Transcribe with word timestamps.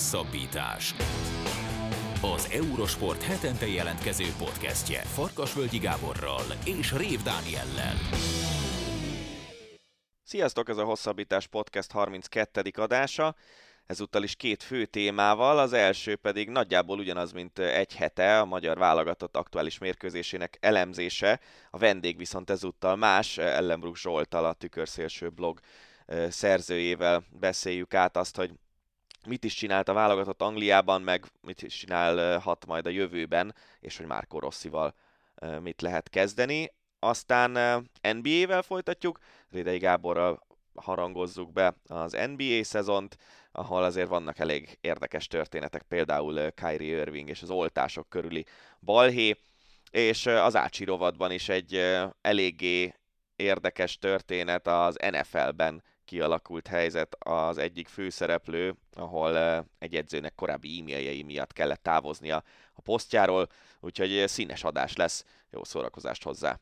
Hosszabbítás. 0.00 0.94
Az 2.22 2.50
Eurosport 2.52 3.22
hetente 3.22 3.66
jelentkező 3.66 4.24
podcastje 4.38 5.00
Farkasvölgyi 5.00 5.78
Gáborral 5.78 6.42
és 6.64 6.92
Rév 6.92 7.22
Dániellel. 7.22 7.94
Sziasztok, 10.22 10.68
ez 10.68 10.76
a 10.76 10.84
Hosszabbítás 10.84 11.46
Podcast 11.46 11.92
32. 11.92 12.70
adása. 12.74 13.34
Ezúttal 13.86 14.22
is 14.22 14.36
két 14.36 14.62
fő 14.62 14.84
témával, 14.84 15.58
az 15.58 15.72
első 15.72 16.16
pedig 16.16 16.48
nagyjából 16.48 16.98
ugyanaz, 16.98 17.32
mint 17.32 17.58
egy 17.58 17.94
hete, 17.94 18.40
a 18.40 18.44
magyar 18.44 18.78
válogatott 18.78 19.36
aktuális 19.36 19.78
mérkőzésének 19.78 20.56
elemzése. 20.60 21.40
A 21.70 21.78
vendég 21.78 22.16
viszont 22.16 22.50
ezúttal 22.50 22.96
más, 22.96 23.38
Ellenbruk 23.38 23.96
Zsoltal, 23.96 24.44
a 24.44 24.52
Tükörszélső 24.52 25.28
blog 25.28 25.60
szerzőjével 26.28 27.24
beszéljük 27.30 27.94
át 27.94 28.16
azt, 28.16 28.36
hogy 28.36 28.50
mit 29.26 29.44
is 29.44 29.54
csinált 29.54 29.88
a 29.88 29.92
válogatott 29.92 30.42
Angliában, 30.42 31.02
meg 31.02 31.24
mit 31.40 31.62
is 31.62 31.76
csinálhat 31.76 32.66
majd 32.66 32.86
a 32.86 32.90
jövőben, 32.90 33.54
és 33.80 33.96
hogy 33.96 34.06
Márko 34.06 34.38
Rosszival 34.38 34.94
mit 35.60 35.82
lehet 35.82 36.08
kezdeni. 36.08 36.72
Aztán 36.98 37.50
NBA-vel 38.00 38.62
folytatjuk, 38.62 39.18
Rédei 39.50 39.78
Gáborral 39.78 40.46
harangozzuk 40.74 41.52
be 41.52 41.74
az 41.86 42.16
NBA 42.36 42.64
szezont, 42.64 43.16
ahol 43.52 43.82
azért 43.82 44.08
vannak 44.08 44.38
elég 44.38 44.78
érdekes 44.80 45.26
történetek, 45.26 45.82
például 45.82 46.52
Kyrie 46.52 47.00
Irving 47.00 47.28
és 47.28 47.42
az 47.42 47.50
oltások 47.50 48.08
körüli 48.08 48.44
balhé, 48.80 49.36
és 49.90 50.26
az 50.26 50.56
Ácsi 50.56 50.84
rovadban 50.84 51.32
is 51.32 51.48
egy 51.48 51.98
eléggé 52.20 52.94
érdekes 53.36 53.98
történet 53.98 54.66
az 54.66 54.96
NFL-ben 55.10 55.82
kialakult 56.10 56.66
helyzet 56.66 57.16
az 57.18 57.58
egyik 57.58 57.88
főszereplő, 57.88 58.74
ahol 58.92 59.64
egy 59.78 59.94
edzőnek 59.94 60.34
korábbi 60.34 60.78
e-mailjei 60.78 61.22
miatt 61.22 61.52
kellett 61.52 61.82
távoznia 61.82 62.42
a 62.72 62.80
posztjáról, 62.80 63.46
úgyhogy 63.80 64.22
színes 64.26 64.64
adás 64.64 64.96
lesz, 64.96 65.24
jó 65.50 65.64
szórakozást 65.64 66.22
hozzá! 66.22 66.60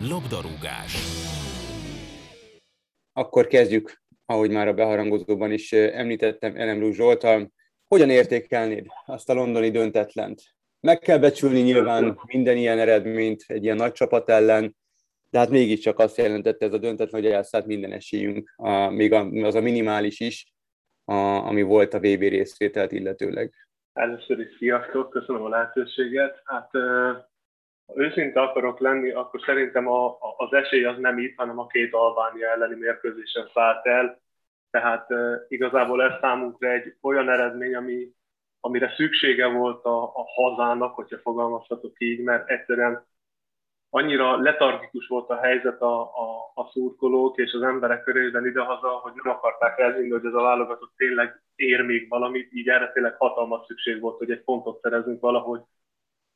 Labdarúgás 0.00 0.96
Akkor 3.12 3.46
kezdjük, 3.46 4.02
ahogy 4.26 4.50
már 4.50 4.68
a 4.68 4.74
beharangozóban 4.74 5.52
is 5.52 5.72
említettem, 5.72 6.56
Elemrú 6.56 6.92
Zsoltal. 6.92 7.52
Hogyan 7.86 8.10
értékelnéd 8.10 8.86
azt 9.06 9.28
a 9.28 9.34
londoni 9.34 9.70
döntetlent? 9.70 10.42
Meg 10.80 10.98
kell 10.98 11.18
becsülni 11.18 11.60
nyilván 11.60 12.20
minden 12.26 12.56
ilyen 12.56 12.78
eredményt 12.78 13.44
egy 13.46 13.64
ilyen 13.64 13.76
nagy 13.76 13.92
csapat 13.92 14.28
ellen, 14.28 14.76
de 15.30 15.38
hát 15.38 15.50
mégiscsak 15.50 15.98
azt 15.98 16.16
jelentette 16.16 16.66
ez 16.66 16.72
a 16.72 16.78
döntetlen, 16.78 17.22
hogy 17.22 17.30
elszállt 17.30 17.66
minden 17.66 17.92
esélyünk, 17.92 18.54
a, 18.56 18.88
még 18.88 19.12
az 19.44 19.54
a 19.54 19.60
minimális 19.60 20.20
is, 20.20 20.52
a, 21.04 21.14
ami 21.14 21.62
volt 21.62 21.94
a 21.94 21.98
VB 21.98 22.20
részvételt 22.20 22.92
illetőleg. 22.92 23.52
Először 23.92 24.38
is 24.38 24.56
sziasztok, 24.58 25.10
köszönöm 25.10 25.42
a 25.42 25.48
lehetőséget. 25.48 26.40
Hát 26.44 26.70
ha 27.88 28.00
őszinte 28.00 28.40
akarok 28.40 28.80
lenni, 28.80 29.10
akkor 29.10 29.40
szerintem 29.40 29.88
a, 29.88 30.06
a, 30.06 30.34
az 30.36 30.52
esély 30.52 30.84
az 30.84 30.98
nem 30.98 31.18
itt, 31.18 31.36
hanem 31.36 31.58
a 31.58 31.66
két 31.66 31.94
Albánia 31.94 32.48
elleni 32.48 32.74
mérkőzésen 32.74 33.50
szállt 33.54 33.86
el. 33.86 34.20
Tehát 34.70 35.10
e, 35.10 35.44
igazából 35.48 36.02
ez 36.02 36.12
számunkra 36.20 36.72
egy 36.72 36.96
olyan 37.00 37.28
eredmény, 37.28 37.74
ami, 37.74 38.08
amire 38.60 38.92
szüksége 38.96 39.46
volt 39.46 39.84
a, 39.84 40.02
a 40.02 40.24
hazának, 40.34 40.94
hogyha 40.94 41.18
fogalmazhatok 41.18 42.00
így, 42.00 42.20
mert 42.20 42.48
egyszerűen 42.48 43.06
annyira 43.90 44.36
letargikus 44.36 45.06
volt 45.06 45.30
a 45.30 45.36
helyzet 45.36 45.80
a, 45.80 46.00
a, 46.00 46.52
a 46.54 46.70
szurkolók 46.72 47.38
és 47.38 47.52
az 47.52 47.62
emberek 47.62 48.02
körében 48.02 48.46
idehaza, 48.46 48.88
hogy 48.88 49.12
nem 49.14 49.32
akarták 49.32 49.78
elhinni, 49.78 50.10
hogy 50.10 50.24
ez 50.24 50.34
a 50.34 50.42
válogatott 50.42 50.92
tényleg 50.96 51.42
ér 51.54 51.82
még 51.82 52.08
valamit, 52.08 52.52
így 52.52 52.68
erre 52.68 52.92
tényleg 52.92 53.16
hatalmas 53.16 53.66
szükség 53.66 54.00
volt, 54.00 54.18
hogy 54.18 54.30
egy 54.30 54.42
pontot 54.44 54.80
szerezünk 54.80 55.20
valahogy 55.20 55.60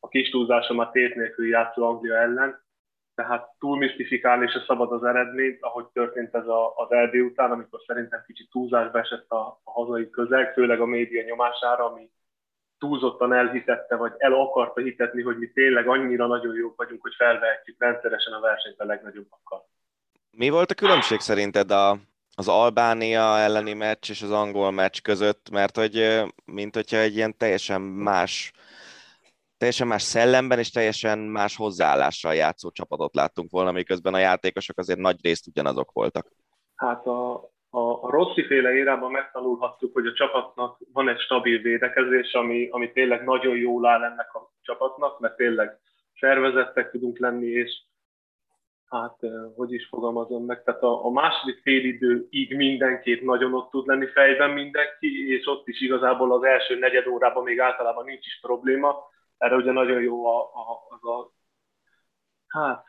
a 0.00 0.08
kis 0.08 0.30
túlzásom 0.30 0.78
a 0.78 0.90
tét 0.90 1.14
nélkül 1.14 1.48
játszó 1.48 1.84
Anglia 1.84 2.16
ellen. 2.16 2.60
Tehát 3.14 3.48
túl 3.58 3.78
misztifikálni 3.78 4.48
se 4.48 4.64
szabad 4.66 4.92
az 4.92 5.04
eredményt, 5.04 5.62
ahogy 5.62 5.86
történt 5.92 6.34
ez 6.34 6.46
a, 6.46 6.76
az 6.76 6.88
LB 6.88 7.14
után, 7.14 7.50
amikor 7.50 7.80
szerintem 7.86 8.22
kicsit 8.26 8.50
túlzásba 8.50 8.98
esett 8.98 9.30
a, 9.30 9.60
a 9.64 9.70
hazai 9.70 10.10
közeg, 10.10 10.52
főleg 10.52 10.80
a 10.80 10.86
média 10.86 11.22
nyomására, 11.22 11.90
ami 11.90 12.10
túlzottan 12.82 13.32
elhitette, 13.32 13.96
vagy 13.96 14.12
el 14.18 14.32
akarta 14.32 14.80
hitetni, 14.80 15.22
hogy 15.22 15.38
mi 15.38 15.46
tényleg 15.46 15.88
annyira 15.88 16.26
nagyon 16.26 16.54
jók 16.54 16.76
vagyunk, 16.76 17.02
hogy 17.02 17.14
felvehetjük 17.14 17.76
rendszeresen 17.78 18.32
a 18.32 18.40
versenyt 18.40 18.80
a 18.80 18.84
legnagyobbakkal. 18.84 19.68
Mi 20.30 20.48
volt 20.48 20.70
a 20.70 20.74
különbség 20.74 21.20
szerinted 21.20 21.70
a, 21.70 21.98
az 22.34 22.48
Albánia 22.48 23.38
elleni 23.38 23.72
meccs 23.72 24.10
és 24.10 24.22
az 24.22 24.30
angol 24.30 24.70
meccs 24.70 25.00
között? 25.02 25.50
Mert 25.50 25.76
hogy 25.76 26.22
mint 26.44 26.74
hogyha 26.74 26.96
egy 26.96 27.16
ilyen 27.16 27.36
teljesen 27.36 27.80
más 27.80 28.52
teljesen 29.56 29.86
más 29.86 30.02
szellemben 30.02 30.58
és 30.58 30.70
teljesen 30.70 31.18
más 31.18 31.56
hozzáállással 31.56 32.34
játszó 32.34 32.70
csapatot 32.70 33.14
láttunk 33.14 33.50
volna, 33.50 33.72
miközben 33.72 34.14
a 34.14 34.18
játékosok 34.18 34.78
azért 34.78 34.98
nagy 34.98 35.18
részt 35.22 35.46
ugyanazok 35.46 35.92
voltak. 35.92 36.26
Hát 36.74 37.06
a, 37.06 37.50
a, 37.74 38.06
a 38.06 38.10
Rossi 38.10 38.46
féle 38.46 38.72
érában 38.72 39.10
megtanulhattuk, 39.10 39.92
hogy 39.92 40.06
a 40.06 40.12
csapatnak 40.12 40.78
van 40.92 41.08
egy 41.08 41.18
stabil 41.18 41.58
védekezés, 41.58 42.32
ami, 42.32 42.68
ami 42.70 42.92
tényleg 42.92 43.24
nagyon 43.24 43.56
jól 43.56 43.86
áll 43.86 44.02
ennek 44.04 44.34
a 44.34 44.50
csapatnak, 44.62 45.20
mert 45.20 45.36
tényleg 45.36 45.78
szervezettek 46.20 46.90
tudunk 46.90 47.18
lenni, 47.18 47.46
és 47.46 47.82
hát 48.88 49.18
hogy 49.56 49.72
is 49.72 49.86
fogalmazom 49.86 50.44
meg, 50.44 50.62
tehát 50.62 50.82
a, 50.82 51.04
a 51.04 51.10
második 51.10 51.62
félidőig 51.62 52.56
mindenkit 52.56 53.22
nagyon 53.22 53.54
ott 53.54 53.70
tud 53.70 53.86
lenni 53.86 54.06
fejben 54.06 54.50
mindenki, 54.50 55.28
és 55.28 55.46
ott 55.46 55.68
is 55.68 55.80
igazából 55.80 56.32
az 56.32 56.42
első 56.42 56.78
negyed 56.78 57.06
órában 57.06 57.42
még 57.42 57.60
általában 57.60 58.04
nincs 58.04 58.26
is 58.26 58.38
probléma. 58.40 59.10
Erre 59.36 59.56
ugye 59.56 59.72
nagyon 59.72 60.02
jó 60.02 60.26
a, 60.26 60.40
a, 60.40 60.86
az 60.88 61.04
a 61.04 61.32
hát 62.46 62.86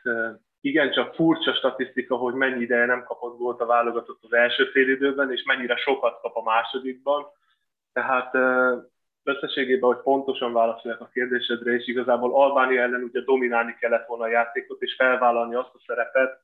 igencsak 0.64 1.14
furcsa 1.14 1.54
statisztika, 1.54 2.16
hogy 2.16 2.34
mennyi 2.34 2.62
ideje 2.62 2.86
nem 2.86 3.04
kapott 3.04 3.38
gólt 3.38 3.60
a 3.60 3.66
válogatott 3.66 4.18
az 4.22 4.32
első 4.32 4.64
félidőben, 4.64 5.32
és 5.32 5.42
mennyire 5.42 5.76
sokat 5.76 6.20
kap 6.20 6.36
a 6.36 6.42
másodikban. 6.42 7.26
Tehát 7.92 8.34
összességében, 9.22 9.94
hogy 9.94 10.02
pontosan 10.02 10.52
válaszoljak 10.52 11.00
a 11.00 11.10
kérdésedre, 11.12 11.72
és 11.72 11.86
igazából 11.86 12.34
Albánia 12.34 12.82
ellen 12.82 13.02
ugye 13.02 13.20
dominálni 13.20 13.76
kellett 13.80 14.06
volna 14.06 14.24
a 14.24 14.28
játékot, 14.28 14.82
és 14.82 14.94
felvállalni 14.94 15.54
azt 15.54 15.74
a 15.74 15.82
szerepet, 15.86 16.42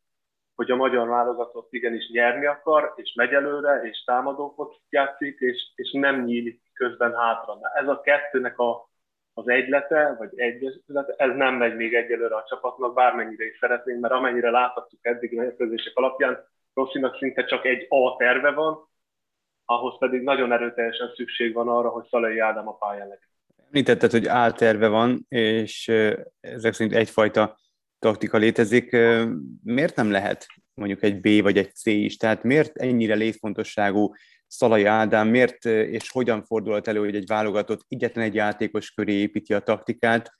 hogy 0.54 0.70
a 0.70 0.76
magyar 0.76 1.08
válogatott 1.08 1.72
igenis 1.72 2.08
nyerni 2.08 2.46
akar, 2.46 2.92
és 2.96 3.12
megy 3.14 3.32
előre, 3.32 3.80
és 3.82 4.04
támadókot 4.04 4.76
játszik, 4.88 5.38
és, 5.38 5.72
és 5.74 5.90
nem 5.92 6.24
nyílik 6.24 6.62
közben 6.74 7.14
hátra. 7.14 7.58
Ez 7.74 7.88
a 7.88 8.00
kettőnek 8.00 8.58
a 8.58 8.89
az 9.34 9.48
egylete, 9.48 10.14
vagy 10.18 10.30
egyesülete, 10.34 11.14
ez 11.16 11.36
nem 11.36 11.54
megy 11.54 11.76
még 11.76 11.94
egyelőre 11.94 12.34
a 12.34 12.44
csapatnak, 12.48 12.94
bármennyire 12.94 13.44
is 13.44 13.58
szeretnénk, 13.60 14.00
mert 14.00 14.14
amennyire 14.14 14.50
láthattuk 14.50 14.98
eddig 15.02 15.38
a 15.38 15.54
alapján, 15.94 16.48
Rosszinak 16.74 17.16
szinte 17.16 17.44
csak 17.44 17.64
egy 17.64 17.86
A 17.88 18.16
terve 18.16 18.50
van, 18.50 18.88
ahhoz 19.64 19.98
pedig 19.98 20.22
nagyon 20.22 20.52
erőteljesen 20.52 21.12
szükség 21.14 21.54
van 21.54 21.68
arra, 21.68 21.88
hogy 21.88 22.06
Szalai 22.10 22.38
Ádám 22.38 22.68
a 22.68 22.76
pályán 22.76 23.08
legyen. 23.08 23.28
Említetted, 23.66 24.10
hogy 24.10 24.26
A 24.26 24.52
terve 24.52 24.88
van, 24.88 25.26
és 25.28 25.88
ezek 26.40 26.72
szerint 26.72 26.96
egyfajta 26.96 27.58
taktika 27.98 28.38
létezik. 28.38 28.90
Miért 29.62 29.96
nem 29.96 30.10
lehet 30.10 30.46
mondjuk 30.74 31.02
egy 31.02 31.20
B 31.20 31.42
vagy 31.42 31.58
egy 31.58 31.74
C 31.74 31.86
is? 31.86 32.16
Tehát 32.16 32.42
miért 32.42 32.76
ennyire 32.76 33.14
létfontosságú 33.14 34.14
Szalai 34.50 34.84
Ádám 34.84 35.28
miért 35.28 35.64
és 35.64 36.10
hogyan 36.10 36.42
fordulhat 36.42 36.88
elő, 36.88 36.98
hogy 36.98 37.14
egy 37.14 37.26
válogatott 37.26 37.84
egyetlen 37.88 38.24
egy 38.24 38.34
játékos 38.34 38.90
köré 38.90 39.12
építi 39.12 39.54
a 39.54 39.60
taktikát. 39.60 40.32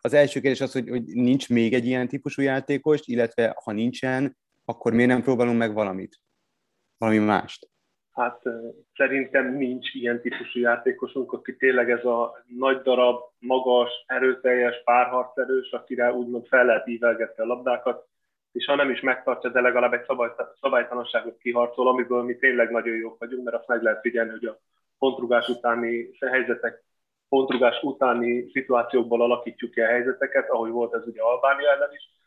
Az 0.00 0.12
első 0.12 0.40
kérdés 0.40 0.60
az, 0.60 0.72
hogy, 0.72 0.88
hogy 0.88 1.04
nincs 1.04 1.48
még 1.48 1.74
egy 1.74 1.86
ilyen 1.86 2.08
típusú 2.08 2.42
játékos, 2.42 3.00
illetve 3.04 3.56
ha 3.64 3.72
nincsen, 3.72 4.36
akkor 4.64 4.92
miért 4.92 5.10
nem 5.10 5.22
próbálunk 5.22 5.58
meg 5.58 5.74
valamit? 5.74 6.16
Valami 6.98 7.18
mást? 7.18 7.68
Hát 8.12 8.42
szerintem 8.94 9.56
nincs 9.56 9.94
ilyen 9.94 10.20
típusú 10.20 10.60
játékosunk, 10.60 11.32
aki 11.32 11.56
tényleg 11.56 11.90
ez 11.90 12.04
a 12.04 12.44
nagy 12.58 12.80
darab, 12.82 13.20
magas, 13.38 13.90
erőteljes, 14.06 14.82
párharcerős, 14.84 15.70
akire 15.70 16.12
úgymond 16.12 16.46
fel 16.46 16.64
lehet 16.64 16.86
ívelgetni 16.86 17.42
a 17.42 17.46
labdákat 17.46 18.08
és 18.52 18.64
ha 18.64 18.74
nem 18.74 18.90
is 18.90 19.00
megtartja, 19.00 19.50
de 19.50 19.60
legalább 19.60 19.92
egy 19.92 20.04
szabály, 20.04 20.30
szabálytalanságot 20.60 21.38
kiharcol, 21.38 21.88
amiből 21.88 22.22
mi 22.22 22.36
tényleg 22.36 22.70
nagyon 22.70 22.96
jók 22.96 23.18
vagyunk, 23.18 23.44
mert 23.44 23.56
azt 23.56 23.68
meg 23.68 23.82
lehet 23.82 24.00
figyelni, 24.00 24.30
hogy 24.30 24.44
a 24.44 24.58
pontrugás 24.98 25.48
utáni 25.48 26.10
helyzetek, 26.30 26.82
pontrugás 27.28 27.82
utáni 27.82 28.50
szituációkból 28.52 29.22
alakítjuk 29.22 29.70
ki 29.70 29.80
a 29.80 29.86
helyzeteket, 29.86 30.50
ahogy 30.50 30.70
volt 30.70 30.94
ez 30.94 31.06
ugye 31.06 31.22
Albánia 31.22 31.70
ellen 31.70 31.90
is. 31.92 32.18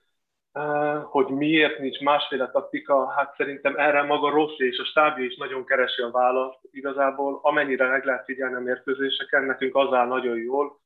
Hogy 1.03 1.27
miért 1.27 1.79
nincs 1.79 1.99
másféle 1.99 2.49
taktika, 2.51 3.09
hát 3.09 3.35
szerintem 3.37 3.75
erre 3.77 4.03
maga 4.03 4.29
rossz, 4.29 4.57
és 4.57 4.79
a 4.79 4.85
stábja 4.85 5.25
is 5.25 5.35
nagyon 5.35 5.65
keresi 5.65 6.01
a 6.01 6.11
választ. 6.11 6.59
Igazából 6.71 7.39
amennyire 7.41 7.87
meg 7.87 8.05
lehet 8.05 8.25
figyelni 8.25 8.55
a 8.55 8.59
mérkőzéseken, 8.59 9.43
nekünk 9.43 9.75
az 9.75 9.93
áll 9.93 10.07
nagyon 10.07 10.37
jól, 10.37 10.81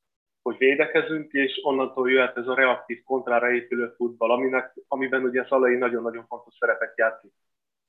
hogy 0.48 0.58
védekezünk, 0.58 1.32
és 1.32 1.60
onnantól 1.64 2.12
jöhet 2.12 2.38
ez 2.38 2.48
a 2.48 2.56
reaktív 2.56 3.04
kontrára 3.04 3.52
épülő 3.52 3.94
futball, 3.96 4.32
aminek, 4.32 4.74
amiben 4.88 5.24
ugye 5.24 5.46
Szalai 5.46 5.76
nagyon-nagyon 5.76 6.26
fontos 6.28 6.54
szerepet 6.60 6.98
játszik. 6.98 7.32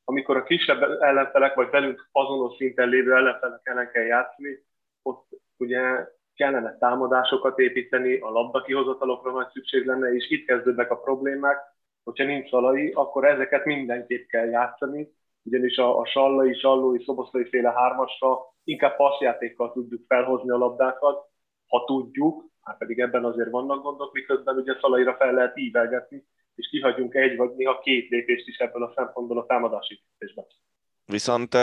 amikor 0.05 0.37
a 0.37 0.43
kisebb 0.43 0.83
ellenfelek, 0.83 1.55
vagy 1.55 1.71
velünk 1.71 2.09
azonos 2.13 2.57
szinten 2.57 2.89
lévő 2.89 3.15
ellenfelek 3.15 3.61
ellen 3.63 3.91
kell 3.91 4.03
játszani, 4.03 4.65
ott 5.03 5.27
ugye 5.57 5.81
kellene 6.35 6.77
támadásokat 6.79 7.59
építeni, 7.59 8.19
a 8.19 8.31
labda 8.31 8.63
kihozatalokra 8.63 9.31
nagy 9.31 9.49
szükség 9.53 9.87
lenne, 9.87 10.13
és 10.13 10.31
itt 10.31 10.47
kezdődnek 10.47 10.91
a 10.91 11.01
problémák, 11.01 11.59
hogyha 12.05 12.25
nincs 12.25 12.49
szalai, 12.49 12.91
akkor 12.91 13.25
ezeket 13.25 13.65
mindenképp 13.65 14.29
kell 14.29 14.47
játszani, 14.47 15.09
ugyanis 15.43 15.77
a, 15.77 15.99
a 15.99 16.07
sallai, 16.07 16.55
sallói, 16.55 17.05
szoboszlai 17.05 17.49
féle 17.49 17.73
hármasra 17.73 18.39
inkább 18.65 18.97
passzjátékkal 18.97 19.73
tudjuk 19.73 20.03
felhozni 20.07 20.51
a 20.51 20.57
labdákat, 20.57 21.28
ha 21.69 21.85
tudjuk, 21.85 22.45
hát 22.63 22.79
pedig 22.79 22.99
ebben 22.99 23.25
azért 23.25 23.51
vannak 23.51 23.83
gondok, 23.83 24.13
miközben 24.13 24.57
ugye 24.57 24.77
szalaira 24.81 25.17
fel 25.17 25.33
lehet 25.33 25.59
ívelgetni, 25.59 26.27
és 26.55 26.69
kihagyunk 26.69 27.15
egy 27.15 27.37
vagy 27.37 27.51
néha 27.57 27.79
két 27.79 28.09
lépést 28.09 28.47
is 28.47 28.57
ebből 28.57 28.83
a 28.83 28.93
szempontból 28.95 29.39
a 29.39 29.47
támadási 29.47 30.03
lépésben. 30.19 30.47
Viszont 31.07 31.55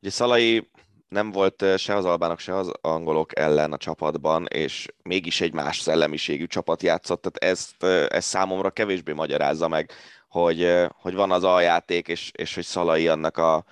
ugye 0.00 0.10
Szalai 0.10 0.70
nem 1.08 1.30
volt 1.30 1.64
se 1.76 1.94
az 1.94 2.04
albánok, 2.04 2.38
se 2.38 2.56
az 2.56 2.72
angolok 2.80 3.38
ellen 3.38 3.72
a 3.72 3.76
csapatban, 3.76 4.46
és 4.46 4.86
mégis 5.02 5.40
egy 5.40 5.52
más 5.52 5.78
szellemiségű 5.78 6.46
csapat 6.46 6.82
játszott, 6.82 7.22
tehát 7.22 7.54
ezt, 7.54 7.82
ezt 8.12 8.28
számomra 8.28 8.70
kevésbé 8.70 9.12
magyarázza 9.12 9.68
meg, 9.68 9.90
hogy, 10.28 10.74
hogy 10.92 11.14
van 11.14 11.30
az 11.30 11.44
aljáték, 11.44 12.08
és, 12.08 12.30
és 12.34 12.54
hogy 12.54 12.64
Szalai 12.64 13.08
annak 13.08 13.36
a 13.36 13.64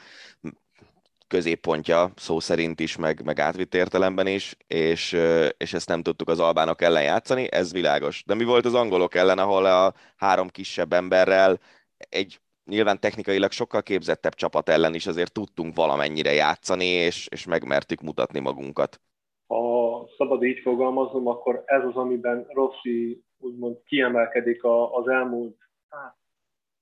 középpontja 1.30 2.10
szó 2.16 2.40
szerint 2.40 2.80
is, 2.80 2.96
meg, 2.96 3.24
meg 3.24 3.38
átvitt 3.38 3.74
értelemben 3.74 4.26
is, 4.26 4.56
és, 4.66 5.16
és 5.56 5.72
ezt 5.72 5.88
nem 5.88 6.02
tudtuk 6.02 6.28
az 6.28 6.40
albánok 6.40 6.82
ellen 6.82 7.02
játszani, 7.02 7.46
ez 7.50 7.72
világos. 7.72 8.22
De 8.26 8.34
mi 8.34 8.44
volt 8.44 8.64
az 8.64 8.74
angolok 8.74 9.14
ellen, 9.14 9.38
ahol 9.38 9.64
a 9.64 9.92
három 10.16 10.48
kisebb 10.48 10.92
emberrel 10.92 11.58
egy 11.96 12.40
nyilván 12.64 13.00
technikailag 13.00 13.50
sokkal 13.50 13.82
képzettebb 13.82 14.34
csapat 14.34 14.68
ellen 14.68 14.94
is 14.94 15.06
azért 15.06 15.32
tudtunk 15.32 15.76
valamennyire 15.76 16.32
játszani, 16.32 16.84
és, 16.84 17.28
és 17.30 17.46
megmertük 17.46 18.00
mutatni 18.00 18.40
magunkat. 18.40 19.00
Ha 19.46 20.08
szabad 20.16 20.42
így 20.42 20.58
fogalmaznom, 20.58 21.26
akkor 21.26 21.62
ez 21.66 21.84
az, 21.84 21.94
amiben 21.94 22.46
Rossi 22.48 23.24
úgymond 23.38 23.76
kiemelkedik 23.86 24.64
az 24.92 25.08
elmúlt 25.08 25.56
hát, 25.88 26.16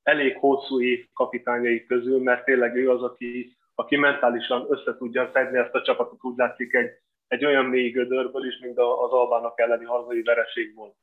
elég 0.02 0.36
hosszú 0.36 0.80
év 0.82 1.06
kapitányai 1.12 1.86
közül, 1.86 2.22
mert 2.22 2.44
tényleg 2.44 2.76
ő 2.76 2.90
az, 2.90 3.02
aki, 3.02 3.57
aki 3.80 3.96
mentálisan 3.96 4.66
össze 4.68 4.96
tudja 4.96 5.30
szedni 5.32 5.58
ezt 5.58 5.74
a 5.74 5.82
csapatot, 5.82 6.24
úgy 6.24 6.36
látszik 6.36 6.74
egy, 6.74 6.90
egy 7.28 7.44
olyan 7.44 7.64
mély 7.64 7.90
gödörből 7.90 8.46
is, 8.46 8.58
mint 8.58 8.78
az 8.78 9.10
albának 9.10 9.60
elleni 9.60 9.84
hazai 9.84 10.22
vereség 10.22 10.74
volt. 10.74 10.94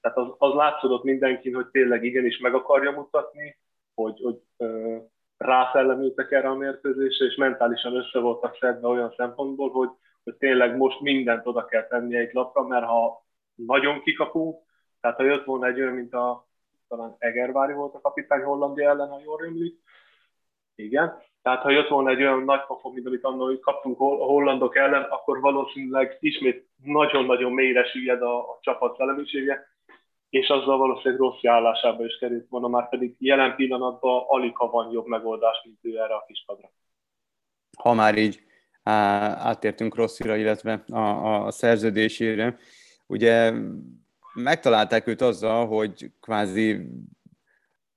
Tehát 0.00 0.16
az, 0.16 0.34
az 0.38 0.54
látszódott 0.54 1.02
mindenkin, 1.02 1.54
hogy 1.54 1.66
tényleg 1.66 2.04
igenis 2.04 2.38
meg 2.38 2.54
akarja 2.54 2.90
mutatni, 2.90 3.58
hogy, 3.94 4.20
hogy 4.22 4.40
ö, 4.56 4.96
rászellemültek 5.36 6.30
erre 6.30 6.48
a 6.48 6.54
mérkőzésre, 6.54 7.26
és 7.26 7.34
mentálisan 7.34 7.96
össze 7.96 8.18
voltak 8.18 8.56
szedve 8.60 8.88
olyan 8.88 9.14
szempontból, 9.16 9.70
hogy, 9.70 9.90
hogy 10.24 10.34
tényleg 10.34 10.76
most 10.76 11.00
mindent 11.00 11.46
oda 11.46 11.64
kell 11.64 11.86
tenni 11.86 12.16
egy 12.16 12.32
lapra, 12.32 12.62
mert 12.62 12.86
ha 12.86 13.26
nagyon 13.54 14.00
kikapunk, 14.00 14.62
tehát 15.00 15.16
ha 15.16 15.22
jött 15.22 15.44
volna 15.44 15.66
egy 15.66 15.80
olyan, 15.80 15.94
mint 15.94 16.14
a 16.14 16.46
talán 16.88 17.16
Egervári 17.18 17.72
volt 17.72 17.94
a 17.94 18.00
kapitány 18.00 18.42
Hollandia 18.42 18.88
ellen, 18.88 19.08
ha 19.08 19.20
jól 19.24 19.36
rémlik, 19.36 19.80
igen, 20.76 21.22
tehát 21.42 21.62
ha 21.62 21.70
jött 21.70 21.88
volna 21.88 22.10
egy 22.10 22.20
olyan 22.20 22.42
nagy 22.44 22.64
pofon, 22.66 22.92
mint 22.92 23.06
amit 23.06 23.24
annól 23.24 23.58
kaptunk 23.58 24.00
a 24.00 24.04
hollandok 24.04 24.76
ellen, 24.76 25.02
akkor 25.02 25.40
valószínűleg 25.40 26.16
ismét 26.20 26.68
nagyon-nagyon 26.82 27.52
mélyre 27.52 27.84
süllyed 27.84 28.22
a, 28.22 28.38
a 28.38 28.58
csapat 28.60 28.96
szellemisége, 28.96 29.66
és 30.30 30.48
azzal 30.48 30.78
valószínűleg 30.78 31.20
rossz 31.20 31.44
állásába 31.44 32.04
is 32.04 32.18
került 32.18 32.48
volna, 32.48 32.68
már 32.68 32.88
pedig 32.88 33.16
jelen 33.18 33.56
pillanatban 33.56 34.24
alig 34.26 34.56
ha 34.56 34.70
van 34.70 34.92
jobb 34.92 35.06
megoldás, 35.06 35.62
mint 35.64 35.78
ő 35.82 35.98
erre 35.98 36.14
a 36.14 36.24
kispadra. 36.26 36.70
Ha 37.78 37.94
már 37.94 38.18
így 38.18 38.40
átértünk 38.82 39.94
Rosszira, 39.94 40.36
illetve 40.36 40.84
a, 40.92 41.44
a 41.44 41.50
szerződésére, 41.50 42.58
ugye 43.06 43.52
megtalálták 44.34 45.06
őt 45.06 45.20
azzal, 45.20 45.66
hogy 45.66 46.10
kvázi 46.20 46.88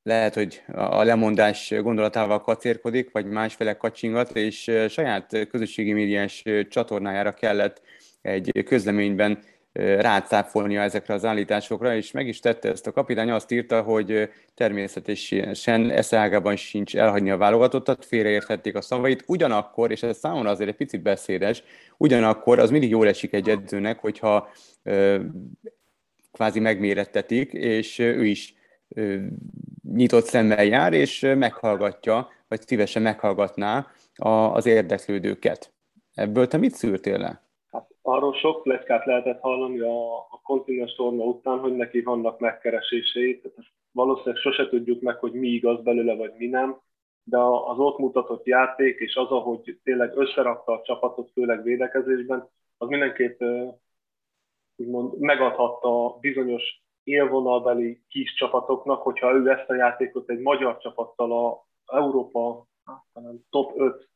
lehet, 0.04 0.34
hogy 0.34 0.64
a 0.74 1.04
lemondás 1.04 1.74
gondolatával 1.82 2.42
kacérkodik, 2.42 3.12
vagy 3.12 3.26
másféle 3.26 3.78
kacsingat, 3.78 4.36
és 4.36 4.72
saját 4.90 5.48
közösségi 5.52 5.94
médiás 5.94 6.44
csatornájára 6.70 7.34
kellett 7.34 7.82
egy 8.22 8.64
közleményben 8.66 9.40
rácáfolnia 9.80 10.82
ezekre 10.82 11.14
az 11.14 11.26
állításokra, 11.26 11.96
és 11.96 12.12
meg 12.12 12.28
is 12.28 12.40
tette 12.40 12.70
ezt 12.70 12.88
a 12.88 12.92
kapitány, 12.92 13.32
azt 13.32 13.52
írta, 13.52 13.82
hogy 13.82 14.30
természetesen 14.54 15.90
eszágában 15.90 16.56
sincs 16.56 16.96
elhagyni 16.96 17.30
a 17.30 17.38
válogatottat, 17.38 18.06
félreérthették 18.06 18.76
a 18.76 18.82
szavait, 18.82 19.24
ugyanakkor, 19.28 19.92
és 19.92 20.04
ez 20.04 20.18
számomra 20.18 20.50
azért 20.50 20.70
egy 20.70 20.76
picit 20.76 21.02
beszédes, 21.02 21.64
ugyanakkor 21.98 22.60
az 22.60 22.70
mindig 22.70 22.90
jól 22.90 23.08
esik 23.08 23.34
egy 23.34 23.50
edzőnek, 23.50 24.00
hogyha 24.00 24.50
kvázi 26.32 26.60
megmérettetik, 26.60 27.54
és 27.54 28.00
ő 28.00 28.26
is 28.26 28.54
nyitott 29.84 30.24
szemmel 30.24 30.66
jár, 30.66 30.94
és 30.94 31.34
meghallgatja, 31.38 32.28
vagy 32.48 32.62
szívesen 32.62 33.02
meghallgatná 33.02 33.88
az 34.54 34.66
érdeklődőket. 34.66 35.74
Ebből 36.14 36.48
te 36.48 36.58
mit 36.58 36.74
szűrtél 36.74 37.18
le? 37.18 37.42
Hát, 37.72 37.90
arról 38.02 38.34
sok 38.34 38.64
pletykát 38.64 39.06
lehetett 39.06 39.40
hallani 39.40 39.80
a, 39.80 40.18
a 40.18 40.40
kontinens 40.44 40.96
torna 40.96 41.24
után, 41.24 41.60
hogy 41.60 41.76
neki 41.76 42.02
vannak 42.02 42.40
megkeresései. 42.40 43.40
Tehát 43.40 43.58
ezt 43.58 43.72
valószínűleg 43.92 44.42
sose 44.42 44.70
tudjuk 44.70 45.02
meg, 45.02 45.16
hogy 45.16 45.32
mi 45.32 45.48
igaz 45.48 45.82
belőle, 45.84 46.16
vagy 46.16 46.34
mi 46.38 46.48
nem, 46.48 46.80
de 47.24 47.38
az 47.38 47.78
ott 47.78 47.98
mutatott 47.98 48.46
játék, 48.46 49.00
és 49.00 49.16
az, 49.16 49.30
ahogy 49.30 49.80
tényleg 49.84 50.18
összerakta 50.18 50.72
a 50.72 50.82
csapatot, 50.84 51.32
főleg 51.34 51.64
védekezésben, 51.64 52.50
az 52.78 52.88
mindenképp 52.88 53.42
úgymond 54.76 55.20
megadhatta 55.20 56.18
bizonyos 56.22 56.84
élvonalbeli 57.10 58.04
kis 58.08 58.34
csapatoknak, 58.34 59.02
hogyha 59.02 59.34
ő 59.34 59.50
ezt 59.50 59.70
a 59.70 59.76
játékot 59.76 60.30
egy 60.30 60.40
magyar 60.40 60.78
csapattal 60.78 61.46
a 61.46 61.68
Európa 61.96 62.66
hát, 62.86 63.04
top 63.50 63.80
5, 63.80 64.10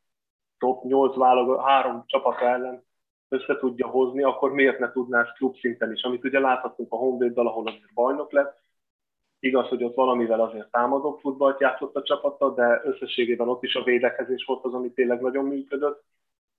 top 0.58 0.84
8 0.84 1.16
válogat, 1.16 1.66
három 1.66 2.04
csapat 2.06 2.42
ellen 2.42 2.84
össze 3.30 3.58
tudja 3.58 3.88
hozni, 3.88 4.24
akkor 4.24 4.54
miért 4.54 4.80
ne 4.80 4.92
tudná 4.92 5.22
ezt 5.22 5.34
klub 5.34 5.56
szinten 5.56 5.92
is, 5.92 6.04
amit 6.04 6.24
ugye 6.24 6.40
láthatunk 6.40 6.94
a 6.94 6.96
Honvéddal, 6.96 7.48
ahol 7.48 7.68
azért 7.68 7.94
bajnok 7.94 8.32
lett. 8.32 8.62
Igaz, 9.40 9.68
hogy 9.68 9.84
ott 9.84 9.96
valamivel 9.96 10.42
azért 10.42 10.72
támadó 10.72 11.18
futballt 11.22 11.60
játszott 11.60 11.96
a 11.96 12.04
csapata, 12.04 12.54
de 12.54 12.82
összességében 12.84 13.50
ott 13.50 13.64
is 13.64 13.76
a 13.76 13.84
védekezés 13.84 14.46
volt 14.46 14.66
az, 14.66 14.74
ami 14.74 14.92
tényleg 14.92 15.22
nagyon 15.22 15.46
működött. 15.46 16.04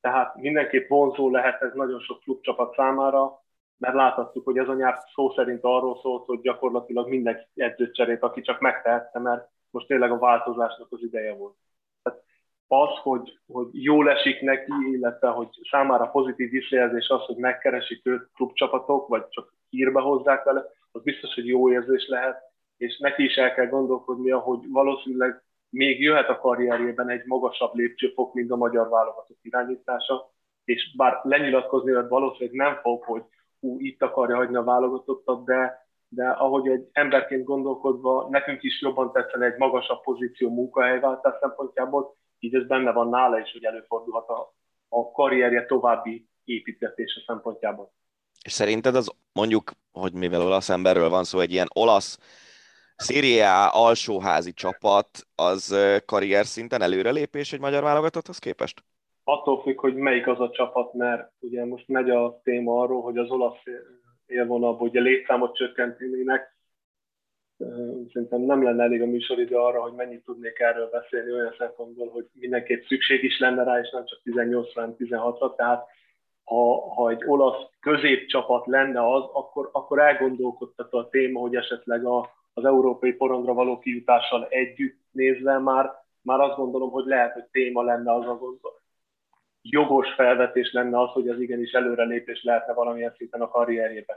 Tehát 0.00 0.36
mindenképp 0.36 0.88
vonzó 0.88 1.30
lehet 1.30 1.62
ez 1.62 1.74
nagyon 1.74 2.00
sok 2.00 2.20
klubcsapat 2.20 2.74
számára, 2.74 3.43
mert 3.78 3.94
láthattuk, 3.94 4.44
hogy 4.44 4.58
ez 4.58 4.68
a 4.68 4.74
nyár 4.74 4.98
szó 5.14 5.30
szerint 5.30 5.62
arról 5.62 5.98
szólt, 6.02 6.24
hogy 6.24 6.40
gyakorlatilag 6.40 7.08
mindenki 7.08 7.46
edzőt 7.54 7.94
cserélt, 7.94 8.22
aki 8.22 8.40
csak 8.40 8.60
megtehette, 8.60 9.18
mert 9.18 9.48
most 9.70 9.86
tényleg 9.86 10.10
a 10.10 10.18
változásnak 10.18 10.86
az 10.90 11.02
ideje 11.02 11.34
volt. 11.34 11.56
Tehát 12.02 12.22
az, 12.68 12.98
hogy, 13.02 13.38
hogy 13.46 13.68
jól 13.70 14.10
esik 14.10 14.40
neki, 14.40 14.72
illetve 14.92 15.28
hogy 15.28 15.48
számára 15.70 16.06
pozitív 16.06 16.50
visszajelzés 16.50 17.08
az, 17.08 17.24
hogy 17.24 17.36
megkeresik 17.36 18.06
őt 18.06 18.30
klubcsapatok, 18.34 19.08
vagy 19.08 19.28
csak 19.28 19.54
hírbe 19.68 20.00
hozzák 20.00 20.44
vele, 20.44 20.64
az 20.92 21.02
biztos, 21.02 21.34
hogy 21.34 21.46
jó 21.46 21.70
érzés 21.70 22.06
lehet, 22.08 22.42
és 22.76 22.98
neki 22.98 23.24
is 23.24 23.34
el 23.34 23.54
kell 23.54 23.66
gondolkodnia, 23.66 24.38
hogy 24.38 24.58
valószínűleg 24.68 25.42
még 25.68 26.00
jöhet 26.00 26.28
a 26.28 26.38
karrierjében 26.38 27.08
egy 27.08 27.24
magasabb 27.24 27.74
lépcsőfok, 27.74 28.34
mint 28.34 28.50
a 28.50 28.56
magyar 28.56 28.88
válogatott 28.88 29.38
irányítása, 29.42 30.32
és 30.64 30.94
bár 30.96 31.20
lenyilatkozni 31.22 31.92
valószínűleg 32.08 32.54
nem 32.54 32.80
fog, 32.82 33.02
hogy 33.02 33.22
hú, 33.64 33.80
itt 33.80 34.02
akarja 34.02 34.36
hagyni 34.36 34.56
a 34.56 34.62
válogatottat, 34.62 35.44
de, 35.44 35.86
de 36.08 36.28
ahogy 36.28 36.68
egy 36.68 36.88
emberként 36.92 37.44
gondolkodva, 37.44 38.28
nekünk 38.30 38.62
is 38.62 38.80
jobban 38.80 39.12
tetszene 39.12 39.46
egy 39.46 39.58
magasabb 39.58 40.02
pozíció 40.02 40.50
munkahelyváltás 40.50 41.34
szempontjából, 41.40 42.16
így 42.38 42.54
ez 42.54 42.66
benne 42.66 42.92
van 42.92 43.08
nála 43.08 43.38
is, 43.38 43.52
hogy 43.52 43.64
előfordulhat 43.64 44.28
a, 44.28 44.54
a 44.88 45.10
karrierje 45.10 45.66
további 45.66 46.28
építése 46.44 47.20
szempontjából. 47.26 47.92
És 48.44 48.52
szerinted 48.52 48.94
az 48.94 49.10
mondjuk, 49.32 49.70
hogy 49.92 50.12
mivel 50.12 50.40
olasz 50.40 50.68
emberről 50.68 51.08
van 51.08 51.24
szó, 51.24 51.38
egy 51.38 51.52
ilyen 51.52 51.68
olasz 51.74 52.18
Serie 52.96 53.52
A 53.52 53.84
alsóházi 53.84 54.52
csapat, 54.52 55.26
az 55.34 55.76
karrier 56.06 56.46
szinten 56.46 56.82
előrelépés 56.82 57.52
egy 57.52 57.60
magyar 57.60 57.82
válogatotthoz 57.82 58.38
képest? 58.38 58.84
Attól 59.24 59.62
függ, 59.62 59.80
hogy 59.80 59.94
melyik 59.94 60.26
az 60.26 60.40
a 60.40 60.50
csapat, 60.50 60.92
mert 60.92 61.32
ugye 61.40 61.64
most 61.64 61.88
megy 61.88 62.10
a 62.10 62.40
téma 62.42 62.80
arról, 62.82 63.02
hogy 63.02 63.18
az 63.18 63.30
olasz 63.30 63.62
élvonalból 64.26 64.88
ugye 64.88 65.00
létszámot 65.00 65.56
csökkentenének. 65.56 66.52
Szerintem 68.12 68.40
nem 68.40 68.62
lenne 68.62 68.82
elég 68.82 69.02
a 69.02 69.06
műsoridő 69.06 69.56
arra, 69.56 69.82
hogy 69.82 69.92
mennyit 69.92 70.24
tudnék 70.24 70.58
erről 70.58 70.88
beszélni 70.90 71.32
olyan 71.32 71.54
szempontból, 71.58 72.08
hogy 72.08 72.26
mindenképp 72.32 72.82
szükség 72.84 73.24
is 73.24 73.38
lenne 73.38 73.62
rá, 73.62 73.78
és 73.78 73.90
nem 73.90 74.04
csak 74.04 74.20
18 74.22 74.72
hanem 74.72 74.94
16-ra. 74.98 75.56
Tehát 75.56 75.86
ha, 76.44 76.94
ha 76.94 77.10
egy 77.10 77.22
olasz 77.26 77.66
középcsapat 77.80 78.66
lenne 78.66 79.12
az, 79.12 79.22
akkor, 79.32 79.68
akkor 79.72 79.98
elgondolkodtató 79.98 80.98
a 80.98 81.08
téma, 81.08 81.40
hogy 81.40 81.56
esetleg 81.56 82.04
a, 82.04 82.30
az 82.54 82.64
európai 82.64 83.12
porondra 83.12 83.54
való 83.54 83.78
kijutással 83.78 84.46
együtt 84.48 84.98
nézve 85.10 85.58
már 85.58 86.02
már 86.24 86.40
azt 86.40 86.56
gondolom, 86.56 86.90
hogy 86.90 87.04
lehet, 87.06 87.32
hogy 87.32 87.44
téma 87.44 87.82
lenne 87.82 88.12
az 88.14 88.26
a 88.26 88.38
jogos 89.70 90.12
felvetés 90.14 90.72
lenne 90.72 91.00
az, 91.00 91.10
hogy 91.10 91.28
az 91.28 91.40
igenis 91.40 91.72
előrelépés 91.72 92.42
lehetne 92.42 92.72
valamilyen 92.72 93.14
szinten 93.16 93.40
a 93.40 93.48
karrierjében. 93.48 94.16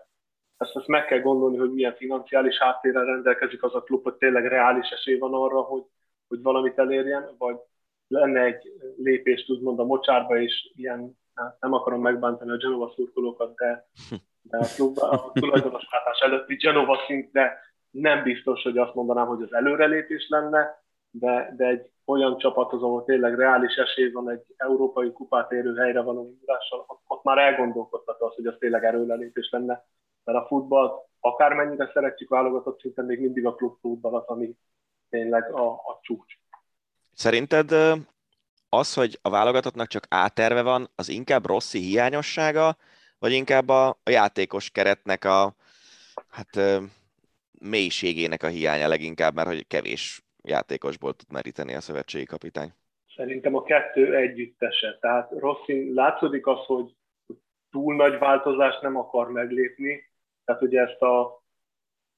Ezt, 0.57 0.75
ezt 0.75 0.87
meg 0.87 1.05
kell 1.05 1.19
gondolni, 1.19 1.57
hogy 1.57 1.73
milyen 1.73 1.95
financiális 1.95 2.57
háttérrel 2.57 3.05
rendelkezik 3.05 3.63
az 3.63 3.75
a 3.75 3.83
klub, 3.83 4.03
hogy 4.03 4.15
tényleg 4.15 4.45
reális 4.45 4.89
esély 4.89 5.17
van 5.17 5.33
arra, 5.33 5.61
hogy, 5.61 5.83
hogy 6.27 6.41
valamit 6.41 6.77
elérjen, 6.77 7.35
vagy 7.37 7.55
lenne 8.07 8.41
egy 8.41 8.71
lépés, 8.97 9.49
úgymond 9.49 9.79
a 9.79 9.85
mocsárba 9.85 10.37
is, 10.37 10.71
ilyen, 10.75 11.17
hát 11.33 11.57
nem 11.59 11.73
akarom 11.73 12.01
megbántani 12.01 12.51
a 12.51 12.57
Genova 12.57 12.91
szurkolókat, 12.95 13.55
de, 13.55 13.87
de 14.41 14.57
a, 14.57 14.65
klub, 14.75 14.97
a 14.97 15.31
tulajdonos 15.33 15.87
váltás 15.91 16.19
előtti 16.19 16.55
Genova 16.55 16.97
szint, 17.07 17.31
de 17.31 17.59
nem 17.89 18.23
biztos, 18.23 18.63
hogy 18.63 18.77
azt 18.77 18.93
mondanám, 18.93 19.27
hogy 19.27 19.41
az 19.41 19.53
előrelépés 19.53 20.27
lenne, 20.29 20.85
de, 21.11 21.53
de 21.57 21.65
egy 21.65 21.91
olyan 22.05 22.37
csapathoz, 22.37 22.81
ahol 22.81 23.03
tényleg 23.03 23.35
reális 23.35 23.75
esély 23.75 24.11
van 24.11 24.29
egy 24.29 24.43
európai 24.57 25.11
kupát 25.11 25.51
érő 25.51 25.75
helyre 25.75 26.01
való 26.01 26.27
indulással, 26.29 26.83
ott, 26.87 27.01
ott 27.07 27.23
már 27.23 27.37
elgondolkodhat 27.37 28.21
az, 28.21 28.35
hogy 28.35 28.45
az 28.45 28.55
tényleg 28.59 28.83
erőlelépés 28.83 29.49
lenne. 29.51 29.85
Mert 30.23 30.37
a 30.37 30.47
futballt 30.47 31.05
akármennyire 31.19 31.89
szeretjük 31.93 32.29
válogatott 32.29 32.79
szinten, 32.79 33.05
még 33.05 33.19
mindig 33.19 33.45
a 33.45 33.55
klubfutball 33.55 34.15
az, 34.15 34.23
ami 34.25 34.55
tényleg 35.09 35.53
a, 35.53 35.71
a 35.71 35.99
csúcs. 36.01 36.33
Szerinted 37.13 37.71
az, 38.69 38.93
hogy 38.93 39.19
a 39.21 39.29
válogatottnak 39.29 39.87
csak 39.87 40.05
áterve 40.09 40.61
van, 40.61 40.89
az 40.95 41.09
inkább 41.09 41.45
Rossi 41.45 41.79
hiányossága, 41.79 42.77
vagy 43.19 43.31
inkább 43.31 43.69
a, 43.69 43.87
a 43.87 44.09
játékos 44.09 44.69
keretnek 44.69 45.25
a 45.25 45.55
hát, 46.29 46.81
mélységének 47.59 48.43
a 48.43 48.47
hiánya 48.47 48.87
leginkább, 48.87 49.33
mert 49.35 49.47
hogy 49.47 49.67
kevés 49.67 50.26
játékosból 50.47 51.13
tud 51.13 51.31
meríteni 51.31 51.75
a 51.75 51.81
szövetségi 51.81 52.25
kapitány? 52.25 52.73
Szerintem 53.15 53.55
a 53.55 53.63
kettő 53.63 54.15
együttese. 54.15 54.97
Tehát 55.01 55.31
Rossi 55.31 55.93
látszódik 55.93 56.47
az, 56.47 56.65
hogy 56.65 56.95
túl 57.71 57.95
nagy 57.95 58.17
változást 58.17 58.81
nem 58.81 58.97
akar 58.97 59.31
meglépni. 59.31 60.03
Tehát 60.45 60.61
ugye 60.61 60.81
ezt 60.81 61.01
a, 61.01 61.43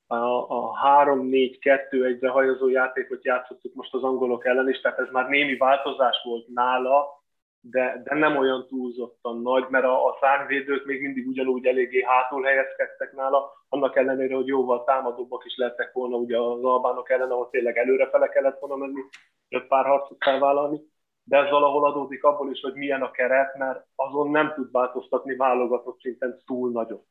a, 0.08 0.16
a 0.48 0.80
3-4-2-1-re 1.06 2.30
hajazó 2.30 2.70
játékot 2.70 3.26
játszottuk 3.26 3.74
most 3.74 3.94
az 3.94 4.04
angolok 4.04 4.46
ellen 4.46 4.70
is, 4.70 4.82
tehát 4.82 5.00
ez 5.00 5.10
már 5.12 5.30
némi 5.30 5.58
változás 5.58 6.22
volt 6.24 6.48
nála, 6.48 7.19
de, 7.62 8.02
de 8.04 8.16
nem 8.16 8.38
olyan 8.38 8.68
túlzottan 8.68 9.42
nagy, 9.42 9.66
mert 9.70 9.86
a, 9.86 10.06
a 10.08 10.18
szárvédők 10.20 10.86
még 10.86 11.02
mindig 11.02 11.28
ugyanúgy 11.28 11.66
eléggé 11.66 12.04
hátul 12.04 12.44
helyezkedtek 12.44 13.14
nála, 13.14 13.52
annak 13.70 13.96
ellenére, 13.96 14.36
hogy 14.36 14.48
jóval 14.48 14.84
támadóbbak 14.84 15.46
is 15.46 15.56
lettek 15.58 15.94
volna 15.94 16.16
ugye 16.16 16.38
az 16.38 16.64
albánok 16.64 17.10
ellen, 17.10 17.32
ahol 17.32 17.50
tényleg 17.50 17.78
előrefele 17.78 18.28
kellett 18.28 18.60
volna 18.60 18.76
menni, 18.76 19.02
több 19.50 19.68
pár 19.68 19.86
harcot 19.86 20.24
felvállalni, 20.24 20.82
de 21.24 21.38
ez 21.38 21.50
valahol 21.50 21.86
adódik 21.86 22.24
abból 22.24 22.52
is, 22.52 22.62
hogy 22.62 22.74
milyen 22.74 23.02
a 23.02 23.12
keret, 23.12 23.56
mert 23.56 23.86
azon 23.96 24.30
nem 24.32 24.54
tud 24.54 24.72
változtatni 24.72 25.36
válogatott 25.36 26.00
szinten 26.00 26.42
túl 26.46 26.72
nagyot. 26.72 27.06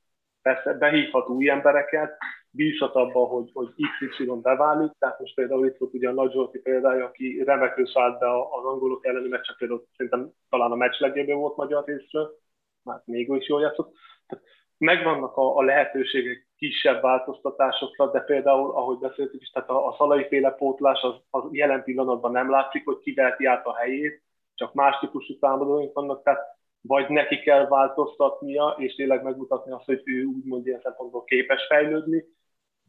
Persze 0.48 0.72
behívhat 0.72 1.28
új 1.28 1.50
embereket, 1.50 2.16
bízhat 2.50 2.94
abban, 2.94 3.26
hogy, 3.26 3.50
hogy 3.52 3.68
XY 3.98 4.30
beválik, 4.42 4.90
tehát 4.98 5.20
most 5.20 5.34
például 5.34 5.66
itt 5.66 5.76
volt 5.76 5.94
ugye 5.94 6.08
a 6.08 6.12
Nagy 6.12 6.32
Zsolti 6.32 6.58
példája, 6.58 7.04
aki 7.04 7.42
remekül 7.44 7.86
szállt 7.86 8.18
be 8.18 8.26
az 8.30 8.64
angolok 8.64 9.06
elleni 9.06 9.28
meccsek, 9.28 9.56
például 9.56 9.84
szerintem 9.96 10.30
talán 10.50 10.70
a 10.70 10.74
meccs 10.74 11.00
legjobb 11.00 11.38
volt 11.38 11.56
magyar 11.56 11.84
részről, 11.84 12.38
már 12.82 13.02
még 13.04 13.28
is 13.28 13.48
jól 13.48 13.60
játszott. 13.60 13.94
Tehát 14.26 14.44
megvannak 14.78 15.36
a, 15.36 15.56
a 15.56 15.62
lehetőségek 15.62 16.48
kisebb 16.56 17.02
változtatásokra, 17.02 18.10
de 18.10 18.20
például, 18.20 18.70
ahogy 18.70 18.98
beszéltük 18.98 19.40
is, 19.40 19.50
tehát 19.50 19.68
a, 19.68 19.86
a 19.86 19.94
szalai 19.98 20.26
féle 20.28 20.50
pótlás 20.50 21.02
az, 21.02 21.14
az 21.30 21.42
jelen 21.50 21.82
pillanatban 21.82 22.32
nem 22.32 22.50
látszik, 22.50 22.84
hogy 22.84 22.98
kiveheti 22.98 23.44
át 23.44 23.66
a 23.66 23.76
helyét, 23.76 24.22
csak 24.54 24.74
más 24.74 24.98
típusú 24.98 25.38
támadóink 25.38 25.94
vannak, 25.94 26.22
tehát 26.22 26.57
vagy 26.88 27.08
neki 27.08 27.38
kell 27.38 27.66
változtatnia, 27.66 28.74
és 28.78 28.94
tényleg 28.94 29.22
megmutatni 29.22 29.72
azt, 29.72 29.84
hogy 29.84 30.02
ő 30.04 30.24
úgymond 30.24 30.66
ilyen 30.66 30.80
szempontból 30.82 31.24
képes 31.24 31.66
fejlődni, 31.68 32.24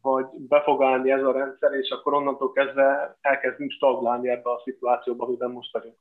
vagy 0.02 0.26
be 0.36 0.62
fog 0.62 0.82
ez 1.08 1.24
a 1.24 1.32
rendszer, 1.32 1.74
és 1.74 1.90
akkor 1.90 2.14
onnantól 2.14 2.52
kezdve 2.52 3.18
elkezdünk 3.22 3.72
stagnálni 3.72 4.30
ebbe 4.30 4.50
a 4.50 4.62
szituációba, 4.64 5.26
amiben 5.26 5.52
most 5.52 5.74
vagyunk. 5.74 5.96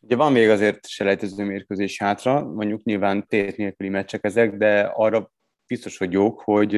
Ugye 0.00 0.16
van 0.16 0.32
még 0.32 0.48
azért 0.48 0.86
selejtező 0.86 1.44
mérkőzés 1.44 1.98
hátra, 1.98 2.44
mondjuk 2.44 2.82
nyilván 2.82 3.26
tét 3.26 3.56
nélküli 3.56 3.88
meccsek 3.88 4.24
ezek, 4.24 4.56
de 4.56 4.80
arra 4.80 5.30
biztos, 5.66 5.98
hogy 5.98 6.12
jók, 6.12 6.40
hogy 6.40 6.74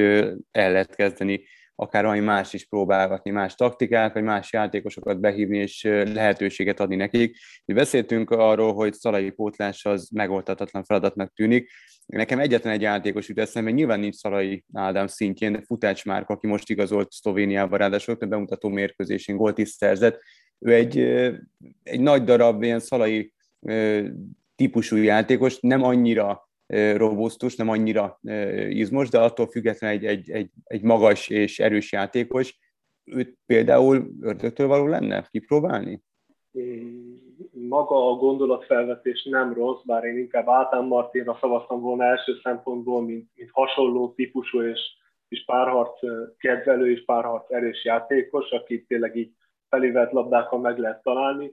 el 0.51 0.73
lehet 0.73 0.95
kezdeni 0.95 1.45
akár 1.77 2.03
valami 2.03 2.21
más 2.21 2.53
is 2.53 2.67
próbálgatni, 2.67 3.31
más 3.31 3.55
taktikát, 3.55 4.15
vagy 4.15 4.23
más 4.23 4.53
játékosokat 4.53 5.21
behívni, 5.21 5.59
és 5.59 5.83
lehetőséget 5.83 6.81
adni 6.81 6.97
nekik. 6.97 7.37
Beszéltünk 7.65 8.31
arról, 8.31 8.75
hogy 8.75 8.95
szalai 8.95 9.31
pótlás 9.31 9.85
az 9.85 10.09
megoldhatatlan 10.09 10.85
feladatnak 10.85 11.33
tűnik. 11.35 11.71
Nekem 12.07 12.39
egyetlen 12.39 12.73
egy 12.73 12.81
játékos 12.81 13.29
jut 13.29 13.39
eszembe, 13.39 13.71
nyilván 13.71 14.01
nincs 14.01 14.15
Szalai 14.15 14.65
Ádám 14.73 15.07
szintjén, 15.07 15.53
de 15.53 15.63
Futács 15.67 16.05
Márk, 16.05 16.29
aki 16.29 16.47
most 16.47 16.71
igazolt 16.71 17.13
Szlovéniában, 17.13 17.79
ráadásul 17.79 18.17
a 18.21 18.27
bemutató 18.27 18.69
mérkőzésén 18.69 19.37
gólt 19.37 19.59
is 19.59 19.69
szerzett. 19.69 20.21
Ő 20.59 20.75
egy, 20.75 20.99
egy 21.83 22.01
nagy 22.01 22.25
darab 22.25 22.63
ilyen 22.63 22.81
Szalai 22.81 23.33
típusú 24.57 24.97
játékos, 24.97 25.61
nem 25.61 25.83
annyira 25.83 26.46
robusztus, 26.97 27.57
nem 27.57 27.69
annyira 27.69 28.21
izmos, 28.69 29.09
de 29.09 29.19
attól 29.19 29.47
függetlenül 29.47 29.97
egy, 29.97 30.05
egy, 30.05 30.31
egy, 30.31 30.51
egy 30.65 30.83
magas 30.83 31.29
és 31.29 31.59
erős 31.59 31.93
játékos. 31.93 32.59
Őt 33.05 33.39
például 33.47 34.09
ördögtől 34.21 34.67
való 34.67 34.87
lenne 34.87 35.29
kipróbálni? 35.31 36.03
Maga 37.51 38.11
a 38.11 38.17
gondolatfelvetés 38.17 39.25
nem 39.25 39.53
rossz, 39.53 39.83
bár 39.85 40.05
én 40.05 40.19
inkább 40.19 40.49
Átán 40.49 40.85
Martinra 40.85 41.39
szavaztam 41.41 41.81
volna 41.81 42.05
első 42.05 42.33
szempontból, 42.43 43.03
mint, 43.03 43.31
mint 43.35 43.51
hasonló 43.53 44.13
típusú 44.13 44.63
és, 44.63 44.81
és 45.29 45.45
párharc 45.45 45.99
kedvelő 46.39 46.91
és 46.91 47.05
párharc 47.05 47.53
erős 47.53 47.85
játékos, 47.85 48.51
akit 48.51 48.87
tényleg 48.87 49.17
így 49.17 49.31
felivelt 49.69 50.13
labdákkal 50.13 50.59
meg 50.59 50.79
lehet 50.79 51.03
találni 51.03 51.53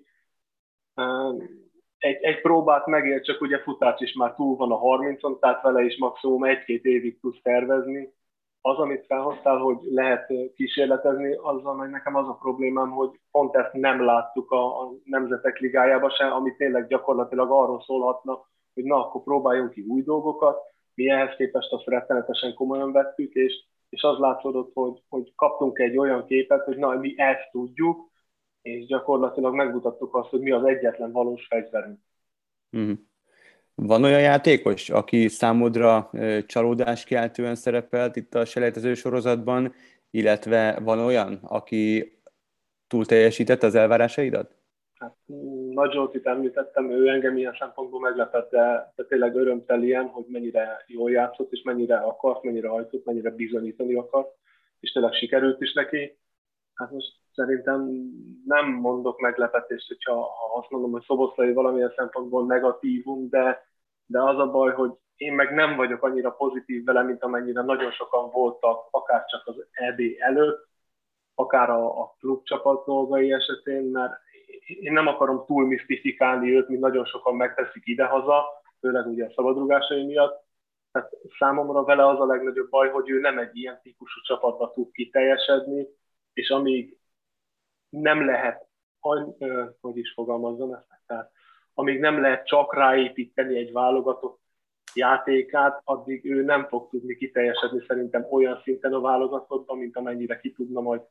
egy, 2.03 2.23
egy 2.23 2.41
próbát 2.41 2.85
megér, 2.85 3.21
csak 3.21 3.41
ugye 3.41 3.59
futás 3.59 3.99
is 3.99 4.13
már 4.13 4.33
túl 4.33 4.55
van 4.55 4.71
a 4.71 4.79
30-on, 4.79 5.39
tehát 5.39 5.61
vele 5.61 5.81
is 5.81 5.97
maximum 5.97 6.43
egy-két 6.43 6.83
évig 6.83 7.19
tudsz 7.19 7.41
tervezni. 7.41 8.13
Az, 8.61 8.77
amit 8.77 9.05
felhoztál, 9.05 9.57
hogy 9.57 9.77
lehet 9.81 10.33
kísérletezni, 10.55 11.37
azzal 11.41 11.75
meg 11.75 11.89
nekem 11.89 12.15
az 12.15 12.27
a 12.27 12.37
problémám, 12.41 12.89
hogy 12.89 13.09
pont 13.31 13.55
ezt 13.55 13.73
nem 13.73 14.05
láttuk 14.05 14.51
a, 14.51 14.81
a 14.81 14.91
Nemzetek 15.03 15.59
Ligájában 15.59 16.09
sem, 16.09 16.31
ami 16.31 16.55
tényleg 16.55 16.87
gyakorlatilag 16.87 17.51
arról 17.51 17.81
szólhatna, 17.81 18.47
hogy 18.73 18.83
na, 18.83 18.95
akkor 18.95 19.23
próbáljunk 19.23 19.71
ki 19.71 19.85
új 19.87 20.01
dolgokat, 20.01 20.59
mi 20.93 21.09
ehhez 21.09 21.35
képest 21.35 21.71
azt 21.71 21.87
rettenetesen 21.87 22.53
komolyan 22.53 22.91
vettük, 22.91 23.33
és, 23.33 23.53
és 23.89 24.01
az 24.01 24.17
látszódott, 24.17 24.71
hogy, 24.73 25.01
hogy 25.09 25.33
kaptunk 25.35 25.79
egy 25.79 25.97
olyan 25.97 26.25
képet, 26.25 26.63
hogy 26.63 26.77
na, 26.77 26.95
mi 26.95 27.13
ezt 27.17 27.49
tudjuk, 27.51 28.11
és 28.63 28.85
gyakorlatilag 28.85 29.53
megmutattuk 29.53 30.15
azt, 30.15 30.29
hogy 30.29 30.39
mi 30.39 30.51
az 30.51 30.63
egyetlen 30.63 31.11
valós 31.11 31.45
fegyverünk. 31.47 31.99
Uh-huh. 32.71 32.97
Van 33.75 34.03
olyan 34.03 34.21
játékos, 34.21 34.89
aki 34.89 35.27
számodra 35.27 36.09
csalódás 36.45 37.03
keltően 37.03 37.55
szerepelt 37.55 38.15
itt 38.15 38.35
a 38.35 38.45
selejtező 38.45 38.93
sorozatban, 38.93 39.73
illetve 40.09 40.79
van 40.79 40.99
olyan, 40.99 41.39
aki 41.41 42.17
túl 42.87 43.05
teljesített 43.05 43.63
az 43.63 43.75
elvárásaidat? 43.75 44.55
Hát, 44.99 45.15
Nagy 45.69 45.91
Zsoltit 45.91 46.25
említettem, 46.25 46.91
ő 46.91 47.07
engem 47.07 47.37
ilyen 47.37 47.55
szempontból 47.59 47.99
meglepett, 47.99 48.51
de, 48.51 48.93
de 48.95 49.03
tényleg 49.05 49.35
örömtelien, 49.35 50.07
hogy 50.07 50.25
mennyire 50.27 50.83
jól 50.87 51.11
játszott, 51.11 51.51
és 51.51 51.61
mennyire 51.61 51.97
akart, 51.97 52.43
mennyire 52.43 52.67
hajtott, 52.67 53.05
mennyire 53.05 53.29
bizonyítani 53.29 53.93
akart, 53.93 54.35
és 54.79 54.91
tényleg 54.91 55.13
sikerült 55.13 55.61
is 55.61 55.73
neki. 55.73 56.17
Hát 56.73 56.91
most 56.91 57.22
szerintem 57.35 57.89
nem 58.45 58.69
mondok 58.69 59.19
meglepetést, 59.19 59.87
hogyha 59.87 60.13
ha 60.13 60.57
azt 60.57 60.69
mondom, 60.69 60.91
hogy 60.91 61.03
Szoboszlai 61.03 61.53
valamilyen 61.53 61.93
szempontból 61.95 62.45
negatívum, 62.45 63.29
de, 63.29 63.67
de 64.05 64.21
az 64.21 64.39
a 64.39 64.51
baj, 64.51 64.71
hogy 64.71 64.91
én 65.15 65.33
meg 65.33 65.53
nem 65.53 65.75
vagyok 65.75 66.03
annyira 66.03 66.31
pozitív 66.31 66.85
vele, 66.85 67.01
mint 67.01 67.23
amennyire 67.23 67.61
nagyon 67.61 67.91
sokan 67.91 68.29
voltak, 68.29 68.87
akár 68.91 69.25
csak 69.25 69.41
az 69.45 69.65
EB 69.71 69.99
előtt, 70.17 70.67
akár 71.35 71.69
a, 71.69 72.01
a 72.01 72.15
klubcsapat 72.19 72.85
dolgai 72.85 73.31
esetén, 73.31 73.83
mert 73.83 74.13
én 74.65 74.93
nem 74.93 75.07
akarom 75.07 75.45
túl 75.45 75.67
misztifikálni 75.67 76.55
őt, 76.55 76.67
mint 76.67 76.81
nagyon 76.81 77.05
sokan 77.05 77.35
megteszik 77.35 77.85
idehaza, 77.85 78.43
főleg 78.79 79.07
ugye 79.07 79.25
a 79.25 79.33
szabadrugásai 79.35 80.05
miatt. 80.05 80.43
Tehát 80.91 81.11
számomra 81.39 81.83
vele 81.83 82.07
az 82.07 82.19
a 82.19 82.25
legnagyobb 82.25 82.69
baj, 82.69 82.89
hogy 82.89 83.09
ő 83.09 83.19
nem 83.19 83.37
egy 83.37 83.55
ilyen 83.57 83.79
típusú 83.81 84.21
csapatba 84.21 84.71
tud 84.71 84.91
kiteljesedni, 84.91 85.87
és 86.33 86.49
amíg 86.49 86.97
nem 88.01 88.25
lehet, 88.25 88.67
hogy 88.99 89.97
is 89.97 90.13
fogalmazzam 90.13 90.73
ezt, 90.73 90.85
tehát 91.07 91.31
amíg 91.73 91.99
nem 91.99 92.21
lehet 92.21 92.45
csak 92.45 92.75
ráépíteni 92.75 93.57
egy 93.57 93.71
válogatott 93.71 94.41
játékát, 94.93 95.81
addig 95.83 96.25
ő 96.25 96.43
nem 96.43 96.67
fog 96.67 96.89
tudni 96.89 97.15
kiteljesedni 97.15 97.83
szerintem 97.87 98.27
olyan 98.29 98.61
szinten 98.63 98.93
a 98.93 99.01
válogatottban, 99.01 99.77
mint 99.77 99.97
amennyire 99.97 100.39
ki 100.39 100.51
tudna 100.51 100.81
majd 100.81 101.01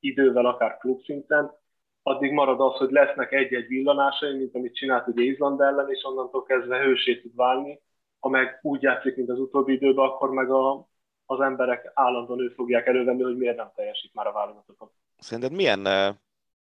idővel, 0.00 0.46
akár 0.46 0.76
klubszinten. 0.76 1.60
addig 2.02 2.32
marad 2.32 2.60
az, 2.60 2.76
hogy 2.76 2.90
lesznek 2.90 3.32
egy-egy 3.32 3.66
villanásai, 3.66 4.36
mint 4.36 4.54
amit 4.54 4.74
csinált 4.74 5.06
ugye 5.06 5.22
Izland 5.22 5.60
ellen, 5.60 5.90
és 5.90 6.04
onnantól 6.04 6.42
kezdve 6.42 6.78
hősé 6.78 7.20
tud 7.20 7.34
válni. 7.34 7.80
Ha 8.18 8.28
meg 8.28 8.58
úgy 8.62 8.82
játszik, 8.82 9.16
mint 9.16 9.30
az 9.30 9.38
utóbbi 9.38 9.72
időben, 9.72 10.04
akkor 10.04 10.30
meg 10.30 10.50
a, 10.50 10.88
az 11.26 11.40
emberek 11.40 11.90
állandóan 11.94 12.40
őt 12.40 12.54
fogják 12.54 12.86
elővenni, 12.86 13.22
hogy 13.22 13.36
miért 13.36 13.56
nem 13.56 13.72
teljesít 13.74 14.14
már 14.14 14.26
a 14.26 14.32
válogatottat. 14.32 14.92
Szerinted 15.18 15.52
milyen 15.52 15.86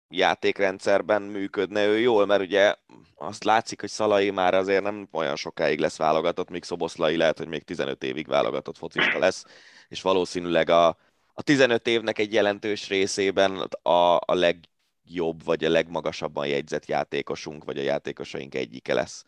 játékrendszerben 0.10 1.22
működne 1.22 1.86
ő 1.86 2.00
jól, 2.00 2.26
mert 2.26 2.42
ugye 2.42 2.76
azt 3.16 3.44
látszik, 3.44 3.80
hogy 3.80 3.90
Szalai 3.90 4.30
már 4.30 4.54
azért 4.54 4.84
nem 4.84 5.08
olyan 5.12 5.36
sokáig 5.36 5.80
lesz 5.80 5.98
válogatott, 5.98 6.50
míg 6.50 6.64
Szoboszlai 6.64 7.16
lehet, 7.16 7.38
hogy 7.38 7.48
még 7.48 7.64
15 7.64 8.04
évig 8.04 8.28
válogatott 8.28 8.78
focista 8.78 9.20
lesz, 9.20 9.46
és 9.88 10.02
valószínűleg 10.02 10.70
a, 10.70 10.88
a 11.34 11.42
15 11.42 11.88
évnek 11.88 12.20
egy 12.20 12.34
jelentős 12.34 12.88
részében 12.88 13.58
a, 13.82 14.16
a 14.16 14.34
legjobb, 14.34 15.44
vagy 15.44 15.66
a 15.66 15.70
legmagasabban 15.70 16.48
jegyzett 16.48 16.86
játékosunk, 16.86 17.64
vagy 17.64 17.78
a 17.78 17.82
játékosaink 17.82 18.56
egyike 18.56 18.94
lesz. 18.94 19.26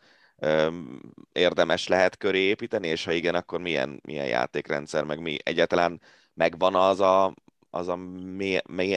Érdemes 1.32 1.88
lehet 1.88 2.16
köré 2.16 2.38
építeni, 2.38 2.88
és 2.88 3.04
ha 3.04 3.12
igen, 3.12 3.34
akkor 3.34 3.60
milyen, 3.60 4.00
milyen 4.06 4.26
játékrendszer, 4.26 5.04
meg 5.04 5.20
mi 5.20 5.36
egyáltalán 5.42 6.00
megvan 6.34 6.74
az 6.74 7.00
a, 7.00 7.34
az 7.74 7.88
a 7.88 7.98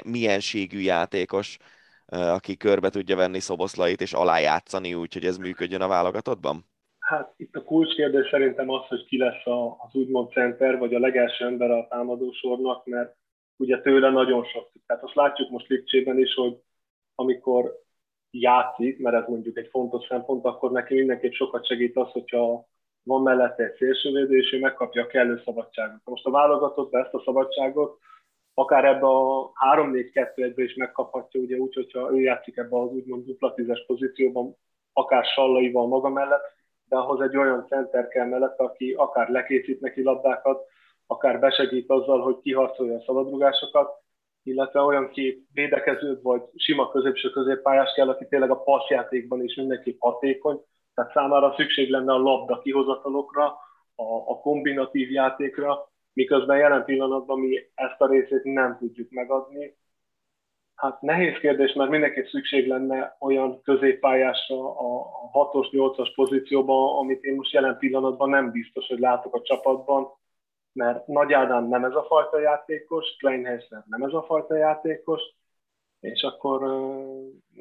mienségű 0.04 0.80
játékos, 0.80 1.58
aki 2.08 2.58
körbe 2.58 2.90
tudja 2.90 3.16
venni 3.16 3.40
Szoboszlait 3.40 4.02
és 4.02 4.14
alájátszani 4.14 4.94
úgy, 4.94 5.14
hogy 5.14 5.26
ez 5.26 5.38
működjön 5.38 5.82
a 5.82 5.88
válogatottban? 5.88 6.66
Hát 7.00 7.34
itt 7.38 7.56
a 7.56 7.64
kulcskérdés 7.64 8.30
szerintem 8.30 8.70
az, 8.70 8.88
hogy 8.88 9.06
ki 9.06 9.18
lesz 9.18 9.46
az 9.78 9.96
úgymond 9.96 10.32
center, 10.32 10.78
vagy 10.78 10.94
a 10.94 11.00
legelső 11.00 11.46
ember 11.46 11.72
a 11.72 11.88
támadósornak, 11.90 12.86
mert 12.86 13.16
ugye 13.58 13.82
tőle 13.82 14.10
nagyon 14.10 14.46
sok. 14.46 14.72
Tehát 14.86 15.04
azt 15.04 15.16
látjuk 15.16 15.50
most 15.50 15.68
Lipcsében 15.68 16.20
is, 16.20 16.34
hogy 16.34 16.58
amikor 17.16 17.84
játszik, 18.32 19.00
mert 19.00 19.16
ez 19.16 19.28
mondjuk 19.28 19.58
egy 19.58 19.68
fontos 19.72 20.06
szempont, 20.06 20.46
akkor 20.46 20.72
neki 20.72 20.94
mindenképp 20.94 21.32
sokat 21.32 21.68
segít 21.68 21.98
az, 21.98 22.12
hogyha 22.12 22.68
van 23.04 23.22
mellette 23.22 23.64
egy 23.64 23.76
szélsővédő, 23.76 24.38
és 24.38 24.54
ő 24.54 24.60
megkapja 24.60 25.04
a 25.04 25.08
kellő 25.08 25.42
szabadságot. 25.46 26.02
Most 26.04 26.26
a 26.26 26.32
válogatott 26.32 26.96
ezt 26.96 27.14
a 27.14 27.22
szabadságot 27.26 28.00
akár 28.58 28.86
ebbe 28.86 29.08
a 29.08 29.52
3-4-2-1-be 29.76 30.64
is 30.64 30.76
megkaphatja, 30.76 31.40
ugye 31.40 31.58
úgy, 31.58 31.74
hogyha 31.74 32.12
ő 32.12 32.20
játszik 32.20 32.58
ebbe 32.58 32.80
az 32.80 32.92
úgymond 32.92 33.26
dupla 33.26 33.54
tízes 33.54 33.86
pozícióban, 33.88 34.58
akár 34.94 35.26
sallaival 35.26 35.88
maga 35.88 36.10
mellett, 36.10 36.44
de 36.90 36.96
ahhoz 36.96 37.22
egy 37.22 37.38
olyan 37.38 37.66
center 37.70 38.08
kell 38.08 38.28
mellett, 38.28 38.60
aki 38.60 38.94
akár 38.94 39.30
lekészít 39.30 39.80
neki 39.80 40.04
labdákat, 40.04 40.68
akár 41.08 41.40
besegít 41.40 41.90
azzal, 41.90 42.22
hogy 42.22 42.40
kiharcolja 42.42 42.96
a 42.96 43.04
szabadrugásokat, 43.06 44.04
illetve 44.44 44.82
olyan 44.82 45.10
két 45.10 45.48
védekező 45.54 46.20
vagy 46.22 46.42
sima 46.56 46.90
középső 46.90 47.30
középpályás 47.30 47.94
kell, 47.94 48.10
aki 48.10 48.28
tényleg 48.28 48.50
a 48.50 48.62
passzjátékban 48.64 49.44
is 49.44 49.56
mindenki 49.56 49.96
hatékony, 50.00 50.62
tehát 50.94 51.12
számára 51.14 51.54
szükség 51.58 51.90
lenne 51.90 52.14
a 52.14 52.18
labda 52.18 52.60
kihozatalokra, 52.60 53.46
a, 53.96 54.32
a 54.32 54.40
kombinatív 54.40 55.12
játékra, 55.12 55.90
miközben 56.16 56.58
jelen 56.58 56.86
pillanatban 56.86 57.40
mi 57.40 57.58
ezt 57.74 58.02
a 58.02 58.08
részét 58.08 58.44
nem 58.44 58.78
tudjuk 58.78 59.12
megadni. 59.12 59.78
Hát 60.76 61.02
nehéz 61.02 61.38
kérdés, 61.38 61.74
mert 61.74 61.90
mindenképp 61.90 62.26
szükség 62.26 62.68
lenne 62.68 63.16
olyan 63.20 63.62
középpályásra 63.62 64.78
a 64.78 65.10
6-os, 65.34 65.68
8-as 65.72 66.12
pozícióban, 66.16 66.98
amit 66.98 67.24
én 67.24 67.36
most 67.36 67.52
jelen 67.52 67.78
pillanatban 67.78 68.30
nem 68.30 68.52
biztos, 68.52 68.88
hogy 68.88 69.00
látok 69.00 69.36
a 69.36 69.42
csapatban, 69.42 70.08
mert 70.74 71.08
Nagy 71.08 71.34
Ádám 71.34 71.68
nem 71.68 71.86
ez 71.86 71.96
a 71.96 72.04
fajta 72.04 72.40
játékos, 72.40 73.16
Kleinheiser 73.18 73.84
nem 73.88 74.04
ez 74.04 74.14
a 74.14 74.24
fajta 74.24 74.56
játékos, 74.56 75.22
és 76.00 76.22
akkor 76.22 76.64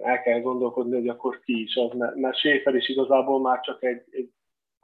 el 0.03 0.23
kell 0.23 0.41
gondolkodni, 0.41 0.95
hogy 0.95 1.09
akkor 1.09 1.41
ki 1.41 1.63
is 1.63 1.77
az, 1.77 1.91
mert 2.15 2.37
Schäfer 2.37 2.75
is 2.75 2.88
igazából 2.88 3.40
már 3.40 3.61
csak 3.61 3.83
egy, 3.83 4.03
egy 4.11 4.31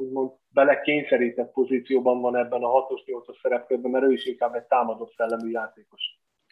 úgymond 0.01 0.31
belekényszerített 0.53 1.53
pozícióban 1.53 2.21
van 2.21 2.37
ebben 2.37 2.63
a 2.63 2.69
6-os 2.69 3.01
8-os 3.07 3.41
szerepkörben, 3.43 3.91
mert 3.91 4.05
ő 4.05 4.13
is 4.13 4.27
inkább 4.27 4.55
egy 4.55 4.65
támadott 4.65 5.15
szellemű 5.17 5.51
játékos. 5.51 6.03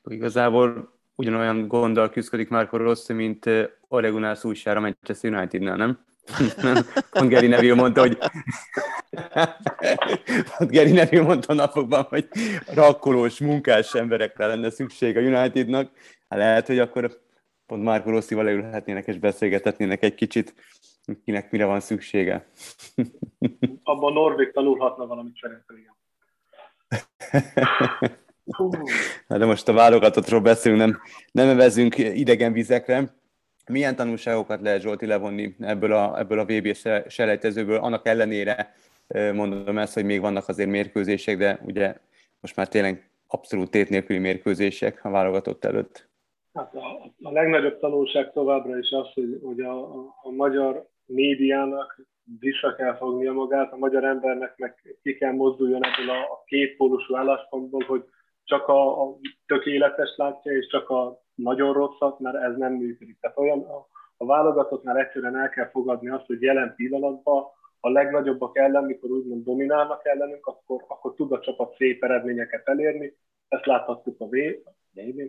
Igazából 0.04 0.92
ugyanolyan 1.14 1.68
gonddal 1.68 2.10
küzdik 2.10 2.48
Marco 2.48 2.76
Rossi, 2.76 3.12
mint 3.12 3.50
Oregonál 3.88 4.34
Szújsára 4.34 4.80
Manchester 4.80 5.32
United-nál, 5.32 5.76
nem? 5.86 6.06
Pont 7.10 7.30
Gary 7.30 7.46
Neville 7.46 7.74
mondta, 7.74 8.00
hogy 8.00 8.18
Pont 10.58 10.72
Gary 10.72 10.92
Neville 10.92 11.22
mondta 11.22 11.54
napokban, 11.54 12.02
hogy 12.02 12.28
rakkolós, 12.74 13.40
munkás 13.40 13.94
emberekre 13.94 14.46
lenne 14.46 14.70
szükség 14.70 15.16
a 15.16 15.20
Unitednak. 15.20 15.90
Hát 16.28 16.38
lehet, 16.38 16.66
hogy 16.66 16.78
akkor 16.78 17.20
pont 17.66 17.82
Marco 17.82 18.10
Rossival 18.10 18.44
leülhetnének 18.44 19.06
és 19.06 19.18
beszélgethetnének 19.18 20.02
egy 20.02 20.14
kicsit 20.14 20.54
kinek 21.24 21.50
mire 21.50 21.64
van 21.64 21.80
szüksége. 21.80 22.48
Abban 23.82 24.12
Norvég 24.12 24.52
tanulhatna 24.52 25.06
valamit 25.06 25.38
szerintem, 25.40 25.76
igen. 25.76 25.96
Na 29.28 29.38
de 29.38 29.44
most 29.44 29.68
a 29.68 29.72
válogatottról 29.72 30.40
beszélünk, 30.40 30.80
nem, 30.80 31.00
nem 31.32 31.56
vezünk 31.56 31.98
idegen 31.98 32.52
vizekre. 32.52 33.16
Milyen 33.70 33.96
tanulságokat 33.96 34.60
lehet 34.60 34.80
Zsolti 34.80 35.06
levonni 35.06 35.54
ebből 35.60 35.92
a, 35.92 36.18
ebből 36.18 36.38
a 36.38 36.44
VB 36.44 36.76
selejtezőből, 37.08 37.76
annak 37.76 38.06
ellenére 38.06 38.74
mondom 39.34 39.78
ezt, 39.78 39.94
hogy 39.94 40.04
még 40.04 40.20
vannak 40.20 40.48
azért 40.48 40.68
mérkőzések, 40.68 41.36
de 41.36 41.60
ugye 41.64 41.96
most 42.40 42.56
már 42.56 42.68
tényleg 42.68 43.10
abszolút 43.26 43.70
tét 43.70 43.88
nélküli 43.88 44.18
mérkőzések 44.18 45.04
a 45.04 45.10
válogatott 45.10 45.64
előtt. 45.64 46.08
Hát 46.54 46.74
a, 46.74 47.12
a 47.22 47.32
legnagyobb 47.32 47.78
tanulság 47.78 48.32
továbbra 48.32 48.78
is 48.78 48.90
az, 48.90 49.12
hogy, 49.14 49.40
hogy 49.42 49.60
a, 49.60 49.94
a, 49.94 50.14
a 50.22 50.30
magyar 50.30 50.88
médiának 51.08 52.00
vissza 52.40 52.74
kell 52.74 52.96
fognia 52.96 53.32
magát, 53.32 53.72
a 53.72 53.76
magyar 53.76 54.04
embernek 54.04 54.56
meg 54.56 54.96
ki 55.02 55.14
kell 55.14 55.32
mozduljon 55.32 55.84
ebből 55.84 56.10
a, 56.10 56.20
a 56.20 56.42
kétpólusú 56.46 57.16
álláspontból, 57.16 57.84
hogy 57.86 58.04
csak 58.44 58.68
a, 58.68 59.02
a 59.02 59.16
tökéletes 59.46 60.14
látja, 60.16 60.52
és 60.52 60.66
csak 60.66 60.88
a 60.88 61.20
nagyon 61.34 61.72
rosszat, 61.72 62.18
mert 62.18 62.36
ez 62.36 62.56
nem 62.56 62.72
működik. 62.72 63.20
Tehát 63.20 63.38
olyan, 63.38 63.58
a, 63.58 63.86
a 64.16 64.26
válogatottnál 64.26 64.98
egyszerűen 64.98 65.36
el 65.36 65.48
kell 65.48 65.70
fogadni 65.70 66.08
azt, 66.08 66.26
hogy 66.26 66.42
jelen 66.42 66.74
pillanatban 66.74 67.44
a 67.80 67.90
legnagyobbak 67.90 68.58
ellen, 68.58 68.84
mikor 68.84 69.10
úgymond 69.10 69.44
dominálnak 69.44 70.06
ellenünk, 70.06 70.46
akkor, 70.46 70.84
akkor 70.88 71.14
tud 71.14 71.32
a 71.32 71.40
csapat 71.40 71.76
szép 71.76 72.04
eredményeket 72.04 72.68
elérni. 72.68 73.16
Ezt 73.48 73.66
láthattuk 73.66 74.20
a 74.20 74.26
v, 74.26 74.34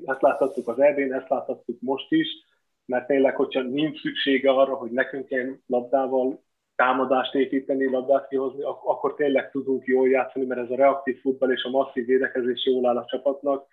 ezt 0.06 0.22
láthattuk 0.22 0.68
az 0.68 0.80
eb 0.80 0.98
ezt 0.98 1.30
láthattuk 1.30 1.78
most 1.82 2.12
is, 2.12 2.28
mert 2.90 3.08
tényleg, 3.08 3.36
hogyha 3.36 3.62
nincs 3.62 4.02
szüksége 4.02 4.52
arra, 4.52 4.76
hogy 4.76 4.92
nekünk 4.92 5.26
kell 5.26 5.56
labdával 5.66 6.44
támadást 6.76 7.36
építeni, 7.36 7.90
labdát 7.90 8.28
kihozni, 8.28 8.64
akkor 8.64 9.16
tényleg 9.16 9.52
tudunk 9.52 9.86
jól 9.86 10.10
játszani, 10.10 10.46
mert 10.46 10.62
ez 10.62 10.70
a 10.70 10.76
reaktív 10.76 11.20
futball 11.22 11.52
és 11.52 11.64
a 11.64 11.70
masszív 11.70 12.06
védekezés 12.06 12.66
jól 12.66 12.88
áll 12.88 12.98
a 12.98 13.06
csapatnak. 13.06 13.68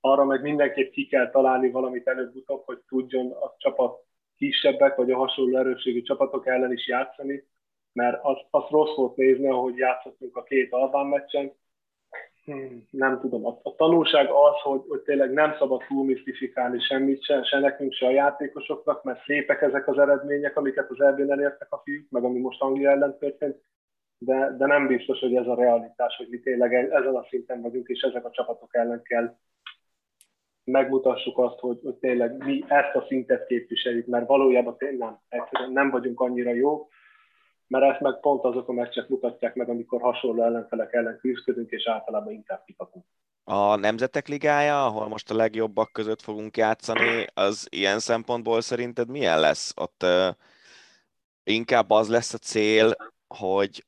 Arra 0.00 0.24
meg 0.24 0.42
mindenképp 0.42 0.90
ki 0.90 1.06
kell 1.06 1.30
találni 1.30 1.70
valamit 1.70 2.06
előbb-utóbb, 2.06 2.62
hogy 2.64 2.78
tudjon 2.88 3.30
a 3.30 3.54
csapat 3.58 3.98
kisebbek 4.36 4.96
vagy 4.96 5.10
a 5.10 5.16
hasonló 5.16 5.58
erősségű 5.58 6.02
csapatok 6.02 6.46
ellen 6.46 6.72
is 6.72 6.88
játszani, 6.88 7.44
mert 7.92 8.18
az, 8.22 8.36
az 8.50 8.64
rossz 8.70 8.96
volt 8.96 9.16
nézni, 9.16 9.48
ahogy 9.48 9.76
játszottunk 9.76 10.36
a 10.36 10.42
két 10.42 10.72
Albán 10.72 11.06
meccsen, 11.06 11.52
nem 12.90 13.20
tudom. 13.20 13.46
A, 13.46 13.60
a 13.62 13.74
tanulság 13.74 14.28
az, 14.30 14.60
hogy, 14.62 14.82
hogy 14.88 15.00
tényleg 15.00 15.32
nem 15.32 15.54
szabad 15.58 15.82
túlmisztifikálni 15.88 16.80
semmit, 16.80 17.22
se, 17.22 17.42
se 17.42 17.58
nekünk, 17.58 17.92
se 17.92 18.06
a 18.06 18.10
játékosoknak, 18.10 19.02
mert 19.02 19.24
szépek 19.24 19.62
ezek 19.62 19.88
az 19.88 19.98
eredmények, 19.98 20.56
amiket 20.56 20.90
az 20.90 21.00
eb 21.00 21.30
elértek 21.30 21.72
a 21.72 21.80
fiúk, 21.84 22.10
meg 22.10 22.24
ami 22.24 22.38
most 22.38 22.60
Anglia 22.60 22.90
ellen 22.90 23.18
történt, 23.18 23.56
de, 24.18 24.54
de 24.58 24.66
nem 24.66 24.86
biztos, 24.86 25.18
hogy 25.18 25.34
ez 25.34 25.46
a 25.46 25.54
realitás, 25.54 26.16
hogy 26.16 26.26
mi 26.30 26.40
tényleg 26.40 26.74
ezen 26.74 27.14
a 27.14 27.26
szinten 27.28 27.60
vagyunk, 27.60 27.88
és 27.88 28.00
ezek 28.00 28.24
a 28.24 28.30
csapatok 28.30 28.74
ellen 28.74 29.02
kell 29.02 29.36
megmutassuk 30.64 31.38
azt, 31.38 31.58
hogy, 31.58 31.78
hogy 31.82 31.94
tényleg 31.94 32.44
mi 32.44 32.64
ezt 32.68 32.94
a 32.94 33.04
szintet 33.08 33.46
képviseljük, 33.46 34.06
mert 34.06 34.26
valójában 34.26 34.76
tényleg 34.76 34.98
nem, 34.98 35.72
nem 35.72 35.90
vagyunk 35.90 36.20
annyira 36.20 36.52
jók, 36.52 36.92
mert 37.66 37.84
ezt 37.84 38.00
meg 38.00 38.20
pont 38.20 38.44
azok 38.44 38.68
a 38.68 38.72
meccsek 38.72 39.08
mutatják 39.08 39.54
meg, 39.54 39.68
amikor 39.68 40.00
hasonló 40.00 40.42
ellenfelek 40.42 40.92
ellen 40.92 41.18
küzdködünk, 41.20 41.70
és 41.70 41.86
általában 41.86 42.32
inkább 42.32 42.62
kikapunk. 42.64 43.04
A 43.44 43.76
Nemzetek 43.76 44.28
Ligája, 44.28 44.84
ahol 44.84 45.08
most 45.08 45.30
a 45.30 45.34
legjobbak 45.34 45.92
között 45.92 46.22
fogunk 46.22 46.56
játszani, 46.56 47.26
az 47.34 47.66
ilyen 47.70 47.98
szempontból 47.98 48.60
szerinted 48.60 49.08
milyen 49.08 49.40
lesz? 49.40 49.72
Ott 49.76 50.02
uh, 50.02 50.28
inkább 51.44 51.90
az 51.90 52.08
lesz 52.08 52.34
a 52.34 52.38
cél, 52.38 52.94
hogy 53.26 53.84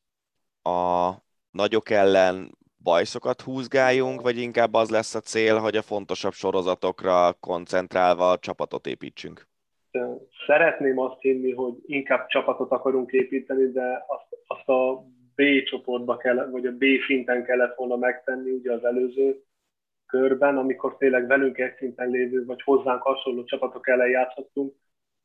a 0.63 1.11
nagyok 1.51 1.91
ellen 1.91 2.59
bajszokat 2.83 3.41
húzgáljunk, 3.41 4.21
vagy 4.21 4.39
inkább 4.39 4.75
az 4.75 4.91
lesz 4.91 5.15
a 5.15 5.21
cél, 5.21 5.59
hogy 5.59 5.77
a 5.77 5.83
fontosabb 5.83 6.33
sorozatokra 6.33 7.33
koncentrálva 7.33 8.39
csapatot 8.39 8.87
építsünk? 8.87 9.49
Szeretném 10.47 10.99
azt 10.99 11.21
hinni, 11.21 11.53
hogy 11.53 11.75
inkább 11.87 12.27
csapatot 12.27 12.71
akarunk 12.71 13.11
építeni, 13.11 13.73
de 13.73 14.05
azt, 14.07 14.43
azt 14.47 14.69
a 14.69 15.05
B 15.35 15.43
csoportba 15.65 16.17
kell, 16.17 16.51
vagy 16.51 16.67
a 16.67 16.73
B 16.73 16.85
szinten 17.07 17.45
kellett 17.45 17.77
volna 17.77 17.97
megtenni 17.97 18.51
ugye 18.51 18.73
az 18.73 18.85
előző 18.85 19.43
körben, 20.07 20.57
amikor 20.57 20.97
tényleg 20.97 21.27
velünk 21.27 21.59
egy 21.59 21.77
szinten 21.77 22.09
lévő, 22.09 22.45
vagy 22.45 22.63
hozzánk 22.63 23.03
hasonló 23.03 23.45
csapatok 23.45 23.89
ellen 23.89 24.09
játszhattunk. 24.09 24.75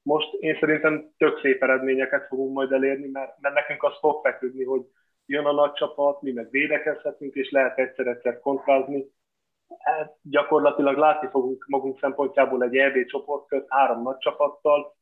Most 0.02 0.34
én 0.34 0.58
szerintem 0.60 1.14
tök 1.18 1.40
szép 1.40 1.64
eredményeket 1.64 2.28
fogunk 2.28 2.54
majd 2.54 2.72
elérni, 2.72 3.08
mert, 3.08 3.40
mert 3.40 3.56
nekünk 3.56 3.84
az 3.84 3.98
fog 4.00 4.24
feküdni, 4.24 4.64
hogy 4.64 4.82
jön 5.26 5.46
a 5.46 5.52
nagy 5.52 5.74
csapat, 5.74 6.22
mi 6.22 6.32
meg 6.32 6.50
védekezhetünk, 6.50 7.34
és 7.34 7.52
lehet 7.52 7.78
egyszer-egyszer 7.78 8.40
kontrázni. 8.40 9.06
Hát 9.80 10.18
gyakorlatilag 10.22 10.98
látni 10.98 11.28
fogunk 11.28 11.66
magunk 11.68 12.00
szempontjából 12.00 12.64
egy 12.64 12.76
EB 12.76 13.06
csoportkört 13.06 13.66
három 13.70 14.02
nagy 14.02 14.18
csapattal. 14.18 14.96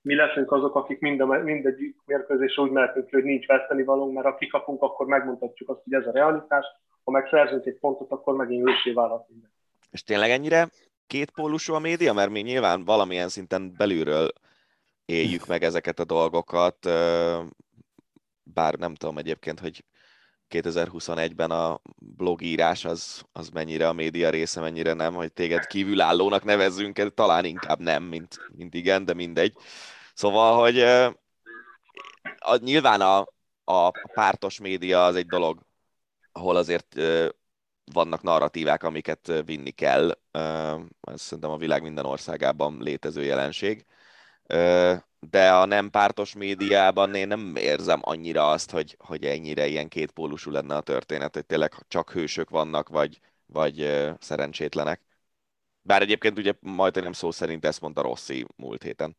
Mi 0.00 0.14
leszünk 0.14 0.52
azok, 0.52 0.74
akik 0.74 1.00
mind 1.00 1.20
a, 1.20 1.26
mindegyik 1.26 1.96
mérkőzésre 2.04 2.62
úgy 2.62 2.70
mehetünk 2.70 3.06
ki, 3.06 3.14
hogy 3.14 3.24
nincs 3.24 3.46
veszteni 3.46 3.84
valónk, 3.84 4.14
mert 4.14 4.26
ha 4.26 4.34
kikapunk, 4.34 4.82
akkor 4.82 5.06
megmutatjuk 5.06 5.68
azt, 5.68 5.80
hogy 5.84 5.92
ez 5.92 6.06
a 6.06 6.12
realitás. 6.12 6.66
Ha 7.04 7.10
meg 7.10 7.28
szerzünk 7.30 7.66
egy 7.66 7.78
pontot, 7.78 8.10
akkor 8.10 8.34
megint 8.34 8.68
ősé 8.68 8.92
válhat 8.92 9.28
minden. 9.28 9.50
És 9.90 10.02
tényleg 10.02 10.30
ennyire 10.30 10.68
kétpólusú 11.06 11.74
a 11.74 11.78
média? 11.78 12.12
Mert 12.12 12.30
mi 12.30 12.40
nyilván 12.40 12.84
valamilyen 12.84 13.28
szinten 13.28 13.74
belülről 13.76 14.28
éljük 15.04 15.46
meg 15.46 15.62
ezeket 15.62 15.98
a 15.98 16.04
dolgokat, 16.04 16.78
bár 18.42 18.74
nem 18.74 18.94
tudom 18.94 19.18
egyébként, 19.18 19.60
hogy 19.60 19.84
2021-ben 20.50 21.50
a 21.50 21.80
blogírás 21.98 22.84
az, 22.84 23.22
az 23.32 23.48
mennyire 23.48 23.88
a 23.88 23.92
média 23.92 24.30
része, 24.30 24.60
mennyire 24.60 24.92
nem, 24.92 25.14
hogy 25.14 25.32
téged 25.32 25.66
kívülállónak 25.66 26.44
nevezzünk, 26.44 27.14
talán 27.14 27.44
inkább 27.44 27.80
nem, 27.80 28.02
mint, 28.02 28.38
mint 28.56 28.74
igen, 28.74 29.04
de 29.04 29.14
mindegy. 29.14 29.56
Szóval, 30.14 30.60
hogy 30.60 30.80
a, 32.38 32.56
nyilván 32.56 33.00
a, 33.00 33.18
a 33.64 33.90
pártos 34.14 34.60
média 34.60 35.04
az 35.04 35.16
egy 35.16 35.26
dolog, 35.26 35.60
ahol 36.32 36.56
azért 36.56 36.94
vannak 37.92 38.22
narratívák, 38.22 38.82
amiket 38.82 39.32
vinni 39.44 39.70
kell. 39.70 40.18
Ez 41.00 41.20
szerintem 41.20 41.50
a 41.50 41.56
világ 41.56 41.82
minden 41.82 42.04
országában 42.04 42.76
létező 42.80 43.22
jelenség 43.24 43.86
de 45.30 45.50
a 45.52 45.64
nem 45.64 45.90
pártos 45.90 46.34
médiában 46.34 47.14
én 47.14 47.26
nem 47.26 47.52
érzem 47.56 48.00
annyira 48.02 48.48
azt, 48.48 48.70
hogy, 48.70 48.96
hogy 48.98 49.24
ennyire 49.24 49.66
ilyen 49.66 49.88
kétpólusú 49.88 50.50
lenne 50.50 50.74
a 50.74 50.80
történet, 50.80 51.34
hogy 51.34 51.46
tényleg 51.46 51.72
csak 51.88 52.10
hősök 52.10 52.50
vannak, 52.50 52.88
vagy, 52.88 53.20
vagy 53.46 54.04
szerencsétlenek. 54.18 55.00
Bár 55.82 56.02
egyébként 56.02 56.38
ugye 56.38 56.52
majd 56.60 57.02
nem 57.02 57.12
szó 57.12 57.30
szerint 57.30 57.64
ezt 57.64 57.80
mondta 57.80 58.02
Rossi 58.02 58.46
múlt 58.56 58.82
héten. 58.82 59.16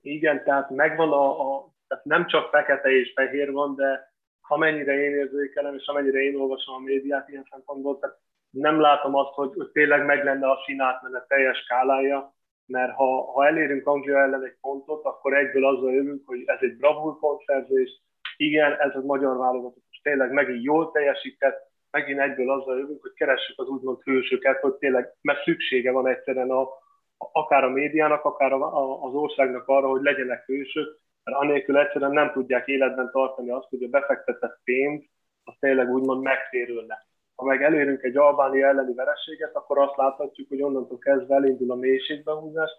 Igen, 0.00 0.44
tehát 0.44 0.70
megvan 0.70 1.12
a, 1.12 1.40
a 1.40 1.74
tehát 1.88 2.04
nem 2.04 2.26
csak 2.26 2.50
fekete 2.50 2.90
és 2.90 3.12
fehér 3.14 3.52
van, 3.52 3.74
de 3.74 4.12
amennyire 4.40 4.92
én 4.92 5.10
érzékelem, 5.10 5.74
és 5.74 5.86
amennyire 5.86 6.18
én 6.18 6.36
olvasom 6.36 6.74
a 6.74 6.78
médiát 6.78 7.28
ilyen 7.28 7.46
szempontból, 7.50 7.98
tehát 7.98 8.18
nem 8.50 8.80
látom 8.80 9.14
azt, 9.14 9.32
hogy, 9.32 9.52
hogy 9.56 9.68
tényleg 9.68 10.04
meg 10.04 10.24
lenne 10.24 10.50
a 10.50 10.62
sinátmenet 10.66 11.28
teljes 11.28 11.58
skálája, 11.58 12.34
mert 12.66 12.92
ha, 12.92 13.32
ha 13.32 13.46
elérünk 13.46 13.86
Anglia 13.86 14.18
ellen 14.18 14.44
egy 14.44 14.56
pontot, 14.60 15.04
akkor 15.04 15.34
egyből 15.34 15.66
azzal 15.66 15.92
jövünk, 15.92 16.22
hogy 16.26 16.42
ez 16.46 16.58
egy 16.60 16.76
bravúr 16.76 17.18
pontszerzés, 17.18 18.02
igen, 18.36 18.80
ez 18.80 18.94
a 18.94 19.04
magyar 19.04 19.36
válogatott 19.36 19.84
tényleg 20.04 20.32
megint 20.32 20.62
jól 20.62 20.90
teljesített, 20.90 21.72
megint 21.90 22.20
egyből 22.20 22.50
azzal 22.50 22.78
jövünk, 22.78 23.02
hogy 23.02 23.12
keressük 23.12 23.58
az 23.58 23.68
úgymond 23.68 24.02
hősöket, 24.02 24.60
hogy 24.60 24.74
tényleg, 24.74 25.14
mert 25.20 25.42
szüksége 25.42 25.92
van 25.92 26.06
egyszerűen 26.06 26.50
a, 26.50 26.68
akár 27.16 27.64
a 27.64 27.68
médiának, 27.68 28.24
akár 28.24 28.52
a, 28.52 28.60
a, 28.60 29.02
az 29.02 29.14
országnak 29.14 29.68
arra, 29.68 29.88
hogy 29.88 30.02
legyenek 30.02 30.44
hősök, 30.44 30.98
mert 31.24 31.38
anélkül 31.38 31.78
egyszerűen 31.78 32.12
nem 32.12 32.32
tudják 32.32 32.66
életben 32.66 33.10
tartani 33.10 33.50
azt, 33.50 33.68
hogy 33.68 33.82
a 33.82 33.88
befektetett 33.88 34.60
pénz 34.64 35.02
az 35.44 35.54
tényleg 35.60 35.88
úgymond 35.90 36.22
megtérülne. 36.22 37.06
Ha 37.34 37.44
meg 37.44 37.62
elérünk 37.62 38.02
egy 38.02 38.16
Albánia 38.16 38.66
elleni 38.66 38.94
vereséget, 38.94 39.54
akkor 39.54 39.78
azt 39.78 39.96
láthatjuk, 39.96 40.48
hogy 40.48 40.62
onnantól 40.62 40.98
kezdve 40.98 41.34
elindul 41.34 41.70
a 41.70 41.74
mélységbehúzás, 41.74 42.70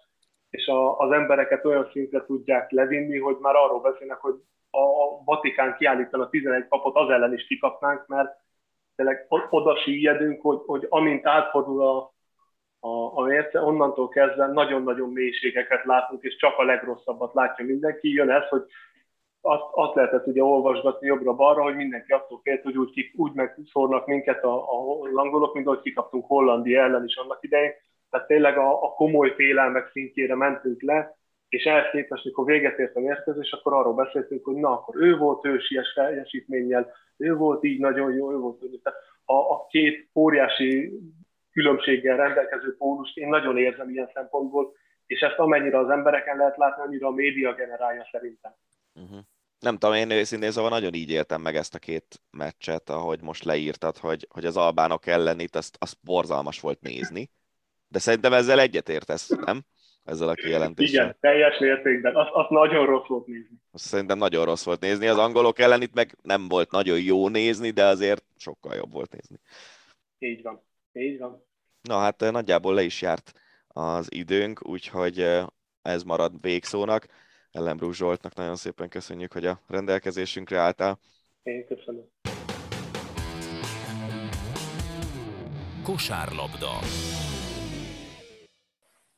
és 0.50 0.66
a, 0.66 0.98
az 0.98 1.10
embereket 1.10 1.64
olyan 1.64 1.88
szintre 1.92 2.24
tudják 2.24 2.70
levinni, 2.70 3.18
hogy 3.18 3.36
már 3.40 3.54
arról 3.54 3.80
beszélnek, 3.80 4.18
hogy 4.18 4.34
a 4.70 5.24
Vatikán 5.24 5.76
kiállítana 5.78 6.28
11 6.28 6.66
papot, 6.68 6.96
az 6.96 7.10
ellen 7.10 7.32
is 7.32 7.46
kikapnánk, 7.46 8.06
mert 8.06 8.30
tényleg 8.96 9.26
oda 9.50 9.76
süllyedünk, 9.76 10.42
hogy, 10.42 10.60
hogy 10.66 10.86
amint 10.88 11.26
átfordul 11.26 11.82
a, 11.82 12.14
a, 12.80 13.18
a 13.18 13.22
mérce, 13.24 13.60
onnantól 13.60 14.08
kezdve 14.08 14.46
nagyon-nagyon 14.46 15.12
mélységeket 15.12 15.84
látunk, 15.84 16.22
és 16.22 16.36
csak 16.36 16.58
a 16.58 16.64
legrosszabbat 16.64 17.34
látja 17.34 17.64
mindenki. 17.64 18.12
Jön 18.12 18.30
ez, 18.30 18.48
hogy 18.48 18.62
azt, 19.40 19.62
azt 19.70 19.94
lehetett 19.94 20.26
ugye 20.26 20.42
olvasgatni 20.42 21.06
jobbra-balra, 21.06 21.62
hogy 21.62 21.76
mindenki 21.76 22.12
attól 22.12 22.40
félt, 22.42 22.62
hogy 22.62 22.76
úgy, 22.76 23.10
úgy 23.16 23.32
megszórnak 23.32 24.06
minket 24.06 24.44
a, 24.44 24.56
a 24.56 25.08
langolok, 25.12 25.54
mint 25.54 25.66
ahogy 25.66 25.80
kikaptunk 25.80 26.26
Hollandia 26.26 26.82
ellen 26.82 27.04
is 27.04 27.16
annak 27.16 27.38
idején. 27.42 27.72
Tehát 28.10 28.26
tényleg 28.26 28.58
a, 28.58 28.82
a 28.82 28.88
komoly 28.88 29.34
félelmek 29.34 29.90
szintjére 29.90 30.34
mentünk 30.34 30.82
le, 30.82 31.16
és 31.48 31.64
ehhez 31.64 31.90
képest, 31.90 32.24
mikor 32.24 32.44
véget 32.44 32.78
ért 32.78 32.96
a 32.96 33.00
mérkőzés, 33.00 33.52
akkor 33.52 33.72
arról 33.72 33.94
beszéltünk, 33.94 34.44
hogy 34.44 34.54
na, 34.54 34.70
akkor 34.70 34.96
ő 34.96 35.16
volt 35.16 35.44
ősies 35.44 35.92
teljesítménnyel, 35.92 36.92
ő 37.16 37.34
volt 37.34 37.64
így 37.64 37.80
nagyon 37.80 38.12
jó, 38.12 38.32
ő 38.32 38.36
volt 38.36 38.62
úgy. 38.62 38.80
Tehát 38.82 38.98
a, 39.24 39.34
a 39.34 39.66
két 39.66 40.08
óriási 40.14 40.92
különbséggel 41.52 42.16
rendelkező 42.16 42.76
pólust 42.76 43.16
én 43.16 43.28
nagyon 43.28 43.58
érzem 43.58 43.88
ilyen 43.88 44.10
szempontból, 44.14 44.72
és 45.06 45.20
ezt 45.20 45.38
amennyire 45.38 45.78
az 45.78 45.90
embereken 45.90 46.36
lehet 46.36 46.56
látni, 46.56 46.82
annyira 46.82 47.06
a 47.06 47.10
média 47.10 47.54
generálja 47.54 48.08
szerintem. 48.10 48.52
Uh-huh 49.02 49.20
nem 49.58 49.78
tudom, 49.78 49.94
én 49.94 50.10
őszintén 50.10 50.50
szóval 50.50 50.70
nagyon 50.70 50.94
így 50.94 51.10
éltem 51.10 51.40
meg 51.40 51.56
ezt 51.56 51.74
a 51.74 51.78
két 51.78 52.20
meccset, 52.30 52.90
ahogy 52.90 53.22
most 53.22 53.44
leírtad, 53.44 53.96
hogy, 53.96 54.26
hogy 54.30 54.44
az 54.44 54.56
albánok 54.56 55.06
ellen 55.06 55.40
itt 55.40 55.56
azt, 55.56 55.76
azt 55.80 55.96
borzalmas 56.00 56.60
volt 56.60 56.80
nézni. 56.80 57.30
De 57.88 57.98
szerintem 57.98 58.32
ezzel 58.32 58.60
egyetértesz, 58.60 59.28
nem? 59.28 59.64
Ezzel 60.04 60.28
a 60.28 60.34
kijelentéssel. 60.34 61.04
Igen, 61.04 61.16
teljes 61.20 61.58
mértékben. 61.58 62.16
Azt, 62.16 62.30
azt 62.32 62.50
nagyon 62.50 62.86
rossz 62.86 63.06
volt 63.06 63.26
nézni. 63.26 63.56
Azt 63.70 63.84
szerintem 63.84 64.18
nagyon 64.18 64.44
rossz 64.44 64.64
volt 64.64 64.80
nézni. 64.80 65.06
Az 65.06 65.18
angolok 65.18 65.58
ellen 65.58 65.82
itt 65.82 65.94
meg 65.94 66.16
nem 66.22 66.48
volt 66.48 66.70
nagyon 66.70 67.00
jó 67.00 67.28
nézni, 67.28 67.70
de 67.70 67.84
azért 67.84 68.24
sokkal 68.36 68.74
jobb 68.74 68.92
volt 68.92 69.12
nézni. 69.12 69.40
Így 70.18 70.42
van. 70.42 70.62
Így 70.92 71.18
van. 71.18 71.44
Na 71.80 71.98
hát 71.98 72.20
nagyjából 72.20 72.74
le 72.74 72.82
is 72.82 73.02
járt 73.02 73.32
az 73.68 74.06
időnk, 74.14 74.68
úgyhogy 74.68 75.28
ez 75.82 76.02
marad 76.02 76.40
végszónak. 76.40 77.06
Ellenbrú 77.56 77.92
Zsoltnak 77.92 78.34
nagyon 78.34 78.56
szépen 78.56 78.88
köszönjük, 78.88 79.32
hogy 79.32 79.46
a 79.46 79.60
rendelkezésünkre 79.68 80.58
álltál. 80.58 80.98
Én 81.42 81.66
köszönöm. 81.66 82.04
Kosárlabda. 85.82 86.70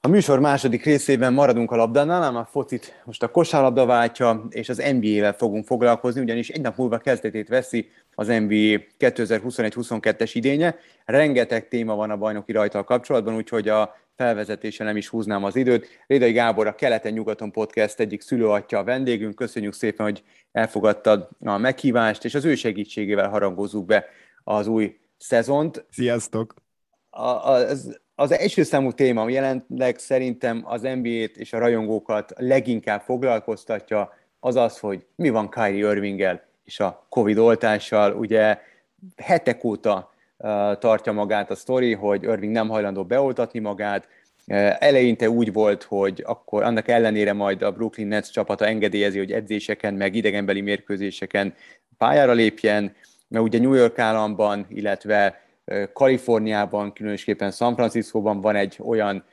A 0.01 0.09
műsor 0.09 0.41
második 0.41 0.85
részében 0.85 1.33
maradunk 1.33 1.71
a 1.71 1.77
labdánál, 1.77 2.23
ám 2.23 2.37
a 2.37 2.45
focit 2.45 3.03
most 3.05 3.23
a 3.23 3.31
kosárlabda 3.31 3.87
váltja, 3.87 4.47
és 4.51 4.69
az 4.69 4.83
NBA-vel 5.01 5.33
fogunk 5.33 5.67
foglalkozni, 5.67 6.21
ugyanis 6.21 6.49
egy 6.49 6.61
nap 6.61 6.77
múlva 6.77 6.99
kezdetét 6.99 7.49
veszi 7.49 7.89
az 8.15 8.27
NBA 8.27 8.81
2021-22-es 8.99 10.31
idénye. 10.33 10.77
Rengeteg 11.05 11.69
téma 11.69 11.95
van 11.95 12.11
a 12.11 12.17
bajnoki 12.17 12.53
rajtal 12.53 12.85
kapcsolatban, 12.85 13.35
úgyhogy 13.35 13.69
a 13.69 13.95
felvezetése 14.19 14.85
nem 14.85 14.97
is 14.97 15.09
húznám 15.09 15.45
az 15.45 15.57
időt. 15.57 15.89
Rédai 16.07 16.33
Gábor, 16.33 16.67
a 16.67 16.75
Keleten-nyugaton 16.75 17.53
podcast 17.53 18.01
egyik 18.01 18.21
szülőatja 18.21 18.79
a 18.79 18.85
vendégünk. 18.85 19.35
Köszönjük 19.35 19.73
szépen, 19.73 20.07
hogy 20.07 20.23
elfogadtad 20.53 21.29
a 21.41 21.57
meghívást, 21.57 22.25
és 22.25 22.35
az 22.35 22.45
ő 22.45 22.55
segítségével 22.55 23.29
harangozzuk 23.29 23.87
be 23.87 24.05
az 24.45 24.67
új 24.67 24.99
szezont. 25.17 25.85
Sziasztok! 25.91 26.55
A, 27.11 27.29
az, 27.29 28.01
az 28.15 28.33
első 28.33 28.63
számú 28.63 28.93
téma, 28.93 29.29
jelenleg 29.29 29.99
szerintem 29.99 30.63
az 30.65 30.81
NBA-t 30.81 31.37
és 31.37 31.53
a 31.53 31.59
rajongókat 31.59 32.33
leginkább 32.37 33.01
foglalkoztatja, 33.01 34.13
az 34.41 34.57
az, 34.57 34.79
hogy 34.79 35.07
mi 35.15 35.29
van 35.29 35.51
Kyrie 35.51 35.91
Irvinggel 35.91 36.43
és 36.65 36.81
a 36.81 37.07
Covid 37.09 37.39
oltással. 37.39 38.13
Ugye 38.13 38.59
hetek 39.17 39.65
óta 39.65 40.11
tartja 40.79 41.13
magát 41.13 41.51
a 41.51 41.55
sztori, 41.55 41.95
hogy 41.95 42.23
Irving 42.23 42.53
nem 42.53 42.69
hajlandó 42.69 43.05
beoltatni 43.05 43.59
magát. 43.59 44.09
Eleinte 44.79 45.31
úgy 45.31 45.53
volt, 45.53 45.83
hogy 45.83 46.23
akkor 46.27 46.63
annak 46.63 46.89
ellenére 46.89 47.33
majd 47.33 47.63
a 47.63 47.73
Brooklyn 47.73 48.07
Nets 48.07 48.31
csapata 48.31 48.67
engedélyezi, 48.67 49.19
hogy 49.19 49.33
edzéseken, 49.33 49.95
meg 49.95 50.15
idegenbeli 50.15 50.61
mérkőzéseken 50.61 51.55
pályára 51.97 52.33
lépjen, 52.33 52.95
mert 53.29 53.45
ugye 53.45 53.59
New 53.59 53.75
York 53.75 53.99
államban, 53.99 54.67
illetve 54.69 55.43
Kaliforniában, 55.93 56.93
különösképpen 56.93 57.51
San 57.51 57.75
Franciscóban 57.75 58.41
van 58.41 58.57
egy 58.57 58.79
olyan 58.85 59.25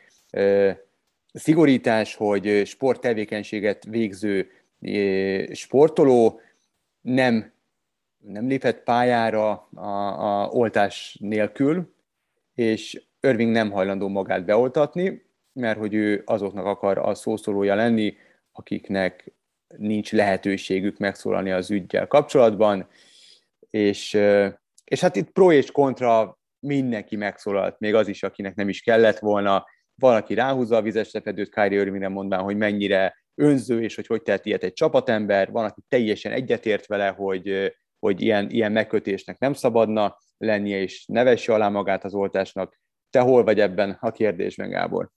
szigorítás, 1.33 2.15
hogy 2.15 2.61
sporttevékenységet 2.65 3.83
végző 3.89 4.47
sportoló 5.51 6.39
nem 7.01 7.53
nem 8.27 8.47
lépett 8.47 8.83
pályára 8.83 9.67
a, 9.75 9.87
a 10.41 10.49
oltás 10.49 11.17
nélkül, 11.19 11.93
és 12.53 13.03
Irving 13.19 13.51
nem 13.51 13.71
hajlandó 13.71 14.07
magát 14.07 14.45
beoltatni, 14.45 15.25
mert 15.53 15.77
hogy 15.77 15.93
ő 15.93 16.21
azoknak 16.25 16.65
akar 16.65 16.97
a 16.97 17.15
szószólója 17.15 17.75
lenni, 17.75 18.17
akiknek 18.51 19.33
nincs 19.77 20.11
lehetőségük 20.11 20.97
megszólalni 20.97 21.51
az 21.51 21.71
ügyel 21.71 22.07
kapcsolatban, 22.07 22.87
és, 23.69 24.13
és 24.83 24.99
hát 24.99 25.15
itt 25.15 25.29
pro 25.29 25.51
és 25.51 25.71
kontra 25.71 26.39
mindenki 26.59 27.15
megszólalt, 27.15 27.79
még 27.79 27.95
az 27.95 28.07
is, 28.07 28.23
akinek 28.23 28.55
nem 28.55 28.69
is 28.69 28.81
kellett 28.81 29.19
volna, 29.19 29.65
valaki 29.95 30.33
ráhúzza 30.33 30.75
a 30.75 30.81
vizes 30.81 31.11
lepedőt 31.11 31.53
Kyrie 31.53 31.79
Irvingre 31.79 32.09
mondván, 32.09 32.43
hogy 32.43 32.57
mennyire 32.57 33.15
önző, 33.35 33.81
és 33.81 33.95
hogy 33.95 34.07
hogy 34.07 34.21
tehet 34.21 34.45
ilyet 34.45 34.63
egy 34.63 34.73
csapatember, 34.73 35.51
van, 35.51 35.65
aki 35.65 35.81
teljesen 35.87 36.31
egyetért 36.31 36.85
vele, 36.85 37.07
hogy, 37.07 37.73
hogy 37.99 38.21
ilyen, 38.21 38.49
ilyen 38.49 38.71
megkötésnek 38.71 39.39
nem 39.39 39.53
szabadna 39.53 40.17
lennie, 40.37 40.81
és 40.81 41.05
nevesse 41.07 41.53
alá 41.53 41.69
magát 41.69 42.03
az 42.03 42.13
oltásnak. 42.13 42.79
Te 43.09 43.19
hol 43.19 43.43
vagy 43.43 43.59
ebben 43.59 43.97
a 43.99 44.11
kérdésben, 44.11 44.69
Gábor? 44.69 45.09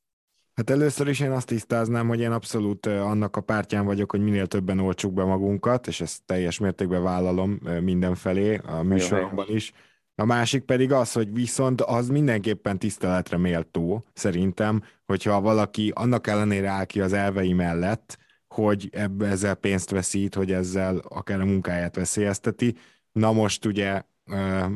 Hát 0.54 0.70
először 0.70 1.08
is 1.08 1.20
én 1.20 1.30
azt 1.30 1.46
tisztáznám, 1.46 2.08
hogy 2.08 2.20
én 2.20 2.30
abszolút 2.30 2.86
annak 2.86 3.36
a 3.36 3.40
pártján 3.40 3.84
vagyok, 3.84 4.10
hogy 4.10 4.20
minél 4.20 4.46
többen 4.46 4.78
oltsuk 4.78 5.12
be 5.12 5.24
magunkat, 5.24 5.86
és 5.86 6.00
ezt 6.00 6.24
teljes 6.24 6.58
mértékben 6.58 7.02
vállalom 7.02 7.60
mindenfelé, 7.80 8.60
a 8.66 8.82
műsoromban 8.82 9.46
is. 9.48 9.72
A 10.14 10.24
másik 10.24 10.64
pedig 10.64 10.92
az, 10.92 11.12
hogy 11.12 11.32
viszont 11.32 11.80
az 11.80 12.08
mindenképpen 12.08 12.78
tiszteletre 12.78 13.36
méltó, 13.36 14.04
szerintem, 14.12 14.82
hogyha 15.06 15.40
valaki 15.40 15.92
annak 15.94 16.26
ellenére 16.26 16.68
áll 16.68 16.84
ki 16.84 17.00
az 17.00 17.12
elvei 17.12 17.52
mellett, 17.52 18.18
hogy 18.48 18.88
ebbe 18.92 19.26
ezzel 19.26 19.54
pénzt 19.54 19.90
veszít, 19.90 20.34
hogy 20.34 20.52
ezzel 20.52 20.96
akár 20.96 21.40
a 21.40 21.44
munkáját 21.44 21.96
veszélyezteti. 21.96 22.76
Na 23.12 23.32
most 23.32 23.64
ugye 23.64 24.02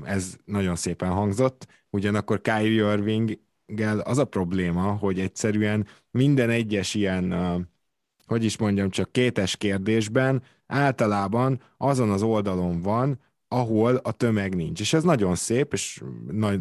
ez 0.04 0.36
nagyon 0.44 0.76
szépen 0.76 1.10
hangzott, 1.10 1.66
ugyanakkor 1.90 2.40
Kyrie 2.40 2.92
Irving 2.92 3.38
az 4.02 4.18
a 4.18 4.24
probléma, 4.24 4.82
hogy 4.82 5.20
egyszerűen 5.20 5.86
minden 6.10 6.50
egyes 6.50 6.94
ilyen, 6.94 7.34
hogy 8.26 8.44
is 8.44 8.56
mondjam, 8.56 8.90
csak 8.90 9.12
kétes 9.12 9.56
kérdésben 9.56 10.42
általában 10.66 11.60
azon 11.76 12.10
az 12.10 12.22
oldalon 12.22 12.82
van, 12.82 13.20
ahol 13.52 14.00
a 14.02 14.12
tömeg 14.12 14.54
nincs. 14.54 14.80
És 14.80 14.92
ez 14.92 15.02
nagyon 15.02 15.34
szép, 15.34 15.72
és 15.72 16.02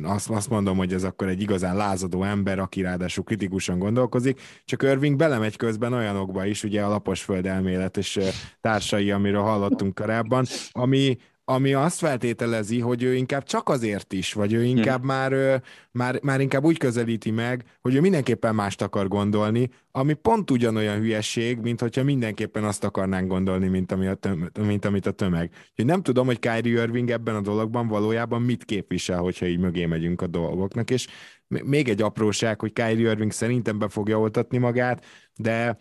azt, 0.03 0.29
azt 0.29 0.49
mondom, 0.49 0.77
hogy 0.77 0.93
ez 0.93 1.03
akkor 1.03 1.27
egy 1.27 1.41
igazán 1.41 1.75
lázadó 1.75 2.23
ember, 2.23 2.59
aki 2.59 2.81
ráadásul 2.81 3.23
kritikusan 3.23 3.79
gondolkozik, 3.79 4.41
csak 4.65 4.83
Irving 4.83 5.15
belemegy 5.15 5.55
közben 5.55 5.93
olyanokba 5.93 6.45
is, 6.45 6.63
ugye 6.63 6.81
a 6.81 6.89
lapos 6.89 7.21
földelmélet 7.21 7.97
és 7.97 8.19
társai, 8.61 9.11
amiről 9.11 9.41
hallottunk 9.41 9.95
korábban, 9.95 10.45
ami, 10.71 11.17
ami 11.45 11.73
azt 11.73 11.97
feltételezi, 11.97 12.79
hogy 12.79 13.03
ő 13.03 13.15
inkább 13.15 13.43
csak 13.43 13.69
azért 13.69 14.13
is, 14.13 14.33
vagy 14.33 14.53
ő 14.53 14.63
inkább 14.63 14.97
hmm. 14.97 15.07
már, 15.07 15.61
már, 15.91 16.19
már 16.23 16.41
inkább 16.41 16.63
úgy 16.63 16.77
közelíti 16.77 17.31
meg, 17.31 17.63
hogy 17.81 17.95
ő 17.95 18.01
mindenképpen 18.01 18.55
mást 18.55 18.81
akar 18.81 19.07
gondolni, 19.07 19.69
ami 19.91 20.13
pont 20.13 20.51
ugyanolyan 20.51 20.97
hülyesség, 20.97 21.57
mint 21.59 21.79
hogyha 21.79 22.03
mindenképpen 22.03 22.63
azt 22.63 22.83
akarnánk 22.83 23.27
gondolni, 23.27 23.67
mint, 23.67 23.91
ami 23.91 24.07
a 24.07 24.13
töm, 24.13 24.51
mint 24.59 24.85
amit 24.85 25.05
a 25.05 25.11
tömeg. 25.11 25.51
Úgyhogy 25.69 25.85
nem 25.85 26.03
tudom, 26.03 26.25
hogy 26.25 26.39
Kyrie 26.39 26.81
Irving 26.81 27.09
ebben 27.09 27.35
a 27.35 27.41
dologban 27.41 27.87
valójában 27.87 28.41
mit 28.41 28.63
képvisel, 28.63 29.19
hogyha 29.19 29.45
így 29.45 29.59
mögé 29.59 29.85
megyünk 29.85 30.21
a 30.21 30.27
dolgoknak, 30.27 30.89
és 30.89 31.07
még 31.47 31.89
egy 31.89 32.01
apróság, 32.01 32.59
hogy 32.59 32.73
Kyrie 32.73 33.09
Irving 33.09 33.31
szerintem 33.31 33.79
be 33.79 33.89
fogja 33.89 34.19
oltatni 34.19 34.57
magát, 34.57 35.05
de 35.35 35.77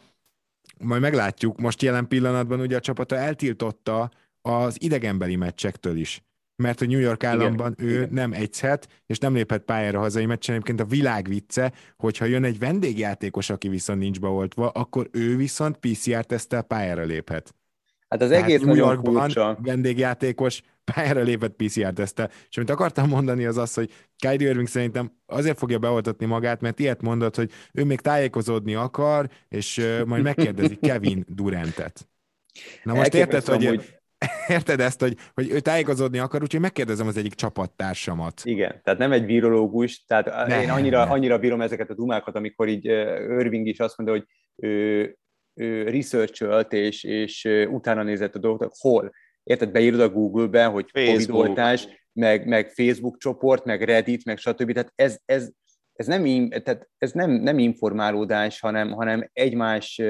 majd 0.78 1.00
meglátjuk. 1.00 1.60
Most 1.60 1.82
jelen 1.82 2.08
pillanatban 2.08 2.60
ugye 2.60 2.76
a 2.76 2.80
csapata 2.80 3.16
eltiltotta 3.16 4.10
az 4.56 4.76
idegenbeli 4.78 5.36
meccsektől 5.36 5.96
is. 5.96 6.22
Mert 6.56 6.78
hogy 6.78 6.88
New 6.88 7.00
York 7.00 7.24
államban 7.24 7.74
igen, 7.78 7.90
ő 7.90 7.96
igen. 7.96 8.08
nem 8.12 8.32
egyszhet, 8.32 8.88
és 9.06 9.18
nem 9.18 9.34
léphet 9.34 9.62
pályára 9.62 9.98
hazai 9.98 10.26
meccsen. 10.26 10.54
Egyébként 10.54 10.80
a 10.80 10.84
világ 10.84 11.28
vicce, 11.28 11.72
hogyha 11.96 12.24
jön 12.24 12.44
egy 12.44 12.58
vendégjátékos, 12.58 13.50
aki 13.50 13.68
viszont 13.68 13.98
nincs 13.98 14.20
beoltva, 14.20 14.68
akkor 14.68 15.08
ő 15.12 15.36
viszont 15.36 15.76
PCR-tesztel 15.76 16.62
pályára 16.62 17.02
léphet. 17.02 17.54
Hát 18.08 18.22
az 18.22 18.28
Tehát 18.28 18.44
egész 18.44 18.60
New 18.60 18.74
Yorkban 18.74 19.14
furcsa. 19.14 19.58
vendégjátékos 19.62 20.62
pályára 20.84 21.20
lépett 21.20 21.54
PCR-tesztel. 21.56 22.30
És 22.48 22.56
amit 22.56 22.70
akartam 22.70 23.08
mondani 23.08 23.44
az 23.44 23.56
az, 23.56 23.74
hogy 23.74 23.90
Kyrie 24.16 24.48
Irving 24.48 24.66
szerintem 24.66 25.12
azért 25.26 25.58
fogja 25.58 25.78
beoltatni 25.78 26.26
magát, 26.26 26.60
mert 26.60 26.78
ilyet 26.78 27.02
mondott, 27.02 27.36
hogy 27.36 27.50
ő 27.72 27.84
még 27.84 28.00
tájékozódni 28.00 28.74
akar, 28.74 29.30
és 29.48 29.86
majd 30.06 30.22
megkérdezi 30.22 30.76
Kevin 30.86 31.24
Durantet. 31.28 32.08
Na 32.82 32.94
most 32.94 33.14
érted, 33.14 33.44
hogy, 33.44 33.66
hogy 33.66 33.99
Érted 34.48 34.80
ezt, 34.80 35.00
hogy, 35.00 35.16
hogy 35.34 35.50
ő 35.50 35.60
tájékozódni 35.60 36.18
akar, 36.18 36.42
úgyhogy 36.42 36.60
megkérdezem 36.60 37.06
az 37.06 37.16
egyik 37.16 37.34
csapattársamat. 37.34 38.40
Igen, 38.44 38.80
tehát 38.82 38.98
nem 38.98 39.12
egy 39.12 39.24
virológus, 39.24 40.04
tehát 40.04 40.46
ne, 40.46 40.62
én 40.62 40.70
annyira, 40.70 41.04
ne. 41.04 41.10
annyira 41.10 41.38
bírom 41.38 41.60
ezeket 41.60 41.90
a 41.90 41.94
dumákat, 41.94 42.36
amikor 42.36 42.68
így 42.68 42.84
Irving 42.84 43.66
is 43.66 43.78
azt 43.78 43.96
mondja, 43.96 44.16
hogy 44.16 44.26
ő, 44.56 45.16
ő 45.54 45.88
research 45.88 46.74
és, 46.74 47.04
és 47.04 47.48
utána 47.68 48.02
nézett 48.02 48.34
a 48.34 48.38
dolgoknak, 48.38 48.72
hol? 48.78 49.12
Érted, 49.42 49.70
beírod 49.70 50.00
a 50.00 50.08
Google-be, 50.08 50.64
hogy 50.64 50.90
covid 50.92 51.60
meg, 52.12 52.46
meg 52.46 52.70
Facebook 52.70 53.18
csoport, 53.18 53.64
meg 53.64 53.82
Reddit, 53.82 54.24
meg 54.24 54.38
stb. 54.38 54.72
Tehát 54.72 54.92
ez, 54.94 55.18
ez, 55.24 55.50
ez, 55.92 56.06
nem, 56.06 56.48
tehát 56.48 56.88
ez 56.98 57.12
nem, 57.12 57.30
nem 57.30 57.58
informálódás, 57.58 58.60
hanem, 58.60 58.90
hanem 58.90 59.30
egymás 59.32 60.02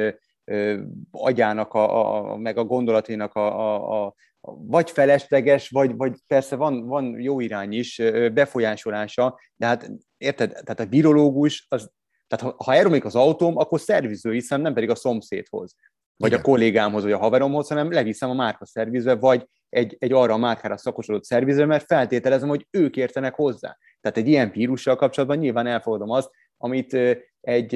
agyának, 1.10 1.74
a, 1.74 2.32
a, 2.32 2.36
meg 2.36 2.56
a 2.56 2.64
gondolaténak 2.64 3.34
a, 3.34 3.74
a, 3.74 4.06
a 4.06 4.14
vagy 4.42 4.90
felesleges, 4.90 5.68
vagy, 5.68 5.96
vagy 5.96 6.18
persze 6.26 6.56
van, 6.56 6.86
van 6.86 7.20
jó 7.20 7.40
irány 7.40 7.72
is, 7.72 8.02
befolyásolása, 8.32 9.40
de 9.56 9.66
hát 9.66 9.90
érted, 10.16 10.50
tehát 10.50 10.80
a 10.80 10.86
virológus, 10.86 11.66
az, 11.68 11.90
tehát 12.26 12.44
ha, 12.44 12.64
ha 12.64 12.74
elromlik 12.74 13.04
az 13.04 13.14
autóm, 13.14 13.56
akkor 13.56 13.80
szerviző 13.80 14.32
hiszem, 14.32 14.60
nem 14.60 14.74
pedig 14.74 14.90
a 14.90 14.94
szomszédhoz, 14.94 15.74
vagy 16.16 16.30
Igen. 16.30 16.42
a 16.42 16.44
kollégámhoz, 16.44 17.02
vagy 17.02 17.12
a 17.12 17.18
haveromhoz, 17.18 17.68
hanem 17.68 17.92
leviszem 17.92 18.30
a 18.30 18.34
márka 18.34 18.66
szervizbe, 18.66 19.14
vagy 19.14 19.46
egy, 19.68 19.96
egy 19.98 20.12
arra 20.12 20.32
a 20.32 20.36
márkára 20.36 20.76
szakosodott 20.76 21.24
szervizbe, 21.24 21.64
mert 21.64 21.86
feltételezem, 21.86 22.48
hogy 22.48 22.66
ők 22.70 22.96
értenek 22.96 23.34
hozzá. 23.34 23.76
Tehát 24.00 24.16
egy 24.16 24.28
ilyen 24.28 24.50
vírussal 24.50 24.96
kapcsolatban 24.96 25.38
nyilván 25.38 25.66
elfogadom 25.66 26.10
azt, 26.10 26.30
amit 26.56 26.94
egy, 27.40 27.74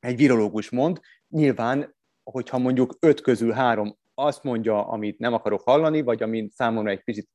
egy 0.00 0.16
virológus 0.16 0.70
mond, 0.70 1.00
nyilván, 1.28 1.96
hogyha 2.22 2.58
mondjuk 2.58 2.96
öt 3.00 3.20
közül 3.20 3.52
három 3.52 3.96
azt 4.14 4.42
mondja, 4.42 4.86
amit 4.88 5.18
nem 5.18 5.32
akarok 5.32 5.60
hallani, 5.60 6.02
vagy 6.02 6.22
ami 6.22 6.48
számomra 6.52 6.90
egy 6.90 7.02
kicsit 7.02 7.28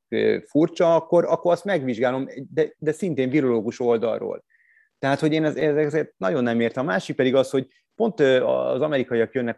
furcsa, 0.48 0.96
akkor, 0.96 1.26
akkor 1.26 1.52
azt 1.52 1.64
megvizsgálom, 1.64 2.28
de, 2.54 2.74
de 2.78 2.92
szintén 2.92 3.30
virológus 3.30 3.80
oldalról. 3.80 4.44
Tehát, 5.00 5.20
hogy 5.20 5.34
én 5.34 5.44
ezeket 5.44 6.14
nagyon 6.18 6.44
nem 6.44 6.60
értem. 6.60 6.84
A 6.88 6.92
másik 6.92 7.16
pedig 7.16 7.36
az, 7.36 7.50
hogy 7.50 7.68
pont 7.96 8.20
az 8.20 8.82
amerikaiak 8.82 9.34
jönnek, 9.34 9.58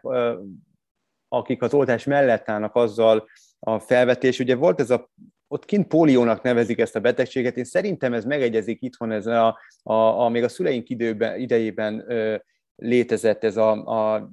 akik 1.28 1.62
az 1.62 1.74
oltás 1.74 2.04
mellett 2.04 2.48
állnak 2.48 2.74
azzal 2.74 3.28
a 3.58 3.78
felvetés, 3.78 4.38
ugye 4.38 4.54
volt 4.54 4.80
ez 4.80 4.90
a 4.90 5.10
ott 5.48 5.64
kint 5.64 5.86
póliónak 5.86 6.42
nevezik 6.42 6.78
ezt 6.78 6.96
a 6.96 7.00
betegséget, 7.00 7.56
én 7.56 7.64
szerintem 7.64 8.12
ez 8.12 8.24
megegyezik 8.24 8.82
itthon, 8.82 9.12
ez 9.12 9.26
a, 9.26 9.58
a, 9.82 9.92
a 9.94 10.28
még 10.28 10.42
a 10.42 10.48
szüleink 10.48 10.88
időben, 10.88 11.40
idejében 11.40 12.04
létezett 12.76 13.44
ez 13.44 13.56
a, 13.56 13.70
a 14.14 14.30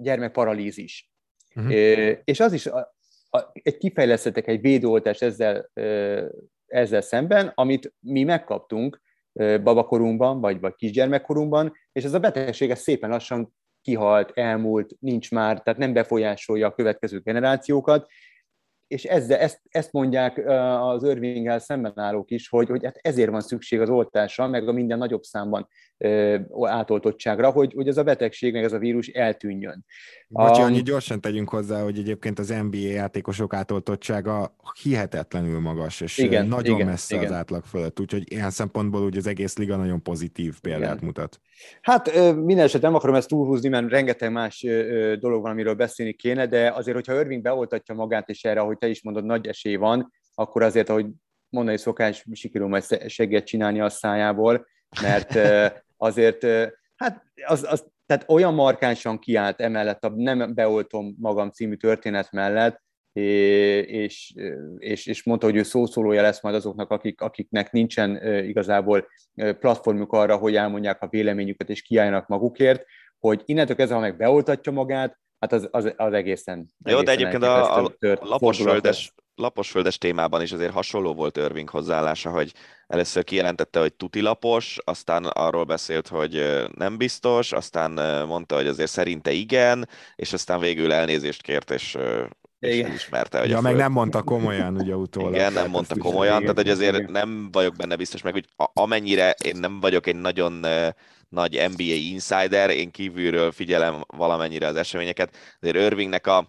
gyermekparalízis. 0.00 1.10
Uh-huh. 1.54 1.72
És 2.24 2.40
az 2.40 2.52
is, 2.52 2.66
a, 2.66 2.94
a, 3.30 3.50
egy 3.52 3.76
kifejlesztettek 3.76 4.46
egy 4.46 4.60
védőoltást 4.60 5.22
ezzel, 5.22 5.70
ezzel 6.66 7.00
szemben, 7.00 7.52
amit 7.54 7.94
mi 8.00 8.22
megkaptunk 8.22 9.00
babakorunkban, 9.62 10.40
vagy, 10.40 10.60
vagy 10.60 10.74
kisgyermekkorunkban, 10.74 11.72
és 11.92 12.04
ez 12.04 12.14
a 12.14 12.18
betegség 12.18 12.70
ez 12.70 12.80
szépen 12.80 13.10
lassan 13.10 13.54
kihalt, 13.80 14.30
elmúlt, 14.34 14.96
nincs 15.00 15.30
már, 15.30 15.62
tehát 15.62 15.78
nem 15.78 15.92
befolyásolja 15.92 16.66
a 16.66 16.74
következő 16.74 17.20
generációkat, 17.20 18.06
és 18.92 19.04
ezzel, 19.04 19.38
ezt, 19.38 19.60
ezt 19.68 19.92
mondják 19.92 20.42
az 20.80 21.02
Irvinggel 21.04 21.58
szemben 21.58 21.92
állók 21.98 22.30
is, 22.30 22.48
hogy, 22.48 22.68
hogy 22.68 22.84
hát 22.84 22.98
ezért 23.02 23.30
van 23.30 23.40
szükség 23.40 23.80
az 23.80 23.90
oltásra, 23.90 24.48
meg 24.48 24.68
a 24.68 24.72
minden 24.72 24.98
nagyobb 24.98 25.22
számban 25.22 25.68
átoltottságra, 26.62 27.50
hogy, 27.50 27.72
hogy 27.74 27.88
ez 27.88 27.96
a 27.96 28.02
betegség, 28.02 28.52
meg 28.52 28.64
ez 28.64 28.72
a 28.72 28.78
vírus 28.78 29.06
eltűnjön. 29.06 29.84
Bocsi, 30.28 30.60
um, 30.60 30.66
annyit 30.66 30.84
gyorsan 30.84 31.20
tegyünk 31.20 31.48
hozzá, 31.48 31.82
hogy 31.82 31.98
egyébként 31.98 32.38
az 32.38 32.48
NBA 32.48 32.76
játékosok 32.76 33.54
átoltottsága 33.54 34.56
hihetetlenül 34.82 35.60
magas, 35.60 36.00
és 36.00 36.18
igen, 36.18 36.46
nagyon 36.46 36.74
igen, 36.74 36.86
messze 36.86 37.14
igen. 37.14 37.26
az 37.26 37.32
átlag 37.32 37.64
fölött, 37.64 38.00
úgyhogy 38.00 38.32
ilyen 38.32 38.50
szempontból 38.50 39.02
úgy 39.02 39.16
az 39.16 39.26
egész 39.26 39.56
liga 39.56 39.76
nagyon 39.76 40.02
pozitív 40.02 40.60
példát 40.60 40.94
igen. 40.94 41.04
mutat. 41.04 41.40
Hát 41.80 42.14
minden 42.34 42.64
esetben 42.64 42.90
nem 42.90 42.98
akarom 42.98 43.16
ezt 43.16 43.28
túlhúzni, 43.28 43.68
mert 43.68 43.90
rengeteg 43.90 44.32
más 44.32 44.66
dolog 45.20 45.42
van, 45.42 45.50
amiről 45.50 45.74
beszélni 45.74 46.12
kéne, 46.12 46.46
de 46.46 46.70
azért, 46.70 46.96
hogyha 46.96 47.20
Irving 47.20 47.42
beoltatja 47.42 47.94
magát, 47.94 48.28
és 48.28 48.44
erre, 48.44 48.60
ahogy 48.60 48.78
te 48.82 48.88
is 48.88 49.02
mondod, 49.02 49.24
nagy 49.24 49.46
esély 49.46 49.76
van, 49.76 50.12
akkor 50.34 50.62
azért, 50.62 50.88
ahogy 50.88 51.06
mondani 51.48 51.78
szokás, 51.78 52.24
sikerül 52.32 52.68
majd 52.68 53.08
segget 53.08 53.44
csinálni 53.44 53.80
a 53.80 53.88
szájából, 53.88 54.66
mert 55.02 55.38
azért, 55.96 56.46
hát 56.96 57.24
az, 57.46 57.66
az, 57.68 57.86
tehát 58.06 58.24
olyan 58.28 58.54
markánsan 58.54 59.18
kiállt 59.18 59.60
emellett 59.60 60.04
a 60.04 60.08
nem 60.08 60.54
beoltom 60.54 61.14
magam 61.18 61.50
című 61.50 61.74
történet 61.74 62.32
mellett, 62.32 62.82
és, 63.12 64.34
és, 64.78 65.06
és 65.06 65.24
mondta, 65.24 65.46
hogy 65.46 65.56
ő 65.56 65.62
szószólója 65.62 66.22
lesz 66.22 66.42
majd 66.42 66.54
azoknak, 66.54 66.90
akik, 66.90 67.20
akiknek 67.20 67.72
nincsen 67.72 68.16
igazából 68.44 69.06
platformjuk 69.34 70.12
arra, 70.12 70.36
hogy 70.36 70.56
elmondják 70.56 71.02
a 71.02 71.08
véleményüket 71.08 71.70
és 71.70 71.82
kiálljanak 71.82 72.26
magukért, 72.26 72.84
hogy 73.18 73.42
innentől 73.44 73.76
kezdve, 73.76 73.94
ha 73.94 74.00
meg 74.00 74.16
beoltatja 74.16 74.72
magát, 74.72 75.18
hát 75.42 75.52
az, 75.52 75.68
az, 75.70 75.92
az 75.96 76.12
egészen... 76.12 76.68
Jó, 76.84 77.02
de 77.02 77.10
egyébként 77.10 77.42
a, 77.42 77.76
a, 77.78 77.84
a 77.84 78.18
laposföldes, 78.20 79.14
laposföldes 79.34 79.98
témában 79.98 80.42
is 80.42 80.52
azért 80.52 80.72
hasonló 80.72 81.14
volt 81.14 81.36
Irving 81.36 81.68
hozzáállása, 81.68 82.30
hogy 82.30 82.52
először 82.86 83.24
kijelentette, 83.24 83.80
hogy 83.80 83.94
tuti 83.94 84.20
lapos, 84.20 84.78
aztán 84.84 85.24
arról 85.24 85.64
beszélt, 85.64 86.08
hogy 86.08 86.64
nem 86.74 86.96
biztos, 86.96 87.52
aztán 87.52 88.26
mondta, 88.26 88.54
hogy 88.54 88.66
azért 88.66 88.90
szerinte 88.90 89.30
igen, 89.30 89.88
és 90.14 90.32
aztán 90.32 90.60
végül 90.60 90.92
elnézést 90.92 91.42
kért, 91.42 91.70
és 91.70 91.98
és 92.62 92.88
ismerte, 92.94 93.38
hogy 93.38 93.48
ja, 93.48 93.60
meg 93.60 93.76
nem 93.76 93.92
mondta 93.92 94.22
komolyan, 94.22 94.76
ugye 94.76 94.96
utólag. 94.96 95.34
Igen, 95.34 95.52
nem 95.52 95.70
mondta 95.70 95.96
komolyan, 95.96 96.40
tehát 96.40 96.56
hogy 96.56 96.68
azért 96.68 97.08
nem 97.08 97.50
vagyok 97.50 97.76
benne 97.76 97.96
biztos, 97.96 98.22
meg 98.22 98.32
hogy 98.32 98.48
amennyire 98.56 99.34
én 99.44 99.56
nem 99.56 99.80
vagyok 99.80 100.06
egy 100.06 100.16
nagyon 100.16 100.66
nagy 101.28 101.70
NBA 101.76 101.82
insider, 101.82 102.70
én 102.70 102.90
kívülről 102.90 103.52
figyelem 103.52 104.04
valamennyire 104.06 104.66
az 104.66 104.76
eseményeket, 104.76 105.36
azért 105.60 105.76
Irvingnek 105.76 106.26
a 106.26 106.48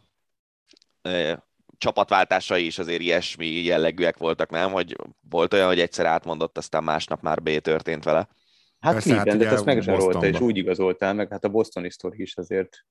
csapatváltásai 1.77 2.65
is 2.65 2.79
azért 2.79 3.01
ilyesmi 3.01 3.47
jellegűek 3.47 4.17
voltak, 4.17 4.49
nem? 4.49 4.71
Hogy 4.71 4.95
volt 5.29 5.53
olyan, 5.53 5.67
hogy 5.67 5.79
egyszer 5.79 6.05
átmondott, 6.05 6.57
aztán 6.57 6.83
másnap 6.83 7.21
már 7.21 7.41
B 7.41 7.49
történt 7.49 8.03
vele. 8.03 8.27
Hát 8.79 8.93
Persze, 8.93 9.15
hát 9.15 9.37
de 9.37 9.49
ezt 9.49 9.65
megzsarolta, 9.65 10.25
és 10.25 10.39
úgy 10.39 10.57
igazoltál 10.57 11.13
meg, 11.13 11.29
hát 11.29 11.43
a 11.43 11.49
Boston 11.49 11.89
sztori 11.89 12.21
is 12.21 12.35
azért. 12.35 12.85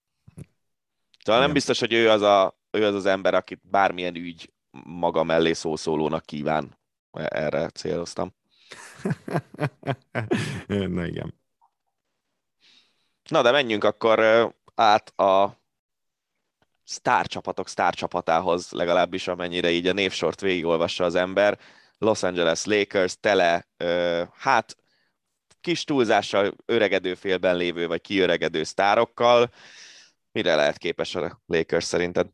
Szóval 1.24 1.40
nem 1.40 1.52
biztos, 1.52 1.78
hogy 1.78 1.92
ő 1.92 2.10
az, 2.10 2.22
a, 2.22 2.58
ő 2.70 2.84
az 2.84 2.94
az 2.94 3.06
ember, 3.06 3.34
akit 3.34 3.60
bármilyen 3.70 4.14
ügy 4.14 4.52
maga 4.84 5.22
mellé 5.22 5.52
szószólónak 5.52 6.24
kíván. 6.24 6.78
Erre 7.12 7.68
céloztam. 7.68 8.34
Na 10.66 11.06
igen. 11.06 11.40
Na 13.30 13.42
de 13.42 13.50
menjünk 13.50 13.84
akkor 13.84 14.20
át 14.74 15.20
a 15.20 15.60
sztárcsapatok 16.84 17.68
sztárcsapatához, 17.68 18.70
legalábbis 18.70 19.28
amennyire 19.28 19.70
így 19.70 19.86
a 19.86 19.92
névsort 19.92 20.40
végigolvassa 20.40 21.04
az 21.04 21.14
ember. 21.14 21.58
Los 21.98 22.22
Angeles 22.22 22.64
Lakers 22.64 23.16
tele, 23.20 23.68
hát 24.34 24.76
kis 25.60 25.84
túlzással 25.84 26.54
öregedő 26.66 27.14
félben 27.14 27.56
lévő 27.56 27.86
vagy 27.86 28.00
kiöregedő 28.00 28.64
sztárokkal. 28.64 29.50
Mire 30.32 30.54
lehet 30.54 30.78
képes 30.78 31.14
a 31.14 31.42
Lakers 31.46 31.84
szerinted? 31.84 32.28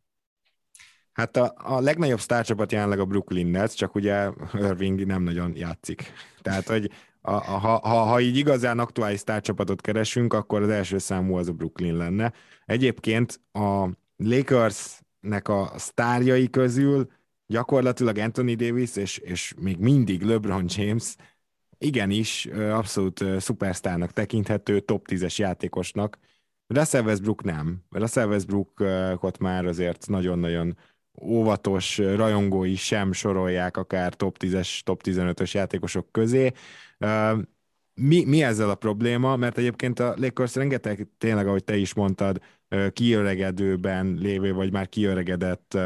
Hát 1.13 1.37
a, 1.37 1.55
a 1.57 1.81
legnagyobb 1.81 2.21
sztárcsapat 2.21 2.73
jelenleg 2.73 2.99
a 2.99 3.05
Brooklyn 3.05 3.47
Nets, 3.47 3.75
csak 3.75 3.95
ugye 3.95 4.31
Irving 4.55 5.07
nem 5.07 5.23
nagyon 5.23 5.57
játszik. 5.57 6.13
Tehát, 6.43 6.69
hogy 6.69 6.91
a, 7.21 7.33
a, 7.33 7.41
ha, 7.41 7.79
ha, 7.79 7.99
ha 7.99 8.21
így 8.21 8.37
igazán 8.37 8.79
aktuális 8.79 9.19
sztárcsapatot 9.19 9.81
keresünk, 9.81 10.33
akkor 10.33 10.63
az 10.63 10.69
első 10.69 10.99
számú 10.99 11.37
az 11.37 11.49
a 11.49 11.53
Brooklyn 11.53 11.97
lenne. 11.97 12.33
Egyébként 12.65 13.41
a 13.53 13.89
Lakersnek 14.17 15.49
a 15.49 15.73
sztárjai 15.77 16.51
közül 16.51 17.11
gyakorlatilag 17.47 18.19
Anthony 18.19 18.57
Davis 18.57 18.97
és, 18.97 19.19
és 19.19 19.55
még 19.61 19.79
mindig 19.79 20.23
LeBron 20.23 20.65
James 20.69 21.17
igenis 21.79 22.47
abszolút 22.47 23.25
szupersztárnak 23.39 24.13
tekinthető, 24.13 24.81
top 24.81 25.07
10-es 25.11 25.37
játékosnak. 25.37 26.19
Russell 26.75 27.03
Westbrook 27.03 27.43
nem. 27.43 27.83
Russell 27.91 28.29
Westbrookot 28.29 29.39
már 29.39 29.67
azért 29.67 30.07
nagyon-nagyon 30.09 30.77
óvatos 31.23 31.99
rajongói 31.99 32.75
sem 32.75 33.13
sorolják 33.13 33.77
akár 33.77 34.15
top 34.15 34.37
10-es, 34.41 34.81
top 34.81 35.01
15-ös 35.05 35.53
játékosok 35.53 36.13
közé. 36.13 36.53
Mi, 37.95 38.25
mi 38.25 38.43
ezzel 38.43 38.71
a 38.71 38.75
probléma? 38.75 39.37
Mert 39.37 39.59
egyébként 39.59 39.99
a 39.99 40.15
Lakers 40.17 40.55
rengeteg, 40.55 41.09
tényleg, 41.19 41.47
ahogy 41.47 41.65
te 41.65 41.77
is 41.77 41.95
mondtad, 41.95 42.41
kiöregedőben 42.93 44.15
lévő, 44.21 44.53
vagy 44.53 44.73
már 44.73 44.89
kiöregedett 44.89 45.79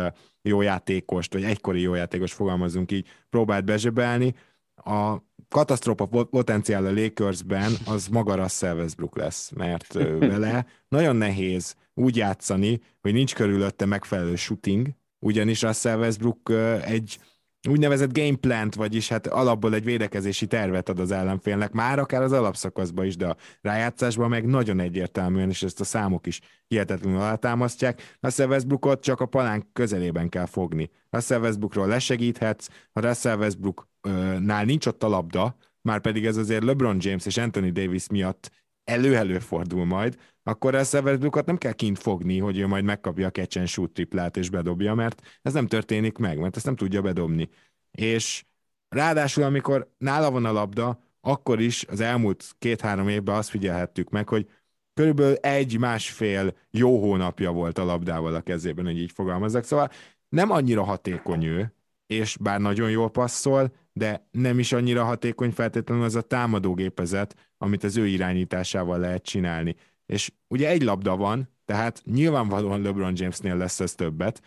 jó 0.43 0.61
játékost, 0.61 1.33
vagy 1.33 1.45
egykori 1.45 1.81
jó 1.81 1.95
játékos 1.95 2.33
fogalmazunk 2.33 2.91
így, 2.93 3.09
próbált 3.31 3.65
bezsebelni. 3.65 4.35
A 4.75 5.17
katasztrófa 5.53 6.07
potenciál 6.31 6.87
a 6.87 6.93
Lakersben 6.93 7.73
az 7.87 8.09
maga 8.09 8.35
Russell 8.35 8.77
Westbrook 8.77 9.17
lesz, 9.17 9.51
mert 9.51 9.93
vele 10.19 10.67
nagyon 10.89 11.17
nehéz 11.17 11.75
úgy 11.95 12.17
játszani, 12.17 12.81
hogy 13.01 13.13
nincs 13.13 13.35
körülötte 13.35 13.87
megfelelő 13.87 14.37
shooting, 14.37 14.89
ugyanis 15.19 15.63
Russell 15.63 15.99
Westbrook 15.99 16.51
egy 16.85 17.19
úgynevezett 17.69 18.19
gameplant, 18.19 18.75
vagyis 18.75 19.09
hát 19.09 19.27
alapból 19.27 19.75
egy 19.75 19.85
védekezési 19.85 20.47
tervet 20.47 20.89
ad 20.89 20.99
az 20.99 21.11
ellenfélnek, 21.11 21.73
már 21.73 21.99
akár 21.99 22.23
az 22.23 22.33
alapszakaszban 22.33 23.05
is, 23.05 23.17
de 23.17 23.27
a 23.27 23.37
rájátszásban 23.61 24.29
meg 24.29 24.47
nagyon 24.47 24.81
egyértelműen, 24.81 25.49
és 25.49 25.63
ezt 25.63 25.81
a 25.81 25.85
számok 25.85 26.27
is 26.27 26.41
hihetetlenül 26.67 27.19
alátámasztják. 27.19 28.17
Russell 28.21 28.49
Westbrookot 28.49 29.03
csak 29.03 29.21
a 29.21 29.27
palánk 29.27 29.65
közelében 29.73 30.29
kell 30.29 30.47
fogni. 30.47 30.91
Russell 31.11 31.41
Westbrookról 31.41 31.87
lesegíthetsz, 31.87 32.69
ha 32.93 33.01
Russell 33.01 33.39
Westbrooknál 33.39 34.65
nincs 34.65 34.87
ott 34.87 35.03
a 35.03 35.09
labda, 35.09 35.57
már 35.83 36.01
pedig 36.01 36.27
ez 36.27 36.37
azért 36.37 36.65
LeBron 36.65 36.97
James 37.01 37.27
és 37.27 37.37
Anthony 37.37 37.73
Davis 37.73 38.09
miatt 38.09 38.51
elő-elő 38.85 39.39
fordul 39.39 39.85
majd, 39.85 40.17
akkor 40.43 40.75
ezt 40.75 40.95
Westbrookot 40.95 41.47
nem 41.47 41.59
kell 41.59 41.73
kint 41.73 41.99
fogni, 41.99 42.39
hogy 42.39 42.59
ő 42.59 42.67
majd 42.67 42.85
megkapja 42.85 43.27
a 43.27 43.31
catch 43.31 43.59
and 43.59 43.67
shoot 43.67 43.91
triplát 43.91 44.37
és 44.37 44.51
bedobja, 44.51 44.95
mert 44.95 45.39
ez 45.43 45.53
nem 45.53 45.67
történik 45.67 46.19
meg, 46.19 46.39
mert 46.39 46.57
ezt 46.57 46.65
nem 46.65 46.77
tudja 46.77 47.03
bedobni. 47.03 47.49
És 47.91 48.45
ráadásul, 48.89 49.45
amikor 49.45 49.95
nála 49.99 50.31
van 50.31 50.45
a 50.45 50.53
labda, 50.53 51.01
akkor 51.21 51.61
is 51.61 51.85
az 51.89 52.01
elmúlt 52.01 52.45
két-három 52.59 53.09
évben 53.09 53.35
azt 53.35 53.49
figyelhettük 53.49 54.11
meg, 54.11 54.29
hogy 54.29 54.49
körülbelül 54.95 55.35
egy-másfél 55.35 56.57
jó 56.71 57.01
hónapja 57.01 57.51
volt 57.51 57.79
a 57.79 57.85
labdával 57.85 58.35
a 58.35 58.41
kezében, 58.41 58.85
hogy 58.85 58.99
így 58.99 59.13
fogalmazzak. 59.13 59.65
Szóval 59.65 59.91
nem 60.29 60.51
annyira 60.51 60.83
hatékony 60.83 61.45
ő, 61.45 61.73
és 62.07 62.37
bár 62.41 62.61
nagyon 62.61 62.91
jól 62.91 63.11
passzol, 63.11 63.73
de 63.93 64.29
nem 64.31 64.59
is 64.59 64.73
annyira 64.73 65.05
hatékony 65.05 65.51
feltétlenül 65.51 66.05
az 66.05 66.15
a 66.15 66.21
támadógépezet, 66.21 67.37
amit 67.59 67.85
az 67.85 67.97
ő 67.97 68.07
irányításával 68.07 68.99
lehet 68.99 69.23
csinálni. 69.23 69.77
És 70.13 70.33
ugye 70.49 70.69
egy 70.69 70.83
labda 70.83 71.17
van, 71.17 71.49
tehát 71.65 72.03
nyilvánvalóan 72.05 72.83
LeBron 72.83 73.13
Jamesnél 73.17 73.57
lesz 73.57 73.81
ez 73.81 73.95
többet, 73.95 74.43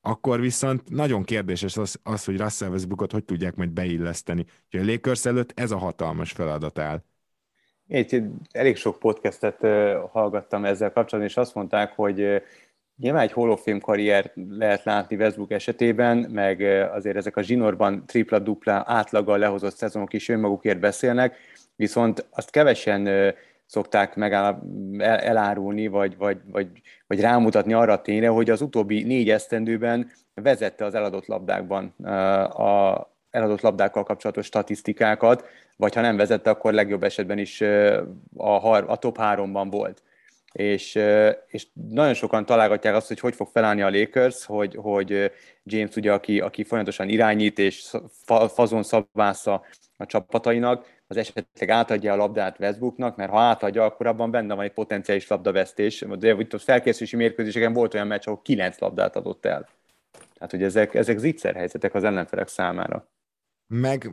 akkor 0.00 0.40
viszont 0.40 0.90
nagyon 0.90 1.22
kérdéses 1.24 1.76
az, 1.76 2.00
az 2.02 2.24
hogy 2.24 2.36
Russell 2.36 2.70
Westbrookot 2.70 3.12
hogy 3.12 3.24
tudják 3.24 3.54
majd 3.54 3.70
beilleszteni. 3.70 4.46
Úgyhogy 4.64 4.88
a 4.88 4.92
Lakers 4.92 5.24
előtt 5.24 5.60
ez 5.60 5.70
a 5.70 5.76
hatalmas 5.76 6.32
feladat 6.32 6.78
áll. 6.78 7.02
Én 7.86 8.34
elég 8.50 8.76
sok 8.76 8.98
podcastet 8.98 9.60
hallgattam 10.10 10.64
ezzel 10.64 10.92
kapcsolatban, 10.92 11.30
és 11.30 11.36
azt 11.36 11.54
mondták, 11.54 11.92
hogy 11.92 12.42
Nyilván 12.96 13.22
egy 13.22 13.32
Hall 13.32 13.48
of 13.48 13.62
Fame 13.62 13.78
karrier 13.78 14.32
lehet 14.48 14.84
látni 14.84 15.16
Westbrook 15.16 15.50
esetében, 15.50 16.18
meg 16.18 16.60
azért 16.92 17.16
ezek 17.16 17.36
a 17.36 17.42
zsinórban 17.42 18.06
tripla-dupla 18.06 18.82
átlaggal 18.86 19.38
lehozott 19.38 19.76
szezonok 19.76 20.12
is 20.12 20.28
önmagukért 20.28 20.80
beszélnek, 20.80 21.36
viszont 21.76 22.26
azt 22.30 22.50
kevesen 22.50 23.34
szokták 23.70 24.16
megáll, 24.16 24.62
elárulni, 24.98 25.86
vagy, 25.86 26.16
vagy, 26.16 26.40
vagy, 26.50 26.68
vagy 27.06 27.20
rámutatni 27.20 27.72
arra 27.72 27.92
a 27.92 28.02
tényre, 28.02 28.28
hogy 28.28 28.50
az 28.50 28.60
utóbbi 28.60 29.02
négy 29.02 29.30
esztendőben 29.30 30.10
vezette 30.34 30.84
az 30.84 30.94
eladott 30.94 31.26
labdákban 31.26 31.86
a 32.50 33.08
eladott 33.30 33.60
labdákkal 33.60 34.02
kapcsolatos 34.02 34.46
statisztikákat, 34.46 35.44
vagy 35.76 35.94
ha 35.94 36.00
nem 36.00 36.16
vezette, 36.16 36.50
akkor 36.50 36.72
legjobb 36.72 37.02
esetben 37.02 37.38
is 37.38 37.60
a, 38.36 38.76
a 38.90 38.96
top 38.96 39.18
háromban 39.18 39.70
volt. 39.70 40.02
És, 40.52 40.98
és 41.46 41.66
nagyon 41.90 42.14
sokan 42.14 42.46
találgatják 42.46 42.94
azt, 42.94 43.08
hogy 43.08 43.20
hogy 43.20 43.34
fog 43.34 43.48
felállni 43.52 43.82
a 43.82 43.90
Lakers, 43.90 44.44
hogy, 44.44 44.74
hogy 44.74 45.32
James 45.64 45.96
ugye, 45.96 46.12
aki, 46.12 46.40
aki 46.40 46.64
folyamatosan 46.64 47.08
irányít 47.08 47.58
és 47.58 47.90
fazon 48.48 48.82
szabvásza 48.82 49.62
a 49.96 50.06
csapatainak, 50.06 50.86
az 51.10 51.16
esetleg 51.16 51.68
átadja 51.68 52.12
a 52.12 52.16
labdát 52.16 52.58
Westbrooknak, 52.58 53.16
mert 53.16 53.30
ha 53.30 53.40
átadja, 53.40 53.84
akkor 53.84 54.06
abban 54.06 54.30
benne 54.30 54.54
van 54.54 54.64
egy 54.64 54.72
potenciális 54.72 55.28
labdavesztés. 55.28 56.04
De 56.18 56.36
a 56.50 56.58
felkészülési 56.58 57.16
mérkőzéseken 57.16 57.72
volt 57.72 57.94
olyan 57.94 58.06
meccs, 58.06 58.26
ahol 58.26 58.42
kilenc 58.42 58.78
labdát 58.78 59.16
adott 59.16 59.46
el. 59.46 59.68
Tehát, 60.34 60.50
hogy 60.50 60.62
ezek, 60.62 60.94
ezek 60.94 61.18
zicser 61.18 61.54
helyzetek 61.54 61.94
az 61.94 62.04
ellenfelek 62.04 62.48
számára. 62.48 63.08
Meg 63.66 64.10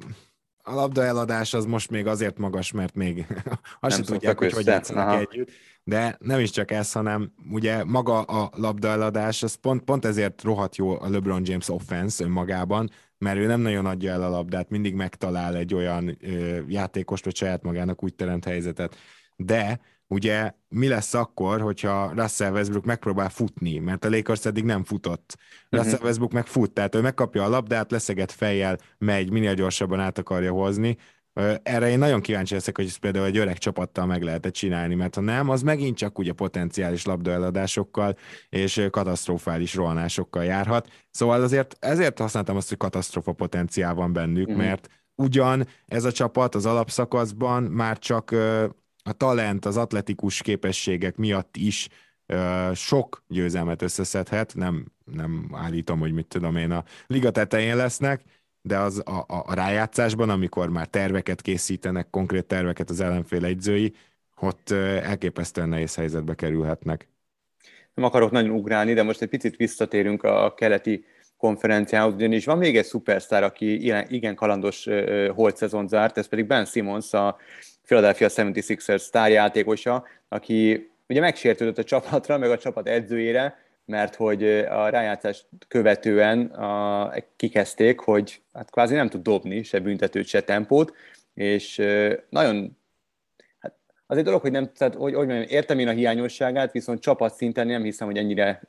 a 0.64 0.74
labda 0.74 1.04
eladás 1.04 1.54
az 1.54 1.66
most 1.66 1.89
még 1.89 2.08
azért 2.08 2.38
magas, 2.38 2.72
mert 2.72 2.95
még 2.95 3.26
azt 3.80 3.95
sem 3.95 4.06
tudják, 4.06 4.38
hogy 4.38 4.54
hogy 4.54 4.66
játszanak 4.66 5.20
együtt. 5.20 5.52
De 5.84 6.18
nem 6.20 6.39
is 6.39 6.50
csak 6.50 6.72
ez, 6.72 6.91
hanem 6.91 7.34
ugye 7.52 7.84
maga 7.84 8.22
a 8.22 8.50
labda 8.56 8.88
eladás, 8.88 9.43
az 9.43 9.56
pont, 9.56 9.84
pont 9.84 10.06
ezért 10.06 10.41
rohadt 10.41 10.76
jó 10.76 11.00
a 11.02 11.10
LeBron 11.10 11.41
James 11.45 11.70
offense 11.70 12.24
önmagában, 12.24 12.89
mert 13.18 13.38
ő 13.38 13.45
nem 13.45 13.61
nagyon 13.61 13.86
adja 13.86 14.11
el 14.11 14.24
a 14.24 14.30
labdát, 14.30 14.70
mindig 14.70 14.93
megtalál 14.93 15.55
egy 15.55 15.74
olyan 15.74 16.18
ö, 16.22 16.59
játékost, 16.68 17.24
vagy 17.24 17.36
saját 17.36 17.63
magának 17.63 18.03
úgy 18.03 18.15
teremt 18.15 18.45
helyzetet. 18.45 18.95
De 19.36 19.80
ugye 20.07 20.51
mi 20.70 20.88
lesz 20.88 21.13
akkor, 21.13 21.61
hogyha 21.61 22.11
Russell 22.15 22.51
Westbrook 22.51 22.86
megpróbál 22.86 23.30
futni, 23.30 23.78
mert 23.78 24.05
a 24.05 24.09
Lakers 24.09 24.45
eddig 24.45 24.63
nem 24.63 24.84
futott. 24.84 25.38
Uh-huh. 25.38 25.84
Russell 25.84 26.05
Westbrook 26.05 26.32
meg 26.32 26.45
fut, 26.45 26.72
tehát 26.72 26.95
ő 26.95 27.01
megkapja 27.01 27.43
a 27.43 27.49
labdát, 27.49 27.91
leszeget 27.91 28.32
fejjel, 28.32 28.78
megy, 28.97 29.32
minél 29.32 29.53
gyorsabban 29.53 29.99
át 29.99 30.18
akarja 30.18 30.51
hozni, 30.51 30.97
Erre 31.64 31.90
én 31.90 31.98
nagyon 31.98 32.22
kíváncsi 32.22 32.54
leszek, 32.54 32.76
hogy 32.76 32.86
ezt 32.86 32.98
például 32.98 33.26
egy 33.26 33.38
öreg 33.38 33.58
csapattal 33.58 34.06
meg 34.06 34.24
lehet 34.24 34.48
csinálni, 34.48 34.96
mert 34.96 35.16
ha 35.16 35.22
nem, 35.22 35.50
az 35.50 35.62
megint 35.62 35.98
csak 35.98 36.20
ugye 36.20 36.34
potenciális 36.34 37.06
labdaeladásokkal 37.06 38.18
és 38.50 38.88
katasztrofális 38.92 39.76
rohanásokkal 39.76 40.44
járhat. 40.44 40.90
Szóval 41.12 41.42
azért 41.42 41.78
ezért 41.80 42.20
használtam 42.20 42.56
azt, 42.56 42.70
hogy 42.70 42.78
katasztrofa 42.78 43.32
potenciál 43.32 43.94
van 43.94 44.14
bennük, 44.14 44.52
mm. 44.52 44.56
mert 44.56 44.90
ugyan 45.16 45.68
ez 45.86 46.04
a 46.04 46.12
csapat 46.12 46.56
az 46.56 46.66
alapszakaszban 46.66 47.64
már 47.64 48.00
csak 48.00 48.32
a 49.04 49.14
talent, 49.14 49.66
az 49.66 49.78
atletikus 49.78 50.42
képességek 50.42 51.16
miatt 51.16 51.58
is 51.58 51.88
sok 52.74 53.24
győzelmet 53.28 53.82
összeszedhet, 53.82 54.54
nem, 54.56 54.86
nem 55.06 55.50
állítom, 55.54 56.00
hogy 56.00 56.12
mit 56.12 56.28
tudom 56.28 56.56
én, 56.56 56.72
a 56.72 56.84
liga 57.08 57.32
tetején 57.32 57.76
lesznek, 57.76 58.22
de 58.68 58.78
az 58.78 59.01
a, 59.05 59.11
a, 59.11 59.43
a 59.45 59.53
rájátszásban, 59.53 60.30
amikor 60.30 60.70
már 60.70 60.88
terveket 60.88 61.41
készítenek, 61.41 62.09
konkrét 62.09 62.45
terveket 62.45 62.89
az 62.89 62.99
ellenfél 62.99 63.45
egyzői, 63.45 63.93
ott 64.39 64.70
elképesztően 65.03 65.70
nehéz 65.70 65.95
helyzetbe 65.95 66.36
kerülhetnek. 66.36 67.07
Nem 67.93 68.05
akarok 68.05 68.32
nagyon 68.32 68.49
ugrálni, 68.49 68.93
de 68.93 69.03
most 69.03 69.22
egy 69.22 69.30
picit 69.30 69.55
visszatérünk 69.55 70.24
a 70.24 70.53
keleti 70.53 71.05
konferenciához, 71.38 72.13
ugyanis 72.13 72.45
van 72.45 72.57
még 72.57 72.78
egy 72.78 72.86
szupersztár, 72.86 73.43
aki 73.43 73.86
igen 74.09 74.36
kalandos 74.36 74.88
holt 75.34 75.57
szezon 75.57 75.88
zárt, 75.88 76.18
ez 76.18 76.28
pedig 76.28 76.45
Ben 76.45 76.65
Simmons, 76.65 77.13
a 77.13 77.38
Philadelphia 77.86 78.28
76ers 78.30 78.97
sztárjátékosa, 78.97 80.05
aki 80.28 80.89
ugye 81.07 81.20
megsértődött 81.20 81.78
a 81.78 81.84
csapatra, 81.84 82.38
meg 82.38 82.51
a 82.51 82.57
csapat 82.57 82.88
edzőjére, 82.88 83.66
mert 83.88 84.16
hogy 84.16 84.44
a 84.70 84.90
rájátszást 84.90 85.46
követően 85.68 86.46
a, 86.46 87.14
kikezdték, 87.36 88.00
hogy 88.00 88.42
hát 88.54 88.72
kvázi 88.72 88.96
nem 88.96 89.10
tud 89.10 89.22
dobni 89.22 89.64
se 89.64 89.80
büntetőt, 89.80 90.26
se 90.26 90.42
tempót, 90.42 90.94
és 91.34 91.82
nagyon 92.30 92.78
hát 93.60 93.76
az 94.08 94.18
egy 94.18 94.24
dolog, 94.24 94.42
hogy 94.42 94.52
nem, 94.52 94.72
tehát, 94.74 94.96
hogy, 94.96 95.14
hogy 95.14 95.28
mondjam, 95.28 95.50
értem 95.50 95.80
én 95.80 95.88
a 95.88 95.92
hiányosságát, 95.92 96.72
viszont 96.72 97.02
csapat 97.02 97.36
szinten 97.36 97.68
nem 97.68 97.84
hiszem, 97.84 98.08
hogy 98.08 98.18
ennyire, 98.18 98.62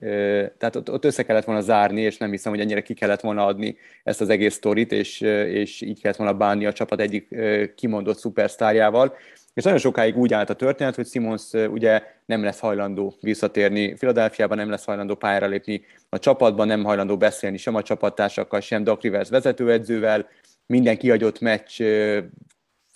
tehát 0.59 0.77
ott, 0.77 0.91
ott 0.91 1.05
össze 1.05 1.23
kellett 1.23 1.45
volna 1.45 1.61
zárni, 1.61 2.01
és 2.01 2.17
nem 2.17 2.31
hiszem, 2.31 2.53
hogy 2.53 2.61
ennyire 2.61 2.83
ki 2.83 2.95
kellett 2.95 3.21
volna 3.21 3.47
adni 3.47 3.77
ezt 4.05 4.21
az 4.21 4.29
egész 4.29 4.55
sztorit, 4.55 4.93
és, 4.93 5.21
és 5.21 5.81
így 5.81 6.01
kellett 6.01 6.19
volna 6.19 6.35
bánni 6.35 6.67
a 6.67 6.73
csapat 6.73 7.01
egyik 7.01 7.35
kimondott 7.75 8.19
szupersztárjával. 8.19 9.17
És 9.59 9.65
nagyon 9.65 9.79
sokáig 9.79 10.17
úgy 10.17 10.33
állt 10.33 10.51
a 10.51 10.55
történet, 10.55 10.95
hogy 10.95 11.07
Simons 11.07 11.53
ugye 11.53 12.03
nem 12.27 12.43
lesz 12.43 12.59
hajlandó 12.59 13.15
visszatérni 13.21 13.93
Philadelphiában, 13.95 14.57
nem 14.57 14.71
lesz 14.71 14.85
hajlandó 14.85 15.15
pályára 15.15 15.47
lépni 15.47 15.85
a 16.09 16.19
csapatban, 16.19 16.67
nem 16.67 16.85
hajlandó 16.85 17.17
beszélni 17.17 17.57
sem 17.57 17.75
a 17.75 17.83
csapattársakkal, 17.83 18.61
sem 18.61 18.85
Doc 18.85 19.03
Rivers 19.03 19.29
vezetőedzővel. 19.29 20.29
Minden 20.67 20.97
kiadott 20.97 21.41
meccs 21.41 21.83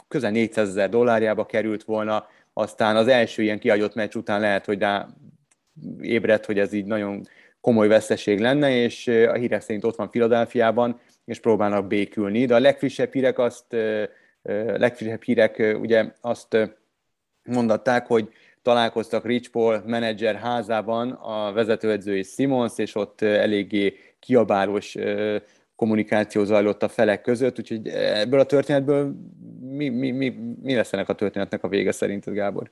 közel 0.09 0.31
400 0.31 0.69
ezer 0.69 0.89
dollárjába 0.89 1.47
került 1.47 1.85
volna, 1.85 2.27
aztán 2.53 2.97
az 2.97 3.09
első 3.09 3.43
ilyen 3.43 3.59
kiadott 3.59 3.95
meccs 3.95 4.15
után 4.15 4.41
lehet, 4.41 4.65
hogy 4.65 4.79
rá 4.79 5.09
ébredt, 6.01 6.47
hogy 6.47 6.59
ez 6.59 6.73
így 6.73 6.87
nagyon 6.87 7.23
komoly 7.61 7.89
veszteség 7.89 8.41
lenne, 8.41 8.71
és 8.71 9.07
a 9.07 9.35
hírek 9.35 9.61
szerint 9.61 9.85
ott 9.85 9.97
van 9.97 10.11
Filadelfiában, 10.11 11.01
és 11.25 11.41
próbálnak 11.41 11.87
békülni. 11.87 12.45
De 12.45 12.55
a 12.55 12.61
legfrissebb 12.61 13.13
hírek 13.13 13.39
azt 13.39 13.77
legfrissebb 14.76 15.22
hírek 15.22 15.76
ugye 15.80 16.12
azt 16.20 16.57
mondatták, 17.43 18.07
hogy 18.07 18.28
találkoztak 18.62 19.24
Rich 19.24 19.51
Paul 19.51 19.82
menedzser 19.86 20.34
házában 20.34 21.11
a 21.11 21.53
vezetőedző 21.53 22.16
és 22.16 22.28
Simons, 22.28 22.78
és 22.78 22.95
ott 22.95 23.20
eléggé 23.20 23.95
kiabálós 24.18 24.97
kommunikáció 25.76 26.45
zajlott 26.45 26.82
a 26.82 26.88
felek 26.88 27.20
között, 27.20 27.59
úgyhogy 27.59 27.88
ebből 27.88 28.40
a 28.40 28.45
történetből 28.45 29.14
mi, 29.61 29.88
mi, 29.88 30.11
mi, 30.11 30.28
mi 30.62 30.74
lesz 30.74 30.93
ennek 30.93 31.09
a 31.09 31.14
történetnek 31.14 31.64
a 31.64 31.68
vége 31.68 31.93
szerinted, 31.93 32.34
Gábor? 32.34 32.70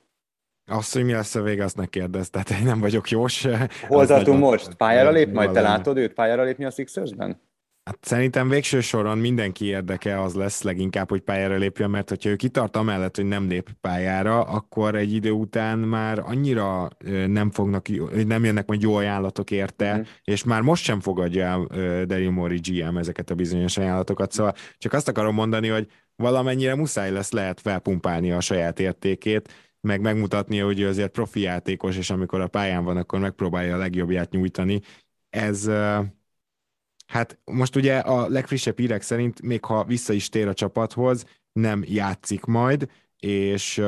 Azt, 0.65 0.93
hogy 0.93 1.03
mi 1.03 1.11
lesz 1.11 1.35
a 1.35 1.41
vége, 1.41 1.63
azt 1.63 1.77
ne 1.77 1.85
kérdez, 1.85 2.29
tehát 2.29 2.49
én 2.49 2.63
nem 2.63 2.79
vagyok 2.79 3.09
jós. 3.09 3.47
Hol 3.87 4.05
tartunk 4.05 4.39
most? 4.39 4.73
Pályára 4.73 5.09
lép? 5.11 5.33
Majd 5.33 5.51
te 5.51 5.61
látod 5.61 5.97
őt 5.97 6.13
pályára 6.13 6.43
lépni 6.43 6.65
a 6.65 6.69
Sixersben? 6.69 7.41
Hát 7.91 8.05
szerintem 8.05 8.49
végső 8.49 8.81
soron 8.81 9.17
mindenki 9.17 9.65
érdeke 9.65 10.21
az 10.21 10.33
lesz 10.33 10.61
leginkább, 10.61 11.09
hogy 11.09 11.21
pályára 11.21 11.55
lépjen, 11.57 11.89
mert 11.89 12.09
hogyha 12.09 12.29
ő 12.29 12.35
kitart 12.35 12.77
amellett, 12.77 13.15
hogy 13.15 13.25
nem 13.25 13.47
lép 13.47 13.69
pályára, 13.81 14.41
akkor 14.41 14.95
egy 14.95 15.13
idő 15.13 15.31
után 15.31 15.79
már 15.79 16.19
annyira 16.19 16.87
nem 17.27 17.51
fognak, 17.51 17.87
nem 18.25 18.43
jönnek 18.43 18.67
majd 18.67 18.81
jó 18.81 18.95
ajánlatok 18.95 19.51
érte, 19.51 19.97
mm. 19.97 20.01
és 20.23 20.43
már 20.43 20.61
most 20.61 20.83
sem 20.83 20.99
fogadja 20.99 21.43
el 21.45 21.67
Daryl 22.05 22.31
Mori 22.31 22.59
GM 22.63 22.97
ezeket 22.97 23.29
a 23.29 23.35
bizonyos 23.35 23.77
ajánlatokat, 23.77 24.31
szóval 24.31 24.53
csak 24.77 24.93
azt 24.93 25.07
akarom 25.07 25.35
mondani, 25.35 25.67
hogy 25.67 25.87
valamennyire 26.15 26.75
muszáj 26.75 27.11
lesz 27.11 27.31
lehet 27.31 27.61
felpumpálni 27.61 28.31
a 28.31 28.39
saját 28.39 28.79
értékét, 28.79 29.53
meg 29.81 30.01
megmutatnia, 30.01 30.65
hogy 30.65 30.79
ő 30.79 30.87
azért 30.87 31.11
profi 31.11 31.39
játékos, 31.39 31.97
és 31.97 32.09
amikor 32.09 32.41
a 32.41 32.47
pályán 32.47 32.83
van, 32.83 32.97
akkor 32.97 33.19
megpróbálja 33.19 33.75
a 33.75 33.79
legjobbját 33.79 34.31
nyújtani. 34.31 34.81
Ez 35.29 35.69
Hát 37.11 37.39
most 37.45 37.75
ugye 37.75 37.97
a 37.97 38.27
legfrissebb 38.27 38.77
hírek 38.77 39.01
szerint, 39.01 39.41
még 39.41 39.65
ha 39.65 39.83
vissza 39.83 40.13
is 40.13 40.29
tér 40.29 40.47
a 40.47 40.53
csapathoz, 40.53 41.25
nem 41.51 41.83
játszik 41.87 42.45
majd, 42.45 42.89
és 43.19 43.81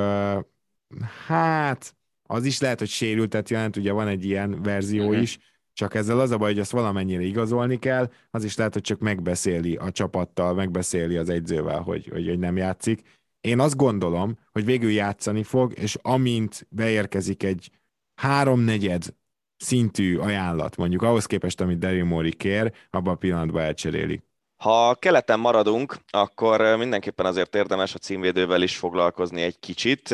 hát 1.26 1.96
az 2.24 2.46
is 2.46 2.60
lehet, 2.60 2.80
hogy 2.80 2.88
sérültet 2.88 3.50
jelent, 3.50 3.78
ugye 3.78 3.92
van 3.92 4.08
egy 4.08 4.26
ilyen 4.26 4.62
verzió 4.62 5.04
uh-huh. 5.04 5.22
is, 5.22 5.40
csak 5.74 5.96
ezzel 5.96 6.20
az 6.20 6.32
a 6.32 6.38
baj, 6.38 6.50
hogy 6.50 6.60
ezt 6.60 6.72
valamennyire 6.72 7.22
igazolni 7.22 7.80
kell, 7.80 8.12
az 8.32 8.44
is 8.44 8.56
lehet, 8.56 8.74
hogy 8.74 8.82
csak 8.82 9.00
megbeszéli 9.00 9.76
a 9.76 9.92
csapattal, 9.92 10.54
megbeszéli 10.54 11.18
az 11.18 11.30
egyzővel, 11.30 11.82
hogy, 11.82 12.08
hogy, 12.08 12.28
hogy 12.28 12.40
nem 12.40 12.58
játszik. 12.58 13.02
Én 13.42 13.60
azt 13.60 13.76
gondolom, 13.76 14.38
hogy 14.52 14.66
végül 14.66 14.92
játszani 14.92 15.44
fog, 15.44 15.74
és 15.78 15.98
amint 16.02 16.68
beérkezik 16.70 17.44
egy 17.44 17.72
háromnegyed 18.16 19.14
szintű 19.64 20.18
ajánlat, 20.18 20.78
mondjuk 20.78 21.02
ahhoz 21.02 21.26
képest, 21.26 21.62
amit 21.62 21.80
Daryl 21.80 22.04
Mori 22.06 22.34
kér, 22.34 22.72
abban 22.90 23.14
a 23.14 23.18
pillanatban 23.18 23.62
elcserélik. 23.62 24.24
Ha 24.58 24.96
keleten 24.96 25.40
maradunk, 25.40 25.96
akkor 26.10 26.78
mindenképpen 26.78 27.26
azért 27.26 27.56
érdemes 27.56 27.94
a 27.94 27.98
címvédővel 27.98 28.62
is 28.62 28.78
foglalkozni 28.78 29.42
egy 29.42 29.60
kicsit. 29.60 30.12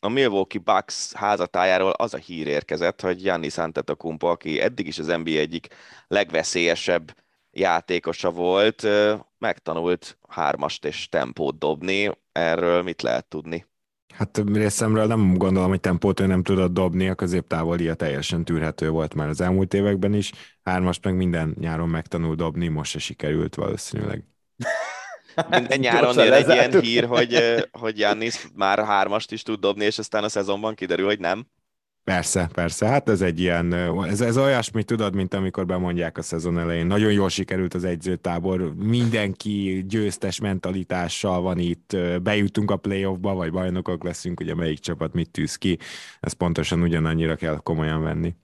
A 0.00 0.08
Milwaukee 0.08 0.60
Bucks 0.64 1.12
házatájáról 1.12 1.90
az 1.90 2.14
a 2.14 2.16
hír 2.16 2.46
érkezett, 2.46 3.00
hogy 3.00 3.16
Giannis 3.16 3.58
Antetokounmpo, 3.58 4.26
aki 4.26 4.60
eddig 4.60 4.86
is 4.86 4.98
az 4.98 5.06
NBA 5.06 5.30
egyik 5.30 5.66
legveszélyesebb 6.08 7.16
játékosa 7.50 8.30
volt, 8.30 8.86
megtanult 9.38 10.18
hármast 10.28 10.84
és 10.84 11.08
tempót 11.08 11.58
dobni. 11.58 12.10
Erről 12.32 12.82
mit 12.82 13.02
lehet 13.02 13.26
tudni? 13.26 13.66
Hát 14.16 14.42
részemről 14.52 15.06
nem 15.06 15.34
gondolom, 15.34 15.68
hogy 15.68 15.80
tempót 15.80 16.20
ő 16.20 16.26
nem 16.26 16.42
tudott 16.42 16.72
dobni, 16.72 17.08
a 17.08 17.14
középtávolia 17.14 17.94
teljesen 17.94 18.44
tűrhető 18.44 18.90
volt 18.90 19.14
már 19.14 19.28
az 19.28 19.40
elmúlt 19.40 19.74
években 19.74 20.14
is, 20.14 20.32
hármast 20.62 21.04
meg 21.04 21.16
minden 21.16 21.56
nyáron 21.60 21.88
megtanul 21.88 22.34
dobni, 22.34 22.68
most 22.68 22.90
se 22.90 22.98
sikerült 22.98 23.54
valószínűleg. 23.54 24.24
Minden 25.50 25.78
nyáron 25.78 26.18
jön 26.18 26.32
egy 26.32 26.48
ilyen 26.48 26.80
hír, 26.80 27.04
hogy, 27.04 27.38
hogy 27.72 27.98
Jannis 27.98 28.46
már 28.54 28.84
hármast 28.84 29.32
is 29.32 29.42
tud 29.42 29.60
dobni, 29.60 29.84
és 29.84 29.98
aztán 29.98 30.24
a 30.24 30.28
szezonban 30.28 30.74
kiderül, 30.74 31.06
hogy 31.06 31.18
nem. 31.18 31.46
Persze, 32.04 32.48
persze, 32.54 32.86
hát 32.86 33.08
ez 33.08 33.22
egy 33.22 33.40
ilyen, 33.40 33.72
ez, 34.08 34.20
ez 34.20 34.38
olyasmi, 34.38 34.82
tudod, 34.82 35.14
mint 35.14 35.34
amikor 35.34 35.66
bemondják 35.66 36.18
a 36.18 36.22
szezon 36.22 36.58
elején. 36.58 36.86
Nagyon 36.86 37.12
jól 37.12 37.28
sikerült 37.28 37.74
az 37.74 37.84
egyzőtábor, 37.84 38.74
mindenki 38.74 39.84
győztes 39.88 40.40
mentalitással 40.40 41.40
van 41.40 41.58
itt, 41.58 41.96
bejutunk 42.22 42.70
a 42.70 42.76
playoffba, 42.76 43.34
vagy 43.34 43.52
bajnokok 43.52 44.04
leszünk, 44.04 44.40
ugye 44.40 44.54
melyik 44.54 44.78
csapat 44.78 45.12
mit 45.12 45.30
tűz 45.30 45.56
ki, 45.56 45.78
ez 46.20 46.32
pontosan 46.32 46.82
ugyanannyira 46.82 47.36
kell 47.36 47.60
komolyan 47.62 48.02
venni. 48.02 48.34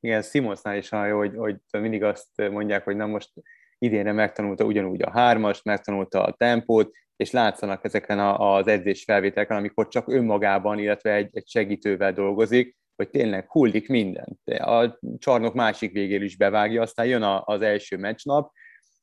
Igen, 0.00 0.22
Simonsnál 0.22 0.76
is 0.76 0.92
olyan 0.92 1.16
hogy, 1.16 1.32
hogy 1.36 1.56
mindig 1.70 2.02
azt 2.02 2.48
mondják, 2.50 2.84
hogy 2.84 2.96
na 2.96 3.06
most 3.06 3.30
idénre 3.78 4.12
megtanulta 4.12 4.64
ugyanúgy 4.64 5.02
a 5.02 5.10
hármast, 5.10 5.64
megtanulta 5.64 6.24
a 6.24 6.32
tempót, 6.32 6.90
és 7.16 7.30
látszanak 7.30 7.84
ezeken 7.84 8.18
az 8.18 8.66
edzés 8.66 9.04
felvételeken, 9.04 9.56
amikor 9.56 9.88
csak 9.88 10.08
önmagában, 10.08 10.78
illetve 10.78 11.14
egy, 11.14 11.28
egy 11.32 11.48
segítővel 11.48 12.12
dolgozik, 12.12 12.76
hogy 12.96 13.10
tényleg 13.10 13.50
hullik 13.50 13.88
minden. 13.88 14.38
A 14.44 14.98
csarnok 15.18 15.54
másik 15.54 15.92
végél 15.92 16.22
is 16.22 16.36
bevágja, 16.36 16.82
aztán 16.82 17.06
jön 17.06 17.22
az 17.22 17.60
első 17.62 17.96
meccsnap, 17.96 18.52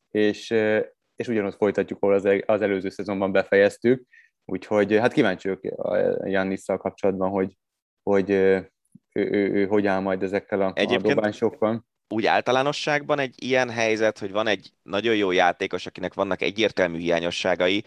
és, 0.10 0.50
és 1.16 1.28
ugyanott 1.28 1.56
folytatjuk, 1.56 2.02
ahol 2.02 2.16
az, 2.16 2.28
az 2.46 2.62
előző 2.62 2.90
szezonban 2.90 3.32
befejeztük. 3.32 4.08
Úgyhogy 4.46 4.98
hát 4.98 5.14
kíváncsi 5.14 5.48
vagyok 5.48 5.76
Jannisszal 6.26 6.78
kapcsolatban, 6.78 7.30
hogy, 7.30 7.58
hogy 8.04 8.30
ő, 8.30 8.72
ő, 9.14 9.30
ő, 9.32 9.52
ő 9.54 9.66
hogy 9.66 9.88
áll 9.88 10.00
majd 10.00 10.24
ezekkel 10.24 10.62
a, 10.62 10.72
Egyébként... 10.76 11.06
a 11.06 11.14
dobásokkal 11.14 11.86
úgy 12.14 12.26
általánosságban 12.26 13.20
egy 13.20 13.36
ilyen 13.44 13.70
helyzet, 13.70 14.20
hogy 14.20 14.32
van 14.32 14.48
egy 14.48 14.72
nagyon 14.84 15.16
jó 15.16 15.32
játékos, 15.32 15.86
akinek 15.86 16.14
vannak 16.14 16.42
egyértelmű 16.42 16.98
hiányosságai, 16.98 17.84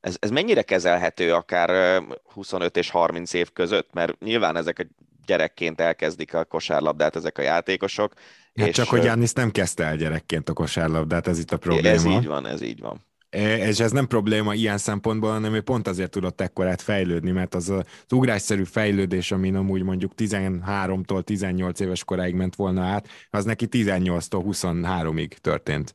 ez, 0.00 0.16
ez 0.20 0.30
mennyire 0.30 0.62
kezelhető 0.62 1.34
akár 1.34 2.02
25 2.32 2.76
és 2.76 2.90
30 2.90 3.32
év 3.32 3.52
között? 3.52 3.88
Mert 3.92 4.20
nyilván 4.20 4.56
ezek 4.56 4.78
a 4.78 4.82
gyerekként 5.26 5.80
elkezdik 5.80 6.34
a 6.34 6.44
kosárlabdát 6.44 7.16
ezek 7.16 7.38
a 7.38 7.42
játékosok. 7.42 8.12
Hát 8.54 8.68
és 8.68 8.74
csak, 8.74 8.88
hogy 8.88 9.04
Jánisz 9.04 9.32
nem 9.32 9.50
kezdte 9.50 9.84
el 9.84 9.96
gyerekként 9.96 10.48
a 10.48 10.52
kosárlabdát, 10.52 11.26
ez 11.26 11.38
itt 11.38 11.52
a 11.52 11.56
probléma. 11.56 11.88
Ez 11.88 12.04
így 12.04 12.26
van, 12.26 12.46
ez 12.46 12.62
így 12.62 12.80
van. 12.80 13.08
És 13.30 13.80
ez 13.80 13.92
nem 13.92 14.06
probléma 14.06 14.54
ilyen 14.54 14.78
szempontból, 14.78 15.30
hanem 15.30 15.54
ő 15.54 15.60
pont 15.60 15.88
azért 15.88 16.10
tudott 16.10 16.40
ekkorát 16.40 16.82
fejlődni, 16.82 17.30
mert 17.30 17.54
az 17.54 17.68
az 17.68 17.84
ugrásszerű 18.12 18.64
fejlődés, 18.64 19.32
ami 19.32 19.54
amúgy 19.54 19.82
mondjuk 19.82 20.12
13-tól 20.16 21.22
18 21.22 21.80
éves 21.80 22.04
koráig 22.04 22.34
ment 22.34 22.54
volna 22.54 22.82
át, 22.82 23.08
az 23.30 23.44
neki 23.44 23.66
18-tól 23.70 24.42
23-ig 24.46 25.30
történt. 25.30 25.94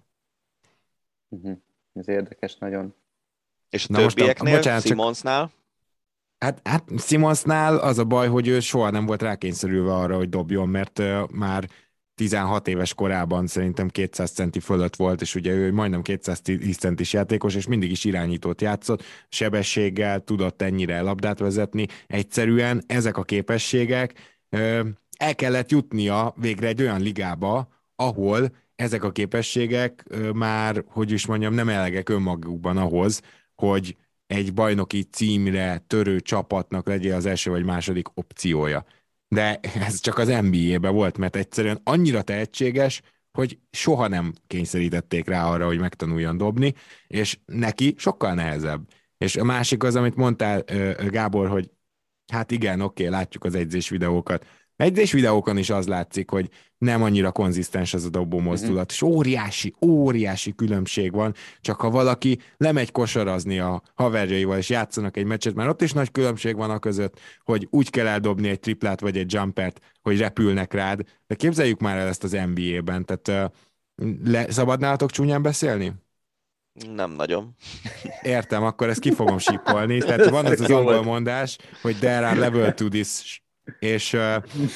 Uh-huh. 1.29 1.57
Ez 1.93 2.07
érdekes 2.07 2.57
nagyon. 2.57 2.95
És 3.69 3.85
Na 3.87 3.97
többieknél, 3.97 4.53
most 4.53 4.53
a, 4.53 4.57
bocsánat, 4.57 4.85
Simonsnál? 4.85 5.51
Hát, 6.37 6.61
hát 6.63 6.83
Simonsnál 6.97 7.77
az 7.77 7.97
a 7.97 8.03
baj, 8.03 8.27
hogy 8.27 8.47
ő 8.47 8.59
soha 8.59 8.89
nem 8.89 9.05
volt 9.05 9.21
rákényszerülve 9.21 9.93
arra, 9.93 10.15
hogy 10.15 10.29
dobjon, 10.29 10.69
mert 10.69 10.99
uh, 10.99 11.29
már 11.29 11.69
16 12.15 12.67
éves 12.67 12.93
korában 12.93 13.47
szerintem 13.47 13.87
200 13.87 14.31
centi 14.31 14.59
fölött 14.59 14.95
volt, 14.95 15.21
és 15.21 15.35
ugye 15.35 15.51
ő 15.51 15.73
majdnem 15.73 16.01
210 16.01 16.77
centis 16.77 17.13
játékos, 17.13 17.55
és 17.55 17.67
mindig 17.67 17.91
is 17.91 18.03
irányítót 18.03 18.61
játszott, 18.61 19.03
sebességgel 19.29 20.19
tudott 20.19 20.61
ennyire 20.61 21.01
labdát 21.01 21.39
vezetni. 21.39 21.85
Egyszerűen 22.07 22.83
ezek 22.87 23.17
a 23.17 23.23
képességek 23.23 24.13
el 25.17 25.35
kellett 25.35 25.71
jutnia 25.71 26.33
végre 26.37 26.67
egy 26.67 26.81
olyan 26.81 27.01
ligába, 27.01 27.67
ahol 27.95 28.55
ezek 28.75 29.03
a 29.03 29.11
képességek 29.11 30.05
már, 30.33 30.83
hogy 30.87 31.11
is 31.11 31.25
mondjam, 31.25 31.53
nem 31.53 31.69
elegek 31.69 32.09
önmagukban 32.09 32.77
ahhoz, 32.77 33.21
hogy 33.55 33.97
egy 34.27 34.53
bajnoki 34.53 35.03
címre 35.03 35.83
törő 35.87 36.19
csapatnak 36.19 36.87
legyen 36.87 37.15
az 37.15 37.25
első 37.25 37.51
vagy 37.51 37.63
második 37.63 38.07
opciója. 38.13 38.85
De 39.27 39.59
ez 39.59 39.99
csak 39.99 40.17
az 40.17 40.27
NBA-be 40.27 40.89
volt, 40.89 41.17
mert 41.17 41.35
egyszerűen 41.35 41.81
annyira 41.83 42.21
tehetséges, 42.21 43.01
hogy 43.31 43.59
soha 43.71 44.07
nem 44.07 44.33
kényszerítették 44.47 45.27
rá 45.27 45.45
arra, 45.45 45.65
hogy 45.65 45.79
megtanuljon 45.79 46.37
dobni, 46.37 46.73
és 47.07 47.39
neki 47.45 47.93
sokkal 47.97 48.33
nehezebb. 48.33 48.87
És 49.17 49.35
a 49.35 49.43
másik 49.43 49.83
az, 49.83 49.95
amit 49.95 50.15
mondtál, 50.15 50.63
Gábor, 51.09 51.49
hogy 51.49 51.71
hát 52.31 52.51
igen, 52.51 52.81
oké, 52.81 53.07
látjuk 53.07 53.43
az 53.43 53.55
edzés 53.55 53.89
videókat, 53.89 54.45
Egyes 54.75 55.11
videókon 55.11 55.57
is 55.57 55.69
az 55.69 55.87
látszik, 55.87 56.29
hogy 56.29 56.49
nem 56.77 57.03
annyira 57.03 57.31
konzisztens 57.31 57.93
az 57.93 58.05
a 58.05 58.09
dobó 58.09 58.39
mozdulat, 58.39 58.91
és 58.91 59.01
óriási, 59.01 59.73
óriási 59.81 60.55
különbség 60.55 61.11
van, 61.11 61.33
csak 61.61 61.81
ha 61.81 61.89
valaki 61.89 62.39
lemegy 62.57 62.91
kosarazni 62.91 63.59
a 63.59 63.81
haverjaival, 63.93 64.57
és 64.57 64.69
játszanak 64.69 65.17
egy 65.17 65.25
meccset, 65.25 65.53
mert 65.53 65.69
ott 65.69 65.81
is 65.81 65.91
nagy 65.91 66.11
különbség 66.11 66.55
van 66.55 66.69
a 66.69 66.79
között, 66.79 67.19
hogy 67.43 67.67
úgy 67.69 67.89
kell 67.89 68.07
eldobni 68.07 68.49
egy 68.49 68.59
triplát 68.59 68.99
vagy 68.99 69.17
egy 69.17 69.33
jumpert, 69.33 69.79
hogy 70.01 70.17
repülnek 70.17 70.73
rád, 70.73 71.01
de 71.27 71.35
képzeljük 71.35 71.79
már 71.79 71.97
el 71.97 72.07
ezt 72.07 72.23
az 72.23 72.31
NBA-ben, 72.31 73.05
tehát 73.05 73.53
le, 74.23 74.51
szabad 74.51 74.79
nálatok 74.79 75.11
csúnyán 75.11 75.41
beszélni? 75.41 75.93
Nem 76.95 77.11
nagyon. 77.11 77.55
Értem, 78.21 78.63
akkor 78.63 78.89
ezt 78.89 78.99
ki 78.99 79.11
fogom 79.11 79.37
sípolni. 79.37 79.97
Tehát 79.97 80.29
van 80.29 80.45
ez 80.51 80.61
az 80.61 80.71
angol 80.71 81.03
mondás, 81.03 81.57
hogy 81.81 81.95
there 81.95 82.27
are 82.27 82.39
level 82.39 82.73
to 82.73 82.87
this 82.87 83.43
és 83.79 84.17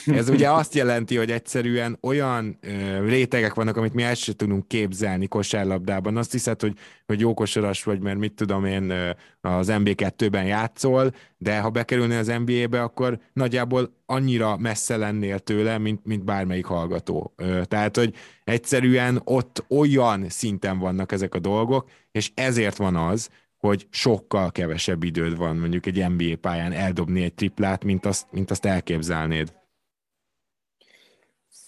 ez 0.06 0.30
ugye 0.30 0.50
azt 0.52 0.74
jelenti, 0.74 1.16
hogy 1.16 1.32
egyszerűen 1.32 1.98
olyan 2.02 2.60
rétegek 3.06 3.54
vannak, 3.54 3.78
amit 3.78 3.94
mi 3.94 4.04
el 4.04 4.14
sem 4.14 4.36
tudunk 4.36 4.68
képzelni 4.68 5.28
kosárlabdában. 5.28 6.18
Azt 6.18 6.32
hiszed, 6.32 6.62
hogy, 6.62 6.74
hogy 7.06 7.20
jó 7.20 7.34
vagy, 7.84 8.00
mert 8.00 8.18
mit 8.18 8.34
tudom 8.34 8.66
én, 8.66 8.94
az 9.42 9.68
MB2-ben 9.72 10.46
játszol, 10.46 11.14
de 11.38 11.60
ha 11.60 11.70
bekerülnél 11.70 12.18
az 12.18 12.34
NBA-be, 12.46 12.82
akkor 12.82 13.20
nagyjából 13.34 13.94
annyira 14.06 14.58
messze 14.58 14.98
lennél 14.98 15.40
tőle, 15.40 15.78
mint, 15.78 16.06
mint 16.06 16.24
bármelyik 16.24 16.66
hallgató. 16.66 17.34
Tehát, 17.64 17.98
hogy 17.98 18.16
egyszerűen 18.44 19.22
ott 19.24 19.64
olyan 19.68 20.30
szinten 20.30 20.80
vannak 20.80 21.12
ezek 21.12 21.36
a 21.36 21.40
dolgok, 21.40 21.90
és 22.12 22.32
ezért 22.34 22.78
van 22.78 22.96
az, 22.96 23.30
hogy 23.60 23.88
sokkal 23.90 24.52
kevesebb 24.52 25.04
időd 25.04 25.38
van 25.38 25.58
mondjuk 25.58 25.86
egy 25.86 26.06
NBA 26.10 26.38
pályán 26.42 26.72
eldobni 26.72 27.24
egy 27.24 27.34
triplát, 27.34 27.84
mint 27.84 28.06
azt, 28.06 28.28
mint 28.32 28.52
azt 28.52 28.66
elképzelnéd. 28.66 29.54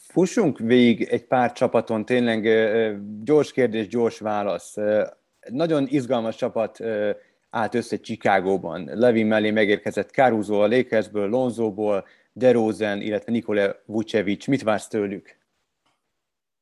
Fussunk 0.07 0.59
végig 0.59 1.01
egy 1.01 1.25
pár 1.25 1.51
csapaton, 1.51 2.05
tényleg 2.05 2.47
gyors 3.23 3.51
kérdés, 3.51 3.87
gyors 3.87 4.19
válasz. 4.19 4.75
Nagyon 5.49 5.87
izgalmas 5.87 6.35
csapat 6.35 6.79
állt 7.49 7.75
össze 7.75 7.97
Chicagóban. 7.97 8.89
Levin 8.93 9.25
mellé 9.25 9.51
megérkezett 9.51 10.09
Caruso 10.09 10.61
a 10.61 10.67
Lakersből, 10.67 11.29
Lonzóból, 11.29 12.05
DeRozan, 12.33 13.01
illetve 13.01 13.31
Nikola 13.31 13.75
Vucevic. 13.85 14.47
Mit 14.47 14.63
vársz 14.63 14.87
tőlük? 14.87 15.39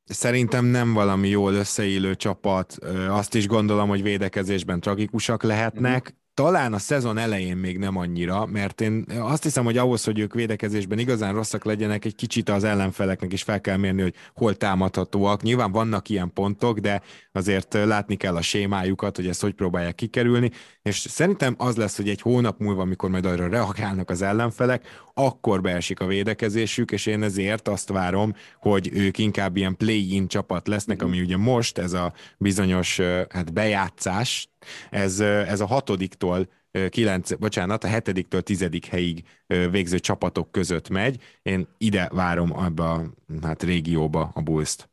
Szerintem 0.09 0.65
nem 0.65 0.93
valami 0.93 1.27
jól 1.27 1.53
összeillő 1.53 2.15
csapat. 2.15 2.77
Azt 3.09 3.35
is 3.35 3.47
gondolom, 3.47 3.89
hogy 3.89 4.03
védekezésben 4.03 4.79
tragikusak 4.79 5.43
lehetnek 5.43 6.15
talán 6.39 6.73
a 6.73 6.77
szezon 6.77 7.17
elején 7.17 7.57
még 7.57 7.77
nem 7.77 7.97
annyira, 7.97 8.45
mert 8.45 8.81
én 8.81 9.05
azt 9.17 9.43
hiszem, 9.43 9.63
hogy 9.63 9.77
ahhoz, 9.77 10.03
hogy 10.03 10.19
ők 10.19 10.33
védekezésben 10.33 10.99
igazán 10.99 11.33
rosszak 11.33 11.65
legyenek, 11.65 12.05
egy 12.05 12.15
kicsit 12.15 12.49
az 12.49 12.63
ellenfeleknek 12.63 13.33
is 13.33 13.43
fel 13.43 13.61
kell 13.61 13.77
mérni, 13.77 14.01
hogy 14.01 14.13
hol 14.35 14.55
támadhatóak. 14.55 15.41
Nyilván 15.41 15.71
vannak 15.71 16.09
ilyen 16.09 16.33
pontok, 16.33 16.79
de 16.79 17.01
azért 17.31 17.73
látni 17.73 18.15
kell 18.15 18.35
a 18.35 18.41
sémájukat, 18.41 19.15
hogy 19.15 19.27
ezt 19.27 19.41
hogy 19.41 19.53
próbálják 19.53 19.95
kikerülni, 19.95 20.51
és 20.81 20.97
szerintem 20.97 21.55
az 21.57 21.75
lesz, 21.75 21.97
hogy 21.97 22.09
egy 22.09 22.21
hónap 22.21 22.59
múlva, 22.59 22.81
amikor 22.81 23.09
majd 23.09 23.25
arra 23.25 23.47
reagálnak 23.47 24.09
az 24.09 24.21
ellenfelek, 24.21 24.87
akkor 25.13 25.61
beesik 25.61 25.99
a 25.99 26.05
védekezésük, 26.05 26.91
és 26.91 27.05
én 27.05 27.23
ezért 27.23 27.67
azt 27.67 27.89
várom, 27.89 28.33
hogy 28.59 28.89
ők 28.93 29.17
inkább 29.17 29.57
ilyen 29.57 29.77
play-in 29.77 30.27
csapat 30.27 30.67
lesznek, 30.67 31.01
ami 31.01 31.21
ugye 31.21 31.37
most 31.37 31.77
ez 31.77 31.93
a 31.93 32.13
bizonyos 32.37 32.99
hát 33.29 33.53
bejátszás, 33.53 34.49
ez, 34.89 35.19
ez 35.19 35.59
a 35.59 35.65
hatodiktól 35.65 36.49
9, 36.89 37.33
bocsánat, 37.33 37.83
a 37.83 37.87
hetediktől 37.87 38.41
tizedik 38.41 38.85
helyig 38.85 39.27
végző 39.47 39.99
csapatok 39.99 40.51
között 40.51 40.89
megy. 40.89 41.21
Én 41.41 41.67
ide 41.77 42.09
várom 42.13 42.57
abba 42.57 42.93
a 42.93 43.03
hát, 43.41 43.63
régióba 43.63 44.31
a 44.33 44.41
Bulls-t. 44.41 44.89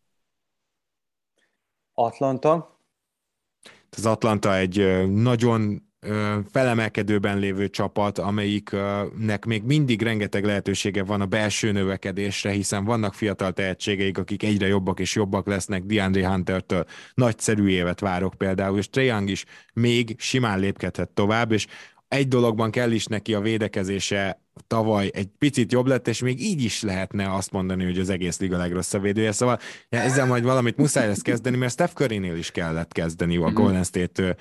Atlanta? 1.92 2.80
Az 3.90 4.06
Atlanta 4.06 4.56
egy 4.56 5.06
nagyon 5.08 5.85
felemelkedőben 6.50 7.38
lévő 7.38 7.68
csapat, 7.68 8.18
amelyiknek 8.18 9.44
még 9.44 9.62
mindig 9.62 10.02
rengeteg 10.02 10.44
lehetősége 10.44 11.02
van 11.02 11.20
a 11.20 11.26
belső 11.26 11.72
növekedésre, 11.72 12.50
hiszen 12.50 12.84
vannak 12.84 13.14
fiatal 13.14 13.52
tehetségeik, 13.52 14.18
akik 14.18 14.42
egyre 14.42 14.66
jobbak 14.66 15.00
és 15.00 15.14
jobbak 15.14 15.46
lesznek. 15.46 15.82
DeAndre 15.82 16.28
Hunter-től 16.28 16.84
nagyszerű 17.14 17.68
évet 17.68 18.00
várok 18.00 18.34
például, 18.34 18.78
és 18.78 18.88
Trae 18.88 19.04
Young 19.04 19.30
is 19.30 19.44
még 19.72 20.14
simán 20.18 20.58
lépkedhet 20.58 21.10
tovább, 21.10 21.52
és 21.52 21.66
egy 22.08 22.28
dologban 22.28 22.70
kell 22.70 22.90
is 22.90 23.04
neki 23.04 23.34
a 23.34 23.40
védekezése 23.40 24.45
tavaly 24.66 25.10
egy 25.14 25.28
picit 25.38 25.72
jobb 25.72 25.86
lett, 25.86 26.08
és 26.08 26.20
még 26.20 26.40
így 26.40 26.62
is 26.62 26.82
lehetne 26.82 27.34
azt 27.34 27.52
mondani, 27.52 27.84
hogy 27.84 27.98
az 27.98 28.08
egész 28.08 28.38
liga 28.38 28.56
legrosszabb 28.56 29.02
védője. 29.02 29.32
Szóval 29.32 29.58
ezzel 29.88 30.26
majd 30.26 30.44
valamit 30.44 30.76
muszáj 30.76 31.06
lesz 31.06 31.22
kezdeni, 31.22 31.56
mert 31.56 31.72
Steph 31.72 31.92
Curry-nél 31.92 32.36
is 32.36 32.50
kellett 32.50 32.92
kezdeni 32.92 33.36
a 33.36 33.40
mhm. 33.40 33.54
Golden 33.54 33.84
State 33.84 34.36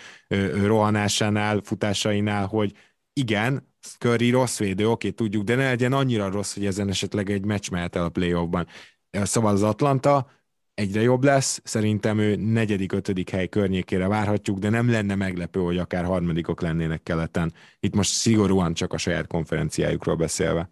rohanásánál, 0.65 1.61
futásainál, 1.63 2.45
hogy 2.45 2.73
igen, 3.13 3.73
Curry 3.99 4.29
rossz 4.29 4.57
védő, 4.57 4.89
oké, 4.89 5.09
tudjuk, 5.09 5.43
de 5.43 5.55
ne 5.55 5.67
legyen 5.67 5.93
annyira 5.93 6.29
rossz, 6.29 6.53
hogy 6.53 6.65
ezen 6.65 6.89
esetleg 6.89 7.29
egy 7.29 7.45
meccs 7.45 7.69
mehet 7.69 7.95
el 7.95 8.03
a 8.03 8.09
playoffban. 8.09 8.67
Szóval 9.09 9.53
az 9.53 9.63
Atlanta 9.63 10.27
egyre 10.75 11.01
jobb 11.01 11.23
lesz, 11.23 11.61
szerintem 11.63 12.19
ő 12.19 12.35
negyedik, 12.35 12.91
ötödik 12.91 13.29
hely 13.29 13.47
környékére 13.47 14.07
várhatjuk, 14.07 14.57
de 14.57 14.69
nem 14.69 14.89
lenne 14.89 15.15
meglepő, 15.15 15.59
hogy 15.59 15.77
akár 15.77 16.03
harmadikok 16.03 16.61
lennének 16.61 17.03
keleten. 17.03 17.53
Itt 17.79 17.95
most 17.95 18.11
szigorúan 18.11 18.73
csak 18.73 18.93
a 18.93 18.97
saját 18.97 19.27
konferenciájukról 19.27 20.15
beszélve. 20.15 20.69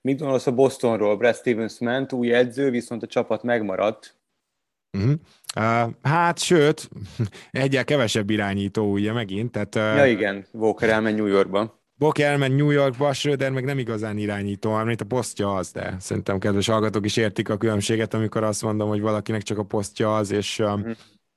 Mit 0.00 0.18
gondolsz 0.18 0.46
a 0.46 0.52
Bostonról? 0.52 1.16
Brad 1.16 1.34
Stevens 1.34 1.78
ment, 1.78 2.12
új 2.12 2.32
edző, 2.32 2.70
viszont 2.70 3.02
a 3.02 3.06
csapat 3.06 3.42
megmaradt. 3.42 4.16
Uh-huh. 4.92 5.12
Uh, 5.56 5.92
hát, 6.02 6.38
sőt, 6.38 6.88
egyel 7.50 7.84
kevesebb 7.84 8.30
irányító 8.30 8.92
ugye 8.92 9.12
megint. 9.12 9.52
Tehát, 9.52 9.74
uh, 9.74 9.82
ja 9.82 10.06
igen, 10.06 10.46
Walker 10.52 10.88
elment 10.88 11.16
New 11.16 11.26
Yorkba. 11.26 11.84
Bok 11.98 12.18
elment 12.18 12.56
New 12.56 12.70
Yorkba, 12.70 13.12
Schröder 13.12 13.50
meg 13.50 13.64
nem 13.64 13.78
igazán 13.78 14.18
irányító, 14.18 14.72
amit 14.72 15.00
a 15.00 15.04
posztja 15.04 15.54
az, 15.54 15.70
de 15.70 15.96
szerintem 15.98 16.38
kedves 16.38 16.66
hallgatók 16.66 17.04
is 17.04 17.16
értik 17.16 17.48
a 17.48 17.56
különbséget, 17.56 18.14
amikor 18.14 18.42
azt 18.42 18.62
mondom, 18.62 18.88
hogy 18.88 19.00
valakinek 19.00 19.42
csak 19.42 19.58
a 19.58 19.62
posztja 19.62 20.16
az, 20.16 20.30
és 20.30 20.58
uh, 20.58 20.80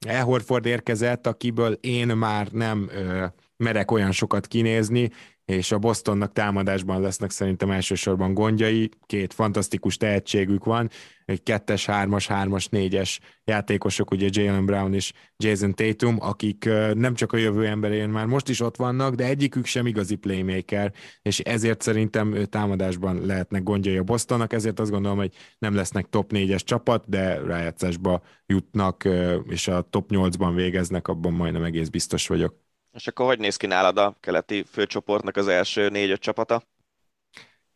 Ehorford 0.07 0.65
érkezett, 0.65 1.27
akiből 1.27 1.73
én 1.73 2.07
már 2.07 2.47
nem 2.51 2.89
uh, 2.93 3.23
merek 3.57 3.91
olyan 3.91 4.11
sokat 4.11 4.47
kinézni, 4.47 5.09
és 5.49 5.71
a 5.71 5.77
Bostonnak 5.77 6.33
támadásban 6.33 7.01
lesznek 7.01 7.29
szerintem 7.29 7.71
elsősorban 7.71 8.33
gondjai, 8.33 8.89
két 9.05 9.33
fantasztikus 9.33 9.97
tehetségük 9.97 10.63
van, 10.63 10.89
egy 11.25 11.43
kettes, 11.43 11.85
hármas, 11.85 12.27
hármas, 12.27 12.67
négyes 12.67 13.19
játékosok, 13.43 14.11
ugye 14.11 14.27
Jalen 14.31 14.65
Brown 14.65 14.93
és 14.93 15.13
Jason 15.37 15.73
Tatum, 15.73 16.17
akik 16.19 16.69
nem 16.93 17.13
csak 17.13 17.33
a 17.33 17.37
jövő 17.37 17.65
emberén 17.65 18.09
már 18.09 18.25
most 18.25 18.49
is 18.49 18.61
ott 18.61 18.75
vannak, 18.75 19.15
de 19.15 19.25
egyikük 19.25 19.65
sem 19.65 19.85
igazi 19.85 20.15
playmaker, 20.15 20.93
és 21.21 21.39
ezért 21.39 21.81
szerintem 21.81 22.45
támadásban 22.49 23.25
lehetnek 23.25 23.63
gondjai 23.63 23.97
a 23.97 24.03
Bostonnak, 24.03 24.53
ezért 24.53 24.79
azt 24.79 24.91
gondolom, 24.91 25.17
hogy 25.17 25.33
nem 25.59 25.75
lesznek 25.75 26.09
top 26.09 26.31
4-es 26.33 26.63
csapat, 26.63 27.03
de 27.07 27.39
rájátszásba 27.39 28.21
jutnak, 28.45 29.07
és 29.47 29.67
a 29.67 29.81
top 29.81 30.09
8-ban 30.13 30.51
végeznek, 30.55 31.07
abban 31.07 31.33
majdnem 31.33 31.63
egész 31.63 31.87
biztos 31.87 32.27
vagyok. 32.27 32.67
És 32.99 33.07
akkor 33.07 33.25
hogy 33.25 33.39
néz 33.39 33.55
ki 33.55 33.67
nálad 33.67 33.97
a 33.97 34.15
keleti 34.19 34.63
főcsoportnak 34.71 35.37
az 35.37 35.47
első 35.47 35.89
négy-öt 35.89 36.19
csapata? 36.19 36.63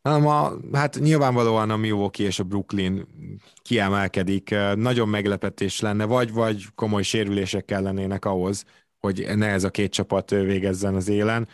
A, 0.02 0.52
hát 0.74 1.00
nyilvánvalóan 1.00 1.70
a 1.70 1.78
Milwaukee 1.78 2.26
és 2.26 2.40
a 2.40 2.44
Brooklyn 2.44 3.08
kiemelkedik. 3.62 4.56
Nagyon 4.76 5.10
meglepetés 5.10 5.80
lenne, 5.80 6.06
vagy, 6.06 6.32
vagy 6.32 6.66
komoly 6.76 7.04
sérülések 7.04 7.66
kellenének 7.66 8.26
ahhoz, 8.26 8.66
hogy 9.00 9.26
ne 9.36 9.48
ez 9.48 9.64
a 9.64 9.70
két 9.70 9.92
csapat 9.92 10.30
végezzen 10.30 10.96
az 10.96 11.08
élen. 11.08 11.48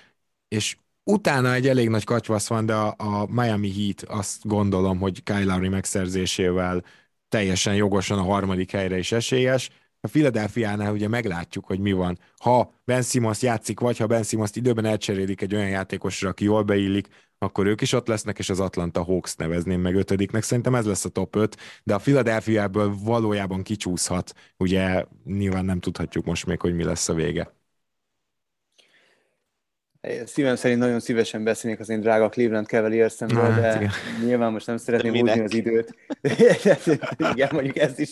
És 0.47 0.77
utána 1.03 1.53
egy 1.53 1.67
elég 1.67 1.89
nagy 1.89 2.03
kacsvasz 2.03 2.47
van, 2.47 2.65
de 2.65 2.73
a, 2.73 2.95
a 2.97 3.25
Miami 3.31 3.71
Heat 3.73 4.01
azt 4.01 4.47
gondolom, 4.47 4.99
hogy 4.99 5.23
Kyle 5.23 5.43
Lowry 5.43 5.67
megszerzésével 5.67 6.83
teljesen 7.27 7.75
jogosan 7.75 8.17
a 8.17 8.23
harmadik 8.23 8.71
helyre 8.71 8.97
is 8.97 9.11
esélyes 9.11 9.69
a 10.01 10.07
Philadelphia-nál 10.07 10.93
ugye 10.93 11.07
meglátjuk, 11.07 11.65
hogy 11.65 11.79
mi 11.79 11.91
van. 11.91 12.19
Ha 12.37 12.73
Ben 12.85 13.01
Simmons 13.01 13.41
játszik, 13.41 13.79
vagy 13.79 13.97
ha 13.97 14.07
Ben 14.07 14.23
Simmons 14.23 14.51
időben 14.53 14.85
elcserélik 14.85 15.41
egy 15.41 15.55
olyan 15.55 15.69
játékosra, 15.69 16.29
aki 16.29 16.43
jól 16.43 16.63
beillik, 16.63 17.07
akkor 17.37 17.65
ők 17.67 17.81
is 17.81 17.93
ott 17.93 18.07
lesznek, 18.07 18.39
és 18.39 18.49
az 18.49 18.59
Atlanta 18.59 19.03
Hawks 19.03 19.35
nevezném 19.35 19.81
meg 19.81 19.95
ötödiknek. 19.95 20.43
Szerintem 20.43 20.75
ez 20.75 20.85
lesz 20.85 21.05
a 21.05 21.09
top 21.09 21.35
5, 21.35 21.57
de 21.83 21.93
a 21.93 21.97
Philadelphia-ből 21.97 22.95
valójában 23.03 23.63
kicsúszhat. 23.63 24.33
Ugye 24.57 25.05
nyilván 25.25 25.65
nem 25.65 25.79
tudhatjuk 25.79 26.25
most 26.25 26.45
még, 26.45 26.59
hogy 26.59 26.75
mi 26.75 26.83
lesz 26.83 27.09
a 27.09 27.13
vége. 27.13 27.58
Szívem 30.25 30.55
szerint 30.55 30.79
nagyon 30.79 30.99
szívesen 30.99 31.43
beszélnék 31.43 31.79
az 31.79 31.89
én 31.89 31.99
drága 31.99 32.29
Cleveland 32.29 32.65
Cavaliersemből, 32.65 33.51
hát, 33.51 33.61
de 33.61 33.75
igen. 33.75 33.91
nyilván 34.25 34.51
most 34.51 34.67
nem 34.67 34.77
szeretném 34.77 35.13
húzni 35.13 35.39
az 35.39 35.53
időt. 35.53 35.95
igen, 37.33 37.49
mondjuk 37.51 37.77
ezt 37.77 37.99
is 37.99 38.09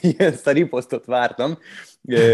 ilyen 0.00 0.32
szariposztot 0.32 1.04
vártam. 1.04 1.58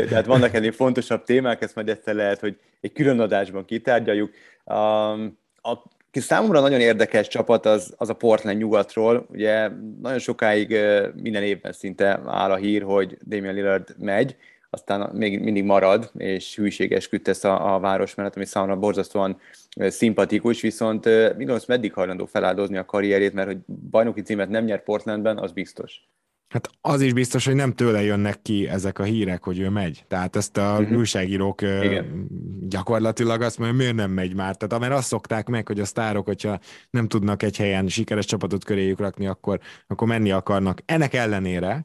Tehát 0.09 0.26
vannak 0.26 0.55
ennél 0.55 0.72
fontosabb 0.72 1.24
témák, 1.24 1.62
ezt 1.62 1.74
majd 1.74 1.88
egyszer 1.88 2.14
lehet, 2.14 2.40
hogy 2.40 2.57
egy 2.80 2.92
külön 2.92 3.20
adásban 3.20 3.64
kitárgyaljuk. 3.64 4.30
Um, 4.64 5.38
a 5.62 5.82
számomra 6.12 6.61
nagyon 6.61 6.80
érdekes 6.80 7.28
csapat 7.28 7.66
az, 7.66 7.95
az 7.97 8.09
a 8.09 8.14
Portland 8.14 8.59
nyugatról. 8.59 9.26
Ugye 9.30 9.68
nagyon 10.03 10.18
sokáig 10.18 10.78
minden 11.14 11.42
évben 11.42 11.72
szinte 11.72 12.20
áll 12.26 12.51
a 12.51 12.57
hír, 12.57 12.82
hogy 12.82 13.18
Damian 13.26 13.55
Lillard 13.55 13.95
megy, 13.99 14.36
aztán 14.75 15.11
még 15.12 15.41
mindig 15.41 15.64
marad, 15.64 16.11
és 16.16 16.57
hűségeskedsz 16.57 17.45
a, 17.45 17.75
a 17.75 17.81
város 17.81 18.14
mellett, 18.14 18.37
ami 18.37 18.45
számomra 18.45 18.77
borzasztóan 18.77 19.39
szimpatikus, 19.77 20.61
viszont 20.61 21.05
Milos 21.37 21.66
meddig 21.66 21.93
hajlandó 21.93 22.27
feláldozni 22.27 22.77
a 22.77 22.85
karrierét, 22.85 23.33
mert 23.33 23.47
hogy 23.47 23.59
bajnoki 23.91 24.22
címet 24.22 24.49
nem 24.49 24.64
nyer 24.64 24.83
Portlandben, 24.83 25.39
az 25.39 25.53
biztos. 25.53 26.09
Hát 26.49 26.70
az 26.81 27.01
is 27.01 27.12
biztos, 27.12 27.45
hogy 27.45 27.55
nem 27.55 27.72
tőle 27.72 28.03
jönnek 28.03 28.43
ki 28.43 28.68
ezek 28.68 28.99
a 28.99 29.03
hírek, 29.03 29.45
hogy 29.45 29.59
ő 29.59 29.68
megy. 29.68 30.05
Tehát 30.09 30.37
ezt 30.37 30.57
a 30.57 30.77
uh-huh. 30.81 30.99
újságírók 30.99 31.62
Igen. 31.62 32.27
gyakorlatilag 32.68 33.43
azt 33.43 33.59
mondja, 33.59 33.77
miért 33.77 33.95
nem 33.95 34.11
megy 34.11 34.35
már. 34.35 34.57
Tehát 34.57 34.81
mert 34.85 34.99
azt 34.99 35.09
szokták 35.09 35.49
meg, 35.49 35.66
hogy 35.66 35.81
a 35.81 35.85
sztárok, 35.85 36.27
hogyha 36.27 36.59
nem 36.91 37.09
tudnak 37.09 37.43
egy 37.43 37.57
helyen 37.57 37.89
sikeres 37.89 38.25
csapatot 38.25 38.64
köréjük 38.64 38.99
rakni, 38.99 39.27
akkor, 39.27 39.61
akkor 39.87 40.09
menni 40.09 40.31
akarnak. 40.31 40.79
Ennek 40.85 41.14
ellenére 41.14 41.85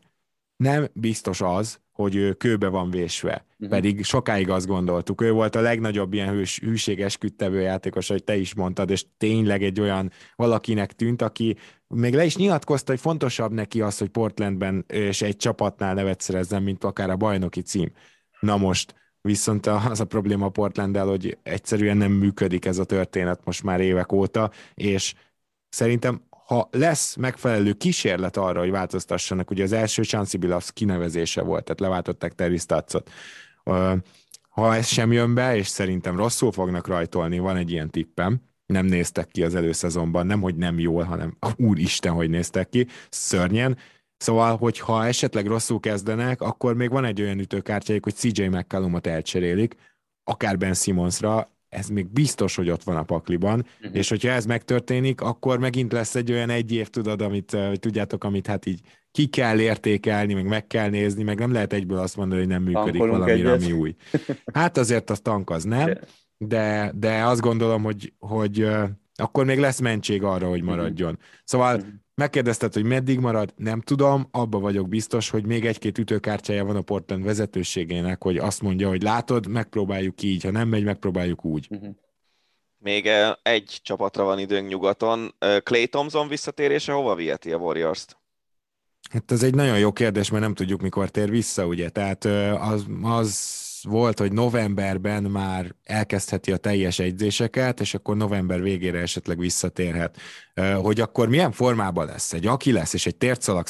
nem 0.56 0.88
biztos 0.94 1.42
az, 1.42 1.80
hogy 2.02 2.16
ő 2.16 2.34
kőbe 2.34 2.68
van 2.68 2.90
vésve. 2.90 3.46
Uh-huh. 3.54 3.70
Pedig 3.70 4.04
sokáig 4.04 4.50
azt 4.50 4.68
gondoltuk. 4.68 5.22
Ő 5.22 5.32
volt 5.32 5.56
a 5.56 5.62
legnagyobb 5.62 6.14
ilyen 6.14 6.30
hős, 6.30 6.60
hűséges 6.60 7.18
küttevő 7.18 7.62
játékos, 7.62 8.08
hogy 8.08 8.24
te 8.24 8.36
is 8.36 8.54
mondtad, 8.54 8.90
és 8.90 9.06
tényleg 9.18 9.64
egy 9.64 9.80
olyan 9.80 10.12
valakinek 10.36 10.94
tűnt, 10.94 11.22
aki 11.22 11.58
még 11.88 12.14
le 12.14 12.26
is 12.26 12.36
nyilatkozta, 12.36 12.92
hogy 12.92 13.02
fontosabb 13.02 13.52
neki 13.52 13.82
az, 13.82 13.98
hogy 13.98 14.10
Portlandben 14.10 14.86
és 14.88 15.22
egy 15.22 15.36
csapatnál 15.38 15.94
nevet 15.94 16.22
szerezzen, 16.22 16.64
mint 16.64 16.84
akár 16.84 17.10
a 17.10 17.16
bajnoki 17.16 17.62
cím. 17.62 17.92
Na 18.40 18.58
most, 18.58 18.96
viszont 19.22 19.66
az 19.66 20.00
a 20.00 20.06
probléma 20.06 20.50
Portlanddel, 20.50 21.06
hogy 21.08 21.38
egyszerűen 21.44 21.98
nem 21.98 22.12
működik 22.12 22.66
ez 22.66 22.78
a 22.78 22.86
történet 22.86 23.46
most 23.46 23.64
már 23.64 23.82
évek 23.82 24.12
óta, 24.12 24.52
és 24.74 25.14
szerintem 25.70 26.22
ha 26.50 26.70
lesz 26.72 27.16
megfelelő 27.16 27.74
kísérlet 27.74 28.38
arra, 28.38 28.60
hogy 28.60 28.72
változtassanak, 28.72 29.52
ugye 29.52 29.64
az 29.64 29.72
első 29.72 30.04
Chansey 30.04 30.40
Billups 30.40 30.72
kinevezése 30.72 31.42
volt, 31.42 31.64
tehát 31.64 31.80
leváltották 31.80 32.34
Terry 32.34 32.58
Statsot. 32.58 33.12
Ha 34.50 34.76
ez 34.76 34.88
sem 34.88 35.12
jön 35.12 35.34
be, 35.34 35.56
és 35.56 35.68
szerintem 35.68 36.18
rosszul 36.18 36.52
fognak 36.52 36.88
rajtolni, 36.88 37.40
van 37.40 37.58
egy 37.58 37.72
ilyen 37.72 37.90
tippem, 37.90 38.42
nem 38.66 38.86
néztek 38.86 39.28
ki 39.28 39.44
az 39.44 39.56
előszezonban, 39.56 40.26
nem, 40.26 40.42
hogy 40.42 40.56
nem 40.56 40.80
jól, 40.80 41.04
hanem 41.04 41.38
úristen, 41.70 42.14
hogy 42.14 42.30
néztek 42.30 42.70
ki, 42.70 42.88
szörnyen. 43.10 43.78
Szóval, 44.18 44.58
hogyha 44.58 45.06
esetleg 45.06 45.46
rosszul 45.46 45.80
kezdenek, 45.80 46.42
akkor 46.42 46.76
még 46.76 46.90
van 46.90 47.06
egy 47.06 47.22
olyan 47.22 47.40
ütőkártyájuk, 47.40 48.04
hogy 48.04 48.16
CJ 48.16 48.44
McCallumot 48.44 49.08
elcserélik, 49.08 49.76
akár 50.24 50.58
Ben 50.58 50.74
Simmonsra, 50.74 51.52
ez 51.70 51.88
még 51.88 52.08
biztos, 52.08 52.56
hogy 52.56 52.70
ott 52.70 52.84
van 52.84 52.96
a 52.96 53.04
pakliban, 53.04 53.66
uh-huh. 53.82 53.98
és 53.98 54.10
hogyha 54.10 54.30
ez 54.30 54.46
megtörténik, 54.46 55.22
akkor 55.22 55.60
megint 55.60 55.92
lesz 55.92 56.16
egy 56.16 56.32
olyan 56.32 56.50
egy 56.50 56.72
év, 56.72 56.88
tudod, 56.88 57.22
amit, 57.22 57.52
hogy 57.52 57.80
tudjátok, 57.80 58.24
amit 58.24 58.48
hát 58.48 58.66
így 58.66 58.80
ki 59.12 59.26
kell 59.26 59.60
értékelni, 59.60 60.34
meg 60.34 60.46
meg 60.46 60.68
kell 60.68 60.90
nézni, 60.90 61.24
meg 61.24 61.40
nem 61.40 61.52
lehet 61.52 61.74
egyből 61.74 61.98
azt 61.98 62.16
mondani, 62.16 62.40
hogy 62.40 62.50
nem 62.50 62.64
működik 62.64 62.92
Tankolunk 62.92 63.18
valamire, 63.18 63.52
egyet. 63.52 63.64
ami 63.64 63.72
új. 63.72 63.96
Hát 64.54 64.78
azért 64.78 65.10
a 65.10 65.16
tank 65.16 65.50
az 65.50 65.64
nem, 65.64 65.98
de, 66.38 66.92
de 66.96 67.24
azt 67.24 67.42
gondolom, 67.42 67.84
hogy, 67.84 68.14
hogy 68.20 68.68
akkor 69.16 69.46
még 69.46 69.60
lesz 69.60 69.80
mentség 69.80 70.24
arra, 70.24 70.48
hogy 70.48 70.62
mhm. 70.62 70.70
maradjon. 70.70 71.20
Szóval 71.44 71.76
uh-huh. 71.76 71.90
Megkérdezted, 72.20 72.74
hogy 72.74 72.84
meddig 72.84 73.20
marad, 73.20 73.54
nem 73.56 73.82
tudom, 73.82 74.28
abba 74.32 74.60
vagyok 74.60 74.90
biztos, 74.90 75.30
hogy 75.30 75.46
még 75.46 75.66
egy-két 75.66 75.98
ütőkártyája 75.98 76.66
van 76.66 76.76
a 76.76 76.82
Portland 76.82 77.24
vezetőségének, 77.24 78.24
hogy 78.24 78.38
azt 78.38 78.62
mondja, 78.62 78.88
hogy 78.90 79.02
látod, 79.02 79.48
megpróbáljuk 79.48 80.24
így, 80.24 80.44
ha 80.44 80.52
nem 80.52 80.68
megy, 80.68 80.84
megpróbáljuk 80.84 81.46
úgy. 81.46 81.68
Uh-huh. 81.70 81.96
Még 82.78 83.10
egy 83.42 83.80
csapatra 83.82 84.24
van 84.24 84.40
időnk 84.40 84.70
nyugaton. 84.70 85.36
Clay 85.64 85.88
Thompson 85.88 86.28
visszatérése 86.28 86.92
hova 86.92 87.16
viheti 87.16 87.52
a 87.52 87.58
Warriors-t? 87.58 88.18
Hát 89.12 89.32
ez 89.32 89.44
egy 89.44 89.56
nagyon 89.56 89.80
jó 89.80 89.92
kérdés, 89.92 90.30
mert 90.30 90.44
nem 90.44 90.54
tudjuk, 90.54 90.82
mikor 90.82 91.10
tér 91.10 91.30
vissza, 91.30 91.66
ugye? 91.66 91.90
Tehát 91.90 92.26
az, 92.60 92.86
az 93.02 93.34
volt, 93.84 94.20
hogy 94.20 94.32
novemberben 94.32 95.24
már 95.24 95.76
elkezdheti 95.84 96.52
a 96.52 96.58
teljes 96.58 97.00
egyzéseket, 97.00 97.80
és 97.80 97.94
akkor 97.94 98.18
november 98.18 98.62
végére 98.62 99.00
esetleg 99.00 99.40
visszatérhet. 99.40 100.18
Hogy 100.82 101.00
akkor 101.00 101.30
milyen 101.30 101.52
formában 101.52 102.06
lesz? 102.06 102.34
Egy 102.34 102.48
aki 102.48 102.72
lesz, 102.72 102.94
és 102.94 103.06
egy 103.06 103.16
tércalak 103.16 103.68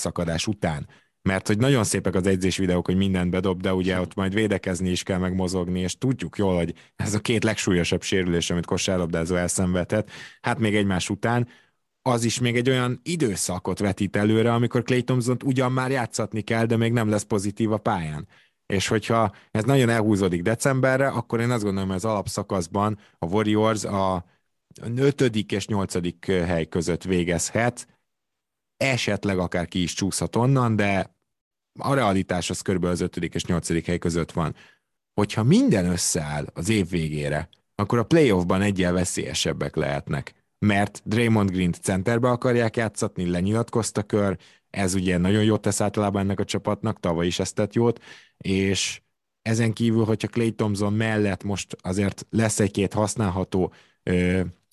után, 0.47 0.88
mert 1.22 1.47
hogy 1.47 1.57
nagyon 1.57 1.84
szépek 1.84 2.16
az 2.16 2.28
edzés 2.28 2.57
videók, 2.57 2.86
hogy 2.86 2.97
mindent 2.97 3.32
bedob, 3.32 3.62
de 3.62 3.74
ugye 3.74 3.99
ott 3.99 4.16
majd 4.16 4.34
védekezni 4.34 4.89
is 4.89 5.03
kell 5.03 5.18
megmozogni, 5.18 5.80
és 5.80 5.97
tudjuk 5.97 6.38
jól, 6.38 6.55
hogy 6.55 6.74
ez 6.95 7.14
a 7.14 7.20
két 7.20 7.43
legsúlyosabb 7.43 8.01
sérülés, 8.01 8.49
amit 8.49 8.66
kosárlabdázó 8.66 9.36
elszenvedett, 9.36 10.12
hát 10.41 10.60
még 10.60 10.76
egymás 10.76 11.10
után, 11.10 11.47
az 12.01 12.24
is 12.24 12.39
még 12.39 12.55
egy 12.55 12.70
olyan 12.70 12.99
időszakot 13.03 13.80
vetít 13.80 14.16
előre, 14.16 14.53
amikor 14.53 14.84
Clay 14.84 15.03
thompson 15.03 15.38
ugyan 15.45 15.72
már 15.72 15.91
játszatni 15.91 16.41
kell, 16.41 16.66
de 16.66 16.78
még 16.78 16.91
nem 16.91 17.10
lesz 17.10 17.24
pozitív 17.24 17.72
a 17.72 17.78
pályán. 17.78 18.28
És 18.74 18.88
hogyha 18.88 19.32
ez 19.52 19.64
nagyon 19.64 19.90
elhúzódik 19.90 20.42
decemberre, 20.42 21.08
akkor 21.08 21.40
én 21.40 21.50
azt 21.50 21.64
gondolom, 21.64 21.88
hogy 21.88 21.98
az 21.98 22.06
alapszakaszban 22.06 23.00
a 23.20 23.26
Warriors 23.26 23.84
a 23.84 24.26
5. 24.96 25.22
és 25.52 25.68
8. 25.68 26.26
hely 26.26 26.66
között 26.68 27.04
végezhet, 27.04 27.88
esetleg 28.78 29.38
akár 29.38 29.68
ki 29.68 29.82
is 29.82 29.94
csúszhat 29.94 30.36
onnan, 30.36 30.76
de 30.76 31.16
a 31.80 31.94
realitás 31.94 32.50
az 32.50 32.62
körülbelül 32.62 32.96
az 32.96 33.02
5. 33.02 33.16
és 33.18 33.46
8. 33.46 33.86
hely 33.86 33.98
között 33.98 34.32
van. 34.32 34.56
Hogyha 35.14 35.44
minden 35.44 35.86
összeáll 35.86 36.46
az 36.54 36.70
év 36.70 36.90
végére, 36.90 37.50
akkor 37.76 37.98
a 37.98 38.04
playoffban 38.04 38.62
egyel 38.62 38.94
veszélyesebbek 38.94 39.76
lehetnek, 39.76 40.34
mert 40.60 41.02
Draymond 41.06 41.52
Green 41.52 41.74
centerbe 41.74 42.30
akarják 42.30 42.76
játszatni, 42.76 43.30
lenyilatkozta 43.30 44.04
kör, 44.04 44.38
ez 44.70 44.94
ugye 44.94 45.18
nagyon 45.18 45.44
jót 45.44 45.62
tesz 45.62 45.82
általában 45.82 46.22
ennek 46.22 46.40
a 46.40 46.46
csapatnak, 46.46 47.00
tavaly 47.00 47.26
is 47.26 47.40
ezt 47.40 47.56
tett 47.56 47.74
jót, 47.74 48.04
és 48.38 49.02
ezen 49.42 49.74
kívül, 49.74 50.04
hogyha 50.04 50.28
Clay 50.28 50.52
Thompson 50.52 50.94
mellett 50.94 51.44
most 51.44 51.76
azért 51.82 52.26
lesz 52.30 52.60
egy-két 52.60 52.94
használható 52.94 53.74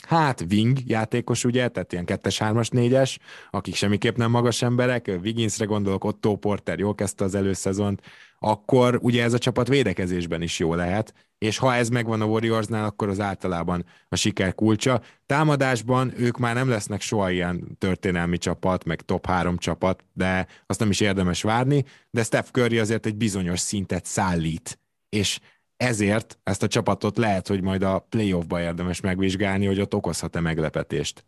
hát 0.06 0.44
wing 0.50 0.78
játékos, 0.86 1.44
ugye, 1.44 1.68
tehát 1.68 1.92
ilyen 1.92 2.04
2-es, 2.06 2.36
3-as, 2.38 2.68
4-es, 2.70 3.16
akik 3.50 3.74
semmiképp 3.74 4.16
nem 4.16 4.30
magas 4.30 4.62
emberek, 4.62 5.10
Wigginsre 5.22 5.64
gondolok, 5.64 6.04
Otto 6.04 6.36
Porter 6.36 6.78
jól 6.78 6.94
kezdte 6.94 7.24
az 7.24 7.34
előszezont, 7.34 8.02
akkor 8.38 8.98
ugye 9.02 9.22
ez 9.22 9.32
a 9.32 9.38
csapat 9.38 9.68
védekezésben 9.68 10.42
is 10.42 10.58
jó 10.58 10.74
lehet, 10.74 11.14
és 11.38 11.58
ha 11.58 11.74
ez 11.74 11.88
megvan 11.88 12.20
a 12.20 12.24
Warriorsnál, 12.24 12.84
akkor 12.84 13.08
az 13.08 13.20
általában 13.20 13.84
a 14.08 14.16
siker 14.16 14.54
kulcsa. 14.54 15.00
Támadásban 15.26 16.12
ők 16.16 16.36
már 16.36 16.54
nem 16.54 16.68
lesznek 16.68 17.00
soha 17.00 17.30
ilyen 17.30 17.76
történelmi 17.78 18.38
csapat, 18.38 18.84
meg 18.84 19.00
top 19.00 19.26
három 19.26 19.58
csapat, 19.58 20.04
de 20.12 20.46
azt 20.66 20.80
nem 20.80 20.90
is 20.90 21.00
érdemes 21.00 21.42
várni, 21.42 21.84
de 22.10 22.22
Steph 22.22 22.50
Curry 22.50 22.78
azért 22.78 23.06
egy 23.06 23.16
bizonyos 23.16 23.60
szintet 23.60 24.04
szállít, 24.04 24.78
és 25.08 25.40
ezért 25.76 26.38
ezt 26.42 26.62
a 26.62 26.68
csapatot 26.68 27.16
lehet, 27.16 27.48
hogy 27.48 27.62
majd 27.62 27.82
a 27.82 27.98
playoffba 27.98 28.60
érdemes 28.60 29.00
megvizsgálni, 29.00 29.66
hogy 29.66 29.80
ott 29.80 29.94
okozhat-e 29.94 30.40
meglepetést. 30.40 31.24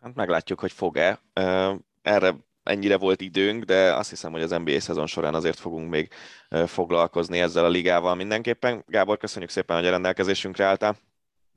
Hát 0.00 0.14
meglátjuk, 0.14 0.60
hogy 0.60 0.72
fog-e. 0.72 1.20
Erre 2.02 2.36
ennyire 2.68 2.96
volt 2.96 3.20
időnk, 3.20 3.64
de 3.64 3.94
azt 3.94 4.10
hiszem, 4.10 4.32
hogy 4.32 4.42
az 4.42 4.50
NBA 4.50 4.80
szezon 4.80 5.06
során 5.06 5.34
azért 5.34 5.58
fogunk 5.58 5.90
még 5.90 6.08
foglalkozni 6.66 7.40
ezzel 7.40 7.64
a 7.64 7.68
ligával 7.68 8.14
mindenképpen. 8.14 8.84
Gábor, 8.86 9.18
köszönjük 9.18 9.50
szépen, 9.50 9.76
hogy 9.76 9.86
a 9.86 9.90
rendelkezésünkre 9.90 10.64
álltál. 10.64 10.96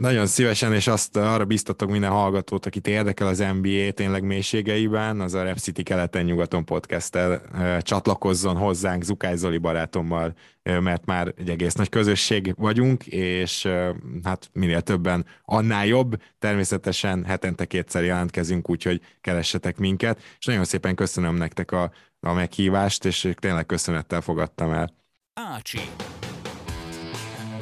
Nagyon 0.01 0.27
szívesen, 0.27 0.73
és 0.73 0.87
azt 0.87 1.17
arra 1.17 1.45
biztatok 1.45 1.89
minden 1.89 2.09
hallgatót, 2.09 2.65
akit 2.65 2.87
érdekel 2.87 3.27
az 3.27 3.37
NBA 3.37 3.91
tényleg 3.91 4.23
mélységeiben, 4.23 5.21
az 5.21 5.33
a 5.33 5.43
Rep 5.43 5.57
City 5.57 5.83
keleten-nyugaton 5.83 6.65
podcast 6.65 7.17
csatlakozzon 7.79 8.57
hozzánk 8.57 9.03
Zukály 9.03 9.35
Zoli 9.35 9.57
barátommal, 9.57 10.33
mert 10.63 11.05
már 11.05 11.33
egy 11.37 11.49
egész 11.49 11.73
nagy 11.73 11.89
közösség 11.89 12.53
vagyunk, 12.57 13.07
és 13.07 13.67
hát 14.23 14.49
minél 14.53 14.81
többen, 14.81 15.25
annál 15.43 15.85
jobb. 15.85 16.21
Természetesen 16.39 17.25
hetente 17.25 17.65
kétszer 17.65 18.03
jelentkezünk, 18.03 18.69
úgyhogy 18.69 19.01
keressetek 19.21 19.77
minket, 19.77 20.21
és 20.39 20.45
nagyon 20.45 20.65
szépen 20.65 20.95
köszönöm 20.95 21.35
nektek 21.35 21.71
a, 21.71 21.91
a 22.19 22.33
meghívást, 22.33 23.05
és 23.05 23.29
tényleg 23.39 23.65
köszönettel 23.65 24.21
fogadtam 24.21 24.71
el. 24.71 24.93
Ácsi. 25.33 25.79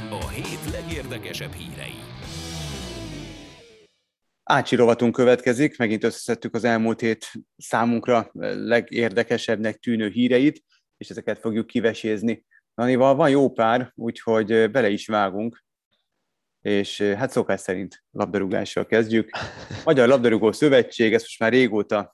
A 0.10 0.28
hét 0.28 0.72
legérdekesebb 0.72 1.54
hírei. 1.54 1.99
Ácsi 4.52 4.76
rovatunk 4.76 5.14
következik, 5.14 5.78
megint 5.78 6.04
összeszedtük 6.04 6.56
az 6.56 6.64
elmúlt 6.64 7.00
hét 7.00 7.32
számunkra 7.58 8.30
legérdekesebbnek 8.54 9.78
tűnő 9.78 10.08
híreit, 10.08 10.64
és 10.97 11.10
ezeket 11.10 11.39
fogjuk 11.39 11.68
kivesézni. 11.68 12.45
Nanival 12.74 13.16
van 13.16 13.30
jó 13.30 13.52
pár, 13.52 13.91
úgyhogy 13.95 14.72
bele 14.72 14.89
is 14.89 15.08
vágunk, 15.08 15.64
és 16.62 17.02
hát 17.02 17.32
szokás 17.32 17.60
szerint 17.60 18.04
labdarúgással 18.12 18.86
kezdjük. 18.86 19.30
Magyar 19.86 20.08
Labdarúgó 20.08 20.52
Szövetség, 20.52 21.14
ezt 21.14 21.24
most 21.24 21.39
már 21.39 21.52
régóta 21.52 22.14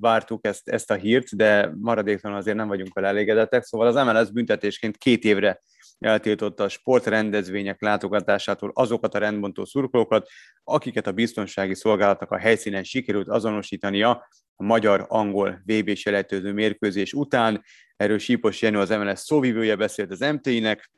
vártuk 0.00 0.46
ezt, 0.46 0.68
ezt 0.68 0.90
a 0.90 0.94
hírt, 0.94 1.36
de 1.36 1.72
maradéktalan 1.80 2.36
azért 2.36 2.56
nem 2.56 2.68
vagyunk 2.68 2.94
vele 2.94 3.08
elégedettek, 3.08 3.64
szóval 3.64 3.86
az 3.86 4.06
MLS 4.06 4.30
büntetésként 4.30 4.96
két 4.96 5.24
évre 5.24 5.60
eltiltotta 6.04 6.64
a 6.64 6.68
sportrendezvények 6.68 7.80
látogatásától 7.80 8.70
azokat 8.74 9.14
a 9.14 9.18
rendbontó 9.18 9.64
szurkolókat, 9.64 10.28
akiket 10.64 11.06
a 11.06 11.12
biztonsági 11.12 11.74
szolgálatnak 11.74 12.30
a 12.30 12.38
helyszínen 12.38 12.84
sikerült 12.84 13.28
azonosítania 13.28 14.28
a 14.56 14.64
magyar-angol 14.64 15.62
vb 15.64 15.94
selejtőző 15.94 16.52
mérkőzés 16.52 17.12
után. 17.12 17.64
Erről 17.96 18.18
Sípos 18.18 18.62
Jenő 18.62 18.78
az 18.78 18.88
MLS 18.88 19.18
szóvivője 19.18 19.76
beszélt 19.76 20.10
az 20.10 20.20
MT-nek, 20.20 20.90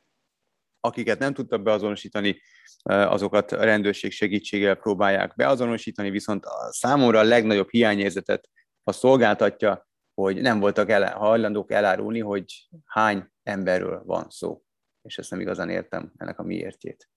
akiket 0.79 1.19
nem 1.19 1.33
tudtak 1.33 1.61
beazonosítani, 1.61 2.41
azokat 2.83 3.51
a 3.51 3.63
rendőrség 3.63 4.11
segítségével 4.11 4.75
próbálják 4.75 5.35
beazonosítani, 5.35 6.09
viszont 6.09 6.45
a 6.45 6.71
számomra 6.71 7.19
a 7.19 7.23
legnagyobb 7.23 7.69
hiányérzetet 7.69 8.49
a 8.83 8.91
szolgáltatja, 8.91 9.87
hogy 10.13 10.41
nem 10.41 10.59
voltak 10.59 10.89
el, 10.89 11.17
hajlandók 11.17 11.71
elárulni, 11.71 12.19
hogy 12.19 12.67
hány 12.85 13.27
emberről 13.43 14.03
van 14.05 14.29
szó 14.29 14.64
és 15.05 15.17
ezt 15.17 15.29
nem 15.29 15.39
igazán 15.39 15.69
értem 15.69 16.13
ennek 16.17 16.39
a 16.39 16.43
miértjét. 16.43 17.09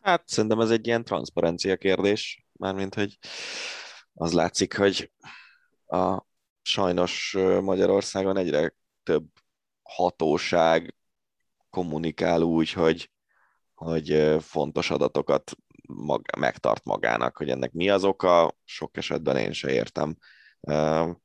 Hát 0.00 0.28
szerintem 0.28 0.60
ez 0.60 0.70
egy 0.70 0.86
ilyen 0.86 1.04
transzparencia 1.04 1.76
kérdés, 1.76 2.46
mármint, 2.52 2.94
hogy 2.94 3.18
az 4.12 4.32
látszik, 4.32 4.76
hogy 4.76 5.12
a 5.86 6.22
sajnos 6.62 7.36
Magyarországon 7.60 8.36
egyre 8.36 8.74
több 9.02 9.26
hatóság 9.82 10.94
kommunikál 11.70 12.42
úgy, 12.42 12.72
hogy, 12.72 13.10
hogy 13.74 14.36
fontos 14.40 14.90
adatokat 14.90 15.52
mag, 15.86 16.22
megtart 16.38 16.84
magának, 16.84 17.36
hogy 17.36 17.50
ennek 17.50 17.72
mi 17.72 17.90
az 17.90 18.04
oka, 18.04 18.56
sok 18.64 18.96
esetben 18.96 19.36
én 19.36 19.52
se 19.52 19.72
értem. 19.72 20.16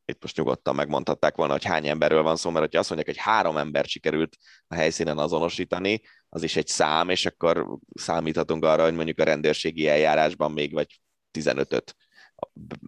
Itt 0.06 0.22
most 0.22 0.38
nyugodtan 0.38 0.76
megmondhatták 0.76 1.36
volna, 1.36 1.52
hogy 1.52 1.64
hány 1.64 1.88
emberről 1.88 2.24
van 2.24 2.36
szó, 2.36 2.50
mert 2.50 2.74
ha 2.74 2.80
azt 2.80 2.90
mondják, 2.90 3.16
hogy 3.16 3.26
három 3.26 3.58
ember 3.58 3.86
sikerült 3.86 4.38
a 4.68 4.76
helyszínen 4.76 5.18
azonosítani, 5.18 6.02
az 6.30 6.44
is 6.44 6.56
egy 6.56 6.68
szám, 6.68 7.10
és 7.10 7.26
akkor 7.26 7.78
számíthatunk 7.96 8.64
arra, 8.64 8.84
hogy 8.84 8.96
mondjuk 8.96 9.20
a 9.20 9.24
rendőrségi 9.24 9.88
eljárásban 9.88 10.52
még 10.52 10.74
vagy 10.74 11.00
15-öt 11.40 11.96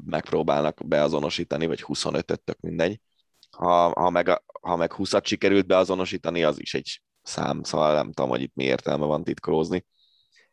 megpróbálnak 0.05 0.87
beazonosítani, 0.87 1.65
vagy 1.65 1.83
25-öt, 1.87 2.41
tök 2.41 2.59
mindegy. 2.59 2.99
Ha, 3.49 4.01
ha, 4.01 4.09
meg, 4.09 4.41
ha 4.61 4.75
meg 4.75 4.93
20-at 4.97 5.25
sikerült 5.25 5.67
beazonosítani, 5.67 6.43
az 6.43 6.59
is 6.59 6.73
egy 6.73 7.01
szám, 7.21 7.63
szóval 7.63 7.93
nem 7.93 8.11
tudom, 8.11 8.29
hogy 8.29 8.41
itt 8.41 8.55
mi 8.55 8.63
értelme 8.63 9.05
van 9.05 9.23
titkolózni. 9.23 9.85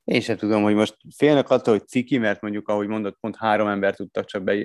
Én 0.04 0.20
sem 0.20 0.36
tudom, 0.36 0.62
hogy 0.62 0.74
most 0.74 0.96
félnek 1.16 1.50
attól, 1.50 1.78
hogy 1.78 1.88
ciki, 1.88 2.18
mert 2.18 2.40
mondjuk, 2.40 2.68
ahogy 2.68 2.86
mondott, 2.86 3.18
pont 3.20 3.36
három 3.36 3.68
ember 3.68 3.94
tudtak 3.94 4.24
csak 4.24 4.42
be, 4.42 4.56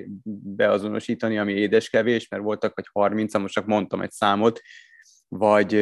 beazonosítani, 0.56 1.38
ami 1.38 1.54
édeskevés, 1.54 2.28
mert 2.28 2.44
voltak 2.44 2.76
vagy 2.76 2.88
30 2.92 3.38
most 3.38 3.54
csak 3.54 3.66
mondtam 3.66 4.02
egy 4.02 4.12
számot, 4.12 4.62
vagy 5.28 5.74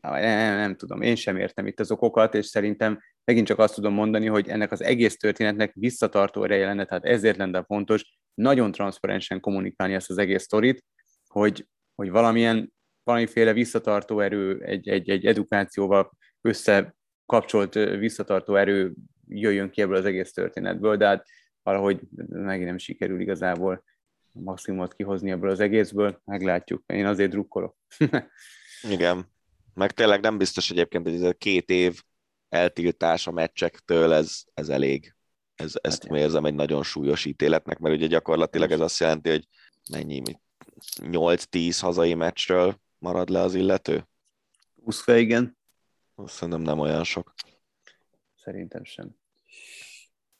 nem, 0.00 0.56
nem 0.56 0.76
tudom, 0.76 1.02
én 1.02 1.14
sem 1.14 1.36
értem 1.36 1.66
itt 1.66 1.80
az 1.80 1.90
okokat, 1.90 2.34
és 2.34 2.46
szerintem 2.46 3.00
megint 3.24 3.46
csak 3.46 3.58
azt 3.58 3.74
tudom 3.74 3.94
mondani, 3.94 4.26
hogy 4.26 4.48
ennek 4.48 4.72
az 4.72 4.82
egész 4.82 5.16
történetnek 5.16 5.72
visszatartó 5.74 6.44
ereje 6.44 6.66
lenne, 6.66 6.84
tehát 6.84 7.04
ezért 7.04 7.36
lenne 7.36 7.64
fontos 7.64 8.18
nagyon 8.34 8.72
transzparensen 8.72 9.40
kommunikálni 9.40 9.94
ezt 9.94 10.10
az 10.10 10.18
egész 10.18 10.42
sztorit, 10.42 10.84
hogy, 11.26 11.66
hogy 11.94 12.10
valamilyen, 12.10 12.72
valamiféle 13.02 13.52
visszatartó 13.52 14.20
erő 14.20 14.62
egy, 14.62 14.88
egy, 14.88 15.10
egy 15.10 15.26
edukációval 15.26 16.10
össze 16.40 16.94
kapcsolt 17.26 17.74
visszatartó 17.74 18.54
erő 18.54 18.94
jöjjön 19.28 19.70
ki 19.70 19.82
ebből 19.82 19.96
az 19.96 20.04
egész 20.04 20.32
történetből, 20.32 20.96
de 20.96 21.06
hát 21.06 21.26
valahogy 21.62 22.00
megint 22.28 22.66
nem 22.66 22.78
sikerül 22.78 23.20
igazából 23.20 23.84
maximumot 24.32 24.94
kihozni 24.94 25.30
ebből 25.30 25.50
az 25.50 25.60
egészből, 25.60 26.20
meglátjuk. 26.24 26.82
Én 26.86 27.06
azért 27.06 27.30
drukkolok. 27.30 27.76
Igen. 28.90 29.30
Meg 29.74 29.92
tényleg 29.92 30.20
nem 30.20 30.38
biztos 30.38 30.70
egyébként, 30.70 31.04
hogy 31.04 31.14
ez 31.14 31.22
a 31.22 31.32
két 31.32 31.70
év 31.70 32.02
eltiltás 32.48 33.26
a 33.26 33.30
meccsektől, 33.30 34.12
ez, 34.12 34.42
ez 34.54 34.68
elég. 34.68 35.14
Ez, 35.54 35.72
ezt 35.80 36.06
hát, 36.06 36.16
érzem 36.16 36.44
egy 36.44 36.54
nagyon 36.54 36.82
súlyos 36.82 37.24
ítéletnek, 37.24 37.78
mert 37.78 37.94
ugye 37.94 38.06
gyakorlatilag 38.06 38.70
ez 38.70 38.80
azt 38.80 39.00
jelenti, 39.00 39.30
hogy 39.30 39.48
mennyi, 39.90 40.22
8-10 40.96 41.78
hazai 41.80 42.14
meccsről 42.14 42.80
marad 42.98 43.28
le 43.28 43.40
az 43.40 43.54
illető? 43.54 44.08
20 44.84 45.06
igen. 45.06 45.58
Szerintem 46.26 46.62
nem 46.62 46.78
olyan 46.78 47.04
sok. 47.04 47.34
Szerintem 48.36 48.84
sem. 48.84 49.16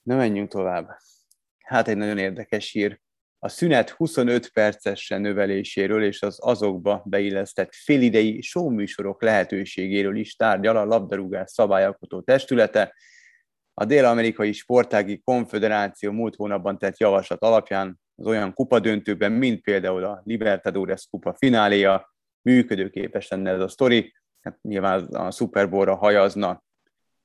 Na 0.02 0.16
menjünk 0.16 0.48
tovább. 0.48 0.96
Hát 1.58 1.88
egy 1.88 1.96
nagyon 1.96 2.18
érdekes 2.18 2.70
hír. 2.70 3.00
A 3.38 3.48
szünet 3.48 3.90
25 3.90 4.48
percesen 4.48 5.20
növeléséről 5.20 6.04
és 6.04 6.22
az 6.22 6.38
azokba 6.40 7.02
beillesztett 7.04 7.74
félidei 7.74 8.40
showműsorok 8.40 9.22
lehetőségéről 9.22 10.16
is 10.16 10.36
tárgyal 10.36 10.76
a 10.76 10.84
labdarúgás 10.84 11.50
szabályalkotó 11.50 12.20
testülete. 12.20 12.94
A 13.74 13.84
Dél-Amerikai 13.84 14.52
Sportági 14.52 15.20
Konfederáció 15.20 16.12
múlt 16.12 16.34
hónapban 16.34 16.78
tett 16.78 16.98
javaslat 16.98 17.42
alapján 17.42 18.00
az 18.14 18.26
olyan 18.26 18.54
kupadöntőben, 18.54 19.32
mint 19.32 19.60
például 19.60 20.04
a 20.04 20.22
Libertadores 20.24 21.06
kupa 21.10 21.34
fináléja, 21.34 22.14
működőképes 22.42 23.28
lenne 23.28 23.50
ez 23.50 23.60
a 23.60 23.68
sztori, 23.68 24.12
hát 24.42 24.58
nyilván 24.62 25.04
a 25.04 25.30
Super 25.30 25.70
Bowl-ra 25.70 25.96
hajazna. 25.96 26.62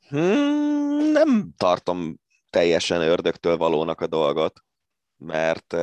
Hmm, 0.08 1.12
nem 1.12 1.54
tartom 1.58 2.20
teljesen 2.50 3.02
ördögtől 3.02 3.58
valónak 3.58 4.02
a 4.02 4.08
dolgot, 4.08 4.64
mert 5.18 5.76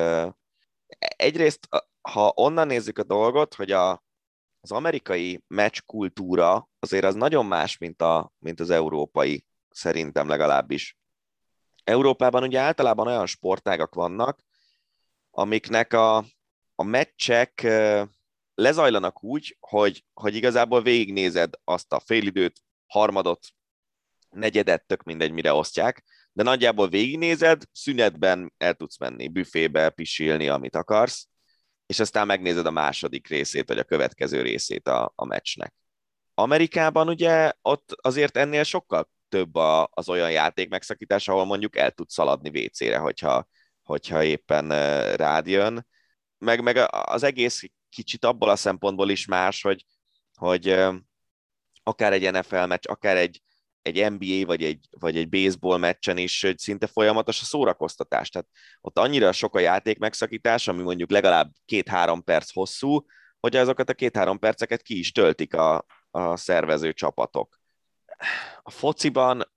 egyrészt, 0.99 1.68
ha 2.01 2.32
onnan 2.35 2.66
nézzük 2.66 2.99
a 2.99 3.03
dolgot, 3.03 3.55
hogy 3.55 3.70
a, 3.70 4.03
az 4.61 4.72
amerikai 4.72 5.45
meccs 5.47 5.80
kultúra 5.87 6.68
azért 6.78 7.05
az 7.05 7.14
nagyon 7.14 7.47
más, 7.47 7.78
mint, 7.78 8.03
a, 8.03 8.32
mint 8.39 8.61
az 8.61 8.70
európai, 8.70 9.47
szerintem 9.70 10.28
legalábbis. 10.28 10.99
Európában 11.85 12.43
ugye 12.43 12.61
általában 12.61 13.07
olyan 13.07 13.26
sportágak 13.26 13.95
vannak, 13.95 14.41
amiknek 15.30 15.93
a, 15.93 16.16
a 16.74 16.82
meccsek 16.82 17.66
lezajlanak 18.55 19.24
úgy, 19.24 19.57
hogy, 19.61 20.05
hogy 20.12 20.34
igazából 20.34 20.82
végignézed 20.82 21.52
azt 21.64 21.92
a 21.92 22.00
félidőt, 22.00 22.61
harmadot, 22.86 23.46
negyedet, 24.30 24.86
tök 24.86 25.02
mindegy, 25.02 25.32
mire 25.32 25.52
osztják, 25.52 26.05
de 26.32 26.42
nagyjából 26.42 26.88
végignézed, 26.88 27.62
szünetben 27.72 28.52
el 28.57 28.74
tudsz 28.74 28.98
menni 28.98 29.28
büfébe, 29.28 29.90
pisilni, 29.90 30.48
amit 30.48 30.76
akarsz, 30.76 31.28
és 31.86 32.00
aztán 32.00 32.26
megnézed 32.26 32.66
a 32.66 32.70
második 32.70 33.28
részét, 33.28 33.68
vagy 33.68 33.78
a 33.78 33.84
következő 33.84 34.42
részét 34.42 34.88
a, 34.88 35.12
a 35.14 35.24
meccsnek. 35.24 35.74
Amerikában 36.34 37.09
ugye 37.09 37.52
ott 37.62 37.92
azért 38.00 38.36
ennél 38.36 38.62
sokkal 38.62 39.11
több 39.28 39.55
a, 39.55 39.88
az 39.90 40.09
olyan 40.09 40.30
játék 40.30 40.68
megszakítás, 40.68 41.28
ahol 41.28 41.44
mondjuk 41.44 41.76
el 41.76 41.90
tudsz 41.90 42.12
szaladni 42.12 42.64
WC-re, 42.64 42.98
hogyha, 42.98 43.48
hogyha 43.82 44.22
éppen 44.22 44.68
rád 45.16 45.46
jön. 45.46 45.86
Meg, 46.38 46.62
meg 46.62 46.76
az 46.90 47.22
egész 47.22 47.62
kicsit 47.95 48.24
abból 48.24 48.49
a 48.49 48.57
szempontból 48.57 49.11
is 49.11 49.26
más, 49.26 49.62
hogy, 49.62 49.86
hogy 50.34 50.76
akár 51.82 52.12
egy 52.12 52.32
NFL 52.32 52.64
meccs, 52.64 52.86
akár 52.88 53.16
egy, 53.16 53.42
egy 53.82 54.11
NBA 54.11 54.47
vagy 54.47 54.64
egy, 54.64 54.86
vagy 54.90 55.16
egy 55.16 55.28
baseball 55.28 55.78
meccsen 55.78 56.16
is 56.16 56.42
hogy 56.42 56.59
szinte 56.59 56.86
folyamatos 56.86 57.40
a 57.40 57.45
szórakoztatás. 57.45 58.28
Tehát 58.28 58.49
ott 58.80 58.99
annyira 58.99 59.32
sok 59.32 59.55
a 59.55 59.59
játék 59.59 59.99
megszakítás, 59.99 60.68
ami 60.68 60.82
mondjuk 60.82 61.11
legalább 61.11 61.53
két-három 61.64 62.24
perc 62.24 62.53
hosszú, 62.53 63.05
hogy 63.40 63.57
azokat 63.57 63.90
a 63.90 63.95
két-három 63.95 64.38
perceket 64.38 64.82
ki 64.82 64.99
is 64.99 65.12
töltik 65.12 65.55
a, 65.55 65.84
a 66.11 66.36
szervező 66.36 66.92
csapatok. 66.92 67.59
A 68.62 68.70
fociban 68.70 69.53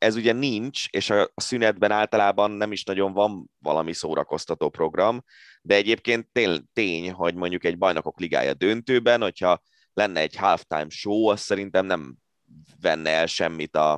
ez 0.00 0.16
ugye 0.16 0.32
nincs, 0.32 0.88
és 0.90 1.10
a 1.10 1.30
szünetben 1.34 1.90
általában 1.90 2.50
nem 2.50 2.72
is 2.72 2.84
nagyon 2.84 3.12
van 3.12 3.50
valami 3.58 3.92
szórakoztató 3.92 4.68
program, 4.68 5.24
de 5.62 5.74
egyébként 5.74 6.28
tény, 6.72 7.12
hogy 7.12 7.34
mondjuk 7.34 7.64
egy 7.64 7.78
bajnokok 7.78 8.20
ligája 8.20 8.54
döntőben, 8.54 9.20
hogyha 9.20 9.62
lenne 9.92 10.20
egy 10.20 10.36
halftime 10.36 10.88
show, 10.88 11.26
az 11.26 11.40
szerintem 11.40 11.86
nem 11.86 12.16
venne 12.80 13.10
el 13.10 13.26
semmit 13.26 13.76
a, 13.76 13.92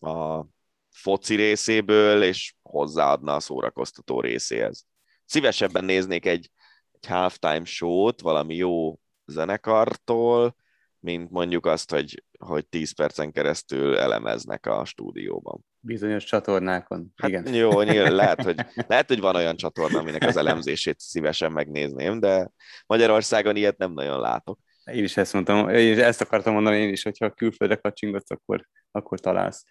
a 0.00 0.46
foci 0.90 1.34
részéből, 1.34 2.22
és 2.22 2.54
hozzáadna 2.62 3.34
a 3.34 3.40
szórakoztató 3.40 4.20
részéhez. 4.20 4.86
Szívesebben 5.24 5.84
néznék 5.84 6.26
egy, 6.26 6.50
egy 6.92 7.06
halftime 7.08 7.64
show-t 7.64 8.20
valami 8.20 8.54
jó 8.54 8.98
zenekartól, 9.26 10.56
mint 11.02 11.30
mondjuk 11.30 11.66
azt, 11.66 11.90
hogy, 11.90 12.22
hogy 12.38 12.66
10 12.66 12.94
percen 12.94 13.32
keresztül 13.32 13.98
elemeznek 13.98 14.66
a 14.66 14.84
stúdióban. 14.84 15.64
Bizonyos 15.80 16.24
csatornákon. 16.24 17.12
Hát 17.16 17.30
Igen. 17.30 17.54
jó, 17.54 17.82
nyilván, 17.82 18.14
lehet, 18.14 18.42
hogy, 18.42 18.56
lehet, 18.88 19.08
hogy 19.08 19.20
van 19.20 19.36
olyan 19.36 19.56
csatorna, 19.56 19.98
aminek 19.98 20.22
az 20.22 20.36
elemzését 20.36 21.00
szívesen 21.00 21.52
megnézném, 21.52 22.20
de 22.20 22.50
Magyarországon 22.86 23.56
ilyet 23.56 23.78
nem 23.78 23.92
nagyon 23.92 24.20
látok. 24.20 24.58
Én 24.84 25.04
is 25.04 25.16
ezt 25.16 25.32
mondtam, 25.32 25.68
én 25.68 25.92
is 25.92 25.98
ezt 25.98 26.20
akartam 26.20 26.52
mondani 26.52 26.76
én 26.76 26.88
is, 26.88 27.02
hogyha 27.02 27.30
külföldre 27.30 27.76
kacsingatsz, 27.76 28.30
akkor, 28.30 28.68
akkor 28.90 29.20
találsz. 29.20 29.64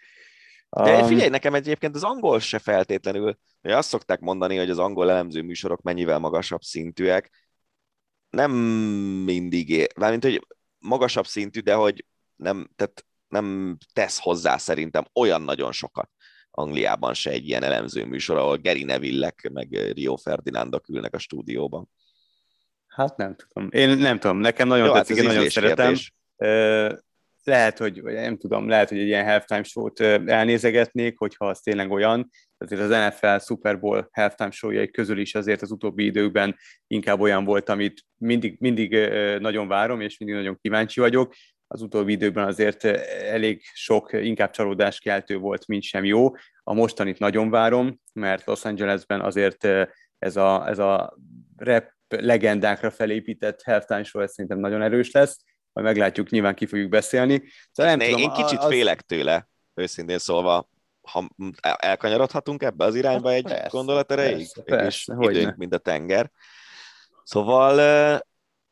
De 0.70 1.04
figyelj, 1.04 1.30
nekem 1.30 1.54
egyébként 1.54 1.96
az 1.96 2.04
angol 2.04 2.40
se 2.40 2.60
feltétlenül, 2.60 3.38
hogy 3.62 3.72
azt 3.72 3.90
szokták 3.90 4.20
mondani, 4.20 4.58
hogy 4.58 4.70
az 4.70 4.80
angol 4.80 5.10
elemző 5.10 5.42
műsorok 5.42 5.82
mennyivel 5.82 6.20
magasabb 6.20 6.62
szintűek, 6.62 7.30
nem 8.30 8.52
mindig, 9.26 9.92
mármint, 9.96 10.24
hogy 10.24 10.48
magasabb 10.82 11.26
szintű, 11.26 11.60
de 11.60 11.74
hogy 11.74 12.06
nem, 12.36 12.70
tehát 12.76 13.06
nem 13.28 13.78
tesz 13.94 14.20
hozzá 14.20 14.58
szerintem 14.58 15.06
olyan 15.14 15.42
nagyon 15.42 15.72
sokat. 15.72 16.10
Angliában 16.52 17.14
se 17.14 17.30
egy 17.30 17.48
ilyen 17.48 17.64
elemző 17.64 18.06
műsor, 18.06 18.38
ahol 18.38 18.58
Geri 18.58 18.84
neville 18.84 19.34
meg 19.52 19.92
Rio 19.94 20.16
Ferdinandok 20.16 20.90
ülnek 20.90 21.14
a 21.14 21.20
stúdióban. 21.20 21.90
Hát 22.88 23.18
nem 23.18 23.36
tudom. 23.36 23.70
Én 23.72 23.98
nem 23.98 24.20
tudom, 24.20 24.38
nekem 24.38 24.68
nagyon 24.68 24.86
Jó, 24.86 24.94
tetszik, 24.94 25.16
hát 25.16 25.26
én 25.26 25.32
nagyon 25.32 25.50
szeretem. 25.50 25.86
Kérdés. 25.86 26.14
Lehet, 27.44 27.78
hogy 27.78 28.02
nem 28.04 28.38
tudom, 28.38 28.68
lehet, 28.68 28.90
hogy 28.90 29.00
egy 29.00 29.08
ilyen 29.08 29.26
halftime 29.26 29.64
show-t 29.64 30.00
elnézegetnék, 30.00 31.18
hogyha 31.18 31.48
az 31.48 31.60
tényleg 31.60 31.92
olyan. 31.92 32.30
Azért 32.62 32.82
az 32.82 32.90
NFL 32.90 33.38
Super 33.46 33.80
Bowl 33.80 34.10
halftime 34.12 34.52
show 34.52 34.92
közül 34.92 35.18
is 35.20 35.36
azért 35.36 35.62
az 35.62 35.72
utóbbi 35.72 36.06
időkben 36.06 36.56
inkább 36.88 37.20
olyan 37.20 37.46
volt, 37.46 37.70
amit 37.70 38.06
mindig, 38.18 38.58
mindig 38.60 39.10
nagyon 39.40 39.68
várom, 39.68 40.02
és 40.02 40.18
mindig 40.18 40.38
nagyon 40.38 40.58
kíváncsi 40.62 41.00
vagyok. 41.00 41.34
Az 41.68 41.82
utóbbi 41.82 42.12
időkben 42.12 42.48
azért 42.48 42.84
elég 42.84 43.62
sok, 43.74 44.14
inkább 44.14 44.50
csalódáskeltő 44.50 45.38
volt, 45.38 45.68
mint 45.68 45.84
sem 45.84 46.04
jó. 46.04 46.30
A 46.64 46.74
mostanit 46.74 47.20
nagyon 47.20 47.50
várom, 47.50 48.00
mert 48.14 48.46
Los 48.46 48.66
Angelesben 48.66 49.22
azért 49.22 49.68
ez 50.18 50.36
a, 50.36 50.68
ez 50.68 50.80
a 50.80 51.18
rap 51.58 51.92
legendákra 52.08 52.92
felépített 52.92 53.64
halftime 53.64 54.04
show, 54.04 54.22
ez 54.22 54.32
szerintem 54.32 54.60
nagyon 54.60 54.82
erős 54.82 55.12
lesz, 55.12 55.44
majd 55.74 55.88
meglátjuk, 55.88 56.30
nyilván 56.30 56.56
ki 56.56 56.66
fogjuk 56.66 56.90
beszélni. 56.90 57.44
Szóval 57.72 57.96
nem 57.96 58.08
ne, 58.08 58.14
tudom, 58.14 58.22
én 58.22 58.44
kicsit 58.44 58.60
az... 58.60 58.68
félek 58.68 59.02
tőle, 59.02 59.48
őszintén 59.74 60.18
szólva, 60.18 60.70
ha 61.02 61.30
elkanyarodhatunk 61.78 62.64
ebbe 62.64 62.86
az 62.86 62.96
irányba 62.96 63.28
hát, 63.28 63.38
egy 63.38 63.44
persze, 63.44 63.68
gondolat 63.70 64.12
erejéig, 64.12 64.50
persze, 64.66 65.14
persze, 65.14 65.16
időnk, 65.20 65.56
mint 65.56 65.74
a 65.74 65.78
tenger. 65.78 66.32
Szóval 67.24 67.80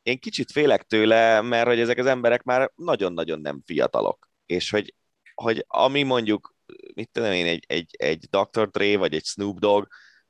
én 0.01 0.19
kicsit 0.19 0.51
félek 0.51 0.83
tőle, 0.83 1.41
mert 1.41 1.67
hogy 1.67 1.79
ezek 1.79 1.97
az 1.97 2.05
emberek 2.05 2.43
már 2.43 2.71
nagyon-nagyon 2.75 3.39
nem 3.39 3.61
fiatalok, 3.65 4.29
és 4.45 4.69
hogy, 4.69 4.95
hogy 5.33 5.65
ami 5.67 6.03
mondjuk, 6.03 6.55
mit 6.93 7.09
tudom 7.11 7.31
én, 7.31 7.45
egy, 7.45 7.63
egy, 7.67 7.95
egy 7.97 8.25
Dr. 8.29 8.69
Dre 8.69 8.97
vagy 8.97 9.13
egy 9.13 9.25
Snoop 9.25 9.59
Dogg 9.59 9.85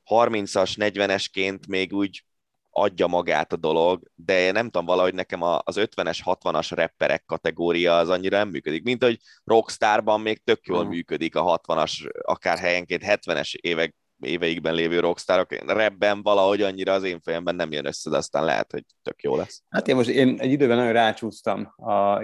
30-as, 0.10 0.74
40-esként 0.78 1.68
még 1.68 1.94
úgy 1.94 2.24
adja 2.70 3.08
magát 3.08 3.54
a 3.54 3.56
dolog, 3.56 4.02
de 4.16 4.40
én 4.40 4.52
nem 4.52 4.66
tudom, 4.66 4.86
valahogy 4.86 5.14
nekem 5.14 5.42
az 5.42 5.76
50-es, 5.80 6.20
60-as 6.26 6.72
rapperek 6.76 7.26
kategória 7.26 7.98
az 7.98 8.10
annyira 8.10 8.38
nem 8.38 8.50
működik, 8.50 8.84
mint 8.84 9.04
hogy 9.04 9.20
Rockstarban 9.44 10.22
még 10.22 10.44
tök 10.44 10.66
jól 10.66 10.78
uh-huh. 10.78 10.94
működik 10.94 11.36
a 11.36 11.62
60-as, 11.68 12.10
akár 12.22 12.58
helyenként 12.58 13.04
70-es 13.06 13.54
évek, 13.56 13.96
éveikben 14.20 14.74
lévő 14.74 15.00
rockstarok. 15.00 15.54
Rapben 15.66 16.22
valahogy 16.22 16.62
annyira 16.62 16.94
az 16.94 17.04
én 17.04 17.22
fejemben 17.22 17.56
nem 17.56 17.72
jön 17.72 17.86
össze, 17.86 18.10
de 18.10 18.18
aztán 18.18 18.46
lehet, 18.46 18.72
hogy 18.72 18.84
tök 19.02 19.22
jó 19.22 19.36
lesz. 19.36 19.64
Hát 19.70 19.88
én 19.88 19.96
most 19.96 20.10
én 20.10 20.40
egy 20.40 20.52
időben 20.52 20.78
nagyon 20.78 20.94
rácsúsztam 20.94 21.74
a, 21.76 22.24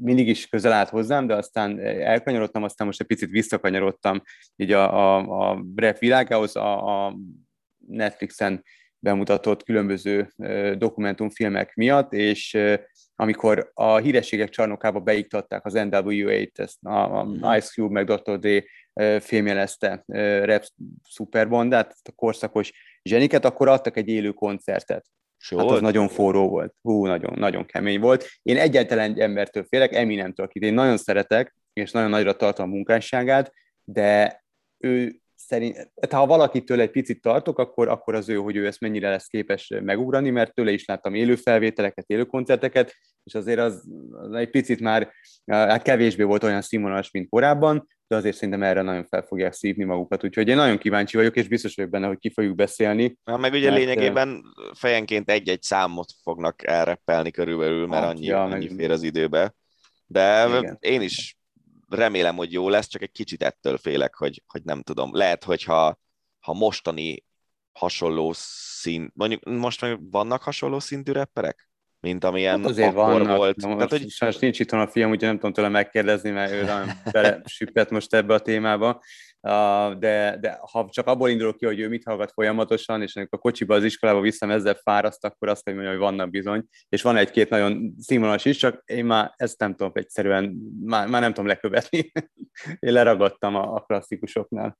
mindig 0.00 0.28
is 0.28 0.48
közel 0.48 0.72
állt 0.72 0.88
hozzám, 0.88 1.26
de 1.26 1.34
aztán 1.34 1.80
elkanyarodtam, 1.80 2.62
aztán 2.62 2.86
most 2.86 3.00
egy 3.00 3.06
picit 3.06 3.30
visszakanyarodtam 3.30 4.22
így 4.56 4.72
a, 4.72 5.16
a, 5.16 5.50
a 5.50 5.64
rap 5.74 5.98
világához, 5.98 6.56
a, 6.56 7.06
a 7.06 7.16
Netflixen 7.86 8.64
bemutatott 8.98 9.62
különböző 9.62 10.32
dokumentumfilmek 10.78 11.74
miatt, 11.74 12.12
és 12.12 12.58
amikor 13.14 13.70
a 13.74 13.96
hírességek 13.96 14.48
csarnokába 14.48 15.00
beiktatták 15.00 15.64
az 15.64 15.72
NWA-t, 15.72 16.58
ezt 16.58 16.78
a, 16.82 17.24
mhm. 17.24 17.54
Ice 17.54 17.68
Cube 17.72 17.92
meg 17.92 18.06
Dr. 18.06 18.38
D 18.38 18.64
fémjelezte 19.22 20.04
rap 20.44 20.64
szuperbandát, 21.08 21.94
a 22.02 22.12
korszakos 22.14 22.72
zseniket, 23.02 23.44
akkor 23.44 23.68
adtak 23.68 23.96
egy 23.96 24.08
élő 24.08 24.30
koncertet. 24.30 25.06
Hát 25.56 25.70
az 25.70 25.80
nagyon 25.80 26.08
forró 26.08 26.48
volt. 26.48 26.74
Hú, 26.82 27.06
nagyon, 27.06 27.38
nagyon 27.38 27.66
kemény 27.66 28.00
volt. 28.00 28.26
Én 28.42 28.56
egyáltalán 28.56 29.10
egy 29.10 29.20
embertől 29.20 29.64
félek, 29.68 29.94
Eminemtől, 29.94 30.46
akit 30.46 30.62
én 30.62 30.74
nagyon 30.74 30.96
szeretek, 30.96 31.54
és 31.72 31.90
nagyon 31.90 32.10
nagyra 32.10 32.36
tartom 32.36 32.70
a 32.70 32.74
munkásságát, 32.74 33.52
de 33.84 34.42
ő 34.78 35.20
szerint, 35.48 35.90
ha 36.10 36.26
valakitől 36.26 36.80
egy 36.80 36.90
picit 36.90 37.20
tartok, 37.20 37.58
akkor, 37.58 37.88
akkor 37.88 38.14
az 38.14 38.28
ő, 38.28 38.36
hogy 38.36 38.56
ő 38.56 38.66
ezt 38.66 38.80
mennyire 38.80 39.10
lesz 39.10 39.26
képes 39.26 39.72
megugrani, 39.82 40.30
mert 40.30 40.54
tőle 40.54 40.70
is 40.70 40.84
láttam 40.84 41.14
élő 41.14 41.34
felvételeket, 41.34 42.04
élő 42.08 42.24
koncerteket, 42.24 42.94
és 43.24 43.34
azért 43.34 43.58
az, 43.58 43.84
az 44.10 44.32
egy 44.32 44.50
picit 44.50 44.80
már 44.80 45.12
hát 45.46 45.82
kevésbé 45.82 46.22
volt 46.22 46.44
olyan 46.44 46.62
színvonalas, 46.62 47.10
mint 47.10 47.28
korábban, 47.28 47.86
de 48.06 48.16
azért 48.16 48.34
szerintem 48.34 48.62
erre 48.62 48.82
nagyon 48.82 49.04
fel 49.04 49.22
fogják 49.22 49.52
szívni 49.52 49.84
magukat, 49.84 50.24
úgyhogy 50.24 50.48
én 50.48 50.56
nagyon 50.56 50.78
kíváncsi 50.78 51.16
vagyok, 51.16 51.36
és 51.36 51.48
biztos 51.48 51.74
vagyok 51.74 51.90
benne, 51.90 52.06
hogy 52.06 52.18
ki 52.18 52.30
fogjuk 52.30 52.54
beszélni. 52.54 53.16
Na, 53.24 53.36
meg 53.36 53.52
ugye 53.52 53.70
mert, 53.70 53.82
lényegében 53.82 54.42
fejenként 54.74 55.30
egy-egy 55.30 55.62
számot 55.62 56.12
fognak 56.22 56.66
elreppelni 56.66 57.30
körülbelül, 57.30 57.86
mert 57.86 58.04
annyi, 58.04 58.26
ja, 58.26 58.42
annyi 58.42 58.68
fér 58.76 58.90
az 58.90 59.02
időbe. 59.02 59.54
De 60.06 60.46
igen. 60.58 60.76
én 60.80 61.00
is 61.00 61.37
remélem, 61.88 62.36
hogy 62.36 62.52
jó 62.52 62.68
lesz, 62.68 62.86
csak 62.86 63.02
egy 63.02 63.10
kicsit 63.10 63.42
ettől 63.42 63.78
félek, 63.78 64.14
hogy, 64.14 64.42
hogy 64.46 64.62
nem 64.64 64.82
tudom. 64.82 65.14
Lehet, 65.14 65.44
hogyha 65.44 65.98
ha 66.38 66.52
mostani 66.52 67.24
hasonló 67.72 68.32
szint, 68.34 69.12
mondjuk 69.14 69.44
most 69.44 69.80
meg 69.80 70.10
vannak 70.10 70.42
hasonló 70.42 70.78
szintű 70.78 71.12
rapperek? 71.12 71.67
Mint 72.00 72.24
amilyen 72.24 72.60
hát 72.60 72.70
azért 72.70 72.88
akkor 72.88 73.12
vannak. 73.12 73.36
volt. 73.36 73.56
Na, 73.56 73.74
Tehát, 73.74 73.90
hogy... 73.90 74.08
Sajnos 74.08 74.38
nincs 74.38 74.60
itt 74.60 74.72
a 74.72 74.88
fiam, 74.88 75.10
úgyhogy 75.10 75.28
nem 75.28 75.36
tudom 75.36 75.52
tőle 75.52 75.68
megkérdezni, 75.68 76.30
mert 76.30 76.52
ő 76.52 76.64
nagyon 76.64 76.88
belesüppett 77.12 77.90
most 77.90 78.14
ebbe 78.14 78.34
a 78.34 78.40
témába 78.40 79.00
de, 79.98 80.36
de 80.40 80.58
ha 80.70 80.88
csak 80.90 81.06
abból 81.06 81.30
indulok 81.30 81.56
ki, 81.56 81.64
hogy 81.64 81.80
ő 81.80 81.88
mit 81.88 82.04
hallgat 82.04 82.32
folyamatosan, 82.32 83.02
és 83.02 83.16
amikor 83.16 83.38
a 83.38 83.42
kocsiba 83.42 83.74
az 83.74 83.84
iskolába 83.84 84.20
viszem 84.20 84.50
ezzel 84.50 84.74
fáraszt, 84.74 85.24
akkor 85.24 85.48
azt 85.48 85.64
mondja, 85.64 85.88
hogy 85.88 85.98
vannak 85.98 86.30
bizony, 86.30 86.64
és 86.88 87.02
van 87.02 87.16
egy-két 87.16 87.48
nagyon 87.48 87.94
színvonalas 87.98 88.44
is, 88.44 88.56
csak 88.56 88.82
én 88.86 89.04
már 89.04 89.32
ezt 89.36 89.58
nem 89.58 89.74
tudom 89.74 89.92
egyszerűen, 89.94 90.56
már, 90.84 91.08
már 91.08 91.20
nem 91.20 91.32
tudom 91.32 91.48
lekövetni. 91.48 92.12
én 92.78 92.92
leragadtam 92.92 93.54
a, 93.54 93.74
a 93.74 93.80
klasszikusoknál. 93.80 94.78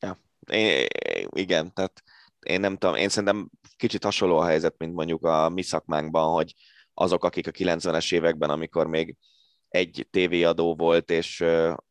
Ja, 0.00 0.16
én, 0.52 0.86
igen, 1.30 1.72
tehát 1.74 2.02
én 2.40 2.60
nem 2.60 2.76
tudom, 2.76 2.94
én 2.94 3.08
szerintem 3.08 3.50
kicsit 3.76 4.04
hasonló 4.04 4.38
a 4.38 4.44
helyzet, 4.44 4.74
mint 4.78 4.94
mondjuk 4.94 5.24
a 5.24 5.48
mi 5.48 5.62
szakmánkban, 5.62 6.32
hogy 6.32 6.54
azok, 6.94 7.24
akik 7.24 7.46
a 7.46 7.50
90-es 7.50 8.14
években, 8.14 8.50
amikor 8.50 8.86
még 8.86 9.16
egy 9.68 10.06
tévéadó 10.10 10.74
volt, 10.74 11.10
és, 11.10 11.44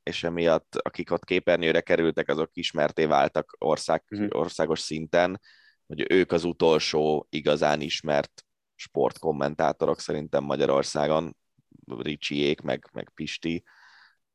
és 0.04 0.24
emiatt 0.24 0.76
akik 0.76 1.12
ott 1.12 1.24
képernyőre 1.24 1.82
kerültek, 1.82 2.30
azok 2.30 2.50
ismerté 2.54 3.06
váltak 3.06 3.56
ország, 3.58 4.04
uh-huh. 4.10 4.40
országos 4.40 4.80
szinten, 4.80 5.42
hogy 5.88 6.06
ők 6.12 6.32
az 6.32 6.44
utolsó 6.44 7.28
igazán 7.30 7.82
ismert 7.82 8.46
sportkommentátorok 8.76 10.00
szerintem 10.00 10.44
Magyarországon, 10.44 11.38
Ricsiék, 11.86 12.62
meg, 12.62 12.90
meg 12.94 13.12
Pisti, 13.14 13.64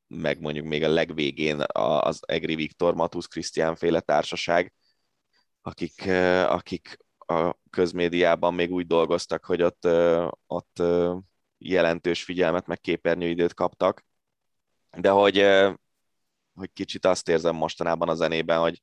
meg 0.07 0.41
mondjuk 0.41 0.67
még 0.67 0.83
a 0.83 0.89
legvégén 0.89 1.63
az 1.69 2.21
Egri 2.27 2.55
Viktor, 2.55 2.95
Matusz 2.95 3.27
Krisztián 3.27 3.77
féle 3.77 4.01
társaság, 4.01 4.73
akik, 5.67 6.07
akik 6.47 6.99
a 7.19 7.57
közmédiában 7.71 8.55
még 8.55 8.73
úgy 8.73 8.87
dolgoztak, 8.87 9.45
hogy 9.45 9.63
ott, 9.63 9.89
ott 10.47 10.83
jelentős 11.59 12.25
figyelmet, 12.25 12.67
meg 12.67 12.81
képernyőidőt 12.81 13.55
kaptak, 13.55 14.05
de 14.97 15.11
hogy, 15.11 15.47
hogy 16.55 16.73
kicsit 16.73 17.05
azt 17.05 17.29
érzem 17.29 17.55
mostanában 17.55 18.09
a 18.09 18.15
zenében, 18.15 18.61
hogy 18.61 18.83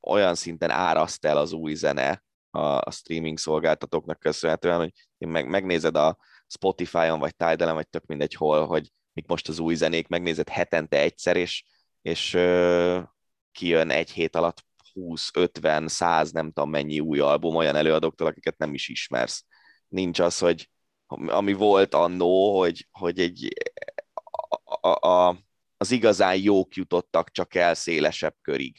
olyan 0.00 0.34
szinten 0.34 0.70
áraszt 0.70 1.24
el 1.24 1.36
az 1.36 1.52
új 1.52 1.74
zene 1.74 2.24
a, 2.50 2.60
a 2.60 2.90
streaming 2.90 3.38
szolgáltatóknak 3.38 4.18
köszönhetően, 4.18 4.78
hogy 4.78 4.92
meg, 5.28 5.48
megnézed 5.48 5.96
a 5.96 6.18
Spotify-on, 6.46 7.18
vagy 7.18 7.36
Tidal-en, 7.36 7.74
vagy 7.74 7.88
tök 7.88 8.06
mindegy 8.06 8.34
hol, 8.34 8.66
hogy 8.66 8.92
mik 9.12 9.26
most 9.26 9.48
az 9.48 9.58
új 9.58 9.74
zenék, 9.74 10.08
megnézed 10.08 10.48
hetente 10.48 10.98
egyszer, 10.98 11.36
és, 11.36 11.64
és 12.02 12.30
kijön 13.52 13.90
egy 13.90 14.10
hét 14.10 14.36
alatt 14.36 14.64
20, 14.96 15.30
50, 15.34 15.88
100, 15.88 16.32
nem 16.32 16.52
tudom 16.52 16.70
mennyi 16.70 17.00
új 17.00 17.18
album 17.18 17.54
olyan 17.54 17.76
előadóktól, 17.76 18.26
akiket 18.26 18.58
nem 18.58 18.74
is 18.74 18.88
ismersz. 18.88 19.44
Nincs 19.88 20.18
az, 20.18 20.38
hogy 20.38 20.70
ami 21.26 21.52
volt 21.52 21.94
annó, 21.94 22.58
hogy, 22.58 22.86
hogy 22.90 23.18
egy, 23.18 23.48
a, 24.64 24.88
a, 24.88 25.08
a, 25.08 25.36
az 25.76 25.90
igazán 25.90 26.36
jók 26.36 26.74
jutottak 26.74 27.30
csak 27.30 27.54
el 27.54 27.74
szélesebb 27.74 28.34
körig. 28.42 28.76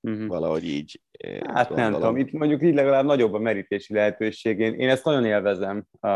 Uh-huh. 0.00 0.26
Valahogy 0.26 0.64
így. 0.64 1.00
Eh, 1.10 1.40
hát 1.40 1.68
gondolom. 1.68 1.90
nem 1.90 2.00
tudom, 2.00 2.16
itt 2.16 2.32
mondjuk 2.32 2.62
így 2.62 2.74
legalább 2.74 3.04
nagyobb 3.04 3.32
a 3.32 3.38
merítési 3.38 3.94
lehetőség. 3.94 4.58
Én, 4.58 4.74
én 4.74 4.88
ezt 4.88 5.04
nagyon 5.04 5.24
élvezem, 5.24 5.86
a, 6.00 6.08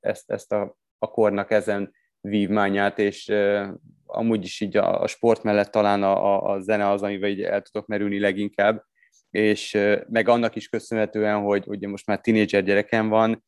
ezt, 0.00 0.30
ezt 0.30 0.52
a, 0.52 0.76
a 0.98 1.10
kornak 1.10 1.50
ezen 1.50 1.92
vívmányát, 2.20 2.98
és 2.98 3.28
uh, 3.28 3.68
amúgy 4.06 4.44
is 4.44 4.60
így 4.60 4.76
a, 4.76 5.00
a 5.02 5.06
sport 5.06 5.42
mellett 5.42 5.70
talán 5.70 6.02
a, 6.02 6.34
a, 6.34 6.52
a 6.52 6.60
zene 6.60 6.88
az, 6.88 7.02
amivel 7.02 7.30
így 7.30 7.42
el 7.42 7.62
tudok 7.62 7.86
merülni 7.86 8.18
leginkább, 8.18 8.84
és 9.32 9.78
meg 10.08 10.28
annak 10.28 10.56
is 10.56 10.68
köszönhetően, 10.68 11.40
hogy 11.40 11.64
ugye 11.66 11.88
most 11.88 12.06
már 12.06 12.20
tinédzser 12.20 12.64
gyerekem 12.64 13.08
van, 13.08 13.44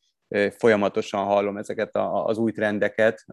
folyamatosan 0.59 1.24
hallom 1.24 1.57
ezeket 1.57 1.95
a, 1.95 2.24
az 2.24 2.39
új 2.39 2.53
trendeket, 2.53 3.24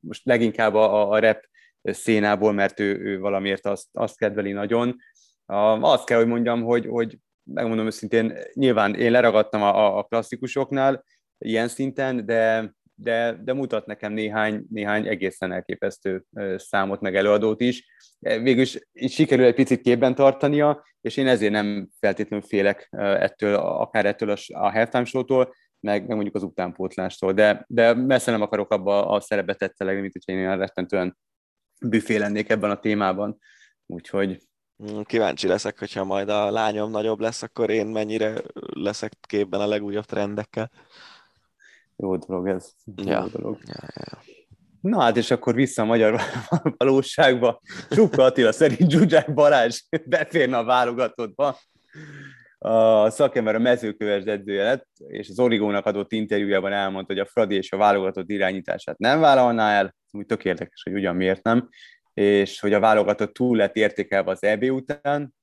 most 0.00 0.24
leginkább 0.24 0.74
a, 0.74 1.10
a 1.10 1.18
rap 1.18 1.44
szénából, 1.82 2.52
mert 2.52 2.80
ő, 2.80 2.98
ő 3.00 3.18
valamiért 3.18 3.66
azt, 3.66 3.88
azt 3.92 4.18
kedveli 4.18 4.52
nagyon. 4.52 4.96
Azt 5.80 6.06
kell, 6.06 6.18
hogy 6.18 6.26
mondjam, 6.26 6.62
hogy, 6.62 6.86
hogy 6.86 7.18
megmondom 7.42 7.86
őszintén, 7.86 8.38
nyilván 8.52 8.94
én 8.94 9.10
leragadtam 9.10 9.62
a, 9.62 9.98
a 9.98 10.02
klasszikusoknál 10.02 11.04
ilyen 11.38 11.68
szinten, 11.68 12.26
de, 12.26 12.74
de, 12.98 13.40
de 13.44 13.52
mutat 13.52 13.86
nekem 13.86 14.12
néhány, 14.12 14.64
néhány 14.70 15.06
egészen 15.06 15.52
elképesztő 15.52 16.24
számot, 16.56 17.00
meg 17.00 17.16
előadót 17.16 17.60
is. 17.60 17.86
Végülis 18.18 18.78
így 18.92 19.12
sikerül 19.12 19.44
egy 19.44 19.54
picit 19.54 19.80
képben 19.80 20.14
tartania, 20.14 20.84
és 21.00 21.16
én 21.16 21.26
ezért 21.26 21.52
nem 21.52 21.88
feltétlenül 22.00 22.46
félek 22.46 22.88
ettől, 22.90 23.54
akár 23.54 24.06
ettől 24.06 24.30
a, 24.30 24.36
a 24.52 24.70
halftime 24.70 25.04
show-tól, 25.04 25.54
meg, 25.80 26.06
meg 26.06 26.14
mondjuk 26.14 26.34
az 26.34 26.42
utánpótlástól, 26.42 27.32
de, 27.32 27.64
de 27.68 27.94
messze 27.94 28.30
nem 28.30 28.42
akarok 28.42 28.70
abba 28.70 29.08
a 29.08 29.20
szerepbe 29.20 29.54
tetszelegni, 29.54 30.00
mint 30.00 30.12
hogyha 30.12 30.32
én 30.32 30.38
ilyen 30.38 30.58
rettentően 30.58 31.16
büfé 31.80 32.16
lennék 32.16 32.50
ebben 32.50 32.70
a 32.70 32.80
témában. 32.80 33.38
Úgyhogy 33.86 34.38
mm, 34.82 35.00
Kíváncsi 35.00 35.46
leszek, 35.46 35.78
hogyha 35.78 36.04
majd 36.04 36.28
a 36.28 36.50
lányom 36.50 36.90
nagyobb 36.90 37.20
lesz, 37.20 37.42
akkor 37.42 37.70
én 37.70 37.86
mennyire 37.86 38.34
leszek 38.72 39.12
képben 39.20 39.60
a 39.60 39.66
legújabb 39.66 40.04
trendekkel. 40.04 40.70
Jó 41.96 42.16
dolog 42.16 42.48
ez. 42.48 42.72
Ja. 42.96 43.20
Jó 43.20 43.26
dolog. 43.26 43.58
Ja, 43.64 43.88
ja. 43.94 44.18
Na 44.80 45.00
hát, 45.00 45.16
és 45.16 45.30
akkor 45.30 45.54
vissza 45.54 45.82
a 45.82 45.84
magyar 45.84 46.20
valóságba. 46.76 47.60
Csukka 47.90 48.22
Attila 48.22 48.52
szerint 48.52 48.90
Zsuzsák 48.90 49.34
Balázs 49.34 49.82
beférne 50.04 50.56
a 50.56 50.64
válogatottba 50.64 51.58
a 52.58 53.10
szakember 53.10 53.54
a 53.54 53.58
mezőköves 53.58 54.24
edzője 54.24 54.62
lett, 54.62 54.86
és 55.08 55.28
az 55.28 55.38
Origónak 55.38 55.86
adott 55.86 56.12
interjújában 56.12 56.72
elmondta, 56.72 57.12
hogy 57.12 57.22
a 57.22 57.26
Fradi 57.26 57.54
és 57.54 57.72
a 57.72 57.76
válogatott 57.76 58.30
irányítását 58.30 58.98
nem 58.98 59.20
vállalná 59.20 59.72
el, 59.72 59.94
úgy 60.10 60.26
tök 60.26 60.44
érdekes, 60.44 60.82
hogy 60.82 60.92
ugyan 60.92 61.16
miért 61.16 61.42
nem, 61.42 61.68
és 62.14 62.60
hogy 62.60 62.72
a 62.72 62.80
válogatott 62.80 63.32
túl 63.32 63.56
lett 63.56 63.76
értékelve 63.76 64.30
az 64.30 64.42
EB 64.42 64.62
után, 64.62 65.34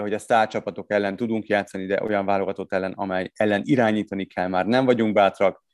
hogy 0.00 0.12
a 0.12 0.18
sztárcsapatok 0.18 0.92
ellen 0.92 1.16
tudunk 1.16 1.46
játszani, 1.46 1.86
de 1.86 2.02
olyan 2.02 2.26
válogatott 2.26 2.72
ellen, 2.72 2.92
amely 2.92 3.30
ellen 3.34 3.62
irányítani 3.64 4.24
kell, 4.24 4.48
már 4.48 4.66
nem 4.66 4.84
vagyunk 4.84 5.14
bátrak, 5.14 5.64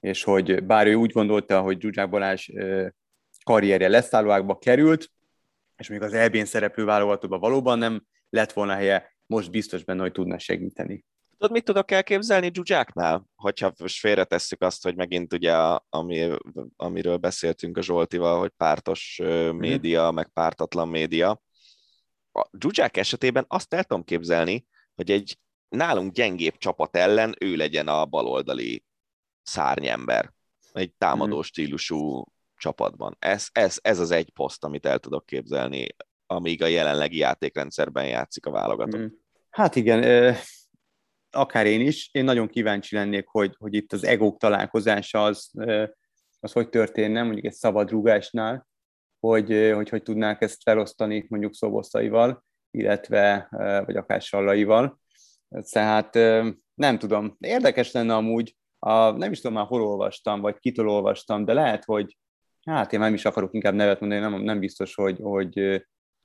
és 0.00 0.22
hogy 0.22 0.64
bár 0.64 0.86
ő 0.86 0.94
úgy 0.94 1.12
gondolta, 1.12 1.60
hogy 1.60 1.80
Zsuzsák 1.80 2.10
Balázs 2.10 2.48
karrierje 3.44 3.88
leszállóákba 3.88 4.58
került, 4.58 5.10
és 5.76 5.88
még 5.88 6.02
az 6.02 6.12
EB-n 6.12 6.44
szereplő 6.44 6.84
válogatottban 6.84 7.40
valóban 7.40 7.78
nem 7.78 8.02
lett 8.30 8.52
volna 8.52 8.74
helye, 8.74 9.14
most 9.26 9.50
biztos 9.50 9.84
benne, 9.84 10.00
hogy 10.00 10.12
tudna 10.12 10.38
segíteni. 10.38 11.04
Tudod, 11.30 11.56
mit 11.56 11.64
tudok 11.64 11.90
elképzelni 11.90 12.50
Zsuzsáknál? 12.54 13.26
Hogyha 13.36 13.72
félretesszük 13.86 14.62
azt, 14.62 14.82
hogy 14.82 14.96
megint 14.96 15.32
ugye, 15.32 15.52
ami, 15.88 16.30
amiről 16.76 17.16
beszéltünk 17.16 17.76
a 17.76 17.82
Zsoltival, 17.82 18.38
hogy 18.38 18.52
pártos 18.56 19.20
mhm. 19.22 19.56
média, 19.56 20.10
mm. 20.10 20.14
meg 20.14 20.28
pártatlan 20.28 20.88
média. 20.88 21.40
A 22.32 22.48
Zsuzsák 22.58 22.96
esetében 22.96 23.44
azt 23.48 23.74
el 23.74 23.84
tudom 23.84 24.04
képzelni, 24.04 24.66
hogy 24.94 25.10
egy 25.10 25.38
nálunk 25.68 26.12
gyengébb 26.12 26.56
csapat 26.56 26.96
ellen 26.96 27.34
ő 27.38 27.56
legyen 27.56 27.88
a 27.88 28.04
baloldali 28.04 28.84
szárnyember. 29.42 30.32
Egy 30.72 30.92
támadó 30.94 31.36
mm. 31.36 31.40
stílusú 31.40 32.24
csapatban. 32.56 33.16
Ez, 33.18 33.48
ez, 33.52 33.78
ez 33.82 33.98
az 33.98 34.10
egy 34.10 34.30
poszt, 34.30 34.64
amit 34.64 34.86
el 34.86 34.98
tudok 34.98 35.26
képzelni, 35.26 35.86
amíg 36.26 36.62
a 36.62 36.66
jelenlegi 36.66 37.16
játékrendszerben 37.16 38.06
játszik 38.06 38.46
a 38.46 38.50
válogatott. 38.50 39.00
Mm. 39.00 39.06
Hát 39.50 39.76
igen, 39.76 40.34
akár 41.30 41.66
én 41.66 41.80
is. 41.80 42.08
Én 42.12 42.24
nagyon 42.24 42.48
kíváncsi 42.48 42.94
lennék, 42.94 43.26
hogy, 43.26 43.54
hogy 43.58 43.74
itt 43.74 43.92
az 43.92 44.04
egók 44.04 44.38
találkozása 44.38 45.24
az, 45.24 45.50
az 46.40 46.52
hogy 46.52 46.68
történne, 46.68 47.22
mondjuk 47.22 47.44
egy 47.44 47.52
szabad 47.52 47.90
rúgásnál, 47.90 48.68
hogy, 49.20 49.72
hogy 49.74 49.88
hogy 49.88 50.02
tudnák 50.02 50.42
ezt 50.42 50.62
felosztani 50.62 51.26
mondjuk 51.28 51.54
szoboszaival, 51.54 52.44
illetve 52.70 53.48
vagy 53.86 53.96
akár 53.96 54.20
sallaival. 54.22 55.00
Tehát 55.70 56.14
nem 56.74 56.98
tudom, 56.98 57.36
érdekes 57.38 57.92
lenne 57.92 58.14
amúgy, 58.14 58.56
a, 58.78 59.10
nem 59.10 59.32
is 59.32 59.40
tudom 59.40 59.56
már 59.56 59.66
hol 59.66 59.82
olvastam, 59.82 60.40
vagy 60.40 60.58
kitől 60.58 60.88
olvastam, 60.88 61.44
de 61.44 61.52
lehet, 61.52 61.84
hogy 61.84 62.16
hát 62.64 62.92
én 62.92 63.00
nem 63.00 63.14
is 63.14 63.24
akarok 63.24 63.54
inkább 63.54 63.74
nevet 63.74 64.00
mondani, 64.00 64.20
nem, 64.20 64.42
nem 64.42 64.58
biztos, 64.58 64.94
hogy, 64.94 65.18
hogy, 65.22 65.84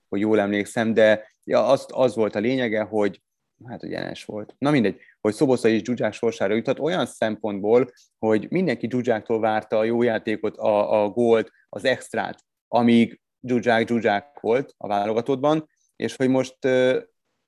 hogy 0.09 0.19
jól 0.19 0.39
emlékszem, 0.39 0.93
de 0.93 1.35
ja, 1.43 1.67
az, 1.67 1.85
az 1.89 2.15
volt 2.15 2.35
a 2.35 2.39
lényege, 2.39 2.81
hogy 2.81 3.21
hát 3.65 3.83
ugye 3.83 3.97
Enes 3.97 4.25
volt. 4.25 4.55
Na 4.57 4.71
mindegy, 4.71 4.99
hogy 5.21 5.33
Szobosza 5.33 5.67
is 5.67 5.81
Zsuzsák 5.83 6.13
sorsára 6.13 6.53
jutott 6.53 6.79
olyan 6.79 7.05
szempontból, 7.05 7.91
hogy 8.17 8.47
mindenki 8.49 8.87
Zsuzsáktól 8.89 9.39
várta 9.39 9.77
a 9.77 9.83
jó 9.83 10.01
játékot, 10.01 10.57
a, 10.57 11.03
a 11.03 11.09
gólt, 11.09 11.51
az 11.69 11.85
extrát, 11.85 12.44
amíg 12.67 13.19
Zsuzsák 13.41 13.87
Zsuzsák 13.87 14.39
volt 14.39 14.73
a 14.77 14.87
válogatottban, 14.87 15.69
és 15.95 16.15
hogy 16.15 16.29
most, 16.29 16.57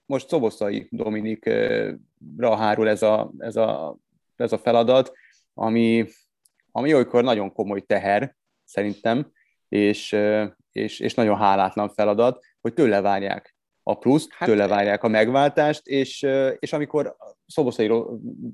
most 0.06 0.28
Szoboszai 0.28 0.88
Dominikra 0.92 2.56
hárul 2.58 2.90
ez 2.90 3.02
a, 3.02 3.32
ez 3.38 3.56
a, 3.56 3.98
ez 4.36 4.52
a 4.52 4.58
feladat, 4.58 5.12
ami, 5.54 6.06
ami 6.72 6.94
olykor 6.94 7.24
nagyon 7.24 7.54
komoly 7.54 7.82
teher, 7.82 8.36
szerintem, 8.64 9.32
és, 9.70 10.18
és, 10.72 11.00
és 11.00 11.14
nagyon 11.14 11.38
hálátlan 11.38 11.90
feladat, 11.90 12.46
hogy 12.62 12.74
tőle 12.74 13.02
várják 13.02 13.56
a 13.84 13.98
pluszt, 13.98 14.32
hát, 14.34 14.50
tőle 14.50 14.68
várják 14.68 15.04
a 15.04 15.08
megváltást, 15.08 15.88
és, 15.88 16.28
és 16.60 16.74
amikor 16.74 17.16
Szoboszai 17.46 17.92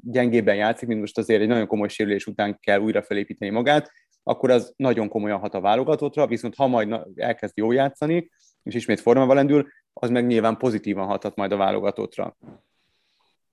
gyengében 0.01 0.55
játszik, 0.55 0.87
mint 0.87 0.99
most 0.99 1.17
azért 1.17 1.41
egy 1.41 1.47
nagyon 1.47 1.67
komoly 1.67 1.87
sérülés 1.87 2.25
után 2.25 2.59
kell 2.59 2.79
újra 2.79 3.01
felépíteni 3.01 3.51
magát, 3.51 3.91
akkor 4.23 4.49
az 4.49 4.73
nagyon 4.75 5.09
komolyan 5.09 5.39
hat 5.39 5.53
a 5.53 5.61
válogatottra, 5.61 6.27
viszont 6.27 6.55
ha 6.55 6.67
majd 6.67 6.99
elkezd 7.15 7.57
jól 7.57 7.73
játszani, 7.73 8.29
és 8.63 8.75
ismét 8.75 8.99
formával 8.99 9.35
lendül, 9.35 9.67
az 9.93 10.09
meg 10.09 10.27
nyilván 10.27 10.57
pozitívan 10.57 11.05
hathat 11.05 11.35
majd 11.35 11.51
a 11.51 11.57
válogatottra. 11.57 12.37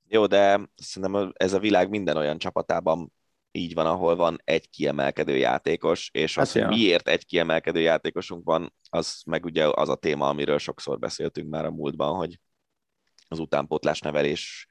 Jó, 0.08 0.26
de 0.26 0.60
szerintem 0.74 1.32
ez 1.34 1.52
a 1.52 1.58
világ 1.58 1.88
minden 1.88 2.16
olyan 2.16 2.38
csapatában 2.38 3.12
így 3.52 3.74
van, 3.74 3.86
ahol 3.86 4.16
van 4.16 4.40
egy 4.44 4.70
kiemelkedő 4.70 5.36
játékos, 5.36 6.10
és 6.12 6.36
az, 6.36 6.52
hát, 6.52 6.62
hogy 6.62 6.76
miért 6.76 7.08
egy 7.08 7.26
kiemelkedő 7.26 7.80
játékosunk 7.80 8.44
van, 8.44 8.74
az 8.90 9.22
meg 9.26 9.44
ugye 9.44 9.68
az 9.68 9.88
a 9.88 9.94
téma, 9.94 10.28
amiről 10.28 10.58
sokszor 10.58 10.98
beszéltünk 10.98 11.50
már 11.50 11.64
a 11.64 11.70
múltban, 11.70 12.16
hogy 12.16 12.38
az 13.28 13.38
utánpótlás 13.38 14.00
nevelés 14.00 14.66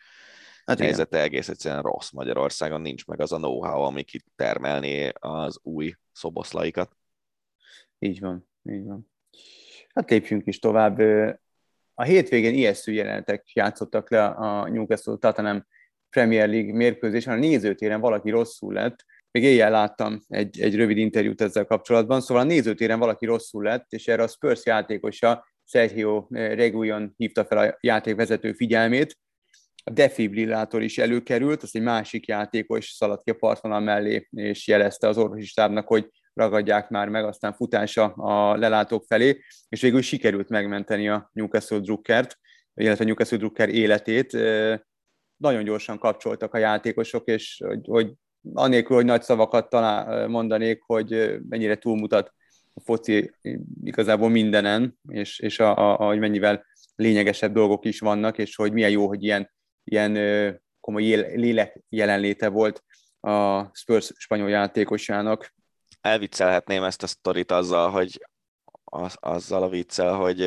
hát 0.69 0.79
helyzete 0.79 1.17
igen. 1.17 1.27
egész 1.27 1.49
egyszerűen 1.49 1.81
rossz. 1.81 2.09
Magyarországon 2.11 2.81
nincs 2.81 3.05
meg 3.05 3.21
az 3.21 3.31
a 3.31 3.37
know-how, 3.37 3.81
ami 3.81 4.03
kitermelné 4.03 5.09
az 5.19 5.59
új 5.63 5.93
szoboszlaikat. 6.11 6.97
Így 7.99 8.19
van, 8.19 8.49
így 8.63 8.85
van. 8.85 9.11
Hát 9.93 10.09
lépjünk 10.09 10.47
is 10.47 10.59
tovább. 10.59 10.99
A 11.93 12.03
hétvégén 12.03 12.53
ijesztő 12.53 12.91
jelenetek 12.91 13.51
játszottak 13.53 14.09
le 14.09 14.25
a 14.25 14.69
Newcastle 14.69 15.17
Tottenham 15.17 15.65
Premier 16.09 16.49
League 16.49 16.73
mérkőzésen. 16.73 17.33
A 17.33 17.39
nézőtéren 17.39 17.99
valaki 17.99 18.29
rosszul 18.29 18.73
lett, 18.73 19.05
még 19.31 19.43
éjjel 19.43 19.71
láttam 19.71 20.21
egy, 20.27 20.59
egy 20.59 20.75
rövid 20.75 20.97
interjút 20.97 21.41
ezzel 21.41 21.65
kapcsolatban, 21.65 22.21
szóval 22.21 22.43
a 22.43 22.45
nézőtéren 22.45 22.99
valaki 22.99 23.25
rosszul 23.25 23.63
lett, 23.63 23.91
és 23.91 24.07
erre 24.07 24.23
a 24.23 24.27
Spurs 24.27 24.65
játékosa 24.65 25.45
Sergio 25.63 26.27
Reguilon 26.29 27.13
hívta 27.17 27.45
fel 27.45 27.57
a 27.57 27.77
játékvezető 27.81 28.53
figyelmét, 28.53 29.17
a 29.89 29.91
defibrillátor 29.91 30.81
is 30.81 30.97
előkerült, 30.97 31.63
az 31.63 31.69
egy 31.73 31.81
másik 31.81 32.27
játékos 32.27 32.89
szaladt 32.89 33.23
ki 33.23 33.29
a 33.29 33.33
partvonal 33.33 33.79
mellé, 33.79 34.27
és 34.31 34.67
jelezte 34.67 35.07
az 35.07 35.17
orvosi 35.17 35.45
stábnak, 35.45 35.87
hogy 35.87 36.09
ragadják 36.33 36.89
már 36.89 37.09
meg, 37.09 37.25
aztán 37.25 37.53
futása 37.53 38.05
a 38.05 38.55
lelátók 38.57 39.03
felé, 39.07 39.41
és 39.69 39.81
végül 39.81 40.01
sikerült 40.01 40.49
megmenteni 40.49 41.09
a 41.09 41.29
Newcastle 41.33 41.79
Druckert, 41.79 42.37
illetve 42.73 43.03
a 43.03 43.07
Newcastle 43.07 43.37
Drucker 43.37 43.69
életét. 43.69 44.31
Nagyon 45.37 45.63
gyorsan 45.63 45.97
kapcsoltak 45.97 46.53
a 46.53 46.57
játékosok, 46.57 47.27
és 47.27 47.61
hogy, 47.65 47.85
hogy 47.87 48.13
anélkül, 48.53 48.95
hogy 48.95 49.05
nagy 49.05 49.21
szavakat 49.21 49.69
talál, 49.69 50.27
mondanék, 50.27 50.81
hogy 50.85 51.39
mennyire 51.49 51.75
túlmutat 51.75 52.33
a 52.73 52.79
foci 52.79 53.31
igazából 53.83 54.29
mindenen, 54.29 54.99
és, 55.07 55.39
és 55.39 55.59
a, 55.59 55.77
a, 55.77 55.99
a, 55.99 56.05
hogy 56.05 56.19
mennyivel 56.19 56.65
lényegesebb 56.95 57.53
dolgok 57.53 57.85
is 57.85 57.99
vannak, 57.99 58.37
és 58.37 58.55
hogy 58.55 58.73
milyen 58.73 58.89
jó, 58.89 59.07
hogy 59.07 59.23
ilyen, 59.23 59.49
ilyen 59.91 60.61
komoly 60.79 61.03
lélek 61.35 61.79
jelenléte 61.89 62.47
volt 62.47 62.83
a 63.19 63.63
Spurs 63.75 64.11
spanyol 64.17 64.49
játékosának. 64.49 65.53
Elviccelhetném 66.01 66.83
ezt 66.83 67.03
a 67.03 67.07
sztorit 67.07 67.51
azzal, 67.51 67.89
hogy 67.89 68.29
az, 68.83 69.15
azzal 69.19 69.63
a 69.63 69.69
viccel, 69.69 70.13
hogy 70.13 70.41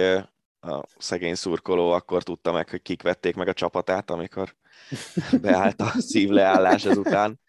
a 0.61 0.86
szegény 0.99 1.34
szurkoló 1.34 1.90
akkor 1.90 2.22
tudta 2.22 2.53
meg, 2.53 2.68
hogy 2.68 2.82
kik 2.82 3.03
vették 3.03 3.34
meg 3.34 3.49
a 3.49 3.53
csapatát, 3.53 4.11
amikor 4.11 4.57
beállt 5.43 5.80
a 5.80 5.93
szívleállás 5.99 6.84
ezután. 6.84 7.40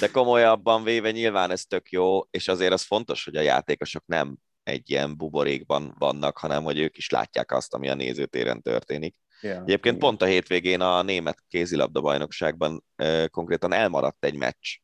De 0.00 0.08
komolyabban 0.12 0.82
véve 0.82 1.10
nyilván 1.10 1.50
ez 1.50 1.64
tök 1.64 1.90
jó, 1.90 2.20
és 2.30 2.48
azért 2.48 2.72
az 2.72 2.82
fontos, 2.82 3.24
hogy 3.24 3.36
a 3.36 3.40
játékosok 3.40 4.02
nem 4.06 4.36
egy 4.62 4.90
ilyen 4.90 5.16
buborékban 5.16 5.94
vannak, 5.98 6.38
hanem 6.38 6.62
hogy 6.62 6.78
ők 6.78 6.96
is 6.96 7.10
látják 7.10 7.52
azt, 7.52 7.74
ami 7.74 7.88
a 7.88 7.94
nézőtéren 7.94 8.62
történik. 8.62 9.16
Yeah, 9.42 9.62
Egyébként 9.62 9.96
igen. 9.96 9.98
pont 9.98 10.22
a 10.22 10.24
hétvégén 10.24 10.80
a 10.80 11.02
német 11.02 11.44
kézilabda 11.48 12.00
bajnokságban 12.00 12.84
konkrétan 13.30 13.72
elmaradt 13.72 14.24
egy 14.24 14.36
meccs. 14.36 14.76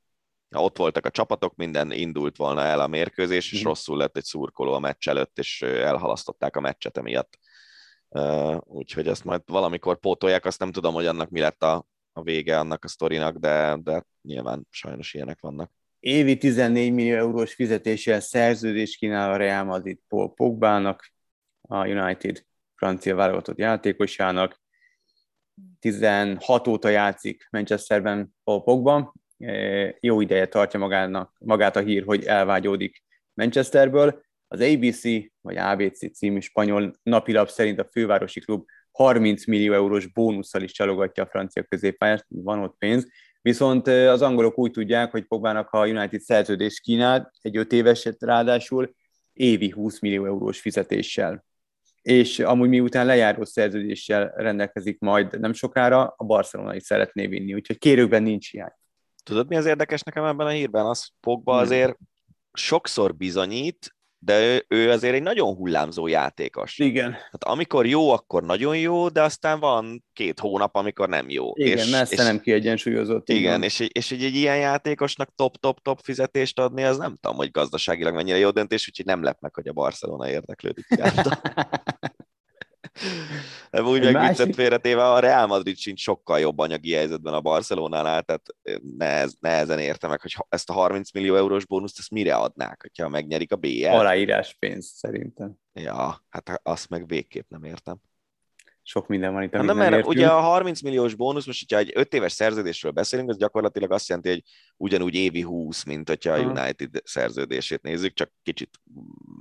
Ott 0.56 0.76
voltak 0.76 1.06
a 1.06 1.10
csapatok, 1.10 1.54
minden 1.54 1.92
indult 1.92 2.36
volna 2.36 2.62
el 2.62 2.80
a 2.80 2.86
mérkőzés, 2.86 3.52
és 3.52 3.60
mm. 3.60 3.64
rosszul 3.64 3.96
lett 3.96 4.16
egy 4.16 4.24
szurkoló 4.24 4.72
a 4.72 4.78
meccs 4.78 5.08
előtt, 5.08 5.38
és 5.38 5.62
elhalasztották 5.62 6.56
a 6.56 6.60
meccset 6.60 6.96
emiatt. 6.96 7.38
Úgyhogy 8.60 9.08
ezt 9.08 9.24
majd 9.24 9.42
valamikor 9.46 9.98
pótolják, 9.98 10.44
azt 10.44 10.58
nem 10.58 10.72
tudom, 10.72 10.94
hogy 10.94 11.06
annak 11.06 11.30
mi 11.30 11.40
lett 11.40 11.62
a, 11.62 11.86
a 12.12 12.22
vége 12.22 12.58
annak 12.58 12.84
a 12.84 12.88
sztorinak, 12.88 13.36
de, 13.36 13.78
de 13.82 14.04
nyilván 14.22 14.66
sajnos 14.70 15.14
ilyenek 15.14 15.40
vannak. 15.40 15.70
Évi 16.00 16.36
14 16.36 16.92
millió 16.92 17.16
eurós 17.16 17.54
fizetéssel 17.54 18.20
szerződés 18.20 18.96
kínál 18.96 19.32
a 19.32 19.36
Real 19.36 19.64
Madrid 19.64 19.98
Paul 20.08 20.34
Pogbának, 20.34 21.12
a 21.68 21.86
United 21.86 22.44
francia 22.76 23.14
válogatott 23.14 23.58
játékosának. 23.58 24.60
16 25.80 26.66
óta 26.68 26.88
játszik 26.88 27.48
Manchesterben 27.50 28.34
Paul 28.44 28.62
Pogba, 28.62 29.14
e, 29.38 29.96
jó 30.00 30.20
ideje 30.20 30.46
tartja 30.46 30.78
magának, 30.78 31.36
magát 31.38 31.76
a 31.76 31.80
hír, 31.80 32.04
hogy 32.04 32.24
elvágyódik 32.24 33.02
Manchesterből. 33.34 34.24
Az 34.48 34.60
ABC, 34.60 35.02
vagy 35.40 35.56
ABC 35.56 36.16
című 36.16 36.40
spanyol 36.40 36.94
napilap 37.02 37.48
szerint 37.48 37.80
a 37.80 37.88
fővárosi 37.90 38.40
klub 38.40 38.64
30 38.90 39.46
millió 39.46 39.72
eurós 39.72 40.06
bónusszal 40.06 40.62
is 40.62 40.72
csalogatja 40.72 41.22
a 41.22 41.26
francia 41.26 41.62
középpályást, 41.62 42.24
van 42.28 42.58
ott 42.58 42.76
pénz, 42.78 43.06
viszont 43.42 43.86
az 43.86 44.22
angolok 44.22 44.58
úgy 44.58 44.70
tudják, 44.70 45.10
hogy 45.10 45.24
Pogbának 45.24 45.70
a 45.70 45.86
United 45.86 46.20
szerződés 46.20 46.80
kínál, 46.80 47.32
egy 47.40 47.56
öt 47.56 47.72
éveset 47.72 48.22
ráadásul, 48.22 48.94
évi 49.32 49.70
20 49.70 50.00
millió 50.00 50.24
eurós 50.24 50.60
fizetéssel. 50.60 51.44
És 52.06 52.38
amúgy 52.38 52.68
miután 52.68 53.06
lejáró 53.06 53.44
szerződéssel 53.44 54.32
rendelkezik 54.36 54.98
majd 54.98 55.40
nem 55.40 55.52
sokára, 55.52 56.14
a 56.16 56.24
Barcelona 56.24 56.74
is 56.74 56.82
szeretné 56.82 57.26
vinni, 57.26 57.54
úgyhogy 57.54 57.78
kérőkben 57.78 58.22
nincs 58.22 58.50
hiány. 58.50 58.72
Tudod, 59.22 59.48
mi 59.48 59.56
az 59.56 59.66
érdekes 59.66 60.02
nekem 60.02 60.24
ebben 60.24 60.46
a 60.46 60.50
hírben? 60.50 60.86
Az 60.86 61.08
Pogba 61.20 61.56
azért 61.56 61.96
sokszor 62.52 63.16
bizonyít, 63.16 63.95
de 64.18 64.40
ő, 64.40 64.64
ő 64.68 64.90
azért 64.90 65.14
egy 65.14 65.22
nagyon 65.22 65.54
hullámzó 65.54 66.06
játékos. 66.06 66.78
Igen. 66.78 67.12
Hát 67.12 67.44
amikor 67.44 67.86
jó, 67.86 68.10
akkor 68.10 68.42
nagyon 68.42 68.78
jó, 68.78 69.08
de 69.08 69.22
aztán 69.22 69.60
van 69.60 70.04
két 70.12 70.40
hónap, 70.40 70.74
amikor 70.74 71.08
nem 71.08 71.30
jó. 71.30 71.50
Igen, 71.54 71.78
és, 71.78 71.90
messze 71.90 72.14
és, 72.14 72.20
nem 72.20 72.40
kiegyensúlyozott. 72.40 73.28
Igen, 73.28 73.62
és, 73.62 73.80
és 73.80 74.12
egy, 74.12 74.24
egy 74.24 74.34
ilyen 74.34 74.58
játékosnak 74.58 75.34
top-top-top 75.34 76.00
fizetést 76.02 76.58
adni, 76.58 76.82
az 76.82 76.96
nem 76.96 77.16
tudom, 77.20 77.36
hogy 77.36 77.50
gazdaságilag 77.50 78.14
mennyire 78.14 78.38
jó 78.38 78.50
döntés, 78.50 78.88
úgyhogy 78.88 79.06
nem 79.06 79.22
lep 79.22 79.40
meg, 79.40 79.54
hogy 79.54 79.68
a 79.68 79.72
Barcelona 79.72 80.28
érdeklődik. 80.28 80.86
úgy 83.84 84.02
meg 84.02 84.12
másik... 84.12 84.36
viccet 84.36 84.54
félretéve 84.54 85.10
a 85.10 85.18
Real 85.18 85.46
Madrid 85.46 85.76
sincs 85.76 86.00
sokkal 86.00 86.40
jobb 86.40 86.58
anyagi 86.58 86.92
helyzetben 86.92 87.34
a 87.34 87.40
Barcelonánál, 87.40 88.22
tehát 88.22 88.46
nehez, 88.96 89.36
nehezen 89.40 89.78
értem 89.78 90.10
meg, 90.10 90.20
hogy 90.20 90.36
ezt 90.48 90.70
a 90.70 90.72
30 90.72 91.12
millió 91.12 91.34
eurós 91.34 91.66
bónuszt 91.66 91.98
ezt 91.98 92.10
mire 92.10 92.34
adnák, 92.34 92.80
hogyha 92.82 93.08
megnyerik 93.08 93.52
a 93.52 93.56
BL? 93.56 93.86
Aláírás 93.86 94.56
pénz 94.58 94.86
szerintem. 94.86 95.54
Ja, 95.72 96.24
hát 96.28 96.60
azt 96.62 96.88
meg 96.88 97.06
végképp 97.06 97.48
nem 97.48 97.64
értem. 97.64 97.96
Sok 98.82 99.06
minden 99.06 99.32
van 99.32 99.42
itt, 99.42 99.54
amit 99.54 99.66
nem, 99.66 99.76
nem 99.76 99.90
mert 99.90 100.06
ugye 100.06 100.26
a 100.26 100.40
30 100.40 100.80
milliós 100.80 101.14
bónusz, 101.14 101.46
most 101.46 101.58
hogyha 101.58 101.78
egy 101.78 101.92
5 101.94 102.14
éves 102.14 102.32
szerződésről 102.32 102.92
beszélünk, 102.92 103.28
az 103.28 103.36
gyakorlatilag 103.36 103.92
azt 103.92 104.08
jelenti, 104.08 104.28
hogy 104.28 104.42
ugyanúgy 104.76 105.14
évi 105.14 105.40
20, 105.40 105.84
mint 105.84 106.08
hogyha 106.08 106.32
a 106.32 106.38
United 106.38 106.90
szerződését 107.04 107.82
nézzük, 107.82 108.14
csak 108.14 108.32
kicsit 108.42 108.80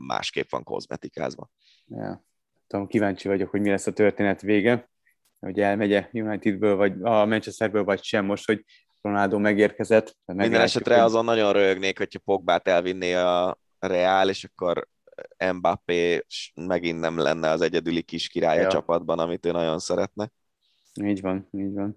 másképp 0.07 0.49
van 0.49 0.63
kozmetikázva. 0.63 1.49
Ja 1.87 2.25
tudom, 2.67 2.87
kíváncsi 2.87 3.27
vagyok, 3.27 3.49
hogy 3.49 3.61
mi 3.61 3.69
lesz 3.69 3.87
a 3.87 3.93
történet 3.93 4.41
vége, 4.41 4.89
hogy 5.39 5.59
elmegye 5.59 6.09
Unitedből, 6.11 6.75
vagy 6.75 6.93
a 7.01 7.25
Manchesterből, 7.25 7.83
vagy 7.83 8.03
sem 8.03 8.25
most, 8.25 8.45
hogy 8.45 8.65
Ronaldo 9.01 9.39
megérkezett. 9.39 10.17
Minden 10.25 10.61
esetre 10.61 10.95
hogy... 10.95 11.03
azon 11.03 11.25
nagyon 11.25 11.53
rögnék, 11.53 11.97
hogyha 11.97 12.19
Pogbát 12.19 12.67
elvinné 12.67 13.13
a 13.13 13.57
Real, 13.79 14.29
és 14.29 14.43
akkor 14.43 14.87
Mbappé 15.53 16.25
megint 16.55 16.99
nem 16.99 17.17
lenne 17.17 17.49
az 17.49 17.61
egyedüli 17.61 18.01
kis 18.01 18.27
király 18.27 18.59
ja. 18.59 18.67
a 18.67 18.71
csapatban, 18.71 19.19
amit 19.19 19.45
ő 19.45 19.51
nagyon 19.51 19.79
szeretne. 19.79 20.31
Így 21.03 21.21
van, 21.21 21.47
így 21.51 21.73
van. 21.73 21.95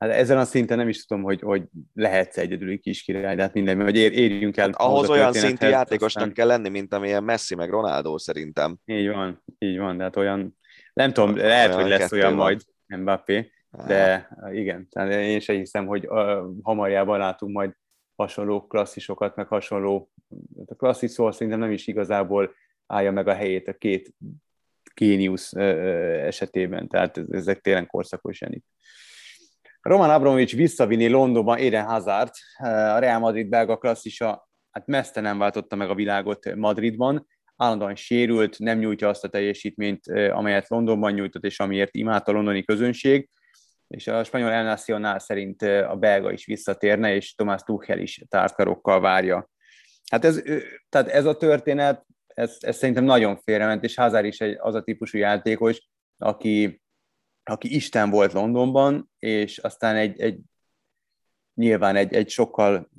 Hát 0.00 0.10
ezen 0.10 0.38
a 0.38 0.44
szinten 0.44 0.76
nem 0.76 0.88
is 0.88 1.06
tudom, 1.06 1.22
hogy, 1.22 1.40
hogy 1.40 1.62
lehetsz 1.94 2.36
egyedüli 2.36 2.78
kis 2.78 3.02
király, 3.02 3.36
de 3.36 3.42
hát 3.42 3.54
minden, 3.54 3.82
hogy 3.82 3.96
ér, 3.96 4.12
érjünk 4.12 4.56
el. 4.56 4.66
Hát 4.66 4.76
ahhoz 4.76 5.10
olyan 5.10 5.32
szintű 5.32 5.66
játékosnak 5.66 6.22
aztán... 6.22 6.32
kell 6.32 6.46
lenni, 6.46 6.68
mint 6.68 6.94
amilyen 6.94 7.24
Messi 7.24 7.54
meg 7.54 7.70
Ronaldo 7.70 8.18
szerintem. 8.18 8.76
Így 8.84 9.08
van, 9.08 9.42
így 9.58 9.78
van, 9.78 9.96
de 9.96 10.02
hát 10.02 10.16
olyan, 10.16 10.58
nem 10.92 11.12
tudom, 11.12 11.36
lehet, 11.36 11.68
olyan 11.68 11.80
hogy 11.80 11.90
lesz 11.90 12.12
olyan 12.12 12.36
van. 12.36 12.44
majd 12.44 12.62
Mbappé, 12.86 13.50
de 13.86 14.28
igen, 14.52 14.88
tehát 14.88 15.12
én 15.12 15.40
sem 15.40 15.56
hiszem, 15.56 15.86
hogy 15.86 16.06
uh, 16.06 16.38
hamarjában 16.62 17.18
látunk 17.18 17.52
majd 17.52 17.72
hasonló 18.16 18.66
klasszisokat, 18.66 19.36
meg 19.36 19.46
hasonló, 19.46 20.10
a 20.66 20.74
klasszis 20.74 21.10
szó 21.10 21.30
szerintem 21.30 21.58
nem 21.58 21.70
is 21.70 21.86
igazából 21.86 22.54
állja 22.86 23.12
meg 23.12 23.28
a 23.28 23.34
helyét 23.34 23.68
a 23.68 23.72
két 23.72 24.14
géniusz 24.94 25.52
esetében, 25.52 26.88
tehát 26.88 27.20
ezek 27.30 27.60
tényleg 27.60 27.86
korszakos 27.86 28.36
zsenik. 28.36 28.64
Roman 29.80 30.10
Abramovics 30.10 30.54
visszavinni 30.54 31.08
Londonban 31.08 31.58
Eden 31.58 31.84
Hazard, 31.84 32.30
a 32.58 32.98
Real 32.98 33.18
Madrid 33.18 33.48
belga 33.48 33.76
klasszisa, 33.76 34.48
hát 34.70 34.86
messze 34.86 35.20
nem 35.20 35.38
váltotta 35.38 35.76
meg 35.76 35.90
a 35.90 35.94
világot 35.94 36.54
Madridban, 36.54 37.26
állandóan 37.56 37.94
sérült, 37.94 38.58
nem 38.58 38.78
nyújtja 38.78 39.08
azt 39.08 39.24
a 39.24 39.28
teljesítményt, 39.28 40.06
amelyet 40.30 40.68
Londonban 40.68 41.12
nyújtott, 41.12 41.44
és 41.44 41.60
amiért 41.60 41.94
imádta 41.94 42.32
a 42.32 42.34
londoni 42.34 42.64
közönség, 42.64 43.28
és 43.86 44.06
a 44.06 44.24
spanyol 44.24 44.50
El 44.50 45.18
szerint 45.18 45.62
a 45.62 45.96
belga 45.98 46.32
is 46.32 46.46
visszatérne, 46.46 47.14
és 47.14 47.34
Tomás 47.34 47.62
Tuchel 47.62 47.98
is 47.98 48.24
tártkarokkal 48.28 49.00
várja. 49.00 49.50
Hát 50.10 50.24
ez, 50.24 50.42
tehát 50.88 51.08
ez 51.08 51.24
a 51.24 51.36
történet, 51.36 52.06
ez, 52.26 52.56
ez 52.60 52.76
szerintem 52.76 53.04
nagyon 53.04 53.36
félrement, 53.36 53.84
és 53.84 53.94
Hazard 53.94 54.24
is 54.24 54.40
egy, 54.40 54.56
az 54.60 54.74
a 54.74 54.82
típusú 54.82 55.18
játékos, 55.18 55.88
aki 56.18 56.82
aki 57.44 57.74
Isten 57.74 58.10
volt 58.10 58.32
Londonban, 58.32 59.10
és 59.18 59.58
aztán 59.58 59.96
egy, 59.96 60.20
egy 60.20 60.38
nyilván 61.54 61.96
egy, 61.96 62.14
egy 62.14 62.28
sokkal 62.28 62.90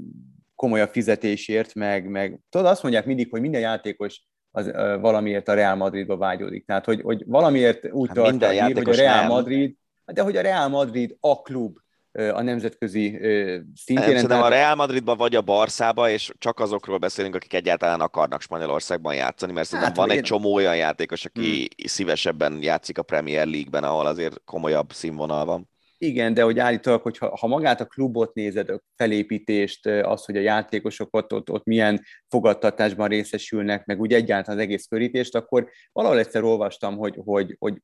komolyabb 0.55 0.89
fizetésért, 0.89 1.73
meg, 1.73 2.09
meg 2.09 2.39
tudod, 2.49 2.67
azt 2.67 2.81
mondják 2.81 3.05
mindig, 3.05 3.29
hogy 3.29 3.41
minden 3.41 3.61
játékos 3.61 4.27
az, 4.51 4.67
uh, 4.67 4.99
valamiért 4.99 5.47
a 5.47 5.53
Real 5.53 5.75
Madridba 5.75 6.17
vágyódik. 6.17 6.65
Tehát, 6.65 6.85
hogy, 6.85 7.01
hogy 7.01 7.23
valamiért 7.27 7.91
úgy 7.91 8.07
hát 8.07 8.17
tart 8.17 8.43
a 8.43 8.49
hír, 8.49 8.75
hogy 8.75 8.89
a 8.89 8.95
Real 8.95 9.19
nem. 9.19 9.27
Madrid, 9.27 9.75
de 10.05 10.21
hogy 10.21 10.37
a 10.37 10.41
Real 10.41 10.67
Madrid 10.67 11.17
a 11.19 11.41
klub, 11.41 11.77
a 12.11 12.41
nemzetközi 12.41 13.09
szintén. 13.75 14.05
Szerintem 14.05 14.41
a 14.41 14.47
Real 14.47 14.75
Madridban 14.75 15.17
vagy 15.17 15.35
a 15.35 15.41
Barszába, 15.41 16.09
és 16.09 16.31
csak 16.37 16.59
azokról 16.59 16.97
beszélünk, 16.97 17.35
akik 17.35 17.53
egyáltalán 17.53 18.01
akarnak 18.01 18.41
Spanyolországban 18.41 19.15
játszani, 19.15 19.51
mert 19.51 19.67
szerintem 19.67 19.93
hát, 19.93 20.07
van 20.07 20.17
egy 20.17 20.23
csomó 20.23 20.53
olyan 20.53 20.75
játékos, 20.75 21.25
aki 21.25 21.55
hmm. 21.55 21.87
szívesebben 21.87 22.61
játszik 22.61 22.97
a 22.97 23.03
Premier 23.03 23.47
League-ben, 23.47 23.83
ahol 23.83 24.05
azért 24.05 24.41
komolyabb 24.45 24.91
színvonal 24.91 25.45
van. 25.45 25.69
Igen, 25.97 26.33
de 26.33 26.41
hogy 26.41 26.59
állítólag, 26.59 27.01
hogy 27.01 27.17
ha, 27.17 27.37
ha 27.37 27.47
magát 27.47 27.81
a 27.81 27.85
klubot 27.85 28.33
nézed, 28.33 28.69
a 28.69 28.81
felépítést, 28.95 29.85
az, 29.85 30.25
hogy 30.25 30.37
a 30.37 30.41
játékosok 30.41 31.15
ott, 31.15 31.33
ott, 31.33 31.49
ott 31.49 31.65
milyen 31.65 32.01
fogadtatásban 32.27 33.07
részesülnek, 33.07 33.85
meg 33.85 33.99
úgy 33.99 34.13
egyáltalán 34.13 34.59
az 34.59 34.65
egész 34.65 34.85
körítést, 34.85 35.35
akkor 35.35 35.69
valahol 35.91 36.19
egyszer 36.19 36.43
olvastam, 36.43 36.97
hogy, 36.97 37.19
hogy, 37.23 37.55
hogy 37.59 37.77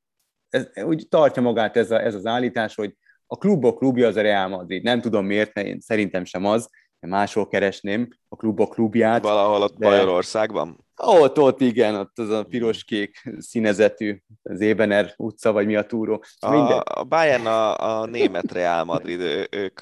ez, 0.49 0.67
úgy 0.83 1.07
tartja 1.09 1.41
magát 1.41 1.77
ez, 1.77 1.91
a, 1.91 2.01
ez 2.01 2.15
az 2.15 2.25
állítás, 2.25 2.75
hogy 2.75 2.93
a 3.27 3.37
klubok 3.37 3.77
klubja 3.77 4.07
az 4.07 4.15
a 4.15 4.21
Real 4.21 4.47
Madrid. 4.47 4.83
Nem 4.83 5.01
tudom 5.01 5.25
miért, 5.25 5.53
mert 5.53 5.67
én 5.67 5.79
szerintem 5.79 6.25
sem 6.25 6.45
az, 6.45 6.69
máshol 6.99 7.47
keresném 7.47 8.07
a 8.27 8.35
klubok 8.35 8.69
klubját. 8.69 9.23
Valahol 9.23 9.61
ott 9.61 9.77
de... 9.77 9.87
Bajorországban? 9.87 10.85
Ott, 10.95 11.39
ott 11.39 11.61
igen, 11.61 11.95
ott 11.95 12.19
az 12.19 12.29
a 12.29 12.43
piros-kék 12.43 13.29
színezetű, 13.37 14.21
az 14.43 14.61
Ébener 14.61 15.13
utca, 15.17 15.51
vagy 15.51 15.65
mi 15.65 15.75
a 15.75 15.85
túró. 15.85 16.23
A, 16.39 16.81
a 16.99 17.03
Bayern 17.03 17.45
a, 17.45 17.99
a 17.99 18.05
német 18.05 18.51
Real 18.51 18.83
Madrid, 18.83 19.19
ő, 19.19 19.47
ők 19.51 19.81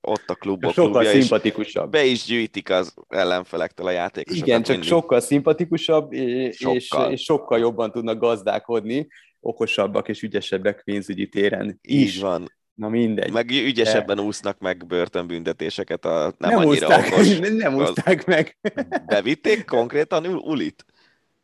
ott 0.00 0.24
a 0.26 0.34
klubok 0.34 0.72
sokkal 0.72 0.90
klubja, 0.90 1.10
szimpatikusabb. 1.10 1.90
be 1.90 2.04
is 2.04 2.24
gyűjtik 2.24 2.70
az 2.70 2.94
ellenfelektől 3.08 3.86
a 3.86 3.90
játékosokat. 3.90 4.46
Igen, 4.46 4.62
csak 4.62 4.70
mindig. 4.70 4.88
sokkal 4.88 5.20
szimpatikusabb, 5.20 6.12
és 6.12 6.56
sokkal. 6.56 7.12
És 7.12 7.22
sokkal 7.22 7.58
jobban 7.58 7.90
tudnak 7.90 8.18
gazdálkodni, 8.18 9.08
okosabbak 9.40 10.08
és 10.08 10.22
ügyesebbek 10.22 10.82
pénzügyi 10.84 11.28
téren 11.28 11.78
is. 11.82 12.14
Így 12.16 12.20
van. 12.20 12.52
Na 12.74 12.88
mindegy. 12.88 13.32
Meg 13.32 13.50
ügyesebben 13.50 14.16
De... 14.16 14.22
úsznak 14.22 14.58
meg 14.58 14.86
börtönbüntetéseket 14.86 16.04
a 16.04 16.34
nem, 16.38 16.50
nem 16.50 16.58
annyira 16.58 16.86
úszták, 16.86 17.12
okos. 17.12 17.38
Nem 17.48 17.74
úszták 17.74 18.26
meg. 18.26 18.58
Bevitték 19.06 19.64
konkrétan 19.64 20.26
Ulit? 20.26 20.84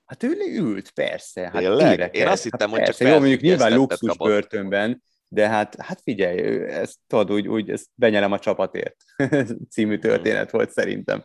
Hát 0.04 0.22
ő 0.22 0.36
ült, 0.56 0.90
persze. 0.90 1.40
Hát 1.40 1.52
Tényleg? 1.52 2.14
Én 2.14 2.26
azt 2.26 2.42
hittem, 2.42 2.70
hát 2.70 2.78
hogy 2.78 2.78
persze. 2.78 3.04
csak 3.04 3.12
Jó, 3.12 3.18
mondjuk 3.18 3.40
nyilván 3.40 3.74
luxus 3.74 4.08
kapott. 4.08 4.28
börtönben, 4.28 5.02
de 5.28 5.48
hát, 5.48 5.76
hát 5.80 6.00
figyelj, 6.02 6.38
ezt 6.72 6.98
tudod, 7.06 7.32
úgy, 7.32 7.48
úgy 7.48 7.70
ezt 7.70 7.88
benyelem 7.94 8.32
a 8.32 8.38
csapatért 8.38 8.96
című 9.72 9.98
történet 9.98 10.50
volt 10.50 10.70
szerintem. 10.70 11.24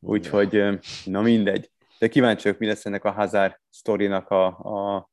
Úgyhogy, 0.00 0.62
na 1.04 1.20
mindegy. 1.20 1.70
De 1.98 2.08
kíváncsiak, 2.08 2.58
mi 2.58 2.66
lesz 2.66 2.86
ennek 2.86 3.04
a 3.04 3.10
Hazard 3.10 3.60
sztorinak 3.70 4.28
a, 4.28 4.46
a 4.46 5.10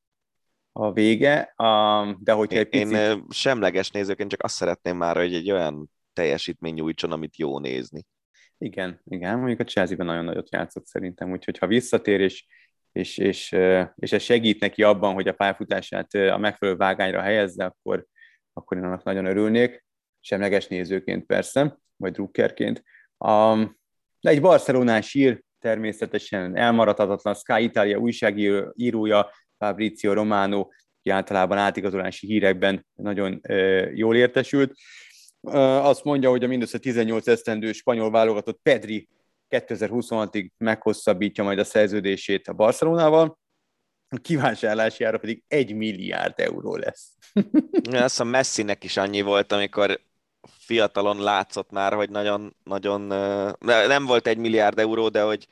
a 0.79 0.91
vége, 0.91 1.53
de 2.19 2.31
hogyha 2.31 2.59
egy 2.59 2.69
picit... 2.69 2.91
Én 2.91 3.25
semleges 3.29 3.91
nézőként 3.91 4.29
csak 4.29 4.43
azt 4.43 4.55
szeretném 4.55 4.97
már, 4.97 5.15
hogy 5.15 5.33
egy 5.33 5.51
olyan 5.51 5.91
teljesítmény 6.13 6.73
nyújtson, 6.73 7.11
amit 7.11 7.37
jó 7.37 7.59
nézni. 7.59 8.05
Igen, 8.57 9.01
igen, 9.05 9.37
mondjuk 9.37 9.59
a 9.59 9.63
Chelsea-ben 9.63 10.05
nagyon 10.05 10.25
nagyot 10.25 10.51
játszott 10.51 10.85
szerintem, 10.85 11.31
úgyhogy 11.31 11.57
ha 11.57 11.67
visszatér, 11.67 12.19
és, 12.19 12.45
és, 12.91 13.17
és, 13.17 13.51
és 13.95 14.11
ez 14.11 14.21
segít 14.21 14.59
neki 14.59 14.83
abban, 14.83 15.13
hogy 15.13 15.27
a 15.27 15.33
pályafutását 15.33 16.13
a 16.13 16.37
megfelelő 16.37 16.77
vágányra 16.77 17.21
helyezze, 17.21 17.65
akkor, 17.65 18.05
akkor 18.53 18.77
én 18.77 18.83
annak 18.83 19.03
nagyon 19.03 19.25
örülnék, 19.25 19.85
semleges 20.19 20.67
nézőként 20.67 21.25
persze, 21.25 21.77
vagy 21.95 22.11
drukkerként. 22.11 22.83
Um, 23.17 23.77
de 24.21 24.29
egy 24.29 24.41
Barcelonás 24.41 25.13
ír, 25.13 25.43
természetesen 25.59 26.55
elmaradhatatlan 26.55 27.33
Sky 27.33 27.63
Italia 27.63 27.97
újságírója 27.97 29.29
Fabrizio 29.57 30.13
Romano, 30.13 30.59
aki 30.59 31.09
általában 31.09 31.57
átigazolási 31.57 32.27
hírekben 32.27 32.85
nagyon 32.93 33.41
jól 33.93 34.15
értesült. 34.15 34.73
Azt 35.81 36.03
mondja, 36.03 36.29
hogy 36.29 36.43
a 36.43 36.47
mindössze 36.47 36.77
18 36.77 37.27
esztendő 37.27 37.71
spanyol 37.71 38.11
válogatott 38.11 38.59
Pedri 38.63 39.07
2026-ig 39.49 40.49
meghosszabbítja 40.57 41.43
majd 41.43 41.59
a 41.59 41.63
szerződését 41.63 42.47
a 42.47 42.53
Barcelonával, 42.53 43.39
a 44.09 44.17
kívánságlási 44.17 45.03
ára 45.03 45.17
pedig 45.17 45.43
egy 45.47 45.75
milliárd 45.75 46.39
euró 46.39 46.75
lesz. 46.75 47.13
Azt 47.91 48.19
a 48.19 48.23
Messinek 48.23 48.83
is 48.83 48.97
annyi 48.97 49.21
volt, 49.21 49.51
amikor 49.51 49.99
fiatalon 50.47 51.21
látszott 51.21 51.71
már, 51.71 51.93
hogy 51.93 52.09
nagyon, 52.09 52.55
nagyon 52.63 53.01
nem 53.65 54.05
volt 54.05 54.27
egy 54.27 54.37
milliárd 54.37 54.79
euró, 54.79 55.09
de 55.09 55.21
hogy 55.21 55.47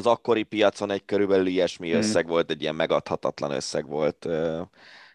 az 0.00 0.06
akkori 0.06 0.42
piacon 0.42 0.90
egy 0.90 1.04
körülbelül 1.04 1.46
ilyesmi 1.46 1.88
hmm. 1.90 1.98
összeg 1.98 2.26
volt, 2.26 2.50
egy 2.50 2.62
ilyen 2.62 2.74
megadhatatlan 2.74 3.50
összeg 3.50 3.86
volt. 3.86 4.28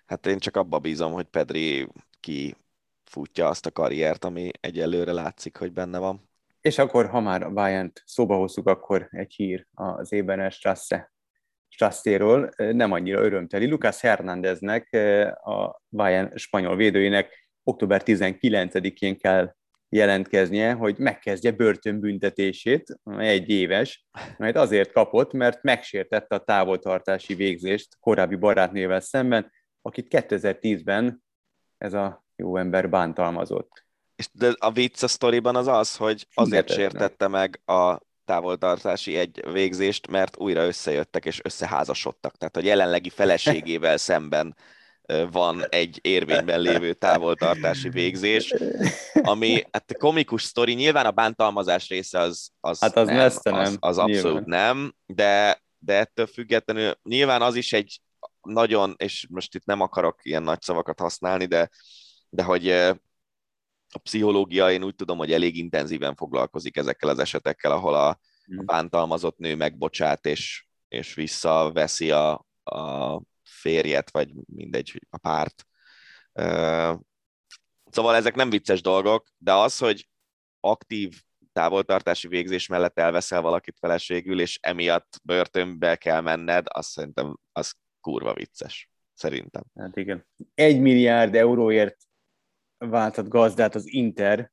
Hát 0.05 0.25
én 0.25 0.39
csak 0.39 0.57
abba 0.57 0.79
bízom, 0.79 1.11
hogy 1.11 1.25
Pedri 1.25 1.87
ki 2.19 2.55
futja 3.03 3.47
azt 3.47 3.65
a 3.65 3.71
karriert, 3.71 4.25
ami 4.25 4.51
egyelőre 4.59 5.11
látszik, 5.11 5.57
hogy 5.57 5.71
benne 5.71 5.97
van. 5.97 6.29
És 6.61 6.77
akkor, 6.77 7.09
ha 7.09 7.19
már 7.19 7.43
a 7.43 7.51
bayern 7.51 7.91
szóba 8.05 8.35
hozzuk, 8.35 8.67
akkor 8.67 9.07
egy 9.11 9.33
hír 9.33 9.67
az 9.73 10.11
Ébener 10.11 10.51
Strasse 10.51 11.13
Strasséről, 11.67 12.49
nem 12.55 12.91
annyira 12.91 13.21
örömteli. 13.21 13.69
Lucas 13.69 14.01
Hernándeznek, 14.01 14.93
a 15.43 15.81
Bayern 15.89 16.37
spanyol 16.37 16.75
védőjének 16.75 17.49
október 17.63 18.01
19-én 18.05 19.17
kell 19.17 19.55
jelentkeznie, 19.89 20.73
hogy 20.73 20.97
megkezdje 20.97 21.51
börtönbüntetését, 21.51 22.99
egy 23.17 23.49
éves, 23.49 24.05
mert 24.37 24.55
azért 24.55 24.91
kapott, 24.91 25.33
mert 25.33 25.63
megsértette 25.63 26.35
a 26.35 26.43
távoltartási 26.43 27.35
végzést 27.35 27.97
korábbi 27.99 28.35
barátnével 28.35 28.99
szemben, 28.99 29.51
akit 29.81 30.07
2010-ben 30.09 31.23
ez 31.77 31.93
a 31.93 32.25
jó 32.35 32.57
ember 32.57 32.89
bántalmazott. 32.89 33.85
És 34.15 34.29
de 34.31 34.53
a 34.57 34.71
vicc 34.71 35.03
a 35.03 35.07
sztoriban 35.07 35.55
az 35.55 35.67
az, 35.67 35.95
hogy 35.95 36.27
azért 36.33 36.71
sértette 36.71 37.27
meg 37.27 37.61
a 37.65 37.99
távoltartási 38.25 39.15
egy 39.15 39.43
végzést, 39.51 40.07
mert 40.07 40.37
újra 40.37 40.65
összejöttek 40.65 41.25
és 41.25 41.39
összeházasodtak. 41.43 42.37
Tehát 42.37 42.57
a 42.57 42.63
jelenlegi 42.63 43.09
feleségével 43.09 43.97
szemben 44.09 44.55
van 45.31 45.65
egy 45.69 45.99
érvényben 46.01 46.61
lévő 46.61 46.93
távoltartási 46.93 47.89
végzés, 47.89 48.53
ami 49.13 49.63
hát 49.71 49.97
komikus 49.97 50.43
sztori, 50.43 50.73
nyilván 50.73 51.05
a 51.05 51.11
bántalmazás 51.11 51.89
része 51.89 52.19
az, 52.19 52.49
az, 52.59 52.79
hát 52.79 52.97
az, 52.97 53.07
nem, 53.07 53.19
az, 53.19 53.39
nem, 53.43 53.75
az 53.79 53.97
abszolút 53.97 54.45
nyilván. 54.45 54.75
nem, 54.75 54.95
de, 55.05 55.61
de 55.77 55.93
ettől 55.93 56.27
függetlenül 56.27 56.93
nyilván 57.03 57.41
az 57.41 57.55
is 57.55 57.73
egy 57.73 58.01
nagyon, 58.41 58.93
és 58.97 59.27
most 59.29 59.55
itt 59.55 59.65
nem 59.65 59.81
akarok 59.81 60.19
ilyen 60.21 60.43
nagy 60.43 60.61
szavakat 60.61 60.99
használni, 60.99 61.45
de, 61.45 61.69
de 62.29 62.43
hogy 62.43 62.69
a 63.89 63.99
pszichológia, 64.03 64.71
én 64.71 64.83
úgy 64.83 64.95
tudom, 64.95 65.17
hogy 65.17 65.31
elég 65.31 65.57
intenzíven 65.57 66.15
foglalkozik 66.15 66.77
ezekkel 66.77 67.09
az 67.09 67.19
esetekkel, 67.19 67.71
ahol 67.71 67.93
a, 67.93 68.07
a 68.07 68.19
hmm. 68.45 68.65
bántalmazott 68.65 69.37
nő 69.37 69.55
megbocsát, 69.55 70.25
és, 70.25 70.65
és 70.87 71.13
visszaveszi 71.13 72.11
a, 72.11 72.45
a 72.63 73.21
férjet, 73.65 74.11
vagy 74.11 74.33
mindegy, 74.45 75.01
a 75.09 75.17
párt. 75.17 75.65
Szóval 77.91 78.15
ezek 78.15 78.35
nem 78.35 78.49
vicces 78.49 78.81
dolgok, 78.81 79.27
de 79.37 79.53
az, 79.53 79.77
hogy 79.77 80.09
aktív 80.59 81.21
távoltartási 81.53 82.27
végzés 82.27 82.67
mellett 82.67 82.99
elveszel 82.99 83.41
valakit 83.41 83.77
feleségül, 83.79 84.39
és 84.41 84.59
emiatt 84.61 85.19
börtönbe 85.23 85.95
kell 85.95 86.21
menned, 86.21 86.65
azt 86.69 86.89
szerintem 86.89 87.37
az 87.51 87.73
kurva 88.01 88.33
vicces. 88.33 88.89
Szerintem. 89.13 89.63
Hát 89.75 89.97
igen. 89.97 90.27
Egy 90.53 90.79
milliárd 90.79 91.35
euróért 91.35 91.97
váltott 92.77 93.27
gazdát 93.27 93.75
az 93.75 93.87
Inter, 93.87 94.51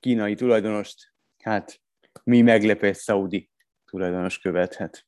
kínai 0.00 0.34
tulajdonost, 0.34 1.14
hát 1.42 1.80
mi 2.24 2.40
meglepő 2.40 2.92
Saudi 2.92 3.50
tulajdonos 3.84 4.38
követhet. 4.38 5.06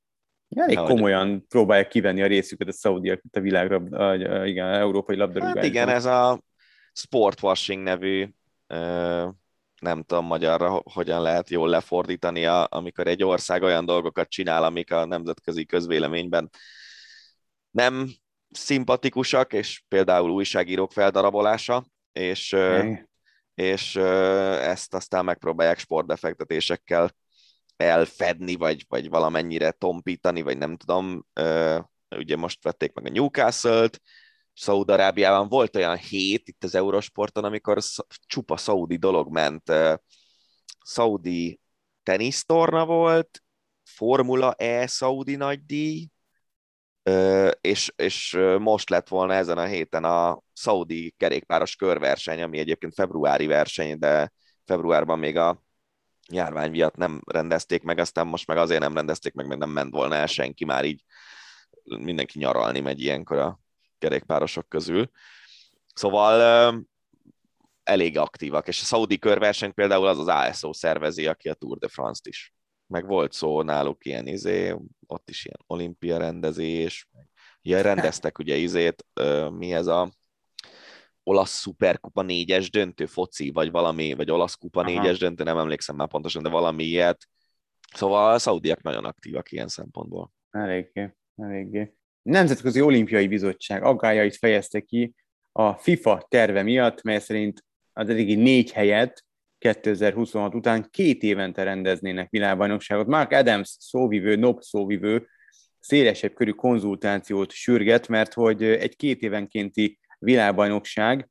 Elég 0.54 0.76
ja, 0.76 0.82
komolyan 0.82 1.46
próbálják 1.48 1.88
kivenni 1.88 2.22
a 2.22 2.26
részüket 2.26 2.68
a 2.68 2.72
szaudiak 2.72 3.20
itt 3.24 3.36
a 3.36 3.40
világra, 3.40 3.76
a, 3.76 4.14
igen, 4.46 4.66
a 4.66 4.74
európai 4.74 5.16
labdarúgásban. 5.16 5.62
Hát 5.62 5.70
igen, 5.70 5.88
ez 5.88 6.04
a 6.04 6.42
sportwashing 6.92 7.82
nevű, 7.82 8.28
nem 9.80 10.02
tudom 10.06 10.26
magyarra 10.26 10.82
hogyan 10.92 11.22
lehet 11.22 11.50
jól 11.50 11.68
lefordítani, 11.68 12.44
amikor 12.46 13.06
egy 13.06 13.24
ország 13.24 13.62
olyan 13.62 13.84
dolgokat 13.84 14.28
csinál, 14.28 14.64
amik 14.64 14.92
a 14.92 15.04
nemzetközi 15.04 15.66
közvéleményben 15.66 16.50
nem 17.70 18.08
szimpatikusak, 18.50 19.52
és 19.52 19.82
például 19.88 20.30
újságírók 20.30 20.92
feldarabolása, 20.92 21.84
és, 22.12 22.56
és 23.54 23.96
ezt 23.96 24.94
aztán 24.94 25.24
megpróbálják 25.24 25.78
sportbefektetésekkel 25.78 27.10
elfedni, 27.76 28.54
vagy, 28.54 28.84
vagy 28.88 29.08
valamennyire 29.08 29.70
tompítani, 29.70 30.42
vagy 30.42 30.58
nem 30.58 30.76
tudom, 30.76 31.26
ugye 32.16 32.36
most 32.36 32.62
vették 32.62 32.92
meg 32.92 33.06
a 33.06 33.10
Newcastle-t, 33.10 34.00
Szaúd-Arábiában 34.54 35.48
volt 35.48 35.76
olyan 35.76 35.96
hét 35.96 36.48
itt 36.48 36.64
az 36.64 36.74
Eurosporton, 36.74 37.44
amikor 37.44 37.78
csupa 38.26 38.56
szaudi 38.56 38.96
dolog 38.96 39.32
ment. 39.32 39.72
Szaudi 40.82 41.60
tenisztorna 42.02 42.86
volt, 42.86 43.42
Formula 43.84 44.52
E 44.52 44.86
szaudi 44.86 45.36
nagydíj, 45.36 46.08
és, 47.60 47.92
és 47.96 48.38
most 48.58 48.90
lett 48.90 49.08
volna 49.08 49.34
ezen 49.34 49.58
a 49.58 49.64
héten 49.64 50.04
a 50.04 50.42
Saudi 50.52 51.14
kerékpáros 51.16 51.76
körverseny, 51.76 52.42
ami 52.42 52.58
egyébként 52.58 52.94
februári 52.94 53.46
verseny, 53.46 53.98
de 53.98 54.32
februárban 54.64 55.18
még 55.18 55.36
a 55.36 55.62
járvány 56.32 56.70
miatt 56.70 56.96
nem 56.96 57.20
rendezték 57.26 57.82
meg, 57.82 57.98
aztán 57.98 58.26
most 58.26 58.46
meg 58.46 58.56
azért 58.56 58.80
nem 58.80 58.94
rendezték 58.94 59.34
meg, 59.34 59.46
mert 59.46 59.60
nem 59.60 59.70
ment 59.70 59.94
volna 59.94 60.14
el 60.14 60.26
senki, 60.26 60.64
már 60.64 60.84
így 60.84 61.04
mindenki 61.84 62.38
nyaralni 62.38 62.80
megy 62.80 63.00
ilyenkor 63.00 63.38
a 63.38 63.60
kerékpárosok 63.98 64.68
közül. 64.68 65.10
Szóval 65.94 66.86
elég 67.82 68.18
aktívak, 68.18 68.68
és 68.68 68.80
a 68.80 68.84
Saudi 68.84 69.18
körverseny 69.18 69.74
például 69.74 70.06
az 70.06 70.18
az 70.18 70.28
ASO 70.28 70.72
szervezi, 70.72 71.26
aki 71.26 71.48
a 71.48 71.54
Tour 71.54 71.78
de 71.78 71.88
France-t 71.88 72.26
is. 72.26 72.54
Meg 72.86 73.06
volt 73.06 73.32
szó 73.32 73.62
náluk 73.62 74.04
ilyen 74.04 74.26
izé, 74.26 74.76
ott 75.06 75.30
is 75.30 75.44
ilyen 75.44 75.58
olimpia 75.66 76.18
rendezés, 76.18 77.08
ugye 77.64 77.82
rendeztek 77.82 78.38
ugye 78.38 78.56
izét, 78.56 79.06
mi 79.50 79.72
ez 79.72 79.86
a 79.86 80.12
olasz 81.24 81.50
szuperkupa 81.50 82.22
négyes 82.22 82.70
döntő 82.70 83.06
foci, 83.06 83.50
vagy 83.50 83.70
valami, 83.70 84.12
vagy 84.12 84.30
olasz 84.30 84.54
kupa 84.54 84.82
négyes 84.82 85.18
döntő, 85.18 85.44
nem 85.44 85.58
emlékszem 85.58 85.96
már 85.96 86.08
pontosan, 86.08 86.42
de 86.42 86.48
valami 86.48 86.84
ilyet. 86.84 87.28
Szóval 87.94 88.32
a 88.32 88.38
szaudiak 88.38 88.82
nagyon 88.82 89.04
aktívak 89.04 89.52
ilyen 89.52 89.68
szempontból. 89.68 90.32
Eléggé, 90.50 91.14
eléggé. 91.36 91.94
Nemzetközi 92.22 92.80
Olimpiai 92.80 93.28
Bizottság 93.28 93.82
aggájait 93.82 94.36
fejezte 94.36 94.80
ki 94.80 95.14
a 95.52 95.72
FIFA 95.72 96.26
terve 96.28 96.62
miatt, 96.62 97.02
mely 97.02 97.18
szerint 97.18 97.64
az 97.92 98.08
eddigi 98.08 98.34
négy 98.34 98.72
helyet 98.72 99.24
2026 99.58 100.54
után 100.54 100.88
két 100.90 101.22
évente 101.22 101.62
rendeznének 101.62 102.30
világbajnokságot. 102.30 103.06
Mark 103.06 103.32
Adams 103.32 103.76
szóvivő, 103.78 104.36
NOP 104.36 104.62
szóvivő 104.62 105.26
szélesebb 105.78 106.32
körű 106.32 106.50
konzultációt 106.50 107.50
sürget, 107.50 108.08
mert 108.08 108.32
hogy 108.32 108.62
egy 108.62 108.96
két 108.96 109.22
évenkénti 109.22 109.98
világbajnokság 110.22 111.28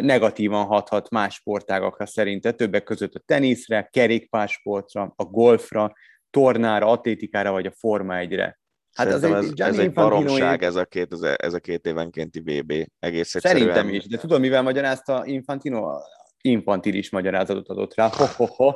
negatívan 0.00 0.64
hathat 0.64 1.10
más 1.10 1.34
sportágakra 1.34 2.06
szerinte, 2.06 2.52
többek 2.52 2.82
között 2.82 3.14
a 3.14 3.22
teniszre, 3.26 3.88
kerékpásportra, 3.92 5.12
a 5.16 5.24
golfra, 5.24 5.92
tornára, 6.30 6.86
atlétikára 6.86 7.50
vagy 7.50 7.66
a 7.66 7.72
Forma 7.78 8.14
1-re. 8.16 8.58
Hát 8.92 9.06
az 9.06 9.22
egy, 9.22 9.32
ez, 9.32 9.52
ez 9.56 9.78
egy 9.78 9.92
baromság, 9.92 10.62
ez 10.62 10.74
a, 10.74 10.84
két, 10.84 11.16
ez 11.36 11.54
a 11.54 11.58
két 11.58 11.86
évenkénti 11.86 12.40
VB. 12.40 12.72
Egész 12.98 13.34
egyszerűen. 13.34 13.60
Szerintem 13.60 13.94
is, 13.94 14.06
de 14.06 14.18
tudom, 14.18 14.40
mivel 14.40 14.62
magyarázta 14.62 15.22
Infantino? 15.24 15.98
Infantilis 16.40 17.10
magyarázatot 17.10 17.68
adott 17.68 17.94
rá, 17.94 18.08
ho, 18.12 18.24
ho, 18.36 18.44
ho, 18.46 18.72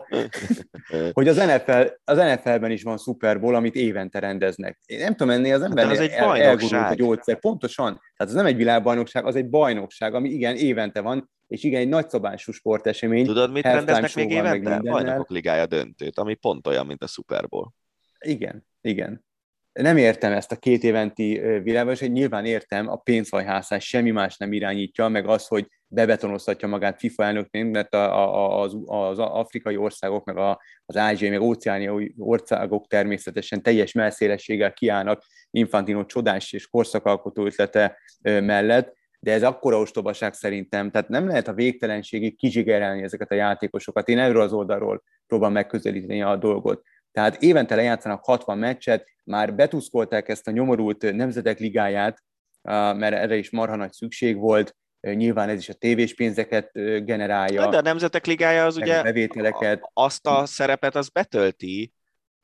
hogy 1.13 1.29
az, 1.29 1.37
NFL, 1.37 1.83
az 2.05 2.17
NFL-ben 2.17 2.71
is 2.71 2.83
van 2.83 2.99
Super 2.99 3.41
Bowl, 3.41 3.55
amit 3.55 3.75
évente 3.75 4.19
rendeznek. 4.19 4.79
Én 4.87 4.99
nem 4.99 5.15
tudom, 5.15 5.31
ennél 5.31 5.55
az 5.55 5.63
ember 5.63 5.85
hát 5.85 5.93
az 5.93 6.01
egy 6.01 6.11
el, 6.11 6.37
elgurult 6.37 6.91
a 6.91 6.95
gyógyszer. 6.95 7.39
Pontosan. 7.39 7.93
Tehát 7.93 8.33
ez 8.33 8.33
nem 8.33 8.47
egy 8.47 8.57
világbajnokság, 8.57 9.27
az 9.27 9.37
egy 9.37 9.49
bajnokság, 9.49 10.15
ami 10.15 10.29
igen, 10.29 10.57
évente 10.57 11.01
van, 11.01 11.31
és 11.47 11.65
igen, 11.65 11.81
egy 11.81 11.89
nagyszabású 11.89 12.53
sportesemény. 12.53 13.25
Tudod, 13.25 13.53
mit 13.53 13.63
rendeznek 13.63 14.15
még 14.15 14.31
évente? 14.31 14.79
Bajnokok 14.79 15.31
ligája 15.31 15.67
döntőt, 15.67 16.19
ami 16.19 16.35
pont 16.35 16.67
olyan, 16.67 16.87
mint 16.87 17.03
a 17.03 17.07
Super 17.07 17.49
Bowl. 17.49 17.73
Igen, 18.19 18.67
igen 18.81 19.29
nem 19.73 19.97
értem 19.97 20.33
ezt 20.33 20.53
a 20.53 20.57
két 20.57 20.83
éventi 20.83 21.39
világban, 21.63 21.95
és 21.95 22.01
nyilván 22.01 22.45
értem, 22.45 22.89
a 22.89 22.97
pénzhajhászás 22.97 23.87
semmi 23.87 24.11
más 24.11 24.37
nem 24.37 24.53
irányítja, 24.53 25.09
meg 25.09 25.29
az, 25.29 25.47
hogy 25.47 25.67
bebetonozhatja 25.93 26.69
magát 26.69 26.99
FIFA 26.99 27.25
elnökként, 27.25 27.73
mert 27.73 27.95
a, 27.95 28.35
a, 28.35 28.61
az, 28.61 28.77
az 28.85 29.19
afrikai 29.19 29.77
országok, 29.77 30.25
meg 30.25 30.37
a, 30.37 30.61
az 30.87 30.97
ázsiai, 30.97 31.31
meg 31.31 31.41
óceániai 31.41 32.15
országok 32.19 32.87
természetesen 32.87 33.63
teljes 33.63 33.93
melszélességgel 33.93 34.73
kiállnak 34.73 35.25
Infantino 35.51 36.05
csodás 36.05 36.53
és 36.53 36.67
korszakalkotó 36.67 37.45
ötlete 37.45 37.99
mellett, 38.23 38.99
de 39.21 39.33
ez 39.33 39.43
akkora 39.43 39.79
ostobaság 39.79 40.35
szerintem, 40.35 40.91
tehát 40.91 41.09
nem 41.09 41.27
lehet 41.27 41.49
a 41.49 41.53
végtelenségig 41.53 42.37
kizsigerelni 42.37 43.03
ezeket 43.03 43.31
a 43.31 43.35
játékosokat. 43.35 44.09
Én 44.09 44.19
erről 44.19 44.43
az 44.43 44.53
oldalról 44.53 45.03
próbálom 45.27 45.55
megközelíteni 45.55 46.23
a 46.23 46.37
dolgot. 46.37 46.83
Tehát 47.13 47.43
évente 47.43 47.75
lejátszanak 47.75 48.25
60 48.25 48.59
meccset, 48.59 49.09
már 49.25 49.55
betuszkolták 49.55 50.29
ezt 50.29 50.49
a 50.49 50.51
nyomorult 50.51 51.13
nemzetek 51.13 51.59
ligáját, 51.59 52.23
mert 52.63 53.15
erre 53.15 53.37
is 53.37 53.51
marha 53.51 53.77
nagy 53.77 53.93
szükség 53.93 54.37
volt, 54.37 54.77
nyilván 55.01 55.49
ez 55.49 55.59
is 55.59 55.69
a 55.69 55.75
tévés 55.75 56.15
pénzeket 56.15 56.71
generálja. 57.05 57.67
De 57.67 57.77
a 57.77 57.81
Nemzetek 57.81 58.27
Ligája 58.27 58.65
az 58.65 58.77
ugye 58.77 59.03
bevételeket. 59.03 59.91
azt 59.93 60.27
a 60.27 60.47
szerepet 60.47 60.95
az 60.95 61.09
betölti, 61.09 61.93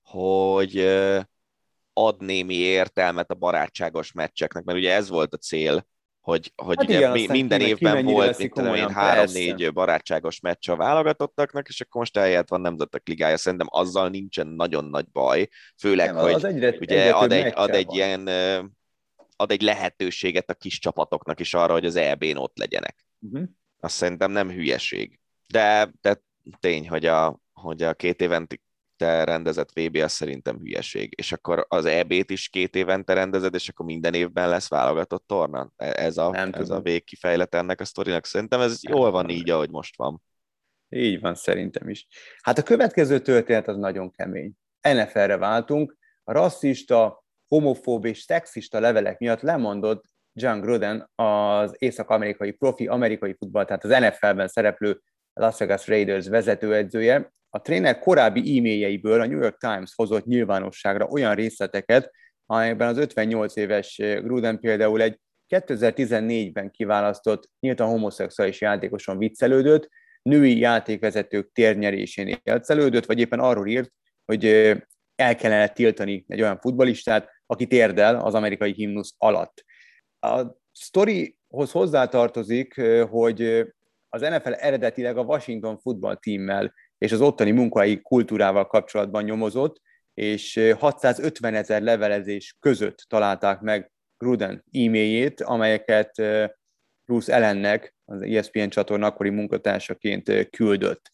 hogy 0.03 0.79
ad 1.93 2.23
némi 2.23 2.55
értelmet 2.55 3.31
a 3.31 3.35
barátságos 3.35 4.13
meccseknek, 4.13 4.65
mert 4.65 4.79
ugye 4.79 4.93
ez 4.93 5.09
volt 5.09 5.35
a 5.35 5.37
cél, 5.37 5.87
hogy, 6.21 6.53
hogy 6.57 6.77
hát 6.79 6.89
ugye 6.89 6.97
igen, 6.97 7.11
mi, 7.11 7.27
minden 7.29 7.61
évben 7.61 8.05
volt, 8.05 8.39
mint 8.39 8.53
tudom 8.53 8.75
én, 8.75 8.91
három-négy 8.91 9.73
barátságos 9.73 10.41
meccs 10.41 10.69
a 10.69 10.77
válogatottaknak, 10.77 11.69
és 11.69 11.81
akkor 11.81 12.01
most 12.01 12.17
eljött 12.17 12.49
van 12.49 12.61
Nemzetek 12.61 13.09
Ligája, 13.09 13.37
szerintem 13.37 13.67
azzal 13.71 14.09
nincsen 14.09 14.47
nagyon 14.47 14.85
nagy 14.85 15.07
baj, 15.13 15.49
főleg, 15.79 16.15
Nem, 16.15 16.23
hogy 16.23 16.45
egyre, 16.45 16.77
ugye 16.81 17.01
egyre 17.01 17.15
ad, 17.15 17.33
egy, 17.33 17.53
ad 17.55 17.71
egy 17.71 17.95
ilyen 17.95 18.29
ad 19.37 19.51
egy 19.51 19.63
lehetőséget 19.63 20.51
a 20.51 20.55
kis 20.55 20.79
csapatoknak 20.79 21.41
is 21.41 21.55
arra, 21.55 21.73
hogy 21.73 21.87
az 21.87 21.97
EB-n 21.97 22.37
ott 22.37 22.59
legyenek. 22.59 23.07
Uh-huh. 23.21 23.49
Azt 23.81 23.95
szerintem 23.95 24.31
nem 24.31 24.51
hülyeség. 24.51 25.21
De, 25.49 25.93
de 26.01 26.23
tény, 26.61 26.89
hogy 26.89 27.07
a, 27.07 27.41
hogy 27.53 27.83
a 27.83 27.95
két 27.95 28.21
évente 28.21 28.59
rendezett 28.99 29.73
VB 29.73 29.97
az 29.97 30.13
szerintem 30.13 30.59
hülyeség. 30.59 31.13
És 31.17 31.33
akkor 31.33 31.67
az 31.69 31.85
EB-t 31.85 32.31
is 32.31 32.49
két 32.49 32.77
évente 32.77 33.13
rendezed, 33.13 33.55
és 33.55 33.69
akkor 33.69 33.87
minden 33.87 34.15
évben 34.15 34.49
lesz 34.49 34.69
válogatott 34.69 35.27
torna. 35.27 35.73
E, 35.77 35.87
ez 35.87 36.17
a, 36.17 36.49
ez 36.53 36.71
a 36.71 36.81
végkifejlet 36.81 37.55
ennek 37.55 37.81
a 37.81 37.85
sztorinak. 37.85 38.27
Szerintem 38.27 38.61
ez 38.61 38.79
nem 38.83 38.97
jól 38.97 39.11
van 39.11 39.29
így, 39.29 39.51
ahogy 39.51 39.71
most 39.71 39.97
van. 39.97 40.23
Így 40.89 41.21
van, 41.21 41.35
szerintem 41.35 41.89
is. 41.89 42.07
Hát 42.43 42.59
a 42.59 42.63
következő 42.63 43.21
történet 43.21 43.69
az 43.69 43.77
nagyon 43.77 44.11
kemény. 44.11 44.53
NFL-re 44.81 45.37
váltunk. 45.37 45.97
A 46.25 46.33
rasszista, 46.33 47.26
homofób 47.49 48.05
és 48.05 48.21
szexista 48.21 48.81
levelek 48.81 49.19
miatt 49.19 49.41
lemondott 49.41 50.05
John 50.33 50.61
Gruden 50.61 51.11
az 51.15 51.75
észak-amerikai 51.79 52.51
profi 52.51 52.87
amerikai 52.87 53.35
futball, 53.39 53.65
tehát 53.65 53.85
az 53.85 53.91
NFL-ben 53.91 54.49
szereplő 54.49 55.01
Las 55.33 55.59
Vegas 55.59 55.87
Raiders 55.87 56.29
vezetőedzője. 56.29 57.33
A 57.51 57.61
tréner 57.61 57.99
korábbi 57.99 58.59
e-mailjeiből 58.59 59.21
a 59.21 59.27
New 59.27 59.41
York 59.41 59.59
Times 59.59 59.93
hozott 59.95 60.25
nyilvánosságra 60.25 61.07
olyan 61.07 61.35
részleteket, 61.35 62.11
amelyekben 62.47 62.89
az 62.89 62.99
58 62.99 63.57
éves 63.57 63.97
Gruden 63.97 64.61
például 64.61 65.03
egy 65.03 65.21
2014-ben 65.49 66.71
kiválasztott 66.71 67.51
nyíltan 67.61 67.89
homoszexuális 67.89 68.61
játékoson 68.61 69.19
viccelődött, 69.19 69.89
női 70.23 70.59
játékvezetők 70.59 71.53
térnyerésén 71.53 72.41
élcelődött, 72.43 73.07
vagy 73.07 73.19
éppen 73.19 73.41
arról 73.41 73.67
írt, 73.67 73.93
hogy 74.25 74.45
el 75.15 75.37
kellene 75.37 75.69
tiltani 75.69 76.25
egy 76.29 76.41
olyan 76.41 76.59
futbalistát, 76.59 77.31
aki 77.47 77.67
térdel 77.67 78.21
az 78.21 78.35
amerikai 78.35 78.73
himnusz 78.73 79.15
alatt. 79.19 79.65
A 80.21 80.43
sztorihoz 80.73 81.71
hozzátartozik, 81.71 82.81
hogy 83.11 83.67
az 84.09 84.21
NFL 84.21 84.53
eredetileg 84.53 85.17
a 85.17 85.23
Washington 85.23 85.79
Football 85.79 86.17
Teammel 86.17 86.75
és 86.99 87.13
az 87.13 87.21
ottani 87.21 87.51
munkai 87.51 88.01
kultúrával 88.01 88.67
kapcsolatban 88.67 89.25
nyomozott, 89.25 89.81
és 90.15 90.75
650 90.79 91.55
ezer 91.55 91.83
levelezés 91.83 92.57
között 92.61 93.05
találták 93.09 93.61
meg 93.61 93.91
Gruden 94.19 94.65
e-mailjét, 94.73 95.41
amelyeket 95.41 96.23
Bruce 97.05 97.35
Ellennek, 97.35 97.95
az 98.05 98.23
ESPN 98.23 98.69
csatorna 98.69 99.07
akkori 99.07 99.31
munkatársaként 99.31 100.51
küldött. 100.51 101.13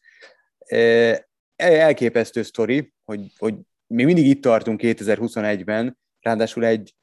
Elképesztő 1.56 2.42
sztori, 2.42 2.92
hogy, 3.04 3.32
hogy 3.38 3.54
mi 3.86 4.04
mindig 4.04 4.26
itt 4.26 4.42
tartunk 4.42 4.80
2021-ben, 4.82 5.98
ráadásul 6.23 6.65
egy, 6.65 6.94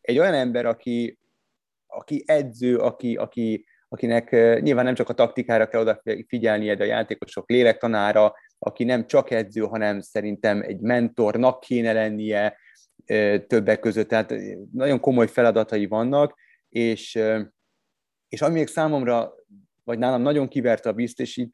egy 0.00 0.18
olyan 0.18 0.34
ember, 0.34 0.66
aki, 0.66 1.18
aki 1.86 2.22
edző, 2.26 2.76
aki, 2.76 3.16
aki, 3.16 3.66
akinek 3.88 4.30
nyilván 4.60 4.84
nem 4.84 4.94
csak 4.94 5.08
a 5.08 5.14
taktikára 5.14 5.68
kell 5.68 5.80
odafigyelnie, 5.80 6.74
de 6.74 6.84
a 6.84 6.86
játékosok 6.86 7.50
lélektanára, 7.50 8.34
aki 8.58 8.84
nem 8.84 9.06
csak 9.06 9.30
edző, 9.30 9.60
hanem 9.60 10.00
szerintem 10.00 10.62
egy 10.62 10.80
mentornak 10.80 11.60
kéne 11.60 11.92
lennie 11.92 12.56
többek 13.46 13.80
között, 13.80 14.08
tehát 14.08 14.34
nagyon 14.72 15.00
komoly 15.00 15.26
feladatai 15.26 15.86
vannak, 15.86 16.38
és, 16.68 17.18
és 18.28 18.42
ami 18.42 18.54
még 18.54 18.66
számomra, 18.66 19.34
vagy 19.84 19.98
nálam 19.98 20.22
nagyon 20.22 20.48
kiverte 20.48 20.88
a 20.88 20.96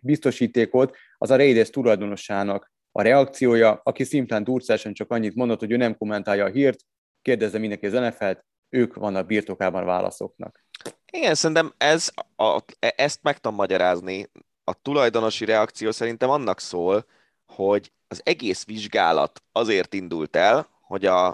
biztosítékot, 0.03 0.97
az 1.19 1.31
a 1.31 1.37
Raiders 1.37 1.71
tulajdonosának 1.71 2.73
a 2.93 3.03
reakciója, 3.03 3.81
aki 3.83 4.05
szimplán 4.05 4.45
durcásan 4.45 4.93
csak 4.93 5.11
annyit 5.11 5.35
mondott, 5.35 5.59
hogy 5.59 5.71
ő 5.71 5.77
nem 5.77 5.97
kommentálja 5.97 6.45
a 6.45 6.51
hírt, 6.51 6.81
kérdezze 7.23 7.59
mindenki 7.59 7.87
az 7.87 7.93
NFL-t, 7.93 8.45
ők 8.69 8.95
vannak 8.95 9.27
birtokában 9.27 9.85
válaszoknak. 9.85 10.65
Igen, 11.13 11.35
szerintem 11.35 11.73
ez, 11.79 12.13
a, 12.37 12.63
ezt 12.79 13.23
meg 13.23 13.39
tudom 13.39 13.57
magyarázni. 13.57 14.31
A 14.65 14.73
tulajdonosi 14.83 15.45
reakció 15.45 15.91
szerintem 15.91 16.31
annak 16.31 16.61
szól, 16.61 17.07
hogy 17.47 17.93
az 18.09 18.21
egész 18.25 18.65
vizsgálat 18.65 19.43
azért 19.53 19.95
indult 19.95 20.37
el, 20.37 20.69
hogy 20.81 21.07
a, 21.07 21.29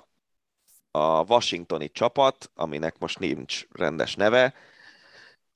a 0.90 1.24
washingtoni 1.28 1.90
csapat, 1.90 2.50
aminek 2.54 2.98
most 2.98 3.18
nincs 3.18 3.66
rendes 3.70 4.14
neve, 4.14 4.54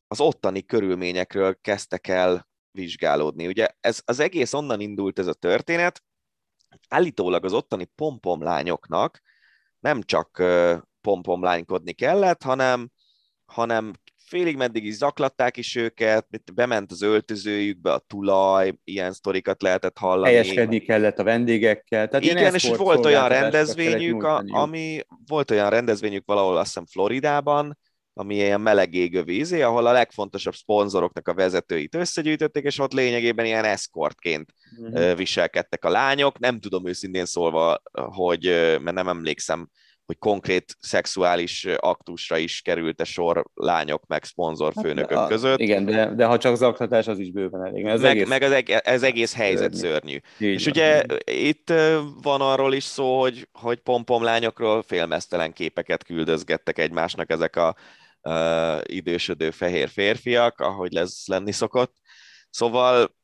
az 0.09 0.21
ottani 0.21 0.65
körülményekről 0.65 1.61
kezdtek 1.61 2.09
el 2.09 2.49
vizsgálódni. 2.71 3.47
Ugye 3.47 3.69
ez 3.81 4.03
az 4.05 4.19
egész 4.19 4.53
onnan 4.53 4.81
indult 4.81 5.19
ez 5.19 5.27
a 5.27 5.35
történet, 5.35 6.03
állítólag 6.89 7.45
az 7.45 7.53
ottani 7.53 7.85
pompomlányoknak 7.85 9.21
nem 9.81 10.03
csak 10.03 10.43
pompomlánykodni 11.01 11.93
kellett, 11.93 12.43
hanem, 12.43 12.91
hanem 13.45 13.93
félig 14.31 14.57
meddig 14.57 14.85
is 14.85 14.95
zaklatták 14.95 15.57
is 15.57 15.77
őket, 15.77 16.27
bement 16.55 16.93
az 16.93 17.03
öltözőjükbe 17.03 17.93
a 17.93 17.99
tulaj, 18.07 18.73
ilyen 18.85 19.13
sztorikat 19.13 19.63
lehetett 19.63 19.99
hallani. 19.99 20.31
Helyeskedni 20.33 20.79
kellett 20.79 21.19
a 21.19 21.23
vendégekkel. 21.23 22.09
Tehát 22.09 22.25
Igen, 22.25 22.55
és 22.55 22.71
volt 22.77 23.05
olyan 23.05 23.29
rendezvényük, 23.29 24.23
a, 24.23 24.43
ami 24.47 25.01
volt 25.27 25.51
olyan 25.51 25.71
rendezvényük 25.71 26.27
valahol 26.27 26.57
azt 26.57 26.67
hiszem 26.67 26.87
Floridában, 26.87 27.79
ami 28.21 28.35
ilyen 28.35 28.61
meleg 28.61 28.95
égő 28.95 29.23
vízé, 29.23 29.63
ahol 29.63 29.87
a 29.87 29.93
legfontosabb 29.93 30.55
szponzoroknak 30.55 31.29
a 31.29 31.35
vezetőit 31.35 31.95
összegyűjtötték, 31.95 32.65
és 32.65 32.79
ott 32.79 32.93
lényegében 32.93 33.45
ilyen 33.45 33.65
eszkortként 33.65 34.55
uh-huh. 34.81 35.17
viselkedtek 35.17 35.85
a 35.85 35.91
lányok. 35.91 36.39
Nem 36.39 36.61
tudom 36.61 36.87
őszintén 36.87 37.25
szólva, 37.25 37.83
hogy, 37.93 38.45
mert 38.81 38.97
nem 38.97 39.09
emlékszem, 39.09 39.69
hogy 40.11 40.19
konkrét 40.19 40.77
szexuális 40.81 41.67
aktusra 41.77 42.37
is 42.37 42.61
került 42.61 43.01
a 43.01 43.05
sor 43.05 43.45
lányok 43.55 44.07
meg 44.07 44.25
szponzorfőnökök 44.25 45.19
hát, 45.19 45.29
között. 45.29 45.59
Igen, 45.59 45.85
de, 45.85 46.15
de 46.15 46.25
ha 46.25 46.39
csak 46.39 46.57
zaklatás, 46.57 47.07
az 47.07 47.19
is 47.19 47.31
bőven 47.31 47.65
elég. 47.65 47.85
Ez 47.85 48.01
meg, 48.01 48.11
egész... 48.11 48.29
meg 48.29 48.43
az, 48.43 48.53
eg- 48.53 48.71
ez 48.71 49.03
egész 49.03 49.35
helyzet 49.35 49.75
szörnyű. 49.75 50.19
szörnyű. 50.39 50.55
és 50.55 50.65
van. 50.65 50.73
ugye 50.73 51.03
itt 51.25 51.73
van 52.23 52.41
arról 52.41 52.75
is 52.75 52.85
szó, 52.85 53.21
hogy, 53.21 53.49
hogy 53.53 53.79
pompom 53.79 54.23
lányokról 54.23 54.83
félmeztelen 54.83 55.53
képeket 55.53 56.05
küldözgettek 56.05 56.79
egymásnak 56.79 57.31
ezek 57.31 57.57
a 57.57 57.77
uh, 58.23 58.81
idősödő 58.83 59.51
fehér 59.51 59.89
férfiak, 59.89 60.61
ahogy 60.61 60.93
lesz 60.93 61.27
lenni 61.27 61.53
szokott. 61.53 61.97
Szóval 62.51 63.17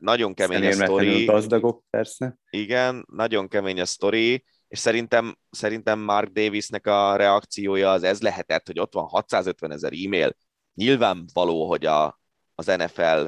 nagyon 0.00 0.34
kemény 0.34 0.66
a 0.66 0.72
sztori. 0.72 1.24
gazdagok, 1.24 1.84
persze. 1.90 2.38
Igen, 2.50 3.06
nagyon 3.08 3.48
kemény 3.48 3.80
a 3.80 3.84
sztori 3.84 4.44
és 4.68 4.78
szerintem, 4.78 5.38
szerintem 5.50 5.98
Mark 5.98 6.28
Davisnek 6.28 6.86
a 6.86 7.16
reakciója 7.16 7.90
az 7.90 8.02
ez 8.02 8.22
lehetett, 8.22 8.66
hogy 8.66 8.78
ott 8.78 8.92
van 8.92 9.04
650 9.04 9.70
ezer 9.70 9.92
e-mail. 9.92 10.36
Nyilvánvaló, 10.74 11.68
hogy 11.68 11.86
a, 11.86 12.20
az 12.54 12.66
NFL, 12.66 13.26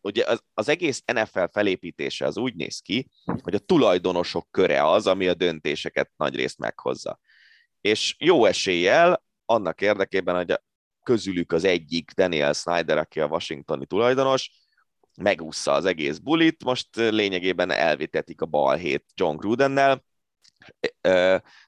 ugye 0.00 0.24
az, 0.24 0.42
az 0.54 0.68
egész 0.68 1.02
NFL 1.12 1.44
felépítése 1.52 2.26
az 2.26 2.36
úgy 2.36 2.54
néz 2.54 2.80
ki, 2.80 3.10
hogy 3.42 3.54
a 3.54 3.58
tulajdonosok 3.58 4.46
köre 4.50 4.86
az, 4.86 5.06
ami 5.06 5.28
a 5.28 5.34
döntéseket 5.34 6.10
nagyrészt 6.16 6.58
meghozza. 6.58 7.18
És 7.80 8.16
jó 8.18 8.44
eséllyel 8.44 9.22
annak 9.44 9.80
érdekében, 9.80 10.34
hogy 10.34 10.60
közülük 11.02 11.52
az 11.52 11.64
egyik 11.64 12.10
Daniel 12.10 12.52
Snyder, 12.52 12.98
aki 12.98 13.20
a 13.20 13.26
washingtoni 13.26 13.86
tulajdonos, 13.86 14.50
megúszza 15.16 15.72
az 15.72 15.84
egész 15.84 16.18
bulit, 16.18 16.64
most 16.64 16.88
lényegében 16.96 17.70
elvitetik 17.70 18.40
a 18.40 18.46
balhét 18.46 19.04
John 19.14 19.36
Grudennel, 19.36 20.04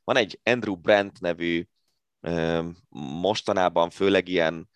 van 0.05 0.16
egy 0.16 0.40
Andrew 0.42 0.76
Brandt 0.76 1.20
nevű, 1.20 1.66
mostanában 3.20 3.90
főleg 3.90 4.28
ilyen 4.28 4.68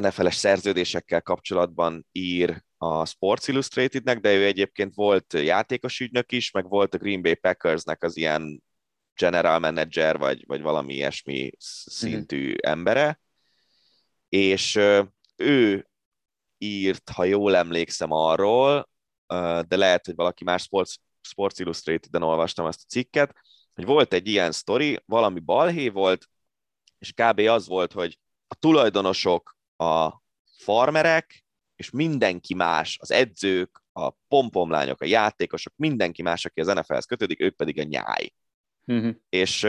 NFL-es 0.00 0.34
szerződésekkel 0.34 1.22
kapcsolatban 1.22 2.06
ír 2.12 2.62
a 2.76 3.06
Sports 3.06 3.48
Illustratednek, 3.48 4.20
de 4.20 4.34
ő 4.34 4.44
egyébként 4.44 4.94
volt 4.94 5.32
játékos 5.32 6.00
ügynök 6.00 6.32
is, 6.32 6.50
meg 6.50 6.68
volt 6.68 6.94
a 6.94 6.98
Green 6.98 7.22
Bay 7.22 7.34
Packersnek 7.34 8.02
az 8.02 8.16
ilyen 8.16 8.62
general 9.20 9.58
manager, 9.58 10.18
vagy, 10.18 10.44
vagy 10.46 10.60
valami 10.60 10.94
ilyesmi 10.94 11.50
szintű 11.58 12.46
mm-hmm. 12.46 12.54
embere, 12.60 13.20
és 14.28 14.78
ő 15.36 15.88
írt, 16.58 17.10
ha 17.10 17.24
jól 17.24 17.56
emlékszem 17.56 18.12
arról, 18.12 18.88
de 19.68 19.76
lehet, 19.76 20.06
hogy 20.06 20.14
valaki 20.14 20.44
más 20.44 20.62
sports 20.62 20.94
Sports 21.22 21.58
Illustrated-en 21.58 22.22
olvastam 22.22 22.66
ezt 22.66 22.82
a 22.82 22.88
cikket, 22.88 23.34
hogy 23.74 23.84
volt 23.84 24.12
egy 24.12 24.28
ilyen 24.28 24.52
sztori, 24.52 25.02
valami 25.06 25.40
balhé 25.40 25.88
volt, 25.88 26.28
és 26.98 27.12
kb. 27.12 27.38
az 27.38 27.66
volt, 27.66 27.92
hogy 27.92 28.18
a 28.48 28.54
tulajdonosok, 28.54 29.56
a 29.76 30.22
farmerek, 30.58 31.44
és 31.76 31.90
mindenki 31.90 32.54
más, 32.54 32.98
az 33.00 33.10
edzők, 33.10 33.82
a 33.92 34.10
pompomlányok, 34.28 35.00
a 35.00 35.04
játékosok, 35.04 35.72
mindenki 35.76 36.22
más, 36.22 36.44
aki 36.44 36.60
az 36.60 36.66
NFL-hez 36.66 37.04
kötődik, 37.04 37.40
ők 37.40 37.56
pedig 37.56 37.78
a 37.78 37.82
nyáj. 37.82 38.32
Uh-huh. 38.90 39.14
És, 39.28 39.66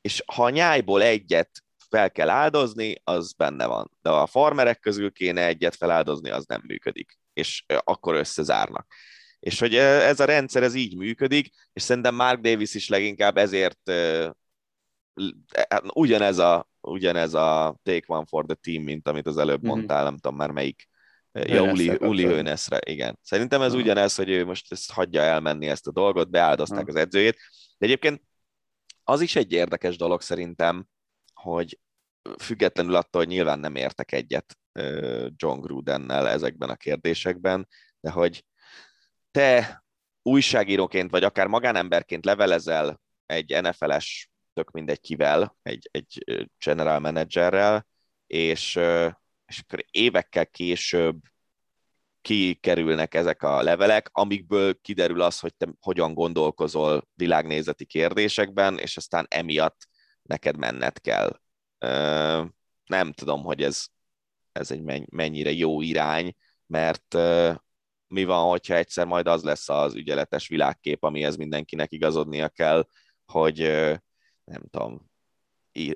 és 0.00 0.22
ha 0.26 0.44
a 0.44 0.50
nyájból 0.50 1.02
egyet 1.02 1.50
fel 1.88 2.10
kell 2.10 2.28
áldozni, 2.28 2.94
az 3.04 3.32
benne 3.32 3.66
van. 3.66 3.90
De 4.02 4.10
a 4.10 4.26
farmerek 4.26 4.80
közül 4.80 5.12
kéne 5.12 5.46
egyet 5.46 5.76
feláldozni, 5.76 6.30
az 6.30 6.46
nem 6.46 6.62
működik. 6.66 7.18
És 7.32 7.64
akkor 7.84 8.14
összezárnak. 8.14 8.86
És 9.40 9.58
hogy 9.58 9.74
ez 9.74 10.20
a 10.20 10.24
rendszer 10.24 10.62
ez 10.62 10.74
így 10.74 10.96
működik, 10.96 11.50
és 11.72 11.82
szerintem 11.82 12.14
Mark 12.14 12.40
Davis 12.40 12.74
is 12.74 12.88
leginkább 12.88 13.36
ezért 13.36 13.90
hát 15.68 15.82
ugyanez 15.92 16.38
a, 16.38 16.68
ugyanez 16.80 17.34
a 17.34 17.78
take 17.82 18.04
one 18.06 18.24
for 18.26 18.44
the 18.44 18.54
team, 18.54 18.82
mint 18.82 19.08
amit 19.08 19.26
az 19.26 19.38
előbb 19.38 19.58
mm-hmm. 19.58 19.68
mondtál, 19.68 20.04
nem 20.04 20.16
tudom 20.16 20.36
már 20.36 20.50
melyik, 20.50 20.88
ja, 21.32 21.62
Uli, 21.62 21.96
Uli 22.00 22.24
Hőneszre, 22.24 22.78
igen. 22.86 23.18
Szerintem 23.22 23.62
ez 23.62 23.74
ugyanez, 23.74 24.14
hogy 24.14 24.30
ő 24.30 24.44
most 24.44 24.72
ezt 24.72 24.92
hagyja 24.92 25.22
elmenni 25.22 25.68
ezt 25.68 25.86
a 25.86 25.92
dolgot, 25.92 26.30
beáldozták 26.30 26.88
az 26.88 26.96
edzőjét, 26.96 27.36
de 27.78 27.86
egyébként 27.86 28.22
az 29.04 29.20
is 29.20 29.36
egy 29.36 29.52
érdekes 29.52 29.96
dolog 29.96 30.20
szerintem, 30.20 30.86
hogy 31.34 31.78
függetlenül 32.38 32.94
attól, 32.94 33.22
hogy 33.22 33.30
nyilván 33.30 33.58
nem 33.58 33.74
értek 33.74 34.12
egyet 34.12 34.58
John 35.36 35.60
Grudennel 35.60 36.28
ezekben 36.28 36.70
a 36.70 36.76
kérdésekben, 36.76 37.68
de 38.00 38.10
hogy 38.10 38.44
te 39.30 39.84
újságíróként, 40.22 41.10
vagy 41.10 41.24
akár 41.24 41.46
magánemberként 41.46 42.24
levelezel 42.24 43.00
egy 43.26 43.62
NFL-es, 43.62 44.30
tök 44.52 44.70
mindegy 44.70 45.00
kivel, 45.00 45.56
egy, 45.62 45.88
egy 45.90 46.24
general 46.64 46.98
managerrel, 46.98 47.86
és, 48.26 48.78
és 49.50 49.58
akkor 49.58 49.84
évekkel 49.90 50.46
később 50.46 51.20
kikerülnek 52.20 53.14
ezek 53.14 53.42
a 53.42 53.62
levelek, 53.62 54.08
amikből 54.12 54.80
kiderül 54.80 55.20
az, 55.20 55.38
hogy 55.38 55.54
te 55.54 55.68
hogyan 55.80 56.14
gondolkozol 56.14 57.08
világnézeti 57.14 57.84
kérdésekben, 57.84 58.78
és 58.78 58.96
aztán 58.96 59.26
emiatt 59.30 59.88
neked 60.22 60.56
menned 60.56 61.00
kell. 61.00 61.40
Nem 62.84 63.12
tudom, 63.12 63.42
hogy 63.42 63.62
ez, 63.62 63.86
ez 64.52 64.70
egy 64.70 65.06
mennyire 65.10 65.50
jó 65.50 65.80
irány, 65.80 66.34
mert 66.66 67.14
mi 68.06 68.24
van, 68.24 68.48
hogyha 68.48 68.74
egyszer 68.74 69.06
majd 69.06 69.26
az 69.26 69.42
lesz 69.42 69.68
az 69.68 69.94
ügyeletes 69.94 70.48
világkép, 70.48 71.02
amihez 71.04 71.36
mindenkinek 71.36 71.92
igazodnia 71.92 72.48
kell, 72.48 72.86
hogy 73.24 73.58
nem 74.44 74.62
tudom, 74.70 75.09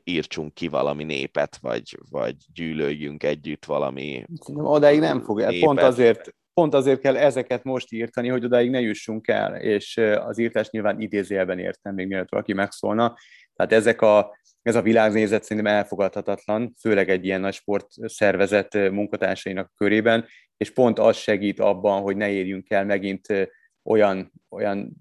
írtsunk 0.04 0.54
ki 0.54 0.68
valami 0.68 1.04
népet, 1.04 1.56
vagy, 1.56 1.98
vagy 2.10 2.36
gyűlöljünk 2.54 3.22
együtt 3.22 3.64
valami 3.64 4.24
Szerintem 4.40 4.64
odáig 4.64 4.98
nem 4.98 5.22
fog 5.22 5.40
el. 5.40 5.52
Pont 5.60 5.80
azért, 5.80 6.34
pont 6.54 6.74
azért 6.74 7.00
kell 7.00 7.16
ezeket 7.16 7.64
most 7.64 7.92
írtani, 7.92 8.28
hogy 8.28 8.44
odáig 8.44 8.70
ne 8.70 8.80
jussunk 8.80 9.28
el, 9.28 9.56
és 9.56 9.96
az 9.96 10.38
írtás 10.38 10.70
nyilván 10.70 11.00
idézőjelben 11.00 11.58
értem, 11.58 11.94
még 11.94 12.06
mielőtt 12.06 12.30
valaki 12.30 12.52
megszólna. 12.52 13.16
Tehát 13.54 13.72
ezek 13.72 14.00
a, 14.00 14.36
ez 14.62 14.74
a 14.74 14.82
világnézet 14.82 15.42
szerintem 15.42 15.74
elfogadhatatlan, 15.74 16.74
főleg 16.80 17.08
egy 17.08 17.24
ilyen 17.24 17.40
nagy 17.40 17.54
sportszervezet 17.54 18.74
munkatársainak 18.74 19.72
körében, 19.76 20.26
és 20.56 20.70
pont 20.70 20.98
az 20.98 21.16
segít 21.16 21.60
abban, 21.60 22.02
hogy 22.02 22.16
ne 22.16 22.30
érjünk 22.30 22.70
el 22.70 22.84
megint 22.84 23.50
olyan, 23.82 24.32
olyan 24.48 24.96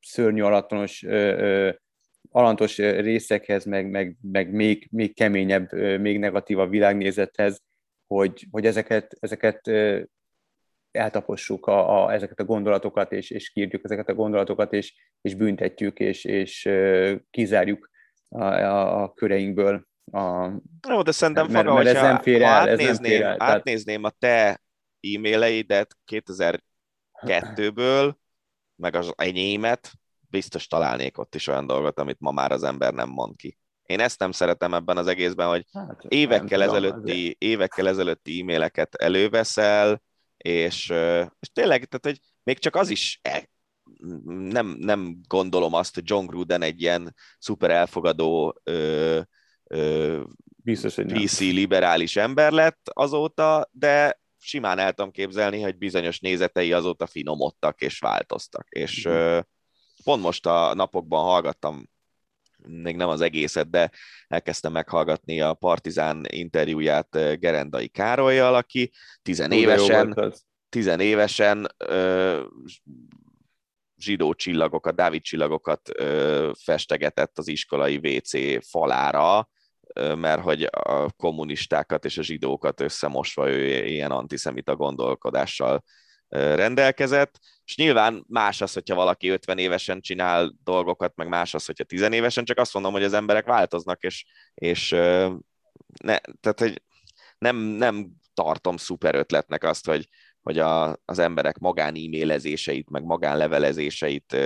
szörnyű 0.00 0.42
alattonos, 0.42 1.04
alantos 2.36 2.76
részekhez, 2.76 3.64
meg, 3.64 3.90
meg, 3.90 4.16
meg 4.20 4.50
még, 4.50 4.88
még 4.90 5.14
keményebb, 5.14 5.72
még 6.00 6.18
negatívabb 6.18 6.70
világnézethez, 6.70 7.62
hogy, 8.06 8.46
hogy 8.50 8.66
ezeket, 8.66 9.16
ezeket 9.20 9.70
eltapossuk 10.90 11.66
a, 11.66 12.04
a, 12.04 12.12
ezeket 12.12 12.40
a 12.40 12.44
gondolatokat, 12.44 13.12
és, 13.12 13.30
és 13.30 13.50
kírjuk 13.50 13.84
ezeket 13.84 14.08
a 14.08 14.14
gondolatokat, 14.14 14.72
és, 14.72 14.94
és 15.20 15.34
büntetjük, 15.34 15.98
és, 15.98 16.24
és 16.24 16.68
kizárjuk 17.30 17.90
a, 18.28 18.44
a, 18.44 19.02
a 19.02 19.12
köreinkből 19.12 19.86
a... 20.12 20.50
Jó, 20.88 21.02
de 21.02 21.10
szerintem 21.10 21.46
mert, 21.46 21.66
Faga, 21.66 21.82
mert 21.82 21.96
ez 21.96 22.02
nem 22.02 22.18
fér 22.18 22.42
el, 22.42 22.68
ez 22.68 22.78
nem 22.78 22.94
fér 22.94 23.22
el, 23.22 23.36
átnézném 23.38 24.04
a 24.04 24.10
te 24.10 24.62
e-maileidet 25.00 25.96
2002-ből, 27.22 28.14
meg 28.74 28.94
az 28.94 29.12
enyémet, 29.16 29.90
biztos 30.36 30.66
találnék 30.66 31.18
ott 31.18 31.34
is 31.34 31.46
olyan 31.46 31.66
dolgot, 31.66 31.98
amit 31.98 32.20
ma 32.20 32.30
már 32.30 32.52
az 32.52 32.62
ember 32.62 32.92
nem 32.92 33.08
mond 33.08 33.36
ki. 33.36 33.58
Én 33.86 34.00
ezt 34.00 34.18
nem 34.18 34.32
szeretem 34.32 34.74
ebben 34.74 34.96
az 34.96 35.06
egészben, 35.06 35.48
hogy 35.48 35.64
hát, 35.72 36.04
évekkel, 36.08 36.62
ezelőtti, 36.62 37.36
évekkel 37.38 37.88
ezelőtti 37.88 38.40
e-maileket 38.40 38.94
előveszel, 38.94 40.02
és, 40.36 40.88
és 41.40 41.50
tényleg, 41.52 41.84
tehát, 41.84 42.04
hogy 42.04 42.18
még 42.42 42.58
csak 42.58 42.74
az 42.76 42.88
is 42.90 43.18
e, 43.22 43.48
nem, 44.24 44.66
nem 44.66 45.20
gondolom 45.28 45.74
azt, 45.74 45.94
hogy 45.94 46.02
John 46.06 46.26
Gruden 46.26 46.62
egy 46.62 46.82
ilyen 46.82 47.14
szuper 47.38 47.70
elfogadó 47.70 48.60
ö, 48.64 49.20
ö, 49.64 50.22
Biztos, 50.56 50.94
hogy 50.94 51.06
nem. 51.06 51.22
PC 51.22 51.40
liberális 51.40 52.16
ember 52.16 52.52
lett 52.52 52.88
azóta, 52.92 53.68
de 53.72 54.20
simán 54.38 54.78
el 54.78 54.92
tudom 54.92 55.10
képzelni, 55.10 55.60
hogy 55.60 55.78
bizonyos 55.78 56.20
nézetei 56.20 56.72
azóta 56.72 57.06
finomodtak 57.06 57.80
és 57.80 57.98
változtak. 57.98 58.66
És 58.68 59.08
mm. 59.08 59.38
Pont 60.06 60.22
most 60.22 60.46
a 60.46 60.74
napokban 60.74 61.22
hallgattam, 61.22 61.88
még 62.68 62.96
nem 62.96 63.08
az 63.08 63.20
egészet, 63.20 63.70
de 63.70 63.90
elkezdtem 64.28 64.72
meghallgatni 64.72 65.40
a 65.40 65.54
Partizán 65.54 66.24
interjúját 66.28 67.38
Gerendai 67.40 67.88
Károlyjal, 67.88 68.54
aki 68.54 68.92
tizenévesen, 69.22 70.34
tizenévesen 70.68 71.66
zsidó 73.96 74.34
csillagokat, 74.34 74.94
Dávid 74.94 75.22
csillagokat 75.22 75.90
ö, 75.94 76.50
festegetett 76.58 77.38
az 77.38 77.48
iskolai 77.48 77.96
WC 77.96 78.64
falára, 78.68 79.48
mert 79.94 80.42
hogy 80.42 80.62
a 80.70 81.10
kommunistákat 81.16 82.04
és 82.04 82.18
a 82.18 82.22
zsidókat 82.22 82.80
összemosva 82.80 83.50
ő 83.50 83.86
ilyen 83.86 84.10
antiszemita 84.10 84.76
gondolkodással 84.76 85.84
rendelkezett, 86.54 87.38
és 87.64 87.76
nyilván 87.76 88.24
más 88.28 88.60
az, 88.60 88.72
hogyha 88.72 88.94
valaki 88.94 89.28
50 89.28 89.58
évesen 89.58 90.00
csinál 90.00 90.54
dolgokat, 90.64 91.16
meg 91.16 91.28
más 91.28 91.54
az, 91.54 91.64
hogyha 91.66 91.84
10 91.84 92.00
évesen, 92.00 92.44
csak 92.44 92.58
azt 92.58 92.74
mondom, 92.74 92.92
hogy 92.92 93.04
az 93.04 93.12
emberek 93.12 93.46
változnak, 93.46 94.02
és, 94.02 94.24
és 94.54 94.90
ne, 96.02 96.18
tehát, 96.40 96.58
hogy 96.58 96.82
nem, 97.38 97.56
nem 97.56 98.10
tartom 98.34 98.76
szuper 98.76 99.14
ötletnek 99.14 99.64
azt, 99.64 99.86
hogy, 99.86 100.08
hogy 100.42 100.58
a, 100.58 101.00
az 101.04 101.18
emberek 101.18 101.58
magán 101.58 101.94
e-mailezéseit, 101.94 102.90
meg 102.90 103.04
magánlevelezéseit 103.04 104.36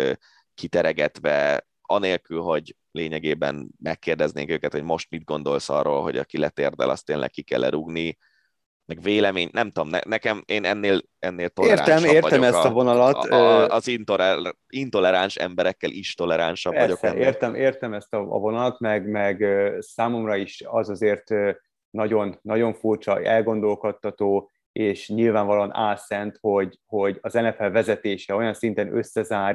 kiteregetve, 0.55 1.67
anélkül, 1.81 2.41
hogy 2.41 2.77
lényegében 2.93 3.71
megkérdeznénk 3.79 4.51
őket, 4.51 4.73
hogy 4.73 4.83
most 4.83 5.11
mit 5.11 5.25
gondolsz 5.25 5.69
arról, 5.69 6.03
hogy 6.03 6.17
aki 6.17 6.39
letérdel, 6.39 6.91
azt 6.91 7.05
tényleg 7.05 7.31
ki 7.31 7.43
kell 7.43 7.71
rúgni, 7.71 8.19
meg 8.91 9.03
vélemény, 9.03 9.49
nem 9.53 9.71
tudom, 9.71 9.89
ne, 9.89 9.99
nekem 10.07 10.43
én 10.47 10.65
ennél, 10.65 11.01
ennél 11.19 11.49
toleránsabb 11.49 11.89
Értem, 11.89 12.15
értem 12.15 12.43
ezt 12.43 12.65
a, 12.65 12.69
a 12.69 12.73
vonalat. 12.73 13.17
A, 13.17 13.35
a, 13.35 13.69
az 13.69 13.89
intoler, 13.89 14.37
intoleráns 14.69 15.37
emberekkel 15.37 15.91
is 15.91 16.15
toleránsabb 16.15 16.73
Persze, 16.73 16.87
vagyok. 16.87 17.05
Ennél. 17.05 17.27
Értem, 17.27 17.55
értem 17.55 17.95
ezt 17.95 18.15
a, 18.15 18.19
a 18.19 18.39
vonalat, 18.39 18.79
meg, 18.79 19.09
meg 19.09 19.45
számomra 19.79 20.37
is 20.37 20.63
az 20.67 20.89
azért 20.89 21.25
nagyon, 21.91 22.39
nagyon 22.43 22.75
furcsa, 22.75 23.23
elgondolkodtató, 23.23 24.51
és 24.73 25.09
nyilvánvalóan 25.09 25.75
álszent, 25.75 26.39
hogy, 26.41 26.79
hogy 26.87 27.19
az 27.21 27.33
NFL 27.33 27.67
vezetése 27.67 28.35
olyan 28.35 28.55
szinten 28.55 28.97
összezár, 28.97 29.53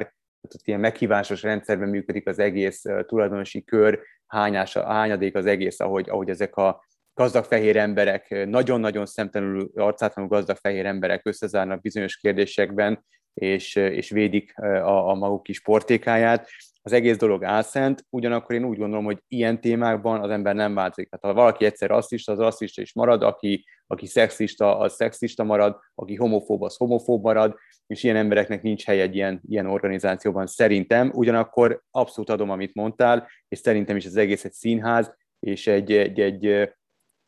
tehát 0.48 0.66
ilyen 0.66 0.80
meghívásos 0.80 1.42
rendszerben 1.42 1.88
működik 1.88 2.28
az 2.28 2.38
egész 2.38 2.82
tulajdonosi 3.06 3.64
kör, 3.64 4.00
hányás, 4.26 4.72
hányadék 4.72 5.34
az 5.34 5.46
egész, 5.46 5.80
ahogy, 5.80 6.08
ahogy 6.08 6.28
ezek 6.28 6.56
a 6.56 6.84
gazdag 7.16 7.44
fehér 7.44 7.76
emberek, 7.76 8.46
nagyon-nagyon 8.46 9.06
szemtelenül 9.06 9.70
arcátlanul 9.74 10.30
gazdag 10.30 10.56
fehér 10.56 10.86
emberek 10.86 11.26
összezárnak 11.26 11.80
bizonyos 11.80 12.16
kérdésekben, 12.16 13.04
és, 13.34 13.74
és 13.74 14.10
védik 14.10 14.58
a, 14.58 15.08
a 15.08 15.14
maguk 15.14 15.42
kis 15.42 15.62
portékáját. 15.62 16.48
Az 16.82 16.92
egész 16.92 17.16
dolog 17.16 17.44
álszent, 17.44 18.04
ugyanakkor 18.10 18.54
én 18.54 18.64
úgy 18.64 18.78
gondolom, 18.78 19.04
hogy 19.04 19.18
ilyen 19.28 19.60
témákban 19.60 20.20
az 20.20 20.30
ember 20.30 20.54
nem 20.54 20.74
változik. 20.74 21.08
Tehát 21.08 21.36
ha 21.36 21.42
valaki 21.42 21.64
egyszer 21.64 21.88
rasszista, 21.88 22.32
az 22.32 22.38
rasszista 22.38 22.82
is 22.82 22.94
marad, 22.94 23.22
aki, 23.22 23.64
aki 23.86 24.06
szexista, 24.06 24.78
az 24.78 24.94
szexista 24.94 25.44
marad, 25.44 25.78
aki 25.94 26.14
homofób, 26.14 26.62
az 26.62 26.76
homofób 26.76 27.22
marad, 27.22 27.54
és 27.86 28.02
ilyen 28.02 28.16
embereknek 28.16 28.62
nincs 28.62 28.84
hely 28.84 29.00
egy 29.00 29.14
ilyen, 29.14 29.40
ilyen 29.48 29.66
organizációban 29.66 30.46
szerintem. 30.46 31.10
Ugyanakkor 31.14 31.82
abszolút 31.90 32.30
adom, 32.30 32.50
amit 32.50 32.74
mondtál, 32.74 33.28
és 33.48 33.58
szerintem 33.58 33.96
is 33.96 34.06
az 34.06 34.16
egész 34.16 34.44
egy 34.44 34.52
színház, 34.52 35.14
és 35.38 35.66
egy, 35.66 35.92
egy, 35.92 36.20
egy 36.20 36.70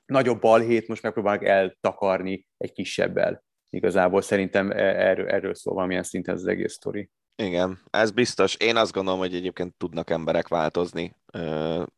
nagyobb 0.08 0.40
balhét 0.40 0.88
most 0.88 1.02
megpróbálnak 1.02 1.44
eltakarni 1.44 2.46
egy 2.56 2.72
kisebbel. 2.72 3.44
Igazából 3.70 4.22
szerintem 4.22 4.70
e, 4.70 4.74
erről, 4.76 5.28
erről 5.28 5.54
szól 5.54 5.74
valamilyen 5.74 6.02
szinten 6.02 6.34
az 6.34 6.46
egész 6.46 6.72
sztori. 6.72 7.10
Igen, 7.36 7.82
ez 7.90 8.10
biztos. 8.10 8.54
Én 8.54 8.76
azt 8.76 8.92
gondolom, 8.92 9.18
hogy 9.18 9.34
egyébként 9.34 9.74
tudnak 9.76 10.10
emberek 10.10 10.48
változni, 10.48 11.16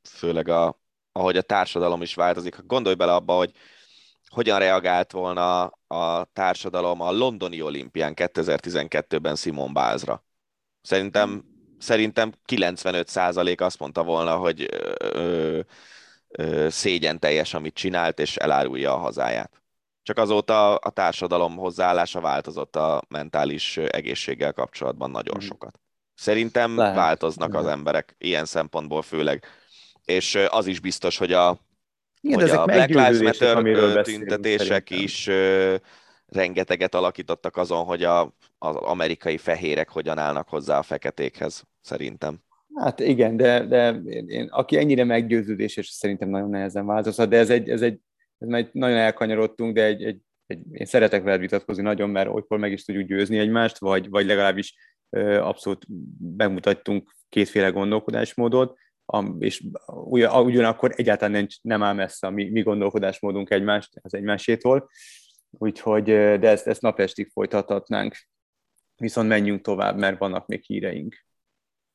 főleg 0.08 0.48
a, 0.48 0.80
ahogy 1.12 1.36
a 1.36 1.42
társadalom 1.42 2.02
is 2.02 2.14
változik. 2.14 2.56
Gondolj 2.66 2.94
bele 2.94 3.14
abba, 3.14 3.34
hogy 3.34 3.52
hogyan 4.26 4.58
reagált 4.58 5.12
volna 5.12 5.62
a 5.86 6.24
társadalom 6.32 7.00
a 7.00 7.12
londoni 7.12 7.62
olimpián 7.62 8.12
2012-ben 8.16 9.36
Simon 9.36 9.72
Bázra. 9.72 10.24
Szerintem, 10.82 11.44
szerintem 11.78 12.32
95% 12.52 13.60
azt 13.60 13.78
mondta 13.78 14.04
volna, 14.04 14.36
hogy 14.36 14.66
ö, 14.70 14.92
ö, 14.98 15.60
szégyen 16.68 17.18
teljes, 17.18 17.54
amit 17.54 17.74
csinált, 17.74 18.18
és 18.18 18.36
elárulja 18.36 18.94
a 18.94 18.98
hazáját. 18.98 19.60
Csak 20.02 20.18
azóta 20.18 20.74
a 20.74 20.90
társadalom 20.90 21.56
hozzáállása 21.56 22.20
változott 22.20 22.76
a 22.76 23.02
mentális 23.08 23.76
egészséggel 23.76 24.52
kapcsolatban 24.52 25.10
nagyon 25.10 25.36
mhm. 25.36 25.46
sokat. 25.46 25.80
Szerintem 26.14 26.76
Lehet. 26.76 26.96
változnak 26.96 27.54
az 27.54 27.66
emberek 27.66 28.14
ilyen 28.18 28.44
szempontból 28.44 29.02
főleg. 29.02 29.44
És 30.04 30.38
az 30.48 30.66
is 30.66 30.80
biztos, 30.80 31.18
hogy 31.18 31.32
a, 31.32 31.58
Igen, 32.20 32.40
hogy 32.40 32.50
a 32.50 32.64
Black 32.64 32.88
Lives 32.88 33.18
Matter 33.18 34.02
tüntetések 34.02 34.90
is 34.90 35.26
ö, 35.26 35.76
rengeteget 36.26 36.94
alakítottak 36.94 37.56
azon, 37.56 37.84
hogy 37.84 38.04
a, 38.04 38.34
az 38.58 38.76
amerikai 38.76 39.38
fehérek 39.38 39.88
hogyan 39.88 40.18
állnak 40.18 40.48
hozzá 40.48 40.78
a 40.78 40.82
feketékhez, 40.82 41.64
szerintem. 41.80 42.42
Hát 42.74 43.00
igen, 43.00 43.36
de, 43.36 43.66
de 43.66 43.90
én, 43.90 44.28
én, 44.28 44.48
aki 44.50 44.76
ennyire 44.76 45.04
meggyőződés, 45.04 45.76
és 45.76 45.88
szerintem 45.88 46.28
nagyon 46.28 46.50
nehezen 46.50 46.86
változhat, 46.86 47.28
de 47.28 47.36
ez 47.36 47.50
egy, 47.50 47.68
ez 47.68 47.82
egy 47.82 48.00
ez 48.40 48.48
már 48.48 48.68
nagyon 48.72 48.96
elkanyarodtunk, 48.96 49.74
de 49.74 49.84
egy, 49.84 50.04
egy, 50.04 50.20
egy, 50.46 50.60
én 50.72 50.86
szeretek 50.86 51.22
veled 51.22 51.40
vitatkozni 51.40 51.82
nagyon, 51.82 52.10
mert 52.10 52.28
olykor 52.28 52.58
meg 52.58 52.72
is 52.72 52.84
tudjuk 52.84 53.08
győzni 53.08 53.38
egymást, 53.38 53.78
vagy, 53.78 54.08
vagy 54.08 54.26
legalábbis 54.26 54.74
ö, 55.10 55.40
abszolút 55.40 55.84
bemutattunk 56.18 57.10
kétféle 57.28 57.68
gondolkodásmódot, 57.68 58.78
és 59.38 59.64
ugyanakkor 60.04 60.92
egyáltalán 60.96 61.32
nem, 61.32 61.46
nem 61.62 61.82
áll 61.82 61.94
messze 61.94 62.26
a 62.26 62.30
mi, 62.30 62.50
mi 62.50 62.62
gondolkodásmódunk 62.62 63.50
egymást, 63.50 63.98
az 64.02 64.14
egymásétól, 64.14 64.90
úgyhogy, 65.50 66.04
de 66.04 66.48
ezt, 66.48 66.66
ezt 66.66 66.82
napestig 66.82 67.30
folytathatnánk. 67.32 68.16
Viszont 68.96 69.28
menjünk 69.28 69.60
tovább, 69.60 69.98
mert 69.98 70.18
vannak 70.18 70.46
még 70.46 70.62
híreink. 70.62 71.24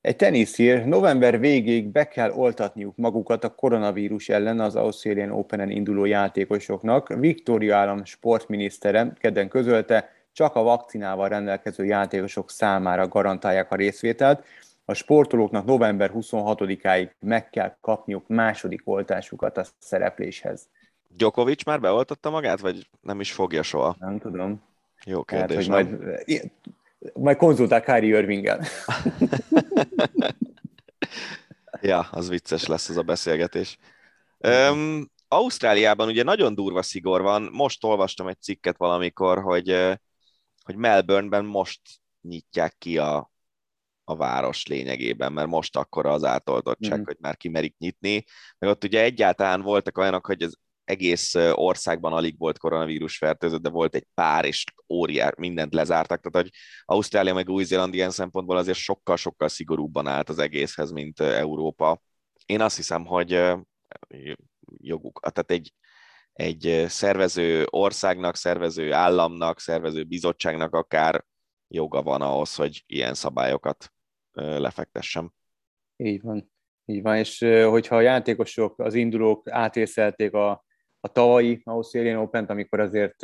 Egy 0.06 0.16
teniszír 0.16 0.86
november 0.86 1.40
végéig 1.40 1.88
be 1.88 2.08
kell 2.08 2.32
oltatniuk 2.32 2.96
magukat 2.96 3.44
a 3.44 3.56
koronavírus 3.56 4.30
ellen 4.30 4.60
az 4.60 4.76
Australian 4.76 5.32
Open-en 5.32 5.70
induló 5.70 6.06
játékosoknak. 6.06 7.08
Victoria 7.08 7.78
állam 7.78 8.04
sportminisztere 8.04 9.14
kedden 9.20 9.48
közölte, 9.48 10.10
csak 10.32 10.56
a 10.56 10.64
vakcinával 10.64 11.30
rendelkező 11.30 11.86
játékosok 11.86 12.50
számára 12.50 13.08
garantálják 13.08 13.72
a 13.72 13.76
részvételt. 13.76 14.44
A 14.86 14.94
sportolóknak 14.94 15.66
november 15.66 16.12
26-áig 16.14 17.10
meg 17.20 17.50
kell 17.50 17.76
kapniuk 17.82 18.28
második 18.28 18.82
oltásukat 18.84 19.58
a 19.58 19.66
szerepléshez. 19.80 20.68
Djokovic 21.08 21.66
már 21.66 21.80
beoltatta 21.80 22.30
magát, 22.30 22.60
vagy 22.60 22.88
nem 23.02 23.20
is 23.20 23.32
fogja 23.32 23.64
soha? 23.64 23.96
Nem 24.00 24.20
tudom. 24.20 24.62
Jó 25.06 25.24
kérdés. 25.24 25.68
Hát, 25.68 25.86
hogy 25.86 26.00
majd 26.00 26.24
majd 27.14 27.38
konzultál 27.38 27.82
Kyrie 27.82 28.18
Irvinggel. 28.18 28.62
ja, 31.82 32.00
az 32.00 32.30
vicces 32.30 32.66
lesz 32.66 32.90
ez 32.90 32.98
a 32.98 33.02
beszélgetés. 33.02 33.78
Um, 34.38 35.14
Ausztráliában 35.28 36.08
ugye 36.08 36.24
nagyon 36.24 36.56
durva 36.56 36.82
szigor 36.82 37.22
van. 37.22 37.50
Most 37.52 37.84
olvastam 37.84 38.28
egy 38.28 38.42
cikket 38.42 38.78
valamikor, 38.78 39.42
hogy, 39.42 39.70
hogy 40.64 40.76
Melbourneben 40.76 41.46
most 41.46 41.82
nyitják 42.22 42.76
ki 42.78 42.98
a, 42.98 43.32
a 44.04 44.16
város 44.16 44.66
lényegében, 44.66 45.34
mert 45.34 45.48
most 45.48 45.78
akkor 45.78 46.06
az 46.06 46.24
átoltottság, 46.24 47.00
mm. 47.00 47.04
hogy 47.04 47.18
már 47.20 47.38
kimerik 47.38 47.78
nyitni. 47.78 48.24
Meg 48.58 48.70
ott 48.70 48.84
ugye 48.84 49.02
egyáltalán 49.02 49.62
voltak 49.62 49.98
olyanok, 49.98 50.26
hogy 50.26 50.44
az 50.44 50.58
egész 50.86 51.36
országban 51.52 52.14
alig 52.14 52.38
volt 52.38 52.58
koronavírus 52.58 53.18
fertőzött, 53.18 53.62
de 53.62 53.70
volt 53.70 53.96
egy 53.96 54.08
pár, 54.14 54.46
és 54.46 54.64
óriás, 54.90 55.32
mindent 55.38 55.74
lezártak. 55.74 56.22
Tehát, 56.22 56.48
hogy 56.48 56.58
Ausztrália 56.86 57.34
meg 57.34 57.50
Új-Zéland 57.50 57.94
ilyen 57.94 58.12
szempontból 58.12 58.58
azért 58.58 58.78
sokkal-sokkal 58.78 59.48
szigorúbban 59.48 60.08
állt 60.08 60.30
az 60.30 60.40
egészhez, 60.40 60.92
mint 60.92 61.20
Európa. 61.20 62.02
Én 62.46 62.62
azt 62.62 62.76
hiszem, 62.76 63.06
hogy 63.06 63.44
joguk, 64.78 65.20
tehát 65.20 65.52
egy, 65.52 65.74
egy 66.34 66.86
szervező 66.88 67.66
országnak, 67.70 68.36
szervező 68.36 68.94
államnak, 68.94 69.60
szervező 69.60 70.04
bizottságnak 70.04 70.74
akár 70.74 71.26
joga 71.68 72.02
van 72.02 72.22
ahhoz, 72.22 72.56
hogy 72.56 72.84
ilyen 72.86 73.14
szabályokat 73.14 73.94
lefektessem. 74.32 75.32
Így 75.96 76.22
van. 76.22 76.52
Így 76.86 77.02
van, 77.02 77.18
és 77.18 77.40
hogyha 77.70 77.96
a 77.96 78.02
játékosok, 78.02 78.80
az 78.80 78.94
indulók 78.94 79.50
átészelték 79.50 80.34
a 80.34 80.65
a 81.06 81.08
tavalyi 81.08 81.62
Australian 81.64 82.18
Open-t, 82.18 82.50
amikor 82.50 82.80
azért 82.80 83.24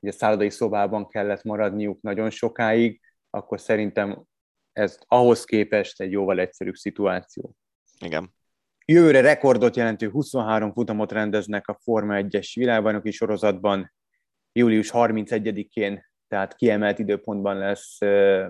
ugye 0.00 0.12
szállodai 0.12 0.50
szobában 0.50 1.08
kellett 1.08 1.42
maradniuk 1.42 2.00
nagyon 2.00 2.30
sokáig, 2.30 3.00
akkor 3.30 3.60
szerintem 3.60 4.22
ez 4.72 4.98
ahhoz 5.06 5.44
képest 5.44 6.00
egy 6.00 6.12
jóval 6.12 6.38
egyszerűbb 6.38 6.74
szituáció. 6.74 7.54
Igen. 8.04 8.34
Jövőre 8.84 9.20
rekordot 9.20 9.76
jelentő 9.76 10.08
23 10.08 10.72
futamot 10.72 11.12
rendeznek 11.12 11.68
a 11.68 11.78
Forma 11.82 12.14
1-es 12.16 12.50
világbajnoki 12.54 13.10
sorozatban. 13.10 13.92
Július 14.52 14.90
31-én, 14.92 16.04
tehát 16.28 16.54
kiemelt 16.54 16.98
időpontban 16.98 17.56
lesz 17.56 17.98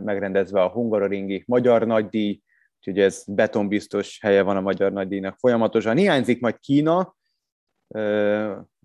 megrendezve 0.05 0.63
a 0.63 0.69
Hungaroringi 0.69 1.45
Magyar 1.47 1.87
Nagydíj, 1.87 2.41
úgyhogy 2.77 2.99
ez 2.99 3.25
betonbiztos 3.27 4.19
helye 4.21 4.43
van 4.43 4.57
a 4.57 4.61
Magyar 4.61 4.93
Nagydíjnak 4.93 5.37
folyamatosan. 5.39 5.97
Hiányzik 5.97 6.41
majd 6.41 6.59
Kína, 6.59 7.17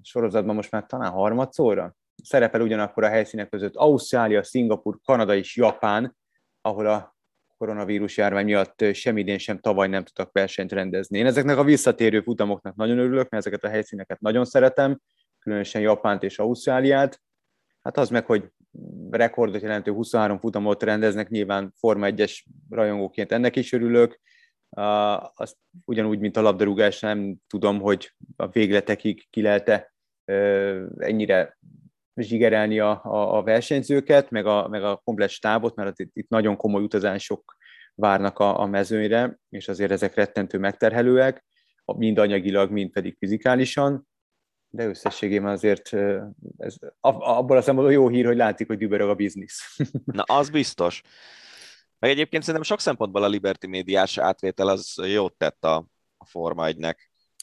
sorozatban 0.01 0.55
most 0.55 0.71
már 0.71 0.85
talán 0.85 1.11
harmadszorra. 1.11 1.95
Szerepel 2.23 2.61
ugyanakkor 2.61 3.03
a 3.03 3.09
helyszínek 3.09 3.49
között 3.49 3.75
Ausztrália, 3.75 4.43
Szingapur, 4.43 4.99
Kanada 5.03 5.35
és 5.35 5.55
Japán, 5.55 6.15
ahol 6.61 6.85
a 6.85 7.15
koronavírus 7.57 8.17
járvány 8.17 8.45
miatt 8.45 8.85
sem 8.93 9.17
idén, 9.17 9.37
sem 9.37 9.59
tavaly 9.59 9.87
nem 9.87 10.03
tudtak 10.03 10.29
versenyt 10.31 10.71
rendezni. 10.71 11.17
Én 11.17 11.25
ezeknek 11.25 11.57
a 11.57 11.63
visszatérő 11.63 12.21
futamoknak 12.21 12.75
nagyon 12.75 12.97
örülök, 12.97 13.29
mert 13.29 13.45
ezeket 13.45 13.63
a 13.63 13.69
helyszíneket 13.69 14.19
nagyon 14.19 14.45
szeretem, 14.45 14.99
különösen 15.39 15.81
Japánt 15.81 16.23
és 16.23 16.39
Ausztráliát. 16.39 17.21
Hát 17.81 17.97
az 17.97 18.09
meg, 18.09 18.25
hogy 18.25 18.51
rekordot 19.09 19.61
jelentő 19.61 19.91
23 19.91 20.39
futamot 20.39 20.83
rendeznek, 20.83 21.29
nyilván 21.29 21.73
Forma 21.77 22.07
1-es 22.09 22.43
rajongóként 22.69 23.31
ennek 23.31 23.55
is 23.55 23.73
örülök. 23.73 24.19
Uh, 24.75 25.23
azt 25.35 25.57
ugyanúgy, 25.85 26.19
mint 26.19 26.37
a 26.37 26.41
labdarúgás, 26.41 26.99
nem 26.99 27.35
tudom, 27.47 27.79
hogy 27.79 28.13
a 28.35 28.47
végletekig 28.47 29.27
ki 29.29 29.41
lehet 29.41 29.91
uh, 30.25 30.81
ennyire 30.97 31.57
zsigerelni 32.15 32.79
a, 32.79 33.03
a, 33.03 33.37
a 33.37 33.43
versenyzőket, 33.43 34.29
meg 34.29 34.45
a, 34.45 34.67
meg 34.67 34.83
a 34.83 35.01
komplet 35.03 35.29
stábot, 35.29 35.75
mert 35.75 35.99
itt, 35.99 36.11
itt 36.13 36.29
nagyon 36.29 36.55
komoly 36.55 36.83
utazások 36.83 37.55
várnak 37.95 38.39
a, 38.39 38.59
a 38.59 38.65
mezőnyre, 38.65 39.39
és 39.49 39.67
azért 39.67 39.91
ezek 39.91 40.15
rettentő 40.15 40.57
megterhelőek, 40.57 41.45
mind 41.85 42.17
anyagilag, 42.17 42.71
mind 42.71 42.91
pedig 42.91 43.15
fizikálisan, 43.17 44.07
de 44.69 44.85
összességében 44.85 45.51
azért 45.51 45.93
ez, 46.57 46.75
abban 46.99 47.57
a 47.57 47.61
szempontból 47.61 47.91
jó 47.93 48.07
hír, 48.07 48.25
hogy 48.25 48.37
látszik, 48.37 48.67
hogy 48.67 48.77
dübörög 48.77 49.09
a 49.09 49.15
biznisz. 49.15 49.77
Na, 50.05 50.23
az 50.25 50.49
biztos. 50.49 51.01
Meg 52.03 52.11
egyébként 52.11 52.43
szerintem 52.43 52.69
sok 52.69 52.79
szempontból 52.79 53.23
a 53.23 53.27
Liberty 53.27 53.65
médiás 53.67 54.17
átvétel 54.17 54.67
az 54.67 54.95
jót 55.05 55.37
tett 55.37 55.63
a, 55.63 55.75
a 56.17 56.25
Forma 56.25 56.65
1-nek. 56.67 56.95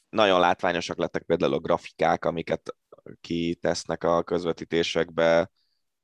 Nagyon 0.09 0.41
látványosak 0.41 0.99
lettek 0.99 1.23
például 1.23 1.53
a 1.53 1.59
grafikák, 1.59 2.25
amiket 2.25 2.77
kitesznek 3.21 4.05
a 4.05 4.23
közvetítésekbe. 4.23 5.51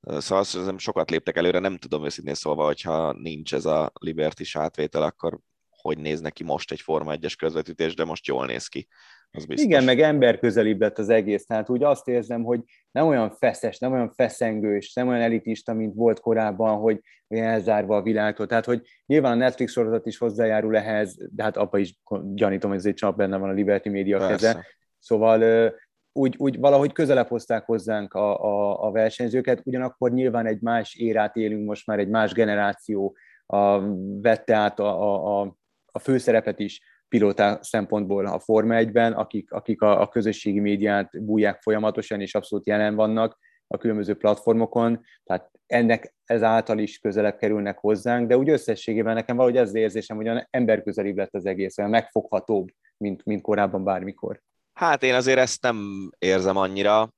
Szóval 0.01 0.39
azt 0.39 0.79
sokat 0.79 1.11
léptek 1.11 1.37
előre, 1.37 1.59
nem 1.59 1.77
tudom 1.77 2.05
őszintén 2.05 2.35
szólva, 2.35 2.65
hogyha 2.65 3.13
nincs 3.13 3.55
ez 3.55 3.65
a 3.65 3.93
liberty 4.01 4.43
átvétel, 4.53 5.03
akkor 5.03 5.39
hogy 5.69 5.99
néz 5.99 6.21
neki 6.21 6.45
most 6.45 6.73
egy 6.73 6.81
Forma 6.81 7.15
1-es 7.17 7.35
közvetítés, 7.39 7.95
de 7.95 8.05
most 8.05 8.27
jól 8.27 8.47
néz 8.47 8.67
ki. 8.67 8.89
Az 9.31 9.47
biztos. 9.47 9.67
Igen, 9.67 9.85
meg 9.85 10.01
ember 10.01 10.39
közelibb 10.39 10.81
lett 10.81 10.99
az 10.99 11.09
egész, 11.09 11.47
tehát 11.47 11.71
úgy 11.71 11.83
azt 11.83 12.09
érzem, 12.09 12.43
hogy 12.43 12.61
nem 12.91 13.07
olyan 13.07 13.31
feszes, 13.31 13.79
nem 13.79 13.93
olyan 13.93 14.11
feszengős, 14.11 14.93
nem 14.93 15.09
olyan 15.09 15.21
elitista, 15.21 15.75
mint 15.75 15.95
volt 15.95 16.21
korábban, 16.21 16.79
hogy 16.79 17.01
elzárva 17.29 17.97
a 17.97 18.03
világtól. 18.03 18.47
Tehát, 18.47 18.65
hogy 18.65 18.83
nyilván 19.07 19.33
a 19.33 19.35
Netflix 19.35 19.73
sorozat 19.73 20.07
is 20.07 20.19
hozzájárul 20.19 20.77
ehhez, 20.77 21.17
de 21.31 21.43
hát 21.43 21.57
apa 21.57 21.79
is 21.79 22.01
gyanítom, 22.35 22.71
hogy 22.71 22.79
ez 22.79 22.87
egy 22.87 22.95
csap 22.95 23.17
benne 23.17 23.37
van 23.37 23.49
a 23.49 23.53
Liberty 23.53 23.89
Media 23.89 24.19
Persze. 24.19 24.33
keze. 24.33 24.67
Szóval 24.99 25.73
úgy, 26.13 26.35
úgy 26.39 26.59
valahogy 26.59 26.93
közelebb 26.93 27.29
hozták 27.29 27.65
hozzánk 27.65 28.15
a, 28.15 28.45
a, 28.45 28.87
a 28.87 28.91
versenyzőket, 28.91 29.61
ugyanakkor 29.65 30.13
nyilván 30.13 30.47
egy 30.47 30.61
más 30.61 30.95
érát 30.95 31.37
élünk 31.37 31.67
most 31.67 31.87
már, 31.87 31.99
egy 31.99 32.09
más 32.09 32.33
generáció 32.33 33.17
a, 33.47 33.81
vette 34.21 34.55
át 34.55 34.79
a, 34.81 35.41
a, 35.41 35.57
a 35.93 35.99
főszerepet 35.99 36.59
is 36.59 36.81
pilóta 37.09 37.59
szempontból 37.63 38.27
a 38.27 38.39
Forma 38.39 38.75
1-ben, 38.79 39.13
akik, 39.13 39.53
akik 39.53 39.81
a, 39.81 40.01
a 40.01 40.09
közösségi 40.09 40.61
médiát 40.61 41.25
bújják 41.25 41.63
folyamatosan, 41.63 42.21
és 42.21 42.35
abszolút 42.35 42.67
jelen 42.67 42.95
vannak 42.95 43.39
a 43.67 43.77
különböző 43.77 44.15
platformokon, 44.15 45.05
tehát 45.25 45.51
ennek 45.67 46.15
ezáltal 46.25 46.79
is 46.79 46.99
közelebb 46.99 47.37
kerülnek 47.37 47.79
hozzánk, 47.79 48.29
de 48.29 48.37
úgy 48.37 48.49
összességében 48.49 49.15
nekem 49.15 49.37
valahogy 49.37 49.59
ez 49.59 49.69
az 49.69 49.75
érzésem, 49.75 50.17
hogy 50.17 50.47
emberközelibb 50.51 51.17
lett 51.17 51.35
az 51.35 51.47
egész, 51.47 51.79
olyan 51.79 51.91
megfoghatóbb, 51.91 52.69
mint, 52.97 53.25
mint 53.25 53.43
korábban 53.43 53.85
bármikor. 53.85 54.43
Hát 54.73 55.03
én 55.03 55.15
azért 55.15 55.39
ezt 55.39 55.63
nem 55.63 56.11
érzem 56.19 56.57
annyira. 56.57 57.13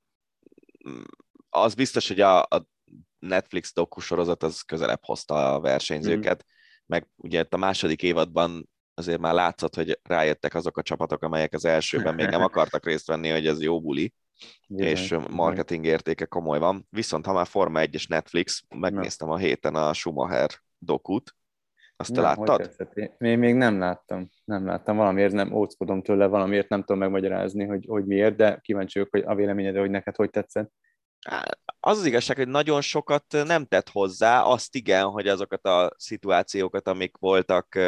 Az 1.48 1.74
biztos, 1.74 2.08
hogy 2.08 2.20
a, 2.20 2.40
a 2.40 2.66
Netflix 3.18 3.74
dokusorozat 3.74 4.42
az 4.42 4.60
közelebb 4.60 5.04
hozta 5.04 5.54
a 5.54 5.60
versenyzőket, 5.60 6.44
mm. 6.44 6.48
meg 6.86 7.06
ugye 7.16 7.44
a 7.50 7.56
második 7.56 8.02
évadban 8.02 8.68
azért 8.98 9.20
már 9.20 9.34
látszott, 9.34 9.74
hogy 9.74 9.98
rájöttek 10.02 10.54
azok 10.54 10.76
a 10.76 10.82
csapatok, 10.82 11.22
amelyek 11.22 11.52
az 11.52 11.64
elsőben 11.64 12.14
még 12.14 12.28
nem 12.28 12.42
akartak 12.42 12.86
részt 12.86 13.06
venni, 13.06 13.28
hogy 13.28 13.46
ez 13.46 13.62
jó 13.62 13.80
buli, 13.80 14.14
Igen. 14.66 14.88
és 14.88 15.14
marketing 15.30 15.84
értéke 15.84 16.24
komoly 16.24 16.58
van. 16.58 16.86
Viszont 16.90 17.26
ha 17.26 17.32
már 17.32 17.46
Forma 17.46 17.80
1 17.80 17.94
és 17.94 18.06
Netflix, 18.06 18.64
megnéztem 18.68 19.30
a 19.30 19.36
héten 19.36 19.74
a 19.74 19.92
Schumacher 19.92 20.50
dokut, 20.78 21.36
azt 22.00 22.12
te 22.14 22.20
nem, 22.20 22.30
láttad? 22.30 22.74
Még, 23.18 23.38
még 23.38 23.54
nem 23.54 23.78
láttam. 23.78 24.28
Nem 24.44 24.66
láttam. 24.66 24.96
Valamiért 24.96 25.32
nem 25.32 25.52
óckodom 25.52 26.02
tőle, 26.02 26.26
valamiért 26.26 26.68
nem 26.68 26.80
tudom 26.80 26.98
megmagyarázni, 26.98 27.64
hogy, 27.64 27.84
hogy 27.88 28.04
miért, 28.04 28.36
de 28.36 28.58
kíváncsi 28.62 28.98
vagyok, 28.98 29.14
hogy 29.14 29.24
a 29.26 29.34
véleményedre, 29.34 29.80
hogy 29.80 29.90
neked 29.90 30.16
hogy 30.16 30.30
tetszett. 30.30 30.72
Az 31.80 31.98
az 31.98 32.04
igazság, 32.04 32.36
hogy 32.36 32.48
nagyon 32.48 32.80
sokat 32.80 33.24
nem 33.28 33.64
tett 33.64 33.88
hozzá, 33.88 34.42
azt 34.42 34.74
igen, 34.74 35.04
hogy 35.04 35.28
azokat 35.28 35.66
a 35.66 35.92
szituációkat, 35.96 36.88
amik 36.88 37.16
voltak, 37.16 37.78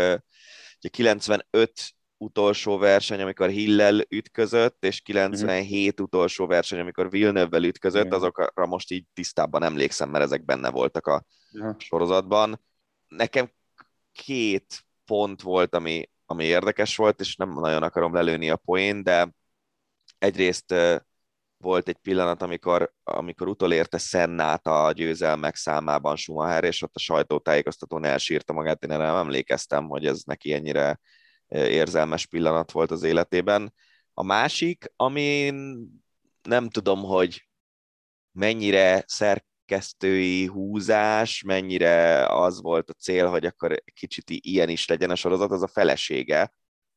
ugye 0.81 0.89
95 0.89 1.73
utolsó 2.17 2.79
verseny, 2.79 3.21
amikor 3.21 3.49
Hillel 3.49 4.01
ütközött, 4.09 4.85
és 4.85 5.01
97 5.01 5.83
mm-hmm. 5.83 6.05
utolsó 6.05 6.47
verseny, 6.47 6.81
amikor 6.81 7.11
Villeneuve-vel 7.11 7.65
ütközött, 7.65 8.05
Igen. 8.05 8.17
azokra 8.17 8.67
most 8.67 8.91
így 8.91 9.07
tisztában 9.15 9.63
emlékszem, 9.63 10.11
mert 10.11 10.25
ezek 10.25 10.45
benne 10.45 10.71
voltak 10.71 11.07
a 11.07 11.25
ja. 11.51 11.77
sorozatban. 11.79 12.61
Nekem 13.09 13.51
két 14.13 14.85
pont 15.05 15.43
volt, 15.43 15.75
ami, 15.75 16.11
ami 16.27 16.45
érdekes 16.45 16.97
volt, 16.97 17.21
és 17.21 17.37
nem 17.37 17.53
nagyon 17.53 17.83
akarom 17.83 18.15
lelőni 18.15 18.51
a 18.51 18.57
poén, 18.57 19.03
de 19.03 19.35
egyrészt 20.19 20.75
volt 21.63 21.89
egy 21.89 21.97
pillanat, 21.97 22.43
amikor, 22.43 22.93
amikor 23.03 23.49
utolérte 23.49 23.99
Szennát 23.99 24.67
a 24.67 24.93
győzelmek 24.93 25.57
számában 25.57 26.17
Schumacher, 26.17 26.65
és 26.65 26.83
ott 26.83 26.95
a 26.95 26.99
sajtótájékoztatón 26.99 28.05
elsírta 28.05 28.53
magát, 28.53 28.83
én 28.83 28.89
nem 28.89 29.17
emlékeztem, 29.17 29.89
hogy 29.89 30.07
ez 30.07 30.23
neki 30.23 30.53
ennyire 30.53 31.01
érzelmes 31.49 32.27
pillanat 32.27 32.73
volt 32.73 32.91
az 32.91 33.03
életében. 33.03 33.75
A 34.15 34.23
másik, 34.23 34.93
ami 34.97 35.51
nem 36.43 36.69
tudom, 36.69 37.03
hogy 37.03 37.49
mennyire 38.33 39.05
szer 39.07 39.45
szerkesztői 39.71 40.47
húzás, 40.47 41.43
mennyire 41.43 42.27
az 42.27 42.61
volt 42.61 42.91
a 42.91 42.93
cél, 42.93 43.27
hogy 43.27 43.47
akkor 43.47 43.83
kicsit 43.95 44.25
ilyen 44.27 44.69
is 44.69 44.87
legyen 44.87 45.11
a 45.11 45.15
sorozat, 45.15 45.51
az 45.51 45.63
a 45.63 45.67
felesége, 45.67 46.55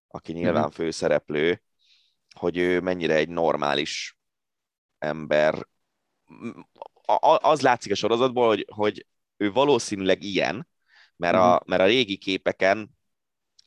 aki 0.07 0.31
nyilván 0.31 0.61
mm-hmm. 0.61 0.71
főszereplő, 0.71 1.61
hogy 2.39 2.57
ő 2.57 2.79
mennyire 2.79 3.15
egy 3.15 3.29
normális 3.29 4.17
ember. 5.03 5.67
Az 7.41 7.61
látszik 7.61 7.91
a 7.91 7.95
sorozatból, 7.95 8.47
hogy, 8.47 8.65
hogy 8.75 9.05
ő 9.37 9.51
valószínűleg 9.51 10.23
ilyen, 10.23 10.67
mert, 11.15 11.35
a, 11.35 11.61
mert 11.65 11.81
a 11.81 11.85
régi 11.85 12.17
képeken 12.17 12.97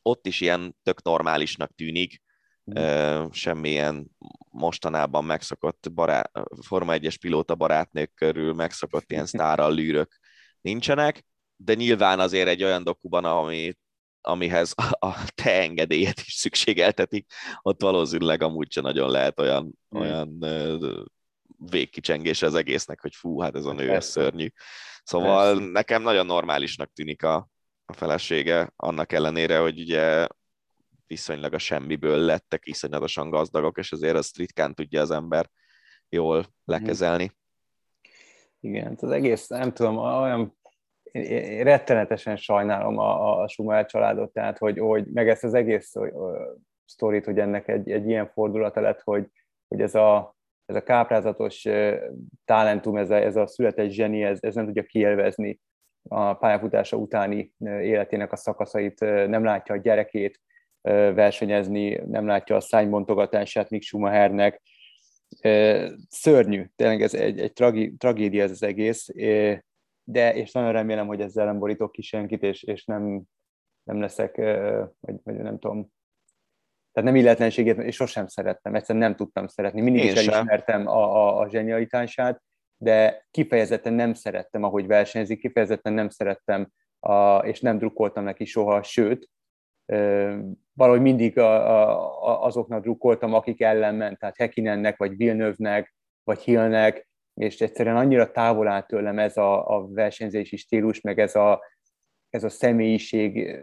ott 0.03 0.27
is 0.27 0.41
ilyen 0.41 0.77
tök 0.83 1.03
normálisnak 1.03 1.75
tűnik, 1.75 2.23
mm. 2.79 3.27
semmilyen 3.31 4.07
mostanában 4.51 5.25
megszokott 5.25 5.93
barát, 5.93 6.31
Forma 6.67 6.95
1-es 6.97 7.17
pilóta 7.21 7.55
barátnők 7.55 8.15
körül 8.15 8.55
megszokott 8.55 9.11
ilyen 9.11 9.27
sztárral 9.33 9.75
lűrök 9.75 10.17
nincsenek, 10.61 11.25
de 11.57 11.75
nyilván 11.75 12.21
azért 12.21 12.49
egy 12.49 12.63
olyan 12.63 12.85
dokuban, 12.85 13.25
ami, 13.25 13.73
amihez 14.21 14.73
a, 14.77 15.07
a 15.07 15.15
te 15.35 15.61
engedélyet 15.61 16.21
is 16.21 16.33
szükségeltetik, 16.33 17.33
ott 17.63 17.83
valószínűleg 17.83 18.43
amúgy 18.43 18.73
sem 18.73 18.83
nagyon 18.83 19.11
lehet 19.11 19.41
olyan, 19.41 19.65
mm. 19.65 20.01
olyan 20.01 20.39
végkicsengés 21.59 22.43
az 22.43 22.55
egésznek, 22.55 23.01
hogy 23.01 23.15
fú, 23.15 23.41
hát 23.41 23.55
ez 23.55 23.65
a 23.65 23.73
nő, 23.73 23.91
ez 23.91 24.07
szörnyű. 24.07 24.49
Szóval 25.03 25.55
Persze. 25.55 25.70
nekem 25.70 26.03
nagyon 26.03 26.27
normálisnak 26.27 26.93
tűnik 26.93 27.23
a, 27.23 27.49
a 27.85 27.93
felesége, 27.93 28.73
annak 28.77 29.12
ellenére, 29.12 29.59
hogy 29.59 29.81
ugye 29.81 30.27
viszonylag 31.07 31.53
a 31.53 31.59
semmiből 31.59 32.19
lettek 32.19 32.66
iszonyatosan 32.66 33.31
gazdagok, 33.31 33.78
és 33.78 33.93
azért 33.93 34.16
azt 34.16 34.37
ritkán 34.37 34.74
tudja 34.74 35.01
az 35.01 35.11
ember 35.11 35.51
jól 36.09 36.47
lekezelni. 36.65 37.33
Igen, 38.61 38.89
hát 38.89 39.03
az 39.03 39.11
egész, 39.11 39.47
nem 39.47 39.73
tudom, 39.73 39.97
olyan 39.97 40.57
én 41.12 41.65
rettenetesen 41.65 42.37
sajnálom 42.37 42.99
a, 42.99 43.41
a 43.43 43.49
Schumacher 43.49 43.87
családot, 43.87 44.33
tehát 44.33 44.59
hogy, 44.59 44.78
hogy 44.78 45.07
meg 45.07 45.28
ezt 45.28 45.45
az 45.45 45.55
egész 45.55 45.93
sztorit, 46.85 47.24
hogy 47.24 47.39
ennek 47.39 47.69
egy, 47.69 47.91
egy 47.91 48.09
ilyen 48.09 48.28
fordulata 48.28 48.81
lett, 48.81 49.01
hogy, 49.01 49.27
hogy 49.69 49.81
ez 49.81 49.95
a, 49.95 50.36
ez 50.66 50.76
a 50.76 50.82
káprázatos 50.82 51.66
talentum, 52.44 52.97
ez 52.97 53.10
a, 53.10 53.14
ez 53.14 53.36
a 53.36 53.47
született 53.47 53.90
zseni, 53.90 54.22
ez, 54.22 54.38
ez 54.40 54.55
nem 54.55 54.64
tudja 54.64 54.82
kielvezni 54.82 55.60
a 56.09 56.34
pályafutása 56.34 56.97
utáni 56.97 57.52
életének 57.64 58.32
a 58.32 58.36
szakaszait, 58.36 59.01
nem 59.01 59.44
látja 59.44 59.74
a 59.74 59.78
gyerekét 59.78 60.40
versenyezni, 61.14 62.01
nem 62.06 62.26
látja 62.26 62.56
a 62.56 62.60
szánybontogatását 62.60 63.70
Mick 63.70 63.84
Schumachernek. 63.84 64.62
Szörnyű, 66.09 66.66
tényleg 66.76 67.02
ez 67.02 67.14
egy, 67.14 67.40
egy 67.40 67.52
tragi, 67.52 67.97
tragédia 67.97 68.43
ez 68.43 68.51
az 68.51 68.62
egész, 68.62 69.09
de 70.05 70.34
és 70.34 70.52
nagyon 70.52 70.72
remélem, 70.72 71.06
hogy 71.06 71.20
ezzel 71.20 71.44
nem 71.44 71.59
borítok 71.59 71.93
ki 71.93 72.02
senkit, 72.02 72.43
és, 72.43 72.62
és 72.62 72.84
nem, 72.84 73.22
nem 73.82 74.01
leszek, 74.01 74.36
vagy, 75.01 75.16
vagy 75.22 75.34
nem 75.34 75.59
tudom, 75.59 75.94
tehát 76.97 77.10
nem 77.10 77.20
illetlenségét, 77.20 77.78
és 77.78 77.94
sosem 77.94 78.27
szerettem, 78.27 78.74
egyszerűen 78.74 79.05
nem 79.05 79.16
tudtam 79.16 79.47
szeretni. 79.47 79.81
Mindig 79.81 80.05
Én 80.05 80.12
is 80.12 80.27
elismertem 80.27 80.86
a, 80.86 81.16
a, 81.16 81.39
a 81.39 81.48
zsenialitását, 81.48 82.43
de 82.77 83.27
kifejezetten 83.31 83.93
nem 83.93 84.14
szerettem, 84.14 84.62
ahogy 84.62 84.86
versenyzik, 84.86 85.40
kifejezetten 85.40 85.93
nem 85.93 86.09
szerettem, 86.09 86.68
a, 87.01 87.36
és 87.36 87.60
nem 87.60 87.78
drukkoltam 87.78 88.24
neki 88.24 88.44
soha, 88.44 88.82
sőt, 88.82 89.28
valahogy 90.73 91.01
mindig 91.01 91.39
a, 91.39 91.82
a, 92.23 92.44
azoknak 92.44 92.82
drukkoltam, 92.82 93.35
akik 93.35 93.60
ellen 93.60 93.94
ment, 93.94 94.18
tehát 94.18 94.36
Hekinennek, 94.36 94.97
vagy 94.97 95.16
Villeneuve-nek, 95.16 95.94
vagy 96.24 96.39
Hillnek, 96.39 97.09
és 97.35 97.60
egyszerűen 97.60 97.97
annyira 97.97 98.31
távol 98.31 98.68
áll 98.68 98.82
tőlem 98.82 99.18
ez 99.18 99.36
a, 99.36 99.77
a 99.77 99.86
versenyzési 99.89 100.56
stílus, 100.56 101.01
meg 101.01 101.18
ez 101.18 101.35
a, 101.35 101.62
ez 102.31 102.44
a 102.44 102.48
személyiség, 102.48 103.60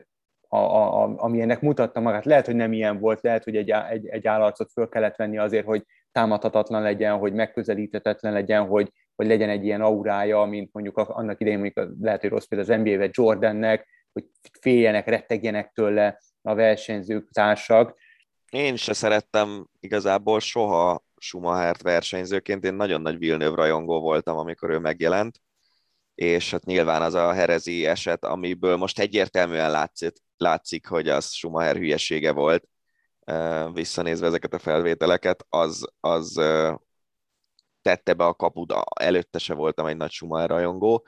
a, 0.53 0.57
a, 0.57 1.03
a, 1.03 1.13
ami 1.17 1.41
ennek 1.41 1.61
mutatta 1.61 1.99
magát. 1.99 2.25
Lehet, 2.25 2.45
hogy 2.45 2.55
nem 2.55 2.73
ilyen 2.73 2.99
volt, 2.99 3.21
lehet, 3.21 3.43
hogy 3.43 3.55
egy, 3.55 3.69
egy, 3.69 4.07
egy 4.07 4.27
állarcot 4.27 4.71
föl 4.71 4.89
kellett 4.89 5.15
venni 5.15 5.37
azért, 5.37 5.65
hogy 5.65 5.85
támadhatatlan 6.11 6.81
legyen, 6.81 7.17
hogy 7.17 7.33
megközelíthetetlen 7.33 8.33
legyen, 8.33 8.65
hogy, 8.65 8.91
hogy 9.15 9.27
legyen 9.27 9.49
egy 9.49 9.65
ilyen 9.65 9.81
aurája, 9.81 10.43
mint 10.43 10.73
mondjuk 10.73 10.97
annak 10.97 11.39
idején 11.39 11.59
mondjuk 11.59 11.89
lehet, 12.01 12.21
hogy 12.21 12.29
rossz 12.29 12.45
például 12.45 12.71
az 12.71 12.79
NBA-vel 12.83 13.09
Jordannek, 13.11 13.87
hogy 14.11 14.25
féljenek, 14.61 15.07
rettegjenek 15.07 15.71
tőle 15.71 16.21
a 16.41 16.55
versenyzők, 16.55 17.29
társak. 17.31 17.97
Én 18.49 18.75
se 18.75 18.93
szerettem 18.93 19.67
igazából 19.79 20.39
soha 20.39 21.03
Schumachert 21.17 21.81
versenyzőként, 21.81 22.63
én 22.63 22.73
nagyon 22.73 23.01
nagy 23.01 23.17
Villeneuve 23.17 23.55
rajongó 23.55 23.99
voltam, 23.99 24.37
amikor 24.37 24.69
ő 24.69 24.79
megjelent, 24.79 25.41
és 26.15 26.51
hát 26.51 26.65
nyilván 26.65 27.01
az 27.01 27.13
a 27.13 27.31
herezi 27.31 27.85
eset, 27.85 28.25
amiből 28.25 28.75
most 28.75 28.99
egyértelműen 28.99 29.71
látszik, 29.71 30.13
látszik 30.43 30.87
hogy 30.87 31.09
az 31.09 31.31
Schumacher 31.31 31.75
hülyesége 31.75 32.31
volt, 32.31 32.67
visszanézve 33.73 34.27
ezeket 34.27 34.53
a 34.53 34.59
felvételeket, 34.59 35.45
az, 35.49 35.87
az 35.99 36.33
tette 37.81 38.13
be 38.13 38.25
a 38.25 38.33
kaput, 38.33 38.73
előtte 38.99 39.37
se 39.37 39.53
voltam 39.53 39.85
egy 39.85 39.97
nagy 39.97 40.11
Schumacher 40.11 40.49
rajongó, 40.49 41.05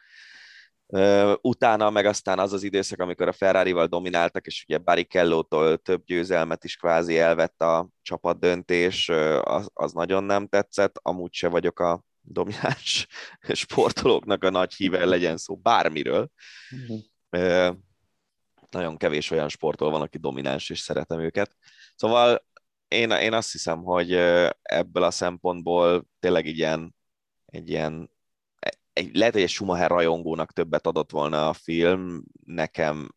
Utána 1.42 1.90
meg 1.90 2.06
aztán 2.06 2.40
az 2.40 2.54
az 2.54 2.64
időszak, 2.64 3.00
amikor 3.00 3.28
a 3.28 3.32
Ferrari-val 3.32 3.88
domináltak, 3.88 4.46
és 4.46 4.66
ugye 4.68 4.78
Barrichello-tól 4.78 5.78
több 5.78 6.04
győzelmet 6.06 6.64
is 6.64 6.76
kvázi 6.76 7.20
elvett 7.20 7.62
a 7.62 7.90
csapat 8.02 8.40
döntés, 8.40 9.10
az, 9.42 9.70
az 9.74 9.94
nagyon 9.94 10.24
nem 10.24 10.48
tetszett, 10.48 11.00
amúgy 11.02 11.34
se 11.34 11.48
vagyok 11.48 11.80
a 11.80 12.04
domináns 12.22 13.08
sportolóknak 13.54 14.44
a 14.44 14.50
nagy 14.50 14.74
híve, 14.74 15.06
legyen 15.06 15.38
szó 15.38 15.56
bármiről. 15.56 16.30
Uh-huh. 16.72 17.76
Nagyon 18.76 18.98
kevés 18.98 19.32
olyan 19.32 19.50
sportol 19.50 19.92
van, 19.92 20.02
aki 20.02 20.18
domináns, 20.18 20.70
és 20.70 20.80
szeretem 20.80 21.20
őket. 21.20 21.56
Szóval 21.96 22.46
én, 22.88 23.12
én 23.12 23.34
azt 23.34 23.52
hiszem, 23.52 23.84
hogy 23.84 24.14
ebből 24.62 25.04
a 25.04 25.12
szempontból 25.12 26.06
tényleg 26.20 26.46
ilyen, 26.46 26.96
egy 27.46 27.70
ilyen 27.70 28.10
egy, 28.94 29.16
lehet, 29.16 29.34
hogy 29.34 29.42
egy 29.42 29.50
Schumacher 29.50 29.90
rajongónak 29.90 30.54
többet 30.54 30.88
adott 30.88 31.12
volna 31.12 31.50
a 31.50 31.54
film, 31.54 32.24
nekem 32.46 33.10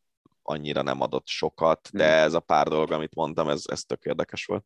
annyira 0.43 0.82
nem 0.82 1.01
adott 1.01 1.26
sokat, 1.26 1.89
de 1.93 2.14
hmm. 2.14 2.24
ez 2.24 2.35
a 2.35 2.40
pár 2.40 2.66
dolog, 2.66 2.93
amit 2.93 3.14
mondtam, 3.14 3.48
ez, 3.48 3.64
ez 3.70 3.85
tök 3.85 4.05
érdekes 4.05 4.44
volt. 4.44 4.64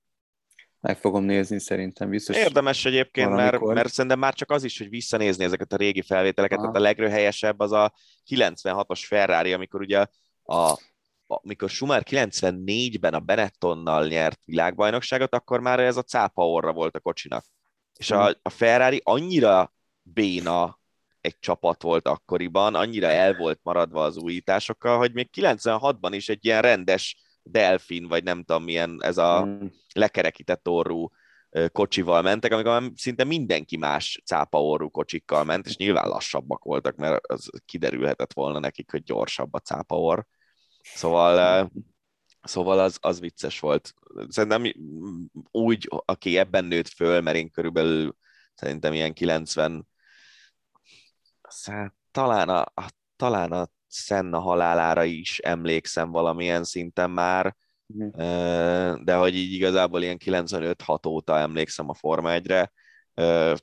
Meg 0.81 0.99
fogom 0.99 1.25
nézni 1.25 1.61
szerintem 1.61 2.09
biztos. 2.11 2.37
Érdemes 2.37 2.85
egyébként, 2.85 3.31
mert, 3.31 3.61
mert 3.61 3.93
szerintem 3.93 4.19
már 4.19 4.35
csak 4.35 4.51
az 4.51 4.65
is, 4.65 4.79
hogy 4.79 4.89
visszanézni 4.89 5.45
ezeket 5.45 5.73
a 5.73 5.77
régi 5.77 6.03
felvételeket, 6.03 6.59
Aha. 6.59 6.67
tehát 6.67 6.81
a 6.81 6.89
legrőhelyesebb 6.89 7.61
az 7.61 7.73
a 7.73 7.93
96-os 8.31 9.03
Ferrari, 9.07 9.53
amikor 9.53 9.81
ugye 9.81 10.07
a, 10.45 10.79
amikor 11.27 11.71
Schumacher 11.71 12.29
94-ben 12.29 13.15
a 13.15 13.21
Benettonnal 13.21 14.07
nyert 14.07 14.41
világbajnokságot, 14.45 15.35
akkor 15.35 15.61
már 15.61 15.81
ez 15.81 15.97
a 15.97 16.03
cápa 16.03 16.49
orra 16.49 16.73
volt 16.73 16.97
a 16.97 17.01
kocsinak. 17.01 17.45
És 17.99 18.11
a, 18.11 18.25
hmm. 18.25 18.35
a 18.43 18.51
Ferrari 18.51 19.01
annyira 19.05 19.73
béna 20.03 20.81
egy 21.21 21.39
csapat 21.39 21.83
volt 21.83 22.09
akkoriban, 22.09 22.75
annyira 22.75 23.07
el 23.07 23.35
volt 23.35 23.61
maradva 23.63 24.03
az 24.03 24.17
újításokkal, 24.17 24.99
hogy 24.99 25.13
még 25.13 25.29
96-ban 25.33 26.11
is 26.11 26.29
egy 26.29 26.45
ilyen 26.45 26.63
rendes 26.63 27.17
delfin, 27.43 28.09
vagy 28.09 28.25
nem 28.25 28.45
tudom 28.45 28.65
milyen, 28.65 28.99
ez 29.03 29.19
a 29.19 29.45
mm. 29.45 29.67
lekerekített 29.95 30.69
orrú 30.69 31.11
kocsival 31.73 32.23
mentek, 32.23 32.53
amikor 32.53 32.93
szinte 32.95 33.25
mindenki 33.25 33.77
más 33.77 34.23
cápa 34.25 34.63
orrú 34.63 34.91
kocsikkal 34.91 35.45
ment, 35.45 35.67
és 35.67 35.77
nyilván 35.77 36.09
lassabbak 36.09 36.65
voltak, 36.65 36.97
mert 36.97 37.27
az 37.27 37.51
kiderülhetett 37.65 38.33
volna 38.33 38.59
nekik, 38.59 38.91
hogy 38.91 39.03
gyorsabb 39.03 39.55
a 39.55 39.59
cápa 39.59 39.99
orr. 39.99 40.25
Szóval, 40.83 41.71
szóval 42.43 42.79
az, 42.79 42.99
az 43.01 43.21
vicces 43.21 43.61
volt. 43.61 43.95
Szerintem 44.29 44.73
úgy, 45.51 45.89
aki 46.05 46.39
ebben 46.39 46.65
nőtt 46.65 46.89
föl, 46.89 47.21
mert 47.21 47.37
én 47.37 47.51
körülbelül 47.51 48.17
szerintem 48.55 48.93
ilyen 48.93 49.13
90 49.13 49.89
hát, 51.65 51.95
talán 52.11 52.49
a, 52.49 52.67
talán 53.17 53.53
a 53.53 53.69
Senna 53.89 54.39
halálára 54.39 55.05
is 55.05 55.39
emlékszem 55.39 56.11
valamilyen 56.11 56.65
szinten 56.65 57.11
már, 57.11 57.57
uh-huh. 57.97 59.03
de 59.05 59.15
hogy 59.15 59.35
így 59.35 59.53
igazából 59.53 60.03
ilyen 60.03 60.19
95-6 60.25 61.09
óta 61.09 61.39
emlékszem 61.39 61.89
a 61.89 61.95
Forma 61.95 62.31
1-re, 62.33 62.73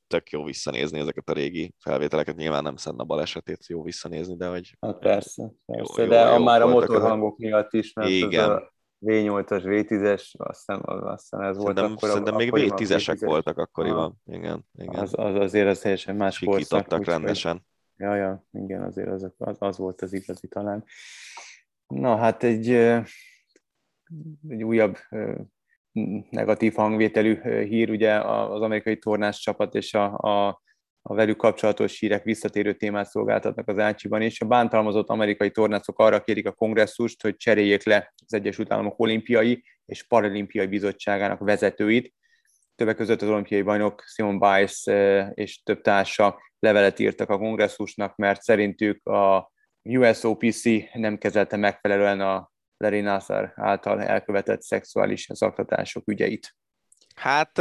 tök 0.07 0.29
jó 0.29 0.43
visszanézni 0.43 0.99
ezeket 0.99 1.29
a 1.29 1.33
régi 1.33 1.73
felvételeket, 1.79 2.35
nyilván 2.35 2.63
nem 2.63 2.77
Senna 2.77 3.03
balesetét 3.03 3.67
jó 3.67 3.83
visszanézni, 3.83 4.35
de 4.35 4.47
hogy... 4.47 4.77
Hát 4.79 4.99
persze, 4.99 5.51
persze, 5.65 6.03
jó, 6.03 6.09
de 6.09 6.19
jó, 6.19 6.33
a 6.33 6.39
már 6.39 6.61
a 6.61 6.67
motorhangok 6.67 7.33
a... 7.33 7.35
miatt 7.37 7.73
is, 7.73 7.93
mert 7.93 8.09
Igen. 8.09 8.49
a 8.49 8.71
V8-as, 9.05 9.61
V10-es, 9.65 10.31
aztán, 10.37 10.81
aztán 10.83 11.41
ez 11.41 11.57
szerintem, 11.57 11.85
volt 11.85 11.97
akkor. 11.97 12.09
Szerintem 12.09 12.35
még 12.35 12.51
V10-esek 12.53 13.17
voltak 13.19 13.57
akkoriban, 13.57 14.21
igen. 14.25 14.65
igen. 14.73 15.01
Az, 15.01 15.13
az 15.17 15.35
azért 15.35 15.67
az 15.67 15.79
teljesen 15.79 16.15
más 16.15 16.39
korszak. 16.39 17.05
rendesen. 17.05 17.65
Ja, 17.97 18.15
ja, 18.15 18.45
igen, 18.51 18.83
azért 18.83 19.07
az, 19.07 19.31
az, 19.37 19.55
az 19.59 19.77
volt 19.77 20.01
az 20.01 20.13
igazi 20.13 20.47
talán. 20.47 20.83
Na 21.87 22.15
hát 22.15 22.43
egy, 22.43 22.67
egy 24.49 24.63
újabb 24.63 24.97
negatív 26.29 26.73
hangvételű 26.73 27.41
hír, 27.63 27.89
ugye 27.89 28.13
az 28.25 28.61
amerikai 28.61 28.97
tornás 28.97 29.39
csapat 29.39 29.75
és 29.75 29.93
a, 29.93 30.17
a, 30.17 30.61
a 31.01 31.13
velük 31.13 31.37
kapcsolatos 31.37 31.99
hírek 31.99 32.23
visszatérő 32.23 32.73
témát 32.73 33.09
szolgáltatnak 33.09 33.67
az 33.67 33.79
Ácsiban, 33.79 34.21
és 34.21 34.41
a 34.41 34.45
bántalmazott 34.45 35.09
amerikai 35.09 35.51
tornászok 35.51 35.99
arra 35.99 36.23
kérik 36.23 36.47
a 36.47 36.51
kongresszust, 36.51 37.21
hogy 37.21 37.35
cseréljék 37.35 37.83
le 37.83 38.13
az 38.25 38.33
Egyesült 38.33 38.71
Államok 38.71 38.99
olimpiai 38.99 39.63
és 39.85 40.07
paralimpiai 40.07 40.67
bizottságának 40.67 41.39
vezetőit. 41.39 42.13
Többek 42.75 42.95
között 42.95 43.21
az 43.21 43.29
olimpiai 43.29 43.61
bajnok 43.61 44.03
Simon 44.05 44.39
Biles 44.39 44.83
és 45.33 45.63
több 45.63 45.81
társa 45.81 46.39
levelet 46.59 46.99
írtak 46.99 47.29
a 47.29 47.37
kongresszusnak, 47.37 48.15
mert 48.15 48.41
szerintük 48.41 49.07
a 49.07 49.51
USOPC 49.83 50.63
nem 50.93 51.17
kezelte 51.17 51.57
megfelelően 51.57 52.21
a 52.21 52.51
Larry 52.79 53.01
Nassar 53.01 53.53
által 53.55 54.01
elkövetett 54.01 54.61
szexuális 54.61 55.27
zaklatások 55.33 56.07
ügyeit. 56.07 56.55
Hát 57.15 57.57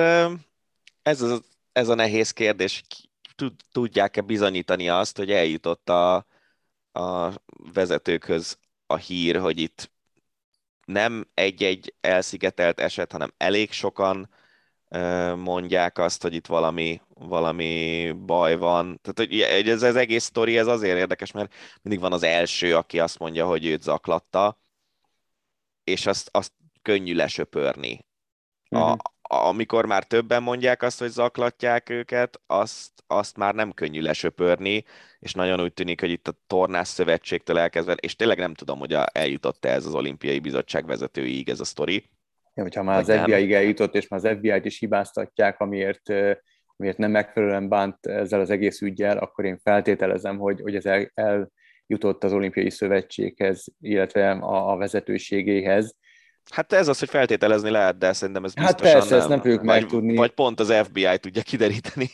ez, 1.02 1.22
az, 1.22 1.42
ez 1.72 1.88
a 1.88 1.94
nehéz 1.94 2.30
kérdés, 2.30 2.82
tudják-e 3.72 4.20
bizonyítani 4.20 4.88
azt, 4.88 5.16
hogy 5.16 5.30
eljutott 5.30 5.88
a, 5.88 6.26
a 6.92 7.32
vezetőkhöz 7.72 8.58
a 8.86 8.96
hír, 8.96 9.36
hogy 9.36 9.58
itt 9.60 9.90
nem 10.84 11.28
egy-egy 11.34 11.94
elszigetelt 12.00 12.80
eset, 12.80 13.12
hanem 13.12 13.32
elég 13.36 13.72
sokan 13.72 14.30
mondják 15.36 15.98
azt, 15.98 16.22
hogy 16.22 16.34
itt 16.34 16.46
valami, 16.46 17.00
valami 17.08 18.12
baj 18.12 18.56
van. 18.56 19.00
Tehát 19.02 19.30
hogy 19.30 19.68
ez 19.68 19.82
az 19.82 19.96
egész 19.96 20.24
sztori 20.24 20.58
ez 20.58 20.66
azért 20.66 20.98
érdekes, 20.98 21.32
mert 21.32 21.54
mindig 21.82 22.00
van 22.00 22.12
az 22.12 22.22
első, 22.22 22.76
aki 22.76 22.98
azt 22.98 23.18
mondja, 23.18 23.46
hogy 23.46 23.66
őt 23.66 23.82
zaklatta, 23.82 24.60
és 25.88 26.06
azt, 26.06 26.28
azt 26.32 26.52
könnyű 26.82 27.14
lesöpörni. 27.14 28.06
A, 28.68 28.78
uh-huh. 28.78 28.98
amikor 29.48 29.86
már 29.86 30.04
többen 30.04 30.42
mondják 30.42 30.82
azt, 30.82 30.98
hogy 30.98 31.08
zaklatják 31.08 31.88
őket, 31.88 32.40
azt, 32.46 32.90
azt 33.06 33.36
már 33.36 33.54
nem 33.54 33.72
könnyű 33.72 34.00
lesöpörni, 34.00 34.84
és 35.18 35.32
nagyon 35.32 35.60
úgy 35.60 35.72
tűnik, 35.72 36.00
hogy 36.00 36.10
itt 36.10 36.28
a 36.28 36.38
tornás 36.46 36.88
szövetségtől 36.88 37.58
elkezdve, 37.58 37.92
és 37.92 38.16
tényleg 38.16 38.38
nem 38.38 38.54
tudom, 38.54 38.78
hogy 38.78 38.96
eljutott 39.12 39.64
-e 39.64 39.68
ez 39.68 39.86
az 39.86 39.94
olimpiai 39.94 40.38
bizottság 40.38 40.86
vezetőig 40.86 41.48
ez 41.48 41.60
a 41.60 41.64
sztori, 41.64 42.10
ja, 42.58 42.64
hogyha 42.64 42.82
már 42.82 42.98
az 42.98 43.12
FBI-ig 43.20 43.52
eljutott, 43.52 43.94
és 43.94 44.08
már 44.08 44.24
az 44.24 44.36
FBI-t 44.36 44.64
is 44.64 44.78
hibáztatják, 44.78 45.60
amiért, 45.60 46.10
amiért 46.76 46.98
nem 46.98 47.10
megfelelően 47.10 47.68
bánt 47.68 48.06
ezzel 48.06 48.40
az 48.40 48.50
egész 48.50 48.80
ügyel, 48.80 49.18
akkor 49.18 49.44
én 49.44 49.58
feltételezem, 49.58 50.38
hogy, 50.38 50.60
hogy 50.60 50.74
ez 50.74 50.86
el, 51.14 51.50
jutott 51.88 52.24
az 52.24 52.32
olimpiai 52.32 52.70
szövetséghez, 52.70 53.64
illetve 53.80 54.30
a, 54.30 54.72
a 54.72 54.76
vezetőségéhez. 54.76 55.96
Hát 56.50 56.72
ez 56.72 56.88
az, 56.88 56.98
hogy 56.98 57.08
feltételezni 57.08 57.70
lehet, 57.70 57.98
de 57.98 58.12
szerintem 58.12 58.44
ez 58.44 58.52
Hát 58.54 58.80
persze, 58.80 59.10
nem. 59.10 59.18
ezt 59.18 59.28
nem 59.28 59.40
fogjuk 59.40 59.58
vagy, 59.58 59.66
megtudni. 59.66 60.16
Vagy 60.16 60.30
pont 60.30 60.60
az 60.60 60.74
FBI 60.82 61.18
tudja 61.18 61.42
kideríteni. 61.42 62.10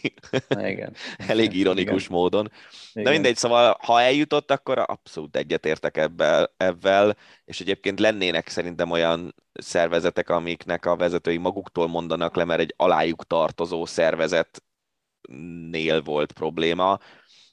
Igen. 0.49 0.95
Elég 1.29 1.57
ironikus 1.57 2.05
Igen. 2.05 2.17
módon. 2.17 2.51
Igen. 2.93 3.05
De 3.05 3.11
mindegy, 3.11 3.37
szóval 3.37 3.77
ha 3.81 4.01
eljutott, 4.01 4.51
akkor 4.51 4.85
abszolút 4.87 5.37
egyetértek 5.37 5.97
ebben, 5.97 6.51
ebben, 6.57 7.17
és 7.45 7.61
egyébként 7.61 8.01
lennének 8.01 8.49
szerintem 8.49 8.91
olyan 8.91 9.35
szervezetek, 9.53 10.29
amiknek 10.29 10.87
a 10.87 10.97
vezetői 10.97 11.37
maguktól 11.37 11.89
mondanak 11.89 12.37
le, 12.37 12.45
mert 12.45 12.61
egy 12.61 12.75
alájuk 12.77 13.27
tartozó 13.27 13.85
szervezetnél 13.85 16.03
volt 16.05 16.33
probléma. 16.33 16.99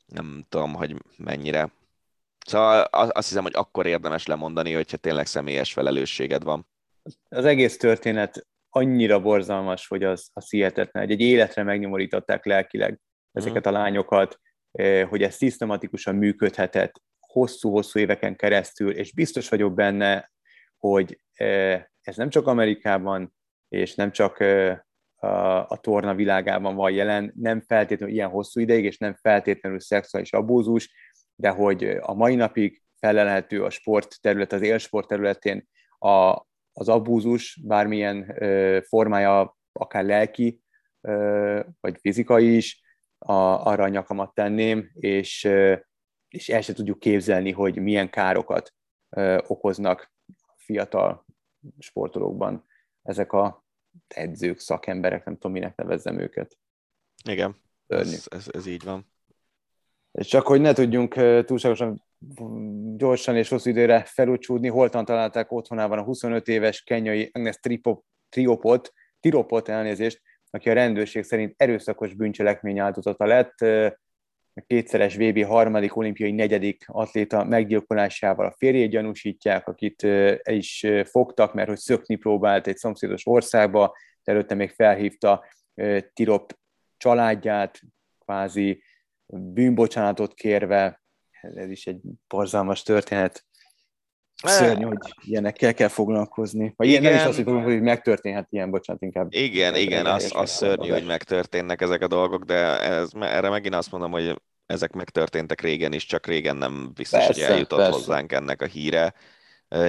Nem 0.05 0.45
tudom, 0.49 0.73
hogy 0.73 0.95
mennyire 1.17 1.71
Szóval 2.45 2.81
azt 2.91 3.27
hiszem, 3.27 3.43
hogy 3.43 3.55
akkor 3.55 3.85
érdemes 3.85 4.25
lemondani, 4.25 4.73
hogyha 4.73 4.97
tényleg 4.97 5.25
személyes 5.25 5.73
felelősséged 5.73 6.43
van. 6.43 6.67
Az 7.29 7.45
egész 7.45 7.77
történet 7.77 8.47
annyira 8.69 9.19
borzalmas, 9.19 9.87
hogy 9.87 10.03
az, 10.03 10.29
az 10.33 10.49
hihetetlen, 10.49 11.03
hogy 11.03 11.11
egy 11.11 11.21
életre 11.21 11.63
megnyomorították 11.63 12.45
lelkileg 12.45 12.99
ezeket 13.31 13.65
a 13.65 13.71
lányokat, 13.71 14.39
eh, 14.71 15.09
hogy 15.09 15.23
ez 15.23 15.35
szisztematikusan 15.35 16.15
működhetett 16.15 17.01
hosszú-hosszú 17.19 17.99
éveken 17.99 18.35
keresztül, 18.35 18.91
és 18.91 19.13
biztos 19.13 19.49
vagyok 19.49 19.73
benne, 19.73 20.31
hogy 20.77 21.21
eh, 21.33 21.83
ez 22.01 22.15
nem 22.15 22.29
csak 22.29 22.47
Amerikában, 22.47 23.33
és 23.67 23.95
nem 23.95 24.11
csak 24.11 24.39
eh, 24.39 24.79
a 25.67 25.77
torna 25.81 26.15
világában 26.15 26.75
van 26.75 26.91
jelen, 26.91 27.33
nem 27.35 27.61
feltétlenül 27.61 28.15
ilyen 28.15 28.29
hosszú 28.29 28.59
ideig, 28.59 28.85
és 28.85 28.97
nem 28.97 29.15
feltétlenül 29.21 29.79
szexuális 29.79 30.33
abúzus, 30.33 30.93
de 31.41 31.49
hogy 31.49 31.83
a 31.83 32.13
mai 32.13 32.35
napig 32.35 32.81
felelhető 32.99 33.63
a 33.63 33.69
sport 33.69 34.21
terület, 34.21 34.53
az 34.53 34.61
élsport 34.61 35.07
területén 35.07 35.67
a, 35.99 36.45
az 36.73 36.89
abúzus, 36.89 37.59
bármilyen 37.63 38.43
ö, 38.43 38.79
formája, 38.87 39.57
akár 39.71 40.03
lelki, 40.03 40.61
ö, 41.01 41.59
vagy 41.79 41.97
fizikai 41.99 42.55
is, 42.55 42.81
a, 43.17 43.33
arra 43.33 43.83
a 43.83 43.87
nyakamat 43.87 44.33
tenném, 44.33 44.91
és, 44.93 45.43
ö, 45.43 45.75
és 46.27 46.49
el 46.49 46.61
sem 46.61 46.75
tudjuk 46.75 46.99
képzelni, 46.99 47.51
hogy 47.51 47.81
milyen 47.81 48.09
károkat 48.09 48.73
ö, 49.09 49.37
okoznak 49.47 50.11
fiatal 50.57 51.25
sportolókban 51.79 52.65
ezek 53.01 53.31
a 53.31 53.65
edzők, 54.07 54.59
szakemberek, 54.59 55.25
nem 55.25 55.33
tudom, 55.33 55.51
minek 55.51 55.75
nevezzem 55.75 56.19
őket. 56.19 56.57
Igen, 57.29 57.55
ez, 57.87 58.27
ez, 58.29 58.47
ez 58.51 58.65
így 58.65 58.83
van. 58.83 59.11
Csak 60.11 60.47
hogy 60.47 60.61
ne 60.61 60.73
tudjunk 60.73 61.13
túlságosan 61.45 62.03
gyorsan 62.97 63.35
és 63.35 63.49
hosszú 63.49 63.69
időre 63.69 64.03
felúcsúdni, 64.03 64.67
holtan 64.67 65.05
találták 65.05 65.51
otthonában 65.51 65.97
a 65.97 66.03
25 66.03 66.47
éves 66.47 66.83
kenyai 66.83 67.29
Agnes 67.33 67.55
Tripop, 67.55 68.03
Triopot, 68.29 68.93
Tiropot 69.19 69.69
elnézést, 69.69 70.21
aki 70.49 70.69
a 70.69 70.73
rendőrség 70.73 71.23
szerint 71.23 71.53
erőszakos 71.57 72.13
bűncselekmény 72.13 72.79
áldozata 72.79 73.25
lett, 73.25 73.61
a 74.53 74.61
kétszeres 74.67 75.15
VB 75.15 75.43
harmadik 75.43 75.95
olimpiai 75.95 76.31
negyedik 76.31 76.83
atléta 76.87 77.43
meggyilkolásával 77.43 78.45
a 78.45 78.55
férjét 78.57 78.89
gyanúsítják, 78.89 79.67
akit 79.67 80.03
el 80.03 80.53
is 80.53 80.85
fogtak, 81.03 81.53
mert 81.53 81.67
hogy 81.67 81.77
szökni 81.77 82.15
próbált 82.15 82.67
egy 82.67 82.77
szomszédos 82.77 83.25
országba, 83.25 83.95
de 84.23 84.31
előtte 84.31 84.55
még 84.55 84.69
felhívta 84.69 85.45
Tirop 86.13 86.57
családját, 86.97 87.79
kvázi 88.19 88.83
bűnbocsánatot 89.37 90.33
kérve, 90.33 91.01
ez 91.41 91.69
is 91.69 91.87
egy 91.87 91.99
borzalmas 92.27 92.83
történet. 92.83 93.45
Szörnyű, 94.43 94.83
hogy 94.83 94.97
ilyenekkel 95.23 95.73
kell 95.73 95.87
foglalkozni. 95.87 96.73
Vagy 96.75 96.87
ilyen 96.87 97.01
nem 97.01 97.13
is 97.13 97.23
azt, 97.23 97.41
hogy, 97.41 97.63
hogy 97.63 97.81
megtörténhet 97.81 98.47
ilyen, 98.49 98.69
bocsánat, 98.69 99.01
inkább. 99.01 99.33
Igen, 99.33 99.75
igen, 99.75 100.05
az, 100.05 100.31
az 100.35 100.49
szörnyű, 100.49 100.89
hogy 100.89 101.05
megtörténnek 101.05 101.81
ezek 101.81 102.01
a 102.01 102.07
dolgok, 102.07 102.43
de 102.43 102.81
ez, 102.81 103.09
erre 103.19 103.49
megint 103.49 103.75
azt 103.75 103.91
mondom, 103.91 104.11
hogy 104.11 104.41
ezek 104.65 104.91
megtörténtek 104.91 105.61
régen 105.61 105.93
is, 105.93 106.05
csak 106.05 106.25
régen 106.25 106.57
nem 106.57 106.91
biztos, 106.93 107.25
persze, 107.25 107.43
hogy 107.45 107.51
eljutott 107.51 107.79
persze. 107.79 107.93
hozzánk 107.93 108.31
ennek 108.31 108.61
a 108.61 108.65
híre. 108.65 109.13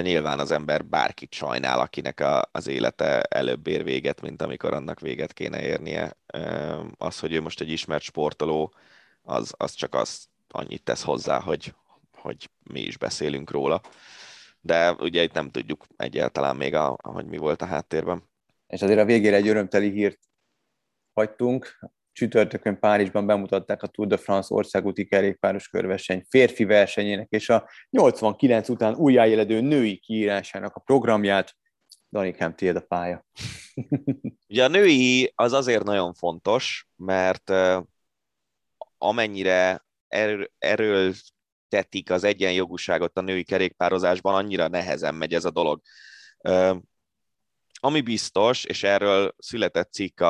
Nyilván 0.01 0.39
az 0.39 0.51
ember 0.51 0.85
bárkit 0.85 1.33
sajnál, 1.33 1.79
akinek 1.79 2.19
a, 2.19 2.49
az 2.51 2.67
élete 2.67 3.21
előbb 3.21 3.67
ér 3.67 3.83
véget, 3.83 4.21
mint 4.21 4.41
amikor 4.41 4.73
annak 4.73 4.99
véget 4.99 5.33
kéne 5.33 5.61
érnie. 5.61 6.17
Az, 6.97 7.19
hogy 7.19 7.33
ő 7.33 7.41
most 7.41 7.61
egy 7.61 7.69
ismert 7.69 8.03
sportoló, 8.03 8.73
az, 9.23 9.53
az 9.57 9.73
csak 9.73 9.95
az 9.95 10.27
annyit 10.49 10.83
tesz 10.83 11.03
hozzá, 11.03 11.39
hogy, 11.39 11.73
hogy 12.11 12.49
mi 12.63 12.79
is 12.79 12.97
beszélünk 12.97 13.51
róla. 13.51 13.81
De 14.61 14.91
ugye 14.91 15.23
itt 15.23 15.33
nem 15.33 15.49
tudjuk 15.49 15.85
egyáltalán 15.95 16.55
még, 16.55 16.73
a, 16.73 16.97
hogy 17.01 17.25
mi 17.25 17.37
volt 17.37 17.61
a 17.61 17.65
háttérben. 17.65 18.23
És 18.67 18.81
azért 18.81 18.99
a 18.99 19.05
végére 19.05 19.35
egy 19.35 19.47
örömteli 19.47 19.89
hírt 19.91 20.19
hagytunk. 21.13 21.79
Csütörtökön 22.11 22.79
Párizsban 22.79 23.25
bemutatták 23.25 23.83
a 23.83 23.87
Tour 23.87 24.07
de 24.07 24.17
France 24.17 24.53
országúti 24.53 25.05
kerékpáros 25.05 25.67
körverseny 25.67 26.25
férfi 26.29 26.63
versenyének 26.63 27.27
és 27.29 27.49
a 27.49 27.69
89 27.89 28.69
után 28.69 28.95
újjájeledő 28.95 29.61
női 29.61 29.97
kiírásának 29.97 30.75
a 30.75 30.79
programját. 30.79 31.55
Danikám, 32.11 32.55
tiéd 32.55 32.75
a 32.75 32.81
pálya. 32.81 33.25
Ugye 34.49 34.63
a 34.63 34.67
női 34.67 35.31
az 35.35 35.53
azért 35.53 35.83
nagyon 35.83 36.13
fontos, 36.13 36.87
mert 36.95 37.51
amennyire 39.03 39.85
erről, 40.57 41.13
tetik 41.67 42.11
az 42.11 42.23
egyenjogúságot 42.23 43.17
a 43.17 43.21
női 43.21 43.43
kerékpározásban, 43.43 44.35
annyira 44.35 44.67
nehezen 44.67 45.15
megy 45.15 45.33
ez 45.33 45.45
a 45.45 45.51
dolog. 45.51 45.81
Ami 47.79 48.01
biztos, 48.01 48.63
és 48.63 48.83
erről 48.83 49.35
született 49.37 49.91
cikk 49.91 50.21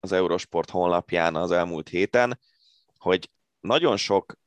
az 0.00 0.12
Eurosport 0.12 0.70
honlapján 0.70 1.36
az 1.36 1.50
elmúlt 1.50 1.88
héten, 1.88 2.40
hogy 2.98 3.30
nagyon 3.60 3.96
sok 3.96 4.38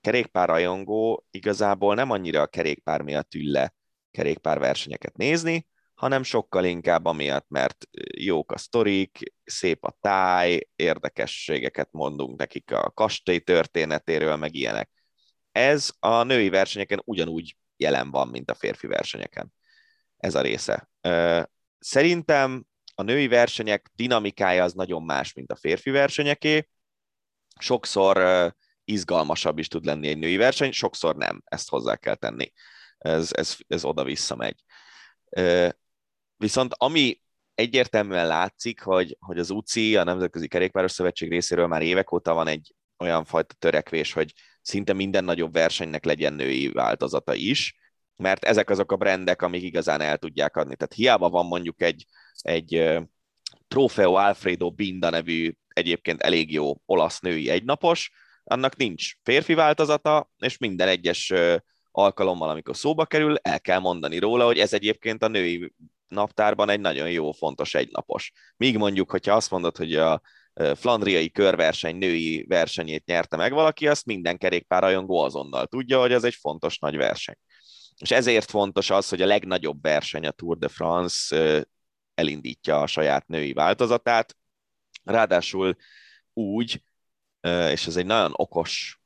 kerékpárrajongó 0.00 1.26
igazából 1.30 1.94
nem 1.94 2.10
annyira 2.10 2.40
a 2.40 2.46
kerékpár 2.46 3.02
miatt 3.02 3.34
ül 3.34 3.50
le 3.50 3.74
kerékpárversenyeket 4.10 5.16
nézni, 5.16 5.66
hanem 5.94 6.22
sokkal 6.22 6.64
inkább 6.64 7.04
amiatt, 7.04 7.48
mert 7.48 7.88
jók 8.16 8.52
a 8.52 8.58
sztorik, 8.58 9.32
szép 9.50 9.84
a 9.84 9.96
táj, 10.00 10.68
érdekességeket 10.76 11.88
mondunk 11.92 12.38
nekik 12.38 12.72
a 12.72 12.90
kastély 12.90 13.38
történetéről, 13.38 14.36
meg 14.36 14.54
ilyenek. 14.54 14.90
Ez 15.52 15.90
a 15.98 16.22
női 16.22 16.48
versenyeken 16.48 17.02
ugyanúgy 17.04 17.56
jelen 17.76 18.10
van, 18.10 18.28
mint 18.28 18.50
a 18.50 18.54
férfi 18.54 18.86
versenyeken. 18.86 19.52
Ez 20.16 20.34
a 20.34 20.40
része. 20.40 20.90
Szerintem 21.78 22.66
a 22.94 23.02
női 23.02 23.28
versenyek 23.28 23.90
dinamikája 23.94 24.64
az 24.64 24.72
nagyon 24.72 25.02
más, 25.02 25.32
mint 25.32 25.52
a 25.52 25.56
férfi 25.56 25.90
versenyeké. 25.90 26.68
Sokszor 27.60 28.54
izgalmasabb 28.84 29.58
is 29.58 29.68
tud 29.68 29.84
lenni 29.84 30.08
egy 30.08 30.18
női 30.18 30.36
verseny, 30.36 30.72
sokszor 30.72 31.16
nem, 31.16 31.42
ezt 31.44 31.68
hozzá 31.68 31.96
kell 31.96 32.14
tenni. 32.14 32.52
Ez, 32.98 33.32
ez, 33.32 33.56
ez 33.66 33.84
oda-vissza 33.84 34.36
megy. 34.36 34.64
Viszont 36.36 36.74
ami 36.76 37.20
egyértelműen 37.58 38.26
látszik, 38.26 38.80
hogy, 38.80 39.16
hogy 39.20 39.38
az 39.38 39.50
UCI, 39.50 39.96
a 39.96 40.04
Nemzetközi 40.04 40.48
Kerékpáros 40.48 40.92
Szövetség 40.92 41.30
részéről 41.30 41.66
már 41.66 41.82
évek 41.82 42.12
óta 42.12 42.34
van 42.34 42.46
egy 42.46 42.74
olyan 42.98 43.24
fajta 43.24 43.54
törekvés, 43.58 44.12
hogy 44.12 44.32
szinte 44.62 44.92
minden 44.92 45.24
nagyobb 45.24 45.52
versenynek 45.52 46.04
legyen 46.04 46.34
női 46.34 46.68
változata 46.68 47.34
is, 47.34 47.76
mert 48.16 48.44
ezek 48.44 48.70
azok 48.70 48.92
a 48.92 48.96
brendek, 48.96 49.42
amik 49.42 49.62
igazán 49.62 50.00
el 50.00 50.18
tudják 50.18 50.56
adni. 50.56 50.76
Tehát 50.76 50.94
hiába 50.94 51.30
van 51.30 51.46
mondjuk 51.46 51.82
egy, 51.82 52.06
egy 52.40 52.98
Trofeo 53.68 54.14
Alfredo 54.14 54.70
Binda 54.70 55.10
nevű 55.10 55.52
egyébként 55.68 56.20
elég 56.20 56.52
jó 56.52 56.72
olasz 56.86 57.20
női 57.20 57.48
egynapos, 57.48 58.10
annak 58.44 58.76
nincs 58.76 59.12
férfi 59.22 59.54
változata, 59.54 60.30
és 60.38 60.58
minden 60.58 60.88
egyes 60.88 61.32
alkalommal, 61.90 62.48
amikor 62.48 62.76
szóba 62.76 63.06
kerül, 63.06 63.36
el 63.36 63.60
kell 63.60 63.78
mondani 63.78 64.18
róla, 64.18 64.44
hogy 64.44 64.58
ez 64.58 64.72
egyébként 64.72 65.22
a 65.22 65.28
női 65.28 65.72
naptárban 66.08 66.68
egy 66.68 66.80
nagyon 66.80 67.10
jó, 67.10 67.32
fontos 67.32 67.74
egynapos. 67.74 68.32
Míg 68.56 68.76
mondjuk, 68.76 69.10
hogyha 69.10 69.34
azt 69.34 69.50
mondod, 69.50 69.76
hogy 69.76 69.94
a 69.94 70.20
flandriai 70.74 71.30
körverseny 71.30 71.96
női 71.96 72.44
versenyét 72.48 73.04
nyerte 73.06 73.36
meg 73.36 73.52
valaki, 73.52 73.88
azt 73.88 74.04
minden 74.04 74.38
kerékpárrajongó 74.38 75.18
azonnal 75.18 75.66
tudja, 75.66 76.00
hogy 76.00 76.12
ez 76.12 76.24
egy 76.24 76.34
fontos 76.34 76.78
nagy 76.78 76.96
verseny. 76.96 77.36
És 77.96 78.10
ezért 78.10 78.50
fontos 78.50 78.90
az, 78.90 79.08
hogy 79.08 79.22
a 79.22 79.26
legnagyobb 79.26 79.82
verseny, 79.82 80.26
a 80.26 80.30
Tour 80.30 80.58
de 80.58 80.68
France 80.68 81.36
elindítja 82.14 82.80
a 82.80 82.86
saját 82.86 83.26
női 83.26 83.52
változatát, 83.52 84.36
ráadásul 85.04 85.76
úgy, 86.32 86.82
és 87.70 87.86
ez 87.86 87.96
egy 87.96 88.06
nagyon 88.06 88.30
okos 88.34 89.00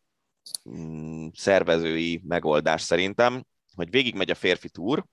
mm, 0.71 1.29
szervezői 1.35 2.23
megoldás 2.25 2.83
szerintem, 2.83 3.45
hogy 3.75 3.91
végigmegy 3.91 4.31
a 4.31 4.35
férfi 4.35 4.69
túr, 4.69 5.05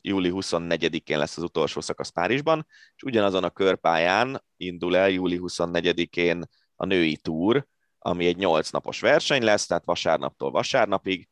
júli 0.00 0.30
24-én 0.32 1.18
lesz 1.18 1.36
az 1.36 1.42
utolsó 1.42 1.80
szakasz 1.80 2.08
Párizsban, 2.08 2.66
és 2.96 3.02
ugyanazon 3.02 3.44
a 3.44 3.50
körpályán 3.50 4.44
indul 4.56 4.96
el 4.96 5.10
júli 5.10 5.38
24-én 5.42 6.44
a 6.76 6.86
női 6.86 7.16
túr, 7.16 7.66
ami 7.98 8.26
egy 8.26 8.36
8 8.36 8.70
napos 8.70 9.00
verseny 9.00 9.42
lesz, 9.42 9.66
tehát 9.66 9.84
vasárnaptól 9.84 10.50
vasárnapig. 10.50 11.28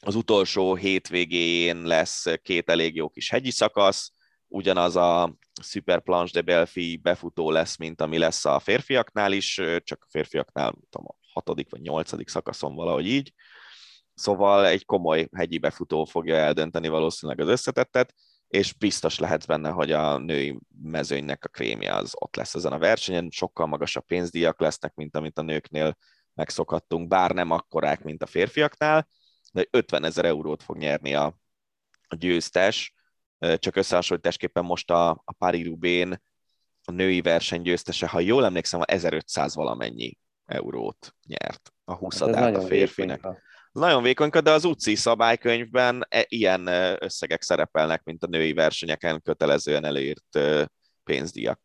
Az 0.00 0.14
utolsó 0.14 0.74
hétvégén 0.74 1.82
lesz 1.82 2.24
két 2.42 2.70
elég 2.70 2.94
jó 2.94 3.08
kis 3.08 3.30
hegyi 3.30 3.50
szakasz, 3.50 4.12
ugyanaz 4.46 4.96
a 4.96 5.36
Super 5.62 6.02
Planche 6.02 6.32
de 6.32 6.52
Belfi 6.52 6.96
befutó 6.96 7.50
lesz, 7.50 7.76
mint 7.76 8.00
ami 8.00 8.18
lesz 8.18 8.44
a 8.44 8.58
férfiaknál 8.58 9.32
is, 9.32 9.60
csak 9.84 10.02
a 10.02 10.06
férfiaknál 10.10 10.74
tudom, 10.90 11.06
a 11.06 11.14
hatodik 11.32 11.70
vagy 11.70 11.80
nyolcadik 11.80 12.28
szakaszon 12.28 12.74
valahogy 12.74 13.06
így. 13.06 13.32
Szóval 14.14 14.66
egy 14.66 14.84
komoly 14.84 15.28
hegyi 15.32 15.58
befutó 15.58 16.04
fogja 16.04 16.36
eldönteni 16.36 16.88
valószínűleg 16.88 17.40
az 17.40 17.48
összetettet, 17.48 18.14
és 18.48 18.72
biztos 18.72 19.18
lehetsz 19.18 19.44
benne, 19.46 19.70
hogy 19.70 19.92
a 19.92 20.18
női 20.18 20.58
mezőnynek 20.82 21.44
a 21.44 21.48
krémje 21.48 21.94
az 21.94 22.12
ott 22.14 22.36
lesz 22.36 22.54
ezen 22.54 22.72
a 22.72 22.78
versenyen, 22.78 23.28
sokkal 23.30 23.66
magasabb 23.66 24.04
pénzdíjak 24.04 24.60
lesznek, 24.60 24.94
mint 24.94 25.16
amit 25.16 25.38
a 25.38 25.42
nőknél 25.42 25.96
megszokhattunk, 26.34 27.08
bár 27.08 27.30
nem 27.30 27.50
akkorák, 27.50 28.02
mint 28.02 28.22
a 28.22 28.26
férfiaknál, 28.26 29.08
de 29.52 29.66
50 29.70 30.04
ezer 30.04 30.24
eurót 30.24 30.62
fog 30.62 30.76
nyerni 30.76 31.14
a, 31.14 31.38
a 32.08 32.14
győztes, 32.16 32.94
csak 33.38 33.76
összehasonlításképpen 33.76 34.64
most 34.64 34.90
a, 34.90 35.10
a 35.10 35.32
Paris 35.38 35.66
Rubén 35.66 36.22
a 36.84 36.90
női 36.90 37.20
verseny 37.20 37.62
győztese, 37.62 38.06
ha 38.06 38.20
jól 38.20 38.44
emlékszem, 38.44 38.80
a 38.80 38.84
1500 38.86 39.54
valamennyi 39.54 40.18
eurót 40.44 41.14
nyert 41.26 41.72
a 41.84 41.94
20 41.94 42.18
hát 42.18 42.56
a 42.56 42.60
férfinek. 42.60 43.16
Vékonyka. 43.16 43.42
Nagyon 43.74 44.02
vékonyka, 44.02 44.40
de 44.40 44.50
az 44.50 44.64
UCI 44.64 44.94
szabálykönyvben 44.94 46.06
e, 46.08 46.24
ilyen 46.28 46.66
összegek 46.98 47.42
szerepelnek, 47.42 48.02
mint 48.04 48.22
a 48.22 48.26
női 48.26 48.52
versenyeken 48.52 49.22
kötelezően 49.22 49.84
előírt 49.84 50.38
pénzdíjak. 51.04 51.60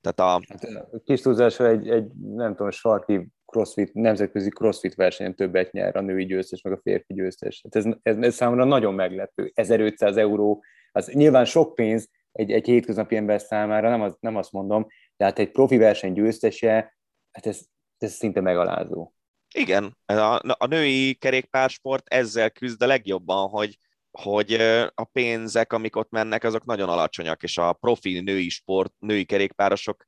Tehát 0.00 0.40
a... 0.40 0.44
Hát, 0.48 1.02
kis 1.04 1.20
túlzásra 1.20 1.68
egy, 1.68 1.88
egy, 1.88 2.12
nem 2.14 2.54
tudom, 2.54 2.70
sarki 2.70 3.28
crossfit, 3.46 3.94
nemzetközi 3.94 4.48
crossfit 4.48 4.94
versenyen 4.94 5.34
többet 5.34 5.72
nyer 5.72 5.96
a 5.96 6.00
női 6.00 6.24
győztes, 6.24 6.62
meg 6.62 6.72
a 6.72 6.80
férfi 6.82 7.14
győztes. 7.14 7.60
Hát 7.62 7.76
ez, 7.76 7.94
ez, 8.02 8.16
ez 8.16 8.34
számomra 8.34 8.64
nagyon 8.64 8.94
meglepő. 8.94 9.50
1500 9.54 10.16
euró, 10.16 10.62
az 10.92 11.06
nyilván 11.06 11.44
sok 11.44 11.74
pénz 11.74 12.08
egy, 12.32 12.52
egy 12.52 12.66
hétköznapi 12.66 13.16
ember 13.16 13.40
számára, 13.40 13.90
nem, 13.90 14.00
az, 14.00 14.16
nem 14.20 14.36
azt 14.36 14.52
mondom, 14.52 14.86
de 15.16 15.24
hát 15.24 15.38
egy 15.38 15.50
profi 15.50 15.76
verseny 15.76 16.12
győztese, 16.12 16.96
hát 17.30 17.46
ez, 17.46 17.60
ez 17.98 18.12
szinte 18.12 18.40
megalázó. 18.40 19.12
Igen, 19.52 19.96
a, 20.06 20.54
a 20.58 20.66
női 20.66 21.14
kerékpársport 21.14 22.08
ezzel 22.08 22.50
küzd 22.50 22.82
a 22.82 22.86
legjobban, 22.86 23.48
hogy, 23.48 23.78
hogy 24.10 24.52
a 24.94 25.04
pénzek, 25.04 25.72
amik 25.72 25.96
ott 25.96 26.10
mennek, 26.10 26.44
azok 26.44 26.64
nagyon 26.64 26.88
alacsonyak, 26.88 27.42
és 27.42 27.58
a 27.58 27.72
profi 27.72 28.20
női 28.20 28.48
sport, 28.48 28.92
női 28.98 29.24
kerékpárosok 29.24 30.04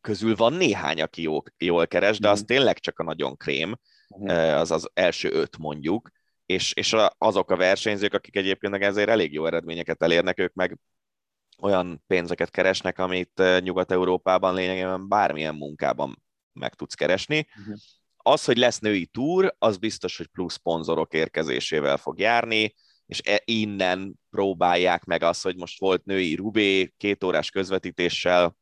közül 0.00 0.34
van 0.34 0.52
néhány, 0.52 1.02
aki 1.02 1.22
jól, 1.22 1.42
jól 1.58 1.86
keres, 1.86 2.18
de 2.18 2.28
az 2.28 2.40
mm. 2.42 2.44
tényleg 2.44 2.78
csak 2.78 2.98
a 2.98 3.02
nagyon 3.02 3.36
krém, 3.36 3.78
mm. 4.18 4.28
az 4.28 4.70
az 4.70 4.90
első 4.94 5.30
öt 5.32 5.58
mondjuk, 5.58 6.10
és, 6.46 6.72
és 6.72 6.96
azok 7.18 7.50
a 7.50 7.56
versenyzők, 7.56 8.14
akik 8.14 8.36
egyébként 8.36 8.74
ezért 8.74 9.08
elég 9.08 9.32
jó 9.32 9.46
eredményeket 9.46 10.02
elérnek, 10.02 10.38
ők 10.38 10.54
meg 10.54 10.78
olyan 11.58 12.02
pénzeket 12.06 12.50
keresnek, 12.50 12.98
amit 12.98 13.42
Nyugat-Európában 13.60 14.54
lényegében 14.54 15.08
bármilyen 15.08 15.54
munkában 15.54 16.22
meg 16.52 16.74
tudsz 16.74 16.94
keresni. 16.94 17.46
Uh-huh. 17.58 17.76
Az, 18.28 18.44
hogy 18.44 18.56
lesz 18.56 18.78
női 18.78 19.06
túr, 19.06 19.54
az 19.58 19.76
biztos, 19.76 20.16
hogy 20.16 20.26
plusz 20.26 20.54
szponzorok 20.54 21.14
érkezésével 21.14 21.96
fog 21.96 22.18
járni, 22.18 22.74
és 23.06 23.20
e, 23.24 23.42
innen 23.44 24.14
próbálják 24.30 25.04
meg 25.04 25.22
azt, 25.22 25.42
hogy 25.42 25.56
most 25.56 25.80
volt 25.80 26.04
női 26.04 26.34
Rubé 26.34 26.94
két 26.96 27.24
órás 27.24 27.50
közvetítéssel, 27.50 28.56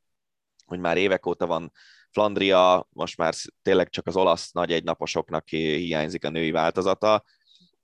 hogy 0.67 0.79
már 0.79 0.97
évek 0.97 1.27
óta 1.27 1.47
van 1.47 1.73
Flandria, 2.11 2.89
most 2.91 3.17
már 3.17 3.35
tényleg 3.63 3.89
csak 3.89 4.07
az 4.07 4.17
olasz 4.17 4.53
nagy 4.53 4.73
egynaposoknak 4.73 5.49
hiányzik 5.49 6.25
a 6.25 6.31
női 6.31 6.51
változata, 6.51 7.25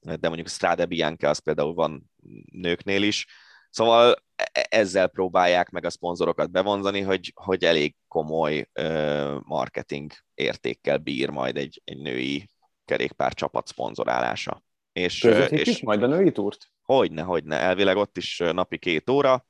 de 0.01 0.29
mondjuk 0.29 0.49
Strade 0.49 0.85
Bianca 0.85 1.29
az 1.29 1.39
például 1.39 1.75
van 1.75 2.11
nőknél 2.53 3.03
is. 3.03 3.27
Szóval 3.71 4.15
e, 4.37 4.51
e, 4.53 4.67
ezzel 4.71 5.07
próbálják 5.07 5.71
meg 5.71 5.85
a 5.85 5.91
szponzorokat 5.91 6.51
bevonzani, 6.51 7.01
hogy, 7.01 7.33
hogy 7.35 7.65
elég 7.65 7.95
komoly 8.09 8.69
uh, 8.81 9.41
marketing 9.43 10.13
értékkel 10.35 10.99
bír 10.99 11.31
majd 11.31 11.57
egy, 11.57 11.81
egy 11.85 11.99
női 11.99 12.49
kerékpár 12.85 13.35
csapat 13.35 13.67
szponzorálása. 13.67 14.63
És, 14.93 15.23
és 15.49 15.83
majd 15.83 16.03
a 16.03 16.07
női 16.07 16.33
túrt? 16.33 16.67
Hogyne, 16.83 17.23
hogyne. 17.23 17.57
Elvileg 17.57 17.97
ott 17.97 18.17
is 18.17 18.39
napi 18.39 18.79
két 18.79 19.11
óra, 19.11 19.47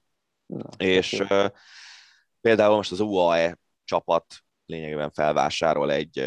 Na, 0.47 0.69
és 0.79 1.13
uh, 1.13 1.47
például 2.41 2.77
most 2.77 2.93
az 2.93 3.01
UAE 3.01 3.59
csapat 3.85 4.25
lényegében 4.67 5.11
felvásárol 5.11 5.93
egy, 5.93 6.19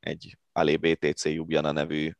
egy 0.00 0.38
Ali 0.52 0.76
BTC 0.76 1.24
Ljubljana 1.24 1.72
nevű 1.72 2.12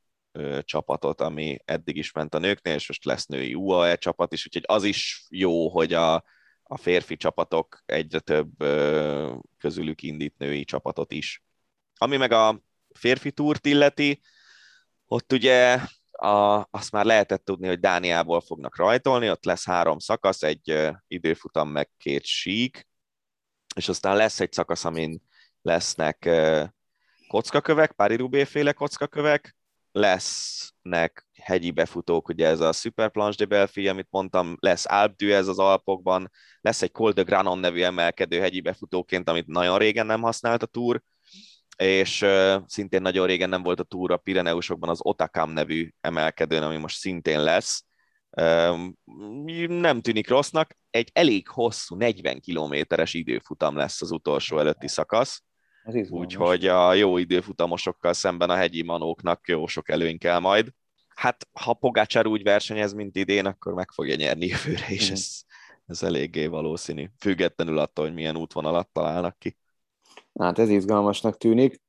csapatot, 0.62 1.20
ami 1.20 1.58
eddig 1.64 1.96
is 1.96 2.12
ment 2.12 2.34
a 2.34 2.38
nőknél, 2.38 2.74
és 2.74 2.88
most 2.88 3.04
lesz 3.04 3.26
női 3.26 3.54
UAE 3.54 3.96
csapat 3.96 4.32
is, 4.32 4.46
úgyhogy 4.46 4.64
az 4.66 4.84
is 4.84 5.26
jó, 5.28 5.68
hogy 5.68 5.92
a, 5.92 6.14
a 6.62 6.76
férfi 6.76 7.16
csapatok 7.16 7.82
egyre 7.86 8.18
több 8.18 8.50
közülük 9.58 10.02
indít 10.02 10.38
női 10.38 10.64
csapatot 10.64 11.12
is. 11.12 11.42
Ami 11.94 12.16
meg 12.16 12.32
a 12.32 12.62
férfi 12.94 13.30
túrt 13.30 13.66
illeti, 13.66 14.20
ott 15.06 15.32
ugye 15.32 15.80
a, 16.12 16.66
azt 16.70 16.92
már 16.92 17.04
lehetett 17.04 17.44
tudni, 17.44 17.66
hogy 17.66 17.80
Dániából 17.80 18.40
fognak 18.40 18.76
rajtolni, 18.76 19.30
ott 19.30 19.44
lesz 19.44 19.64
három 19.64 19.98
szakasz, 19.98 20.42
egy 20.42 20.90
időfutam 21.06 21.68
meg 21.68 21.90
két 21.96 22.24
sík, 22.24 22.88
és 23.74 23.88
aztán 23.88 24.16
lesz 24.16 24.40
egy 24.40 24.52
szakasz, 24.52 24.84
amin 24.84 25.22
lesznek 25.62 26.30
kockakövek, 27.28 27.92
Pári 27.92 28.16
Rubé 28.16 28.44
féle 28.44 28.72
kockakövek, 28.72 29.57
lesznek 29.92 31.26
hegyi 31.34 31.70
befutók, 31.70 32.28
ugye 32.28 32.46
ez 32.46 32.60
a 32.60 32.72
Super 32.72 33.10
Planche 33.10 33.36
de 33.38 33.44
Belfi, 33.44 33.88
amit 33.88 34.06
mondtam, 34.10 34.56
lesz 34.60 34.86
Alpe 34.88 35.36
ez 35.36 35.48
az 35.48 35.58
Alpokban, 35.58 36.30
lesz 36.60 36.82
egy 36.82 36.92
Col 36.92 37.12
de 37.12 37.22
Granon 37.22 37.58
nevű 37.58 37.82
emelkedő 37.82 38.40
hegyi 38.40 38.60
befutóként, 38.60 39.28
amit 39.28 39.46
nagyon 39.46 39.78
régen 39.78 40.06
nem 40.06 40.22
használt 40.22 40.62
a 40.62 40.66
túr, 40.66 41.02
és 41.76 42.22
uh, 42.22 42.62
szintén 42.66 43.02
nagyon 43.02 43.26
régen 43.26 43.48
nem 43.48 43.62
volt 43.62 43.80
a 43.80 43.84
túra 43.84 44.16
Pireneusokban 44.16 44.88
az 44.88 44.98
Otakam 45.02 45.50
nevű 45.50 45.90
emelkedőn, 46.00 46.62
ami 46.62 46.76
most 46.76 46.98
szintén 46.98 47.42
lesz. 47.42 47.84
Um, 48.30 48.94
nem 49.68 50.00
tűnik 50.00 50.28
rossznak, 50.28 50.76
egy 50.90 51.10
elég 51.12 51.48
hosszú, 51.48 51.96
40 51.96 52.40
kilométeres 52.40 53.14
időfutam 53.14 53.76
lesz 53.76 54.02
az 54.02 54.10
utolsó 54.10 54.58
előtti 54.58 54.88
szakasz, 54.88 55.42
Úgyhogy 56.08 56.66
a 56.66 56.94
jó 56.94 57.16
időfutamosokkal 57.16 58.12
szemben 58.12 58.50
a 58.50 58.54
hegyi 58.54 58.82
manóknak 58.82 59.48
jó 59.48 59.66
sok 59.66 59.88
előny 59.88 60.18
kell 60.18 60.38
majd. 60.38 60.68
Hát, 61.08 61.48
ha 61.52 61.72
Pogácsár 61.72 62.26
úgy 62.26 62.42
versenyez, 62.42 62.92
mint 62.92 63.16
idén, 63.16 63.46
akkor 63.46 63.74
meg 63.74 63.90
fogja 63.90 64.14
nyerni 64.14 64.46
jövőre, 64.46 64.86
és 64.88 65.10
mm. 65.10 65.12
ez, 65.12 65.40
ez 65.86 66.02
eléggé 66.02 66.46
valószínű, 66.46 67.06
függetlenül 67.18 67.78
attól, 67.78 68.04
hogy 68.04 68.14
milyen 68.14 68.36
útvonalat 68.36 68.88
találnak 68.92 69.38
ki. 69.38 69.56
Hát 70.38 70.58
ez 70.58 70.68
izgalmasnak 70.68 71.36
tűnik, 71.36 71.80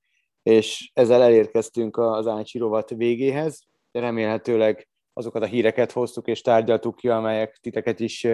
és 0.43 0.91
ezzel 0.93 1.23
elérkeztünk 1.23 1.97
az 1.97 2.27
Ácsi 2.27 2.57
rovat 2.57 2.89
végéhez. 2.89 3.61
Remélhetőleg 3.91 4.87
azokat 5.13 5.43
a 5.43 5.45
híreket 5.45 5.91
hoztuk 5.91 6.27
és 6.27 6.41
tárgyaltuk 6.41 6.95
ki, 6.95 7.09
amelyek 7.09 7.57
titeket 7.61 7.99
is 7.99 8.27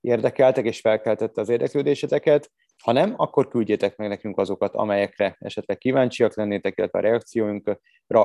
érdekeltek 0.00 0.64
és 0.64 0.80
felkeltette 0.80 1.40
az 1.40 1.48
érdeklődéseteket. 1.48 2.50
Ha 2.84 2.92
nem, 2.92 3.14
akkor 3.16 3.48
küldjétek 3.48 3.96
meg 3.96 4.08
nekünk 4.08 4.38
azokat, 4.38 4.74
amelyekre 4.74 5.36
esetleg 5.38 5.78
kíváncsiak 5.78 6.36
lennétek, 6.36 6.78
illetve 6.78 6.98
a 6.98 7.02
reakcióinkra 7.02 7.78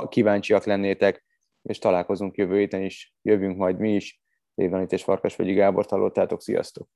kíváncsiak 0.09 0.65
lennétek, 0.65 1.25
és 1.61 1.77
találkozunk 1.77 2.37
jövő 2.37 2.57
héten 2.57 2.81
is, 2.81 3.13
jövünk 3.21 3.57
majd 3.57 3.79
mi 3.79 3.95
is. 3.95 4.21
Lévanit 4.55 4.91
és 4.91 5.03
Farkasvegyi 5.03 5.53
Gábor 5.53 5.85
hallottátok, 5.89 6.41
sziasztok! 6.41 6.87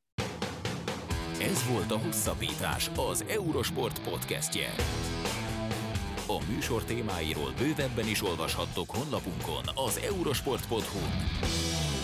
Ez 1.41 1.71
volt 1.71 1.91
a 1.91 2.05
Hosszabbítás, 2.05 2.91
az 3.09 3.25
Eurosport 3.29 4.09
podcastje. 4.09 4.67
A 6.27 6.51
műsor 6.51 6.83
témáiról 6.83 7.51
bővebben 7.57 8.07
is 8.07 8.23
olvashattok 8.23 8.89
honlapunkon 8.89 9.63
az 9.87 10.01
eurosport.hu. 10.09 11.96